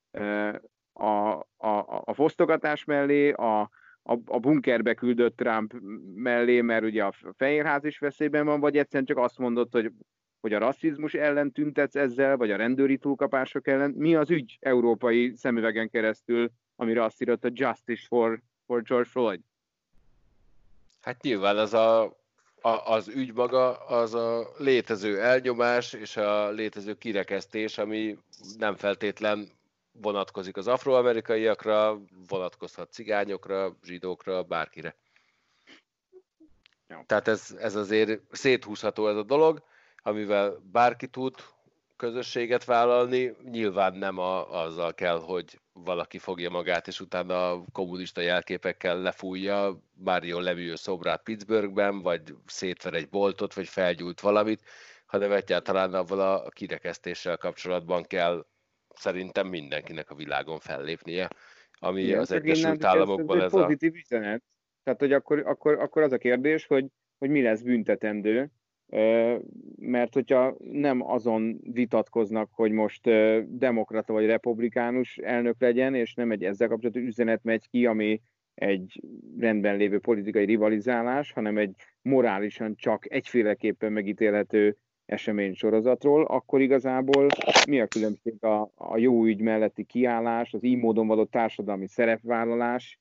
A, 0.94 1.30
a, 1.58 2.02
a 2.04 2.14
fosztogatás 2.14 2.84
mellé, 2.84 3.32
a, 3.32 3.62
a, 4.04 4.18
a 4.26 4.40
bunkerbe 4.40 4.94
küldött 4.94 5.38
Trump 5.38 5.74
mellé, 6.16 6.62
mert 6.62 6.84
ugye 6.84 7.04
a 7.04 7.14
Fehérház 7.38 7.84
is 7.84 8.00
veszélyben 8.00 8.46
van, 8.46 8.60
vagy 8.60 8.78
egyszerűen 8.78 9.06
csak 9.06 9.18
azt 9.18 9.38
mondott, 9.38 9.72
hogy 9.72 9.92
hogy 10.42 10.54
a 10.54 10.60
rasszizmus 10.60 11.14
ellen 11.14 11.52
tüntetsz 11.52 11.96
ezzel, 11.96 12.38
vagy 12.38 12.52
a 12.52 12.56
rendőri 12.56 12.98
túlkapások 12.98 13.68
ellen. 13.68 13.92
Mi 13.92 14.16
az 14.16 14.30
ügy 14.30 14.58
európai 14.60 15.34
szemüvegen 15.36 15.90
keresztül, 15.90 16.52
amire 16.76 17.04
azt 17.04 17.22
írott 17.22 17.44
a 17.44 17.50
Justice 17.54 18.06
for, 18.08 18.42
for 18.66 18.82
George 18.82 19.10
Floyd? 19.10 19.40
Hát 21.02 21.22
nyilván 21.22 21.58
az 21.58 21.74
a, 21.74 22.04
a, 22.62 22.70
az 22.70 23.08
ügy 23.08 23.34
maga 23.34 23.78
az 23.78 24.14
a 24.14 24.48
létező 24.58 25.22
elnyomás 25.22 25.94
és 25.94 26.18
a 26.18 26.50
létező 26.50 26.94
kirekesztés, 26.94 27.78
ami 27.78 28.18
nem 28.58 28.76
feltétlen 28.76 29.50
vonatkozik 29.92 30.58
az 30.58 30.68
afroamerikaiakra, 30.68 32.02
vonatkozhat 32.28 32.92
cigányokra, 32.92 33.78
zsidókra, 33.84 34.44
bárkire. 34.44 34.96
Ja. 36.88 37.04
Tehát 37.06 37.28
ez, 37.28 37.56
ez 37.60 37.76
azért 37.76 38.22
széthúzható 38.32 39.08
ez 39.08 39.16
a 39.16 39.24
dolog 39.24 39.64
amivel 40.02 40.62
bárki 40.72 41.08
tud 41.08 41.36
közösséget 41.96 42.66
vállalni, 42.66 43.36
nyilván 43.52 43.94
nem 43.94 44.18
a, 44.18 44.64
azzal 44.64 44.94
kell, 44.94 45.20
hogy 45.20 45.60
valaki 45.74 46.18
fogja 46.18 46.50
magát, 46.50 46.88
és 46.88 47.00
utána 47.00 47.52
a 47.52 47.64
kommunista 47.72 48.22
jelképekkel 48.22 49.02
lefújja 49.02 49.80
Mario 49.94 50.40
Lemieux 50.40 50.80
szobrát 50.80 51.24
Pittsburghben, 51.24 52.02
vagy 52.02 52.22
szétver 52.46 52.94
egy 52.94 53.10
boltot, 53.10 53.54
vagy 53.54 53.68
felgyújt 53.68 54.20
valamit, 54.20 54.64
hanem 55.06 55.32
egyáltalán 55.32 55.94
avval 55.94 56.20
a 56.20 56.50
kirekesztéssel 56.50 57.38
kapcsolatban 57.38 58.04
kell 58.04 58.46
szerintem 58.96 59.48
mindenkinek 59.48 60.10
a 60.10 60.16
világon 60.16 60.60
fellépnie, 60.60 61.30
ami 61.80 62.02
Igen, 62.02 62.20
az 62.20 62.32
Egyesült 62.32 62.84
Államokban 62.84 63.38
ez, 63.38 63.44
ez, 63.44 63.54
ez 63.54 63.60
a... 63.60 63.64
pozitív 63.64 63.96
üzenet. 63.96 64.44
Tehát, 64.84 65.00
hogy 65.00 65.14
akkor, 65.14 65.40
akkor, 65.40 65.80
akkor 65.80 66.02
az 66.02 66.12
a 66.12 66.18
kérdés, 66.18 66.66
hogy, 66.66 66.86
hogy 67.18 67.30
mi 67.30 67.42
lesz 67.42 67.62
büntetendő, 67.62 68.52
mert 69.80 70.14
hogyha 70.14 70.56
nem 70.72 71.02
azon 71.10 71.60
vitatkoznak, 71.64 72.50
hogy 72.52 72.72
most 72.72 73.10
demokrata 73.48 74.14
vagy 74.14 74.26
republikánus 74.26 75.18
elnök 75.18 75.56
legyen, 75.60 75.96
és 75.96 76.14
nem 76.14 76.32
egy 76.32 76.44
ezzel 76.44 76.68
kapcsolatos 76.68 77.02
üzenet 77.02 77.44
megy 77.44 77.70
ki, 77.70 77.86
ami 77.86 78.22
egy 78.54 79.02
rendben 79.38 79.78
lévő 79.78 80.00
politikai 80.00 80.46
rivalizálás, 80.46 81.32
hanem 81.32 81.58
egy 81.58 81.76
morálisan 82.02 82.76
csak 82.76 83.12
egyféleképpen 83.14 83.92
megítélhető 83.92 84.78
esemény 85.06 85.54
sorozatról, 85.54 86.26
akkor 86.26 86.62
igazából 86.62 87.28
mi 87.68 87.80
a 87.80 87.88
különbség 87.88 88.44
a, 88.44 88.72
a 88.76 88.98
jó 88.98 89.26
ügy 89.26 89.42
melletti 89.42 89.84
kiállás, 89.84 90.54
az 90.54 90.64
így 90.64 90.78
módon 90.78 91.08
való 91.08 91.26
társadalmi 91.26 91.88
szerepvállalás, 91.88 93.00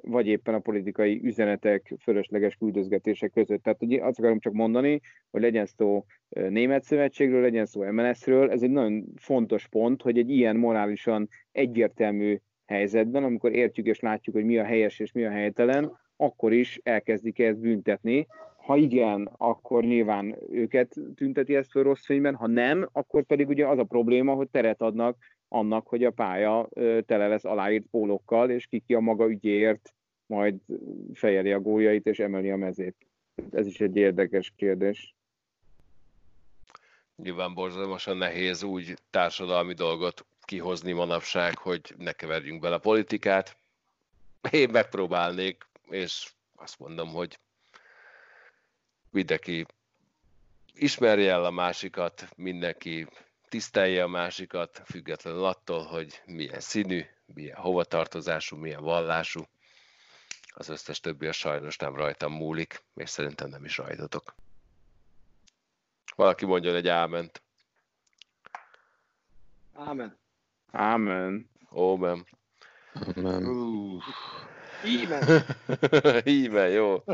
vagy 0.00 0.26
éppen 0.26 0.54
a 0.54 0.58
politikai 0.58 1.20
üzenetek 1.22 1.94
fölösleges 2.00 2.56
küldözgetések 2.56 3.30
között. 3.30 3.62
Tehát 3.62 3.82
ugye 3.82 4.04
azt 4.04 4.18
akarom 4.18 4.38
csak 4.38 4.52
mondani, 4.52 5.00
hogy 5.30 5.40
legyen 5.40 5.66
szó 5.66 6.04
Német 6.28 6.82
Szövetségről, 6.82 7.40
legyen 7.40 7.66
szó 7.66 7.82
MLS-ről, 7.82 8.50
ez 8.50 8.62
egy 8.62 8.70
nagyon 8.70 9.04
fontos 9.16 9.68
pont, 9.68 10.02
hogy 10.02 10.18
egy 10.18 10.30
ilyen 10.30 10.56
morálisan 10.56 11.28
egyértelmű 11.52 12.38
helyzetben, 12.66 13.24
amikor 13.24 13.52
értjük 13.52 13.86
és 13.86 14.00
látjuk, 14.00 14.36
hogy 14.36 14.44
mi 14.44 14.58
a 14.58 14.64
helyes 14.64 15.00
és 15.00 15.12
mi 15.12 15.24
a 15.24 15.30
helytelen, 15.30 15.92
akkor 16.16 16.52
is 16.52 16.80
elkezdik 16.82 17.38
ezt 17.38 17.60
büntetni. 17.60 18.26
Ha 18.56 18.76
igen, 18.76 19.30
akkor 19.36 19.84
nyilván 19.84 20.36
őket 20.50 20.94
tünteti 21.14 21.56
ezt 21.56 21.70
föl 21.70 21.82
rossz 21.82 22.04
fényben, 22.04 22.34
ha 22.34 22.46
nem, 22.46 22.88
akkor 22.92 23.24
pedig 23.24 23.48
ugye 23.48 23.66
az 23.66 23.78
a 23.78 23.84
probléma, 23.84 24.34
hogy 24.34 24.48
teret 24.48 24.82
adnak 24.82 25.16
annak, 25.48 25.86
hogy 25.86 26.04
a 26.04 26.10
pálya 26.10 26.68
tele 27.06 27.28
lesz 27.28 27.44
aláírt 27.44 27.86
pólókkal, 27.90 28.50
és 28.50 28.66
ki 28.66 28.82
ki 28.86 28.94
a 28.94 29.00
maga 29.00 29.28
ügyéért 29.28 29.94
majd 30.26 30.54
fejeli 31.14 31.52
a 31.52 31.60
góljait 31.60 32.06
és 32.06 32.18
emeli 32.18 32.50
a 32.50 32.56
mezét. 32.56 32.96
Ez 33.50 33.66
is 33.66 33.80
egy 33.80 33.96
érdekes 33.96 34.52
kérdés. 34.56 35.14
Nyilván 37.16 37.54
borzalmasan 37.54 38.16
nehéz 38.16 38.62
úgy 38.62 38.94
társadalmi 39.10 39.74
dolgot 39.74 40.26
kihozni 40.40 40.92
manapság, 40.92 41.58
hogy 41.58 41.94
ne 41.98 42.12
keverjünk 42.12 42.60
bele 42.60 42.74
a 42.74 42.78
politikát. 42.78 43.56
Én 44.50 44.70
megpróbálnék, 44.70 45.66
és 45.90 46.32
azt 46.54 46.78
mondom, 46.78 47.08
hogy 47.08 47.38
mindenki 49.10 49.66
ismerje 50.74 51.30
el 51.30 51.44
a 51.44 51.50
másikat, 51.50 52.28
mindenki 52.36 53.06
tisztelje 53.54 54.02
a 54.02 54.08
másikat, 54.08 54.82
függetlenül 54.84 55.44
attól, 55.44 55.84
hogy 55.84 56.22
milyen 56.26 56.60
színű, 56.60 57.04
milyen 57.26 57.56
hovatartozású, 57.56 58.56
milyen 58.56 58.82
vallású. 58.82 59.46
Az 60.54 60.68
összes 60.68 61.00
többi 61.00 61.26
a 61.26 61.32
sajnos 61.32 61.76
nem 61.76 61.94
rajtam 61.94 62.32
múlik, 62.32 62.82
és 62.94 63.10
szerintem 63.10 63.48
nem 63.48 63.64
is 63.64 63.76
rajtatok. 63.76 64.34
Valaki 66.16 66.44
mondjon 66.44 66.74
egy 66.74 66.88
áment. 66.88 67.42
Ámen. 69.74 70.18
Ámen. 70.70 71.50
Ómen. 71.72 72.26
Nem. 73.14 74.02
Ímen. 74.84 75.44
Híme, 76.24 76.68
jó. 76.68 77.04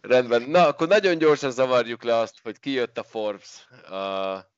Rendben. 0.00 0.42
Na, 0.42 0.66
akkor 0.66 0.88
nagyon 0.88 1.18
gyorsan 1.18 1.50
zavarjuk 1.50 2.02
le 2.02 2.16
azt, 2.16 2.40
hogy 2.42 2.60
kijött 2.60 2.98
a 2.98 3.02
Forbes. 3.02 3.68
A 3.90 4.56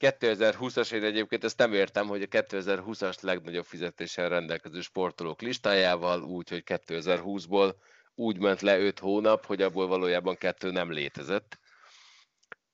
2020-as, 0.00 0.92
én 0.92 1.04
egyébként 1.04 1.44
ezt 1.44 1.58
nem 1.58 1.72
értem, 1.72 2.06
hogy 2.06 2.22
a 2.22 2.26
2020-as 2.26 3.22
legnagyobb 3.22 3.64
fizetéssel 3.64 4.28
rendelkező 4.28 4.80
sportolók 4.80 5.40
listájával, 5.40 6.22
úgyhogy 6.22 6.62
2020-ból 6.66 7.74
úgy 8.14 8.38
ment 8.38 8.60
le 8.60 8.78
5 8.78 8.98
hónap, 8.98 9.46
hogy 9.46 9.62
abból 9.62 9.86
valójában 9.86 10.36
kettő 10.36 10.70
nem 10.70 10.92
létezett. 10.92 11.58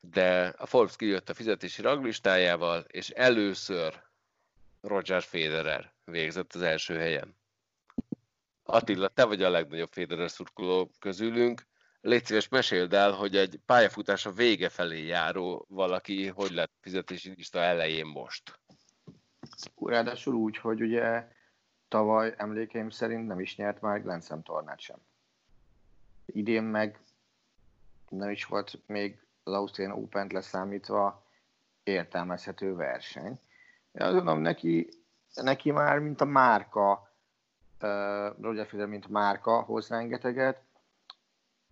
De 0.00 0.54
a 0.56 0.66
Forbes 0.66 0.96
kijött 0.96 1.28
a 1.28 1.34
fizetési 1.34 1.82
ranglistájával, 1.82 2.84
és 2.88 3.10
először 3.10 4.02
Roger 4.80 5.22
Federer 5.22 5.92
végzett 6.04 6.54
az 6.54 6.62
első 6.62 6.96
helyen. 6.96 7.36
Attila, 8.62 9.08
te 9.08 9.24
vagy 9.24 9.42
a 9.42 9.50
legnagyobb 9.50 9.90
Federer 9.92 10.30
szurkoló 10.30 10.90
közülünk. 10.98 11.62
Légy 12.06 12.24
szíves, 12.24 12.48
meséld 12.48 12.92
el, 12.92 13.12
hogy 13.12 13.36
egy 13.36 13.60
pályafutása 13.66 14.30
vége 14.30 14.68
felé 14.68 15.06
járó 15.06 15.66
valaki 15.68 16.26
hogy 16.26 16.50
lett 16.50 16.72
fizetési 16.80 17.32
lista 17.36 17.58
elején 17.58 18.06
most. 18.06 18.60
Ráadásul 19.76 20.34
úgy, 20.34 20.56
hogy 20.56 20.80
ugye 20.82 21.28
tavaly 21.88 22.34
emlékeim 22.36 22.90
szerint 22.90 23.26
nem 23.26 23.40
is 23.40 23.56
nyert 23.56 23.80
már 23.80 24.02
Grand 24.02 24.24
Slam 24.24 24.42
tornát 24.42 24.80
sem. 24.80 24.96
Idén 26.26 26.62
meg 26.62 27.00
nem 28.08 28.30
is 28.30 28.44
volt 28.44 28.78
még 28.86 29.26
az 29.42 29.52
Austrian 29.52 29.92
Open-t 29.92 30.32
leszámítva 30.32 31.26
értelmezhető 31.82 32.74
verseny. 32.74 33.40
Én 33.92 34.06
azt 34.06 34.14
gondolom, 34.14 34.40
neki, 34.40 34.88
neki 35.34 35.70
már, 35.70 35.98
mint 35.98 36.20
a 36.20 36.24
márka, 36.24 37.12
uh, 37.80 38.40
Roger 38.40 38.66
Federer, 38.66 38.90
mint 38.90 39.08
márka 39.08 39.60
hoz 39.60 39.88
rengeteget, 39.88 40.65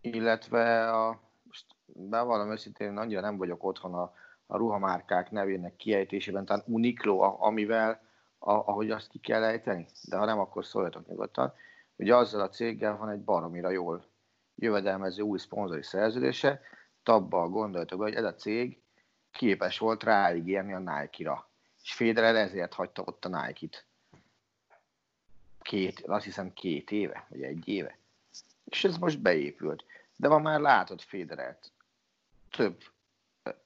illetve 0.05 0.90
a, 0.90 1.20
most 1.43 1.66
bevallom 1.86 2.51
őszintén, 2.51 2.97
annyira 2.97 3.20
nem 3.20 3.36
vagyok 3.36 3.64
otthon 3.64 3.94
a, 3.94 4.14
a 4.47 4.56
ruhamárkák 4.56 5.31
nevének 5.31 5.76
kiejtésében, 5.76 6.44
talán 6.44 6.64
Uniqlo, 6.66 7.36
amivel, 7.40 8.02
a, 8.39 8.52
ahogy 8.52 8.90
azt 8.90 9.09
ki 9.09 9.18
kell 9.18 9.43
ejteni, 9.43 9.86
de 10.09 10.16
ha 10.16 10.24
nem, 10.24 10.39
akkor 10.39 10.64
szóljatok 10.64 11.06
nyugodtan. 11.06 11.52
Ugye 11.97 12.16
azzal 12.16 12.40
a 12.40 12.48
céggel 12.48 12.97
van 12.97 13.09
egy 13.09 13.20
baromira 13.20 13.70
jól 13.70 14.05
jövedelmező 14.55 15.22
új 15.22 15.39
szponzori 15.39 15.82
szerződése, 15.82 16.60
abba 17.05 17.48
gondoltok, 17.48 18.01
hogy 18.01 18.14
ez 18.14 18.24
a 18.24 18.35
cég 18.35 18.81
képes 19.31 19.78
volt 19.78 20.02
ráígérni 20.02 20.72
a 20.72 20.78
Nike-ra. 20.78 21.48
És 21.82 21.94
Federer 21.94 22.35
ezért 22.35 22.74
hagyta 22.74 23.02
ott 23.06 23.24
a 23.24 23.28
Nike-t. 23.28 23.85
Két, 25.62 26.01
azt 26.01 26.24
hiszem 26.24 26.52
két 26.52 26.90
éve, 26.90 27.26
vagy 27.28 27.43
egy 27.43 27.68
éve. 27.68 27.98
És 28.64 28.84
ez 28.84 28.96
most 28.96 29.20
beépült. 29.20 29.84
De 30.16 30.28
ma 30.28 30.38
már 30.38 30.60
látod 30.60 31.00
Federert. 31.00 31.72
Több 32.50 32.82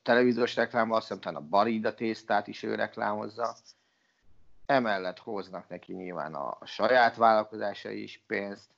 televíziós 0.02 0.54
reklámban, 0.54 0.96
azt 0.96 1.08
hiszem 1.08 1.36
a 1.36 1.40
Barida 1.40 1.94
tésztát 1.94 2.46
is 2.46 2.62
ő 2.62 2.74
reklámozza. 2.74 3.56
Emellett 4.66 5.18
hoznak 5.18 5.68
neki 5.68 5.92
nyilván 5.92 6.34
a, 6.34 6.58
saját 6.66 7.16
vállalkozásai 7.16 8.02
is 8.02 8.22
pénzt. 8.26 8.70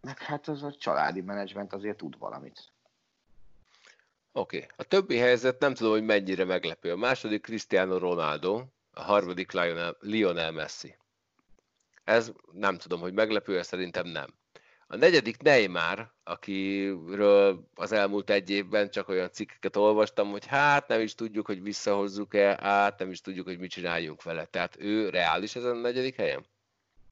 Meg 0.00 0.18
hát 0.18 0.48
az 0.48 0.62
a 0.62 0.74
családi 0.74 1.20
menedzsment 1.20 1.72
azért 1.72 1.96
tud 1.96 2.18
valamit. 2.18 2.72
Oké, 4.32 4.56
okay. 4.56 4.68
a 4.76 4.82
többi 4.82 5.18
helyzet 5.18 5.60
nem 5.60 5.74
tudom, 5.74 5.92
hogy 5.92 6.04
mennyire 6.04 6.44
meglepő. 6.44 6.92
A 6.92 6.96
második 6.96 7.42
Cristiano 7.42 7.98
Ronaldo, 7.98 8.64
a 8.92 9.02
harmadik 9.02 9.52
Lionel, 9.52 9.96
Lionel 10.00 10.50
Messi. 10.50 10.96
Ez 12.04 12.32
nem 12.52 12.78
tudom, 12.78 13.00
hogy 13.00 13.12
meglepő, 13.12 13.62
szerintem 13.62 14.06
nem. 14.06 14.34
A 14.92 14.96
negyedik 14.96 15.42
Neymar, 15.42 16.12
akiről 16.24 17.68
az 17.74 17.92
elmúlt 17.92 18.30
egy 18.30 18.50
évben 18.50 18.90
csak 18.90 19.08
olyan 19.08 19.32
cikkeket 19.32 19.76
olvastam, 19.76 20.30
hogy 20.30 20.46
hát 20.46 20.88
nem 20.88 21.00
is 21.00 21.14
tudjuk, 21.14 21.46
hogy 21.46 21.62
visszahozzuk-e, 21.62 22.58
hát 22.60 22.98
nem 22.98 23.10
is 23.10 23.20
tudjuk, 23.20 23.46
hogy 23.46 23.58
mit 23.58 23.70
csináljunk 23.70 24.22
vele. 24.22 24.44
Tehát 24.44 24.76
ő 24.78 25.08
reális 25.08 25.56
ezen 25.56 25.76
a 25.76 25.80
negyedik 25.80 26.16
helyen? 26.16 26.44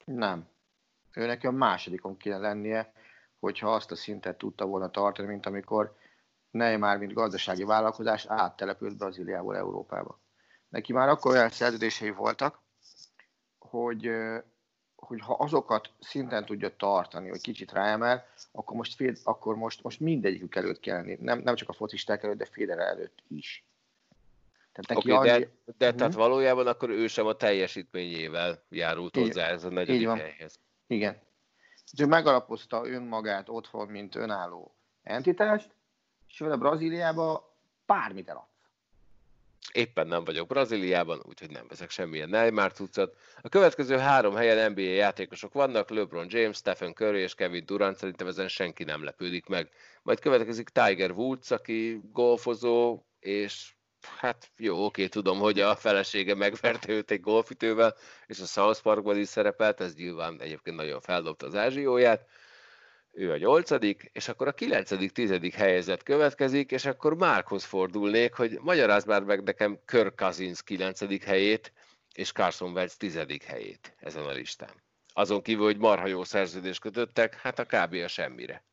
Nem. 0.04 0.48
Ő 1.14 1.26
neki 1.26 1.46
a 1.46 1.50
másodikon 1.50 2.16
kéne 2.16 2.38
lennie, 2.38 2.92
hogyha 3.38 3.74
azt 3.74 3.90
a 3.90 3.96
szintet 3.96 4.38
tudta 4.38 4.66
volna 4.66 4.90
tartani, 4.90 5.28
mint 5.28 5.46
amikor 5.46 5.96
Neymar, 6.50 6.98
mint 6.98 7.12
gazdasági 7.12 7.64
vállalkozás 7.64 8.26
áttelepült 8.26 8.96
Brazíliából 8.96 9.56
Európába. 9.56 10.20
Neki 10.68 10.92
már 10.92 11.08
akkor 11.08 11.32
olyan 11.32 11.50
szerződései 11.50 12.10
voltak, 12.10 12.60
hogy, 13.58 14.10
hogy 15.00 15.20
ha 15.20 15.34
azokat 15.34 15.90
szinten 16.00 16.44
tudja 16.44 16.76
tartani, 16.76 17.28
hogy 17.28 17.40
kicsit 17.40 17.72
ráemel, 17.72 18.26
akkor 18.52 18.76
most, 18.76 18.94
fél, 18.94 19.14
akkor 19.24 19.56
most, 19.56 19.82
most 19.82 20.00
mindegyikük 20.00 20.54
előtt 20.54 20.80
kell 20.80 20.96
lenni. 20.96 21.16
Nem, 21.20 21.38
nem 21.38 21.54
csak 21.54 21.68
a 21.68 21.72
focisták 21.72 22.22
előtt, 22.22 22.38
de 22.38 22.44
Federer 22.44 22.86
előtt 22.86 23.22
is. 23.28 23.64
Tehát 24.72 24.88
neki 24.88 25.12
okay, 25.12 25.28
annyi... 25.28 25.40
De, 25.40 25.74
de 25.76 25.88
hmm. 25.88 25.96
tehát 25.96 26.14
valójában 26.14 26.66
akkor 26.66 26.90
ő 26.90 27.06
sem 27.06 27.26
a 27.26 27.32
teljesítményével 27.32 28.62
járult 28.68 29.16
hozzá 29.16 29.46
ez 29.46 29.64
a 29.64 29.70
negyedik 29.70 30.08
helyhez. 30.08 30.58
Igen. 30.86 31.18
Ő 31.98 32.06
megalapozta 32.06 32.86
önmagát 32.86 33.48
otthon, 33.48 33.88
mint 33.88 34.14
önálló 34.14 34.74
entitást, 35.02 35.70
és 36.28 36.38
vele 36.38 36.56
Brazíliába 36.56 37.56
bármit 37.86 38.28
eladsz. 38.28 38.48
Éppen 39.72 40.06
nem 40.06 40.24
vagyok 40.24 40.46
Brazíliában, 40.46 41.22
úgyhogy 41.28 41.50
nem 41.50 41.66
veszek 41.68 41.90
semmilyen 41.90 42.28
Neymar 42.28 42.72
cuccot. 42.72 43.16
A 43.40 43.48
következő 43.48 43.96
három 43.96 44.34
helyen 44.34 44.70
NBA 44.70 44.80
játékosok 44.80 45.52
vannak, 45.52 45.90
LeBron 45.90 46.26
James, 46.28 46.56
Stephen 46.56 46.94
Curry 46.94 47.20
és 47.20 47.34
Kevin 47.34 47.66
Durant, 47.66 47.96
szerintem 47.96 48.26
ezen 48.26 48.48
senki 48.48 48.84
nem 48.84 49.04
lepődik 49.04 49.46
meg. 49.46 49.68
Majd 50.02 50.20
következik 50.20 50.68
Tiger 50.68 51.10
Woods, 51.10 51.50
aki 51.50 52.00
golfozó, 52.12 53.02
és 53.18 53.74
hát 54.18 54.50
jó, 54.56 54.84
oké, 54.84 55.06
tudom, 55.06 55.38
hogy 55.38 55.60
a 55.60 55.76
felesége 55.76 56.34
megverte 56.34 56.92
őt 56.92 57.10
egy 57.10 57.20
golfütővel, 57.20 57.94
és 58.26 58.40
a 58.40 58.44
South 58.44 58.82
Parkban 58.82 59.18
is 59.18 59.28
szerepelt, 59.28 59.80
ez 59.80 59.94
nyilván 59.94 60.40
egyébként 60.40 60.76
nagyon 60.76 61.00
feldobta 61.00 61.46
az 61.46 61.54
ázsióját 61.54 62.26
ő 63.12 63.32
a 63.32 63.36
nyolcadik, 63.36 64.10
és 64.12 64.28
akkor 64.28 64.48
a 64.48 64.52
kilencedik, 64.52 65.12
tizedik 65.12 65.54
helyzet 65.54 66.02
következik, 66.02 66.70
és 66.70 66.84
akkor 66.84 67.16
Márkhoz 67.16 67.64
fordulnék, 67.64 68.34
hogy 68.34 68.58
magyarázd 68.60 69.06
már 69.06 69.22
meg 69.22 69.42
nekem 69.42 69.78
Kirk 69.86 70.16
Cousins 70.16 70.62
kilencedik 70.62 71.24
helyét, 71.24 71.72
és 72.14 72.32
Carson 72.32 72.72
Wentz 72.72 72.96
tizedik 72.96 73.42
helyét 73.42 73.94
ezen 74.00 74.24
a 74.24 74.32
listán. 74.32 74.82
Azon 75.12 75.42
kívül, 75.42 75.64
hogy 75.64 75.78
marha 75.78 76.06
jó 76.06 76.24
szerződést 76.24 76.80
kötöttek, 76.80 77.34
hát 77.34 77.58
a 77.58 77.64
kb. 77.64 77.94
a 77.94 78.08
semmire. 78.08 78.64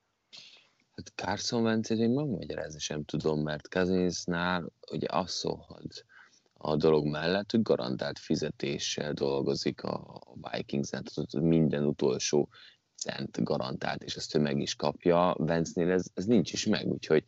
Hát 0.95 1.11
Carson 1.15 1.64
wentz 1.64 1.89
én 1.89 2.09
magyarázni 2.09 2.80
sem 2.80 3.03
tudom, 3.03 3.41
mert 3.41 3.68
Cousinsnál 3.68 4.69
ugye 4.91 5.07
az 5.09 5.31
szólhat 5.31 6.05
a 6.53 6.76
dolog 6.76 7.05
mellett, 7.05 7.51
hogy 7.51 7.61
garantált 7.61 8.19
fizetéssel 8.19 9.14
dolgozik 9.14 9.84
a 9.84 10.22
Vikings-en, 10.51 11.03
tehát 11.03 11.49
minden 11.49 11.85
utolsó 11.85 12.49
cent 12.98 13.44
garantált, 13.44 14.03
és 14.03 14.15
ezt 14.15 14.36
ő 14.36 14.40
meg 14.40 14.60
is 14.60 14.76
kapja. 14.76 15.36
Vence-nél 15.38 15.91
ez, 15.91 16.06
ez 16.14 16.26
nincs 16.26 16.53
is 16.53 16.65
meg, 16.65 16.86
úgyhogy 16.86 17.24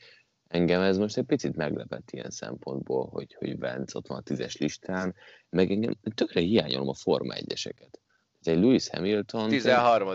engem 0.47 0.81
ez 0.81 0.97
most 0.97 1.17
egy 1.17 1.25
picit 1.25 1.55
meglepett 1.55 2.11
ilyen 2.11 2.29
szempontból, 2.29 3.07
hogy, 3.07 3.35
hogy 3.39 3.57
Vence 3.57 3.97
ott 3.97 4.07
van 4.07 4.17
a 4.17 4.21
tízes 4.21 4.57
listán, 4.57 5.15
meg 5.49 5.71
engem 5.71 5.93
tökre 6.15 6.41
hiányolom 6.41 6.87
a 6.87 6.93
Forma 6.93 7.33
1-eseket. 7.37 7.93
Ez 8.39 8.47
egy 8.47 8.59
Lewis 8.59 8.89
Hamilton... 8.89 9.49
13 9.49 10.07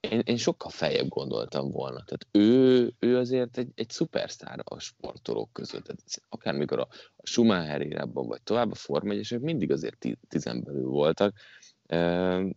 én, 0.00 0.22
én 0.24 0.36
sokkal 0.36 0.70
feljebb 0.70 1.08
gondoltam 1.08 1.70
volna. 1.70 2.04
Tehát 2.04 2.26
ő, 2.30 2.92
ő 2.98 3.16
azért 3.16 3.58
egy, 3.58 3.68
egy 3.74 3.90
szupersztár 3.90 4.58
a 4.64 4.78
sportolók 4.78 5.52
között. 5.52 5.84
Tehát 5.84 6.02
akármikor 6.28 6.78
a, 6.78 6.88
a 7.16 7.26
Schumacher 7.26 7.80
érában, 7.80 8.26
vagy 8.26 8.42
tovább 8.42 8.70
a 8.70 8.74
Forma 8.74 9.12
1 9.12 9.40
mindig 9.40 9.72
azért 9.72 10.06
tizen 10.28 10.62
belül 10.62 10.88
voltak, 10.88 11.34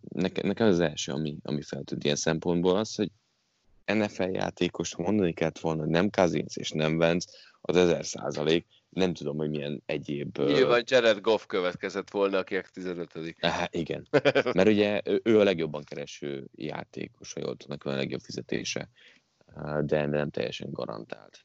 Nekem, 0.08 0.46
nekem 0.46 0.66
az 0.66 0.80
első, 0.80 1.12
ami, 1.12 1.36
ami 1.42 1.62
feltűnt 1.62 2.04
ilyen 2.04 2.16
szempontból 2.16 2.76
az, 2.76 2.94
hogy 2.94 3.10
NFL 3.84 4.22
játékos 4.22 4.96
mondani 4.96 5.32
kellett 5.32 5.58
volna, 5.58 5.80
hogy 5.80 5.90
nem 5.90 6.10
Kazinc 6.10 6.56
és 6.56 6.70
nem 6.70 6.96
Vence, 6.96 7.28
az 7.60 7.76
ezer 7.76 8.04
százalék. 8.04 8.66
Nem 8.88 9.14
tudom, 9.14 9.36
hogy 9.36 9.50
milyen 9.50 9.82
egyéb... 9.86 10.38
Nyilván 10.38 10.82
Jared 10.86 11.20
Goff 11.20 11.46
következett 11.46 12.10
volna, 12.10 12.38
aki 12.38 12.60
15 12.72 13.34
Hát 13.40 13.74
igen, 13.74 14.08
mert 14.52 14.68
ugye 14.68 15.00
ő 15.22 15.40
a 15.40 15.44
legjobban 15.44 15.84
kereső 15.84 16.46
játékos, 16.54 17.32
ha 17.32 17.40
jól 17.40 17.56
tudnak, 17.56 17.84
a 17.84 17.94
legjobb 17.94 18.20
fizetése, 18.20 18.88
de 19.80 20.06
nem 20.06 20.30
teljesen 20.30 20.68
garantált. 20.72 21.44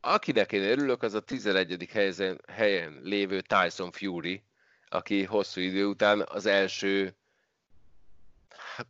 Akinek 0.00 0.52
én 0.52 0.62
örülök, 0.62 1.02
az 1.02 1.14
a 1.14 1.20
11. 1.20 1.88
helyen, 1.90 2.40
helyen 2.48 3.00
lévő 3.02 3.40
Tyson 3.40 3.90
Fury, 3.90 4.42
aki 4.90 5.24
hosszú 5.24 5.60
idő 5.60 5.86
után 5.86 6.24
az 6.28 6.46
első 6.46 7.14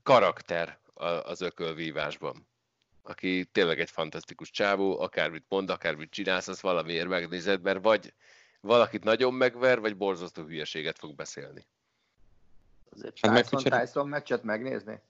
karakter 0.03 0.79
az 1.25 1.41
ökölvívásban. 1.41 2.49
Aki 3.03 3.45
tényleg 3.45 3.81
egy 3.81 3.91
fantasztikus 3.91 4.51
csávó, 4.51 5.01
akármit 5.01 5.45
mond, 5.49 5.71
akármit 5.71 6.11
csinálsz, 6.11 6.49
az 6.49 6.63
valamiért 6.63 7.09
megnézed, 7.09 7.63
mert 7.63 7.83
vagy 7.83 8.15
valakit 8.61 9.05
nagyon 9.05 9.35
megver, 9.35 9.81
vagy 9.81 9.97
borzasztó 9.97 10.43
hülyeséget 10.43 10.99
fog 10.99 11.15
beszélni. 11.15 11.67
Azért 12.91 13.19
hát 13.21 13.43
Tyson, 13.43 13.63
meg, 13.71 13.81
Tyson 13.81 14.09
meccset 14.09 14.43
megnézni? 14.43 15.01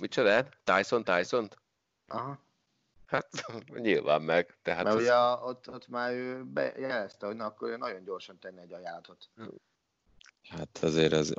Mit 0.00 0.10
csinál? 0.10 0.48
Tyson, 0.64 1.04
Tyson-t? 1.04 1.56
Aha. 2.08 2.38
Hát 3.06 3.28
nyilván 3.68 4.22
meg. 4.22 4.56
Tehát 4.62 4.84
Mert 4.84 4.96
az... 4.96 5.02
ugye 5.02 5.14
ott, 5.16 5.68
ott 5.70 5.88
már 5.88 6.12
ő 6.12 6.44
bejelezte, 6.44 7.26
hogy 7.26 7.36
na, 7.36 7.44
akkor 7.44 7.78
nagyon 7.78 8.04
gyorsan 8.04 8.38
tenni 8.38 8.60
egy 8.60 8.72
ajánlatot. 8.72 9.30
Hát 10.48 10.78
azért 10.82 11.12
az 11.12 11.32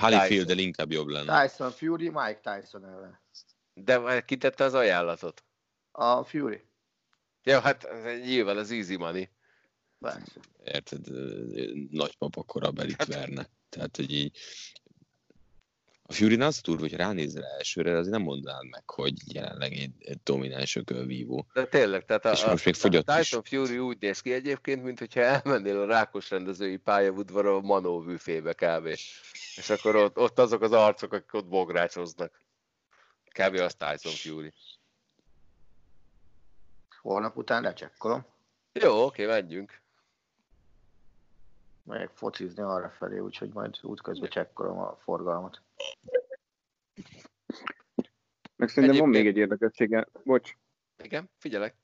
Holyfield 0.00 0.58
inkább 0.58 0.90
jobb 0.90 1.06
lenne. 1.06 1.42
Tyson 1.42 1.70
Fury, 1.70 2.08
Mike 2.08 2.40
Tyson 2.42 2.84
ellen. 2.84 3.20
De 3.74 4.20
ki 4.20 4.36
tette 4.36 4.64
az 4.64 4.74
ajánlatot? 4.74 5.44
A 5.90 6.24
Fury. 6.24 6.64
Ja, 7.42 7.60
hát 7.60 7.88
nyilván 8.24 8.56
az 8.56 8.70
easy 8.70 8.96
money. 8.96 9.28
Persze. 9.98 10.40
Érted, 10.64 11.06
nagypapa 11.90 12.42
korabeli 12.42 12.94
hát, 12.98 13.06
verne. 13.06 13.48
Tehát, 13.68 13.96
hogy 13.96 14.12
így 14.12 14.38
a 16.12 16.14
Fury 16.14 16.40
az 16.40 16.60
túl, 16.60 16.78
hogy 16.78 16.94
ránézel 16.96 17.44
elsőre, 17.44 17.96
azért 17.96 18.12
nem 18.12 18.22
mondanád 18.22 18.68
meg, 18.68 18.90
hogy 18.90 19.34
jelenleg 19.34 19.72
egy, 19.72 20.18
domináns 20.24 20.76
ökölvívó. 20.76 21.46
De 21.52 21.66
tényleg, 21.66 22.04
tehát 22.04 22.24
a, 22.24 22.30
és 22.30 22.44
most 22.44 22.64
még 22.64 22.74
fogyott 22.74 23.08
a 23.08 23.16
Tyson 23.16 23.42
is. 23.44 23.48
Fury 23.48 23.78
úgy 23.78 23.96
néz 24.00 24.20
ki 24.20 24.32
egyébként, 24.32 24.82
mint 24.82 24.98
hogyha 24.98 25.20
elmennél 25.20 25.80
a 25.80 25.86
rákos 25.86 26.30
rendezői 26.30 26.76
pályaudvarra 26.76 27.56
a 27.56 27.60
Manó 27.60 28.00
büfébe 28.00 28.52
kb. 28.52 28.86
És 29.56 29.70
akkor 29.70 29.96
ott, 29.96 30.18
ott 30.18 30.38
azok 30.38 30.62
az 30.62 30.72
arcok, 30.72 31.12
akik 31.12 31.34
ott 31.34 31.46
bográcsoznak. 31.46 32.40
Kb. 33.28 33.54
az 33.54 33.74
Tyson 33.74 34.12
Fury. 34.12 34.52
Holnap 37.00 37.36
után 37.36 37.62
lecsekkolom. 37.62 38.26
Jó, 38.72 39.04
oké, 39.04 39.26
menjünk. 39.26 39.80
Megyek 41.84 42.10
focizni 42.14 42.62
arra 42.62 42.90
felé, 42.90 43.18
úgyhogy 43.18 43.52
majd 43.52 43.78
útközben 43.82 44.30
csekkolom 44.30 44.78
a 44.78 44.96
forgalmat. 45.04 45.60
Meg 48.56 48.68
szerintem 48.68 48.98
van 48.98 49.08
még 49.08 49.26
egy 49.26 49.36
érdekessége. 49.36 50.06
Bocs. 50.24 50.52
Igen, 51.04 51.30
figyelek. 51.38 51.76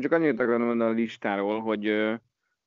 Csak 0.00 0.12
annyit 0.12 0.40
akarom 0.40 0.62
mondani 0.62 0.90
a 0.90 0.94
listáról, 0.94 1.60
hogy 1.60 1.88
uh, 1.88 2.18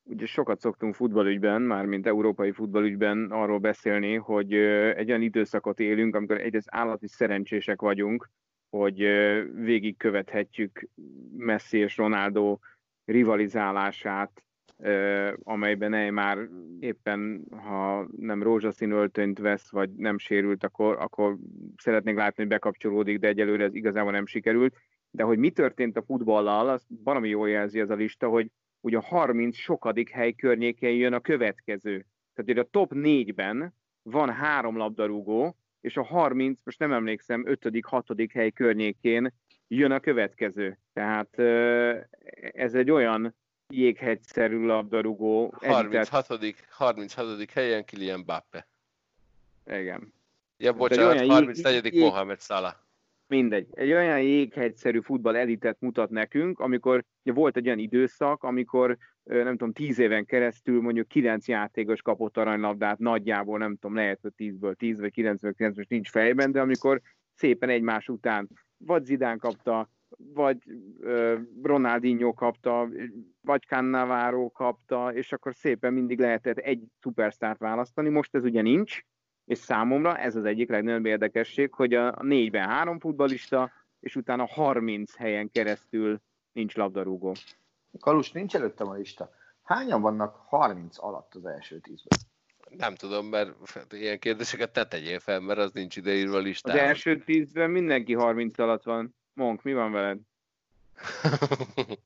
ugye 0.04 0.26
sokat 0.26 0.60
szoktunk 0.60 0.96
futballügyben, 0.96 1.62
már 1.62 1.86
mint 1.86 2.08
európai 2.08 2.52
futballügyben 2.52 3.32
arról 3.32 3.60
beszélni, 3.60 4.16
hogy 4.16 4.56
uh, 4.56 4.94
egy 4.96 5.10
olyan 5.10 5.22
időszakot 5.22 5.80
élünk, 5.80 6.16
amikor 6.16 6.42
egyrészt 6.42 6.68
állati 6.72 7.08
szerencsések 7.08 7.82
vagyunk, 7.82 8.30
hogy 8.70 9.04
uh, 9.04 9.44
végigkövethetjük 9.54 10.90
Messi 11.38 11.78
és 11.78 11.98
Ronaldo 11.98 12.58
rivalizálását, 13.06 14.45
amelyben 15.44 16.14
már 16.14 16.38
éppen, 16.80 17.46
ha 17.50 18.08
nem 18.18 18.44
rózsaszín 18.44 18.92
öltönyt 18.92 19.40
vesz, 19.40 19.72
vagy 19.72 19.90
nem 19.96 20.18
sérült, 20.18 20.64
akkor, 20.64 20.98
akkor 21.00 21.38
szeretnék 21.78 22.16
látni, 22.16 22.36
hogy 22.36 22.48
bekapcsolódik, 22.48 23.20
de 23.20 23.28
egyelőre 23.28 23.64
ez 23.64 23.76
igazából 23.76 24.12
nem 24.12 24.26
sikerült. 24.26 24.76
De 25.12 25.24
hogy 25.24 25.38
mi 25.38 25.50
történt 25.50 25.98
a 25.98 26.04
futballal, 26.04 26.70
az 26.70 26.86
valami 27.04 27.30
jól 27.30 27.50
jelzi 27.50 27.80
ez 27.80 27.90
a 27.90 27.96
lista, 27.96 28.28
hogy 28.28 28.52
ugye 28.82 28.98
a 28.98 29.02
30 29.02 29.58
sokadik 29.58 30.10
hely 30.10 30.34
környékén 30.34 30.96
jön 30.96 31.14
a 31.14 31.20
következő. 31.20 32.06
Tehát 32.34 32.52
ugye 32.52 32.62
a 32.62 32.68
top 32.72 32.92
4-ben 32.96 33.74
van 34.04 34.30
három 34.30 34.78
labdarúgó, 34.78 35.56
és 35.82 35.98
a 35.98 36.04
30, 36.04 36.60
most 36.64 36.80
nem 36.80 36.92
emlékszem, 36.92 37.48
5 37.48 37.80
hatodik 37.82 38.34
hely 38.34 38.52
környékén 38.52 39.34
jön 39.68 39.92
a 39.92 40.00
következő. 40.00 40.78
Tehát 40.94 41.40
ez 42.52 42.74
egy 42.74 42.92
olyan 42.92 43.36
jéghegyszerű 43.70 44.66
labdarúgó. 44.66 45.54
36. 45.58 46.28
36. 46.70 47.52
helyen 47.52 47.86
Kilian 47.86 48.26
Bappe. 48.26 48.68
Igen. 49.66 50.14
Ja, 50.58 50.74
bocsánat, 50.74 51.26
34. 51.26 51.94
Jég... 51.94 52.04
Mohamed 52.04 52.42
Salah. 52.42 52.74
Mindegy. 53.28 53.68
Egy 53.72 53.92
olyan 53.92 54.22
jéghegyszerű 54.22 55.00
futball 55.00 55.36
elitet 55.36 55.78
mutat 55.80 56.10
nekünk, 56.10 56.60
amikor 56.60 57.04
ugye 57.24 57.34
volt 57.34 57.58
egy 57.58 57.66
olyan 57.66 57.80
időszak, 57.80 58.44
amikor 58.44 58.98
nem 59.24 59.52
tudom, 59.52 59.74
tíz 59.74 60.00
éven 60.00 60.26
keresztül 60.26 60.82
mondjuk 60.82 61.08
kilenc 61.08 61.48
játékos 61.48 62.02
kapott 62.02 62.38
aranylabdát, 62.38 63.00
nagyjából 63.00 63.58
nem 63.58 63.76
tudom, 63.76 63.96
lehet, 63.96 64.20
hogy 64.22 64.34
tízből 64.34 64.76
tíz, 64.76 65.00
vagy 65.00 65.12
kilencből 65.12 65.54
kilenc, 65.54 65.78
most 65.78 65.90
nincs 65.90 66.10
fejben, 66.10 66.52
de 66.52 66.62
amikor 66.62 67.02
szépen 67.34 67.70
egymás 67.70 68.08
után 68.08 68.50
vagy 68.78 69.06
Zidán 69.06 69.38
kapta, 69.38 69.90
vagy 70.18 70.58
Ronaldinho 71.64 72.34
kapta, 72.34 72.90
vagy 73.42 73.64
Cannavaro 73.64 74.52
kapta, 74.52 75.14
és 75.14 75.32
akkor 75.32 75.56
szépen 75.56 75.94
mindig 75.94 76.20
lehetett 76.20 76.58
egy 76.58 76.84
szupersztárt 77.00 77.60
választani. 77.60 78.10
Most 78.10 78.36
ez 78.36 78.44
ugye 78.44 78.62
nincs, 78.62 79.00
és 79.46 79.58
számomra 79.58 80.18
ez 80.18 80.36
az 80.36 80.46
egyik 80.46 80.70
legnagyobb 80.70 81.06
érdekesség, 81.06 81.74
hogy 81.74 81.94
a 81.94 82.16
négyben 82.22 82.68
három 82.68 83.00
futbalista, 83.00 83.72
és 84.00 84.16
utána 84.16 84.46
30 84.46 85.16
helyen 85.16 85.52
keresztül 85.52 86.22
nincs 86.52 86.76
labdarúgó. 86.76 87.36
Kalus, 88.00 88.32
nincs 88.32 88.56
előttem 88.56 88.88
a 88.88 88.94
lista. 88.94 89.30
Hányan 89.64 90.02
vannak 90.02 90.36
30 90.36 91.04
alatt 91.04 91.36
az 91.36 91.46
első 91.46 91.80
tízben? 91.80 92.18
Nem 92.70 92.96
tudom, 92.96 93.26
mert 93.26 93.54
ilyen 93.90 94.20
kérdéseket 94.20 94.74
te 94.74 94.86
tegyél 94.86 95.20
fel, 95.20 95.40
mert 95.40 95.60
az 95.60 95.72
nincs 95.72 95.98
ideírva 95.98 96.36
a 96.36 96.40
listán. 96.40 96.76
Az 96.76 96.82
első 96.82 97.18
tízben 97.18 97.70
mindenki 97.70 98.14
30 98.14 98.60
alatt 98.60 98.84
van. 98.84 99.16
Monk, 99.36 99.64
mi 99.64 99.74
van 99.74 99.92
veled? 99.92 100.20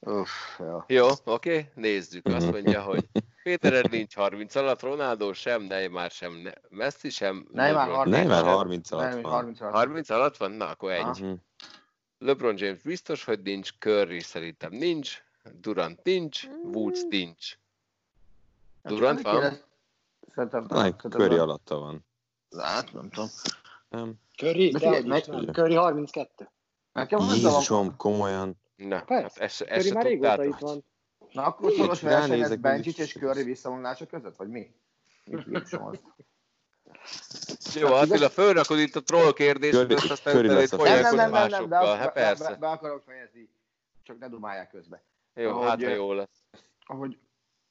Uff, 0.00 0.58
jó. 0.58 0.82
Jó, 0.86 1.08
oké, 1.24 1.70
nézzük. 1.74 2.26
Azt 2.26 2.50
mondja, 2.50 2.82
hogy 2.82 3.08
Péter 3.42 3.90
nincs 3.90 4.14
30 4.14 4.54
alatt, 4.54 4.80
Ronaldo 4.80 5.32
sem, 5.32 5.62
Neymar 5.62 6.10
sem, 6.10 6.52
Messi 6.68 7.10
sem. 7.10 7.46
Neymar 7.52 7.88
30, 7.88 8.16
Neymar 8.16 8.44
30 8.44 8.90
alatt 8.90 9.12
van. 9.12 9.32
30 9.32 9.60
alatt. 9.60 9.74
30 9.74 10.10
alatt 10.10 10.36
van? 10.36 10.50
Na, 10.50 10.68
akkor 10.68 10.90
egy. 10.90 11.06
Uh-huh. 11.06 11.38
LeBron 12.18 12.54
James 12.58 12.82
biztos, 12.82 13.24
hogy 13.24 13.42
nincs, 13.42 13.70
Curry 13.78 14.20
szerintem 14.20 14.72
nincs, 14.72 15.22
Durant 15.60 16.02
nincs, 16.02 16.48
Woods 16.62 17.02
nincs. 17.08 17.58
Durant 18.82 19.22
van? 19.22 19.58
Szerintem, 20.34 20.66
Curry 20.96 21.36
alatta 21.36 21.78
van. 21.78 22.04
Hát, 22.58 22.92
nem 22.92 23.10
tudom. 23.10 23.28
Nem. 23.94 24.14
Curry, 24.36 24.70
de 24.70 24.78
figyelj, 24.78 25.04
meg, 25.04 25.22
Curry 25.52 25.74
32. 25.74 26.48
Nekem 26.92 27.18
Jézusom, 27.18 27.96
komolyan. 27.96 28.60
Na, 28.76 29.04
Persze. 29.04 29.22
hát 29.22 29.38
ezt, 29.38 29.60
ezt 29.60 29.86
Curry 29.86 29.94
már 29.94 30.04
régóta 30.04 30.44
itt 30.44 30.58
van. 30.58 30.84
Na 31.32 31.44
akkor 31.44 31.72
szoros 31.72 32.00
verseny 32.00 32.40
ez 32.40 32.56
Bencsics 32.56 32.98
és 32.98 33.12
Curry 33.12 33.42
visszavonulása 33.42 34.06
között, 34.06 34.36
vagy 34.36 34.48
mi? 34.48 34.74
Mit 35.24 35.78
Jó, 37.74 37.92
Attila, 37.92 38.28
fölrakod 38.28 38.78
itt 38.78 38.96
a 38.96 39.02
troll 39.02 39.32
kérdést, 39.32 39.90
ezt 39.90 40.10
aztán 40.10 40.44
nem, 40.44 41.14
nem, 41.14 41.30
nem, 41.30 41.30
nem, 41.30 41.48
nem, 41.48 41.68
de 41.68 41.76
hát 41.76 42.12
persze. 42.12 42.48
Be, 42.48 42.56
be, 42.56 42.68
akarok 42.68 43.02
fejezni, 43.02 43.48
csak 44.02 44.18
ne 44.18 44.28
dumálják 44.28 44.70
közbe. 44.70 45.02
Jó, 45.34 45.50
ahogy, 45.50 45.68
hát 45.68 45.82
ha 45.82 45.88
jó 45.88 46.12
lesz. 46.12 46.44
Ahogy 46.86 47.18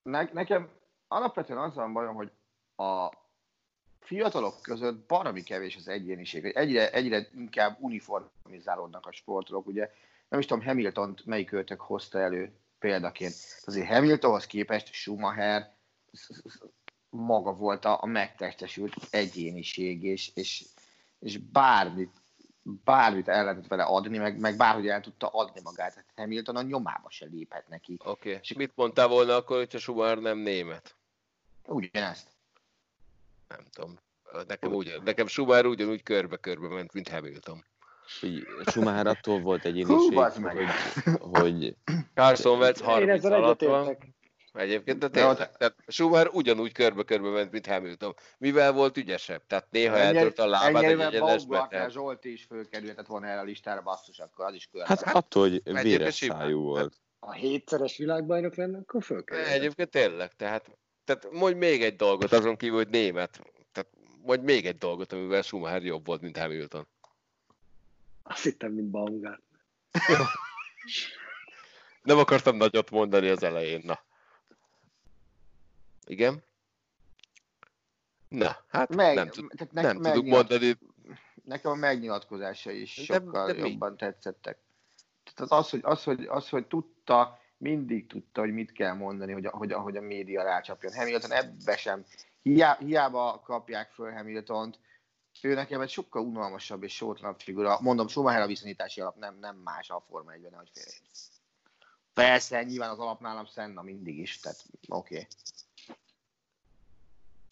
ne, 0.02 0.24
nekem 0.34 0.70
alapvetően 1.08 1.60
az 1.60 1.76
van 1.76 1.94
bajom, 1.94 2.16
hogy 2.16 2.32
a 2.76 3.10
fiatalok 4.04 4.62
között 4.62 5.08
baromi 5.08 5.44
kevés 5.44 5.76
az 5.76 5.88
egyéniség, 5.88 6.46
egyre, 6.46 6.92
egyre 6.92 7.28
inkább 7.36 7.78
uniformizálódnak 7.80 9.06
a 9.06 9.12
sportolók, 9.12 9.68
ugye 9.68 9.92
nem 10.30 10.40
is 10.40 10.46
tudom, 10.46 10.64
hamilton 10.64 11.18
melyik 11.26 11.52
őtök 11.52 11.82
hozta 11.82 12.20
elő 12.20 12.52
példaként. 12.80 13.34
Azért 13.66 13.88
Hamiltonhoz 13.88 14.46
képest 14.46 14.94
Schumacher 14.94 15.74
maga 17.10 17.54
volt 17.54 17.86
a, 17.86 17.98
a 18.02 18.06
megtestesült 18.06 18.94
egyéniség, 19.10 20.04
és, 20.04 20.32
és, 20.34 20.66
és 21.20 21.38
bármit, 21.38 22.12
bármit 22.84 23.28
el 23.28 23.44
lehetett 23.44 23.68
vele 23.68 23.84
adni, 23.84 24.18
meg, 24.18 24.40
meg 24.40 24.58
bárhogy 24.58 24.88
el 24.88 25.02
tudta 25.02 25.28
adni 25.28 25.62
magát. 25.64 25.94
Hát 25.94 26.06
Hamilton 26.16 26.56
a 26.56 26.62
nyomába 26.62 27.10
se 27.10 27.26
léphet 27.26 27.68
neki. 27.68 27.98
Oké, 28.00 28.10
okay. 28.10 28.40
és 28.42 28.54
mit 28.54 28.72
mondtál 28.76 29.08
volna 29.08 29.36
akkor, 29.36 29.58
hogyha 29.58 29.80
Schumacher 29.80 30.18
nem 30.18 30.38
német? 30.38 30.96
Ugyanezt 31.66 32.33
nem 33.48 33.66
tudom. 33.74 34.00
Nekem, 34.48 34.74
úgy, 34.74 35.02
nekem 35.04 35.28
Schumacher 35.28 35.66
ugyanúgy 35.66 36.04
körbe-körbe 36.04 36.68
ment, 36.68 36.94
mint 36.94 37.10
Hamilton. 37.10 37.66
Schumacher 38.66 39.08
attól 39.08 39.42
volt 39.42 39.66
egy 39.66 39.84
hogy, 39.88 40.16
hogy... 41.20 41.76
Carson 42.14 42.60
Wentz 42.60 42.82
30 42.82 43.24
alatt 43.24 43.62
van. 43.62 43.98
Egyébként, 44.54 45.00
de 45.00 45.10
tényleg, 45.10 45.36
tehát 45.36 45.76
Schumacher 45.88 46.28
ugyanúgy 46.32 46.72
körbe-körbe 46.72 47.30
ment, 47.30 47.52
mint 47.52 47.68
Hamilton. 47.68 48.16
Mivel 48.38 48.72
volt 48.72 48.98
ügyesebb? 48.98 49.42
Tehát 49.48 49.68
néha 49.70 49.98
Ennyi, 49.98 50.18
eltört 50.18 50.40
a 50.40 50.48
lábát 50.48 50.84
egy 50.84 51.00
egyenesbe. 51.00 51.68
Tehát... 51.70 51.92
Zsolti 51.92 52.32
is 52.32 52.44
fölkerülhetett 52.44 53.06
volna 53.06 53.28
erre 53.28 53.40
a 53.40 53.44
listára, 53.44 53.82
basszus, 53.82 54.20
akkor 54.20 54.46
az 54.46 54.54
is 54.54 54.68
körbe. 54.72 54.88
Hát 54.88 55.02
attól, 55.02 55.50
hogy 55.50 55.62
véres 55.82 56.16
szájú 56.16 56.62
volt. 56.62 57.02
a 57.20 57.32
hétszeres 57.32 57.98
világbajnok 57.98 58.56
lenne, 58.56 58.78
akkor 58.78 59.04
föl 59.04 59.24
kell. 59.24 59.40
Egyébként 59.40 59.90
tényleg, 59.90 60.34
tehát, 60.36 60.78
tehát 61.06 61.32
mondj 61.32 61.58
még 61.58 61.84
egy 61.84 61.96
dolgot, 61.96 62.32
azon 62.32 62.56
kívül, 62.58 62.78
hogy 62.78 62.90
német. 62.90 63.42
Tehát 63.72 63.90
mondj 64.22 64.44
még 64.44 64.66
egy 64.66 64.78
dolgot, 64.78 65.12
amivel 65.12 65.42
Schumacher 65.42 65.84
jobb 65.84 66.06
volt, 66.06 66.22
mint 66.22 66.38
Hamilton. 66.38 66.88
Azt 68.24 68.44
hittem, 68.44 68.72
mint 68.72 68.90
Baumgart. 68.90 69.42
Nem 72.04 72.18
akartam 72.18 72.56
nagyot 72.56 72.90
mondani 72.92 73.28
az 73.28 73.44
elején, 73.44 73.82
na. 73.86 74.00
Igen? 76.06 76.44
Na, 78.28 78.58
hát 78.68 78.96
Meg, 78.96 79.16
nem, 79.16 79.30
tud, 79.30 79.52
tehát 79.56 79.74
ne, 79.74 79.82
nem 79.82 79.98
megnyilat- 79.98 80.30
mondani. 80.50 80.78
Nekem 81.44 81.72
a 81.72 81.76
megnyilatkozása 81.76 82.72
is 82.72 82.96
De- 82.96 83.04
sokkal 83.04 83.48
de 83.48 83.62
mi? 83.62 83.70
jobban 83.70 83.98
tetszettek. 83.98 84.58
Tehát 85.34 85.52
az, 85.52 85.70
hogy, 85.70 85.80
az, 85.84 86.04
hogy, 86.04 86.26
az, 86.26 86.50
hogy 86.50 86.68
tudta, 86.68 87.40
mindig 87.64 88.08
tudta, 88.08 88.42
hogy 88.42 88.54
mit 88.54 88.72
kell 88.72 88.94
mondani, 88.94 89.32
hogy, 89.32 89.46
hogy, 89.46 89.74
hogy 89.74 89.98
a 89.98 90.02
média 90.02 90.44
rácsapjon. 90.44 90.94
Hamilton 90.94 91.32
ebbe 91.32 91.78
sem. 91.78 92.06
Hiá, 92.42 92.78
hiába 92.80 93.42
kapják 93.46 93.92
föl 93.92 94.12
Hamiltont, 94.12 94.80
ő 95.42 95.54
nekem 95.54 95.82
egy 95.82 95.90
sokkal 95.90 96.22
unalmasabb 96.22 96.84
és 96.84 96.96
sótlanabb 96.96 97.40
figura. 97.40 97.78
Mondom, 97.82 98.08
Schumacher 98.08 98.42
a 98.42 98.48
viszonyítási 98.48 99.02
alap 99.02 99.16
nem, 99.16 99.38
nem 99.40 99.56
más 99.56 99.90
a 99.90 100.04
Forma 100.10 100.32
1-ben, 100.32 100.54
hogy 100.54 100.70
félre. 100.74 100.92
Persze, 102.14 102.64
nyilván 102.64 102.90
az 102.90 103.00
alap 103.00 103.20
nálam 103.20 103.46
Senna 103.46 103.82
mindig 103.82 104.18
is, 104.18 104.40
tehát 104.40 104.64
oké. 104.88 105.16
Okay. 105.16 105.28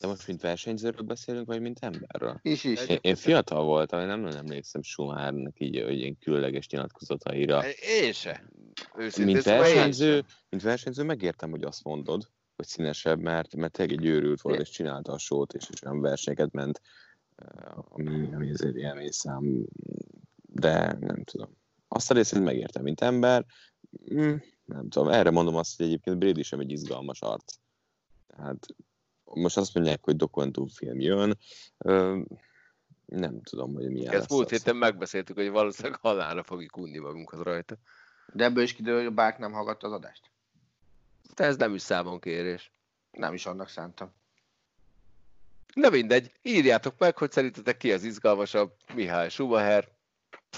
De 0.02 0.08
most 0.08 0.28
mint 0.28 0.42
versenyzőről 0.42 1.06
beszélünk, 1.06 1.48
vagy 1.48 1.62
mint 1.62 1.80
emberről? 1.80 2.40
Is 2.42 2.64
is. 2.64 2.86
Én, 2.88 2.98
én 3.02 3.16
fiatal 3.16 3.64
voltam, 3.64 4.00
én 4.00 4.06
nem 4.06 4.20
nagyon 4.20 4.38
emlékszem 4.38 4.82
Schumachernek 4.82 5.56
így, 5.58 5.82
hogy 5.84 5.98
ilyen 5.98 6.18
különleges 6.18 6.68
nyilatkozataira. 6.68 7.62
Én 8.02 8.14
se. 8.14 8.44
Őszintén 8.98 9.34
Mint 9.34 9.46
szóval 9.46 9.60
én 9.60 9.66
se. 9.66 9.74
versenyző, 9.74 10.24
mint 10.50 10.62
versenyző 10.62 11.04
megértem, 11.04 11.50
hogy 11.50 11.64
azt 11.64 11.84
mondod, 11.84 12.30
hogy 12.56 12.66
színesebb, 12.66 13.20
mert, 13.20 13.56
mert 13.56 13.74
tényleg 13.74 13.98
egy 13.98 14.06
őrült 14.06 14.42
volt, 14.42 14.60
és 14.60 14.70
csinálta 14.70 15.12
a 15.12 15.18
sót, 15.18 15.54
és, 15.54 15.70
és 15.72 15.82
olyan 15.84 16.02
versenyeket 16.02 16.52
ment, 16.52 16.82
eh, 17.36 17.94
ami, 17.94 18.34
ami 18.34 18.52
azért 18.52 18.76
ilyen 18.76 19.12
szám, 19.12 19.66
de 20.36 20.98
nem 21.00 21.24
tudom. 21.24 21.58
Azt 21.88 22.12
a 22.12 22.14
részét 22.14 22.44
megértem, 22.44 22.84
mint 22.84 23.02
ember, 23.02 23.46
mm, 24.14 24.36
nem 24.66 24.90
tudom, 24.90 25.08
erre 25.08 25.30
mondom 25.30 25.56
azt, 25.56 25.78
hogy 25.78 25.86
egyébként 25.86 26.18
Brady 26.18 26.44
sem 26.44 26.60
egy 26.60 26.72
izgalmas 26.72 27.22
arc. 27.22 27.54
Tehát 28.28 28.66
most 29.34 29.58
azt 29.58 29.74
mondják, 29.74 30.04
hogy 30.04 30.16
dokumentumfilm 30.16 31.00
jön, 31.00 31.38
nem 33.06 33.42
tudom, 33.42 33.74
hogy 33.74 33.90
milyen 33.90 34.12
Ezt 34.12 34.20
lesz 34.20 34.30
múlt 34.30 34.50
héten 34.50 34.76
megbeszéltük, 34.76 35.36
hogy 35.36 35.50
valószínűleg 35.50 36.00
halálra 36.00 36.44
fogjuk 36.44 36.78
unni 36.78 36.98
magunkat 36.98 37.44
rajta. 37.44 37.76
De 38.34 38.44
ebből 38.44 38.64
is 38.64 38.74
kiderül, 38.74 39.00
hogy 39.00 39.08
a 39.08 39.12
Bák 39.12 39.38
nem 39.38 39.52
hallgatta 39.52 39.88
az 39.88 39.94
adást. 39.94 40.32
De 41.36 41.44
ez 41.44 41.58
nem 41.58 41.74
is 41.74 41.82
számon 41.82 42.20
kérés. 42.20 42.72
Nem 43.12 43.34
is 43.34 43.46
annak 43.46 43.70
szántam. 43.70 44.14
Na 45.74 45.90
mindegy, 45.90 46.32
írjátok 46.42 46.98
meg, 46.98 47.18
hogy 47.18 47.32
szerintetek 47.32 47.78
ki 47.78 47.92
az 47.92 48.04
izgalmasabb, 48.04 48.74
Mihály 48.94 49.30
Schumacher, 49.30 49.90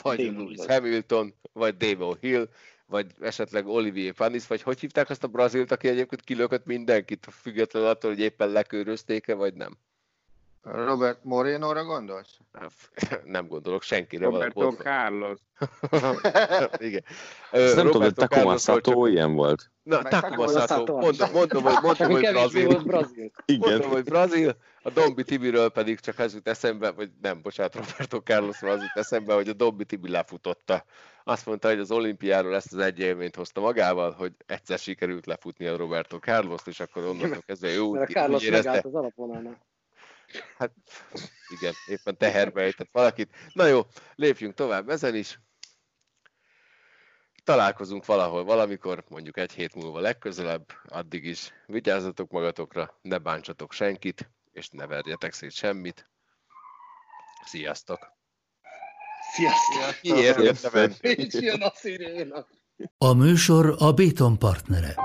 vagy 0.01 0.19
Lewis. 0.19 0.65
Hamilton, 0.65 1.33
vagy 1.53 1.77
Damon 1.77 2.17
Hill, 2.19 2.49
vagy 2.93 3.11
esetleg 3.19 3.67
Olivier 3.67 4.13
Panis, 4.13 4.47
vagy 4.47 4.61
hogy 4.61 4.79
hívták 4.79 5.09
azt 5.09 5.23
a 5.23 5.27
brazilt, 5.27 5.71
aki 5.71 5.87
egyébként 5.87 6.21
kilökött 6.21 6.65
mindenkit, 6.65 7.27
függetlenül 7.31 7.89
attól, 7.89 8.11
hogy 8.11 8.19
éppen 8.19 8.49
lekőrözték-e, 8.49 9.33
vagy 9.33 9.53
nem. 9.53 9.77
Robert 10.63 11.23
Moreno-ra 11.23 11.83
gondolsz? 11.83 12.37
Nem 13.23 13.47
gondolok 13.47 13.81
senkire. 13.81 14.25
Roberto 14.25 14.71
Carlos. 14.71 15.39
Igen. 16.77 17.03
Ezt 17.51 17.75
nem 17.75 17.85
tudom, 17.85 18.01
hogy 18.01 18.13
Roberto 18.15 18.27
Takuma 18.27 18.57
Sato 18.57 19.05
ilyen 19.05 19.33
volt. 19.33 19.71
Na, 19.83 20.01
Takuma 20.01 20.47
Sato, 20.47 20.97
mondom, 20.97 21.31
mondom, 21.31 21.63
hogy, 21.63 21.77
mondom, 21.81 22.11
hogy 22.11 22.21
brazil. 22.31 22.65
volt 22.65 22.85
brazil. 22.85 23.31
Mondom, 23.59 23.89
hogy 23.89 24.03
brazil, 24.03 24.57
a 24.81 24.89
Dombi 24.89 25.23
Tibiről 25.23 25.69
pedig 25.69 25.99
csak 25.99 26.19
az 26.19 26.33
jut 26.33 26.47
eszembe, 26.47 26.91
vagy 26.91 27.09
nem, 27.21 27.41
bocsánat, 27.41 27.75
Roberto 27.75 28.19
Carlosról 28.19 28.71
az 28.71 28.81
jut 28.81 28.97
eszembe, 28.97 29.33
hogy 29.33 29.49
a 29.49 29.53
Dombi 29.53 29.85
Tibi 29.85 30.09
lefutotta. 30.09 30.85
Azt 31.23 31.45
mondta, 31.45 31.67
hogy 31.67 31.79
az 31.79 31.91
olimpiáról 31.91 32.55
ezt 32.55 32.73
az 32.73 32.79
egy 32.79 32.99
élményt 32.99 33.35
hozta 33.35 33.61
magával, 33.61 34.11
hogy 34.11 34.33
egyszer 34.45 34.79
sikerült 34.79 35.25
lefutni 35.25 35.65
a 35.65 35.77
Roberto 35.77 36.17
Carlos, 36.17 36.61
és 36.65 36.79
akkor 36.79 37.03
onnantól 37.03 37.43
kezdve 37.45 37.69
jó, 37.69 37.91
Mert 37.91 38.09
a 38.09 38.13
Carlos 38.13 38.49
megállt 38.49 38.85
az 38.85 38.95
alapvonalnál. 38.95 39.71
Hát 40.57 40.71
igen, 41.59 41.73
éppen 41.85 42.17
teherbe 42.17 42.61
ejtett 42.61 42.89
valakit. 42.91 43.35
Na 43.53 43.65
jó, 43.65 43.81
lépjünk 44.15 44.53
tovább 44.53 44.89
ezen 44.89 45.15
is. 45.15 45.39
Találkozunk 47.43 48.05
valahol, 48.05 48.43
valamikor, 48.43 49.03
mondjuk 49.09 49.37
egy 49.37 49.51
hét 49.51 49.75
múlva 49.75 49.99
legközelebb. 49.99 50.65
Addig 50.83 51.25
is 51.25 51.51
vigyázzatok 51.65 52.31
magatokra, 52.31 52.97
ne 53.01 53.17
bántsatok 53.17 53.73
senkit, 53.73 54.31
és 54.51 54.69
ne 54.69 54.85
verjetek 54.85 55.33
szét 55.33 55.51
semmit. 55.51 56.09
Sziasztok! 57.45 58.13
Sziasztok! 59.33 60.01
Kiért 60.01 60.37
jöttem 60.37 60.71
Sziasztok. 60.71 61.17
Nincs 61.17 61.33
jön 61.33 61.61
a 61.61 61.71
sziréna. 61.75 62.47
A 62.97 63.13
műsor 63.13 63.75
a 63.77 63.91
Béton 63.91 64.39
partnere. 64.39 64.95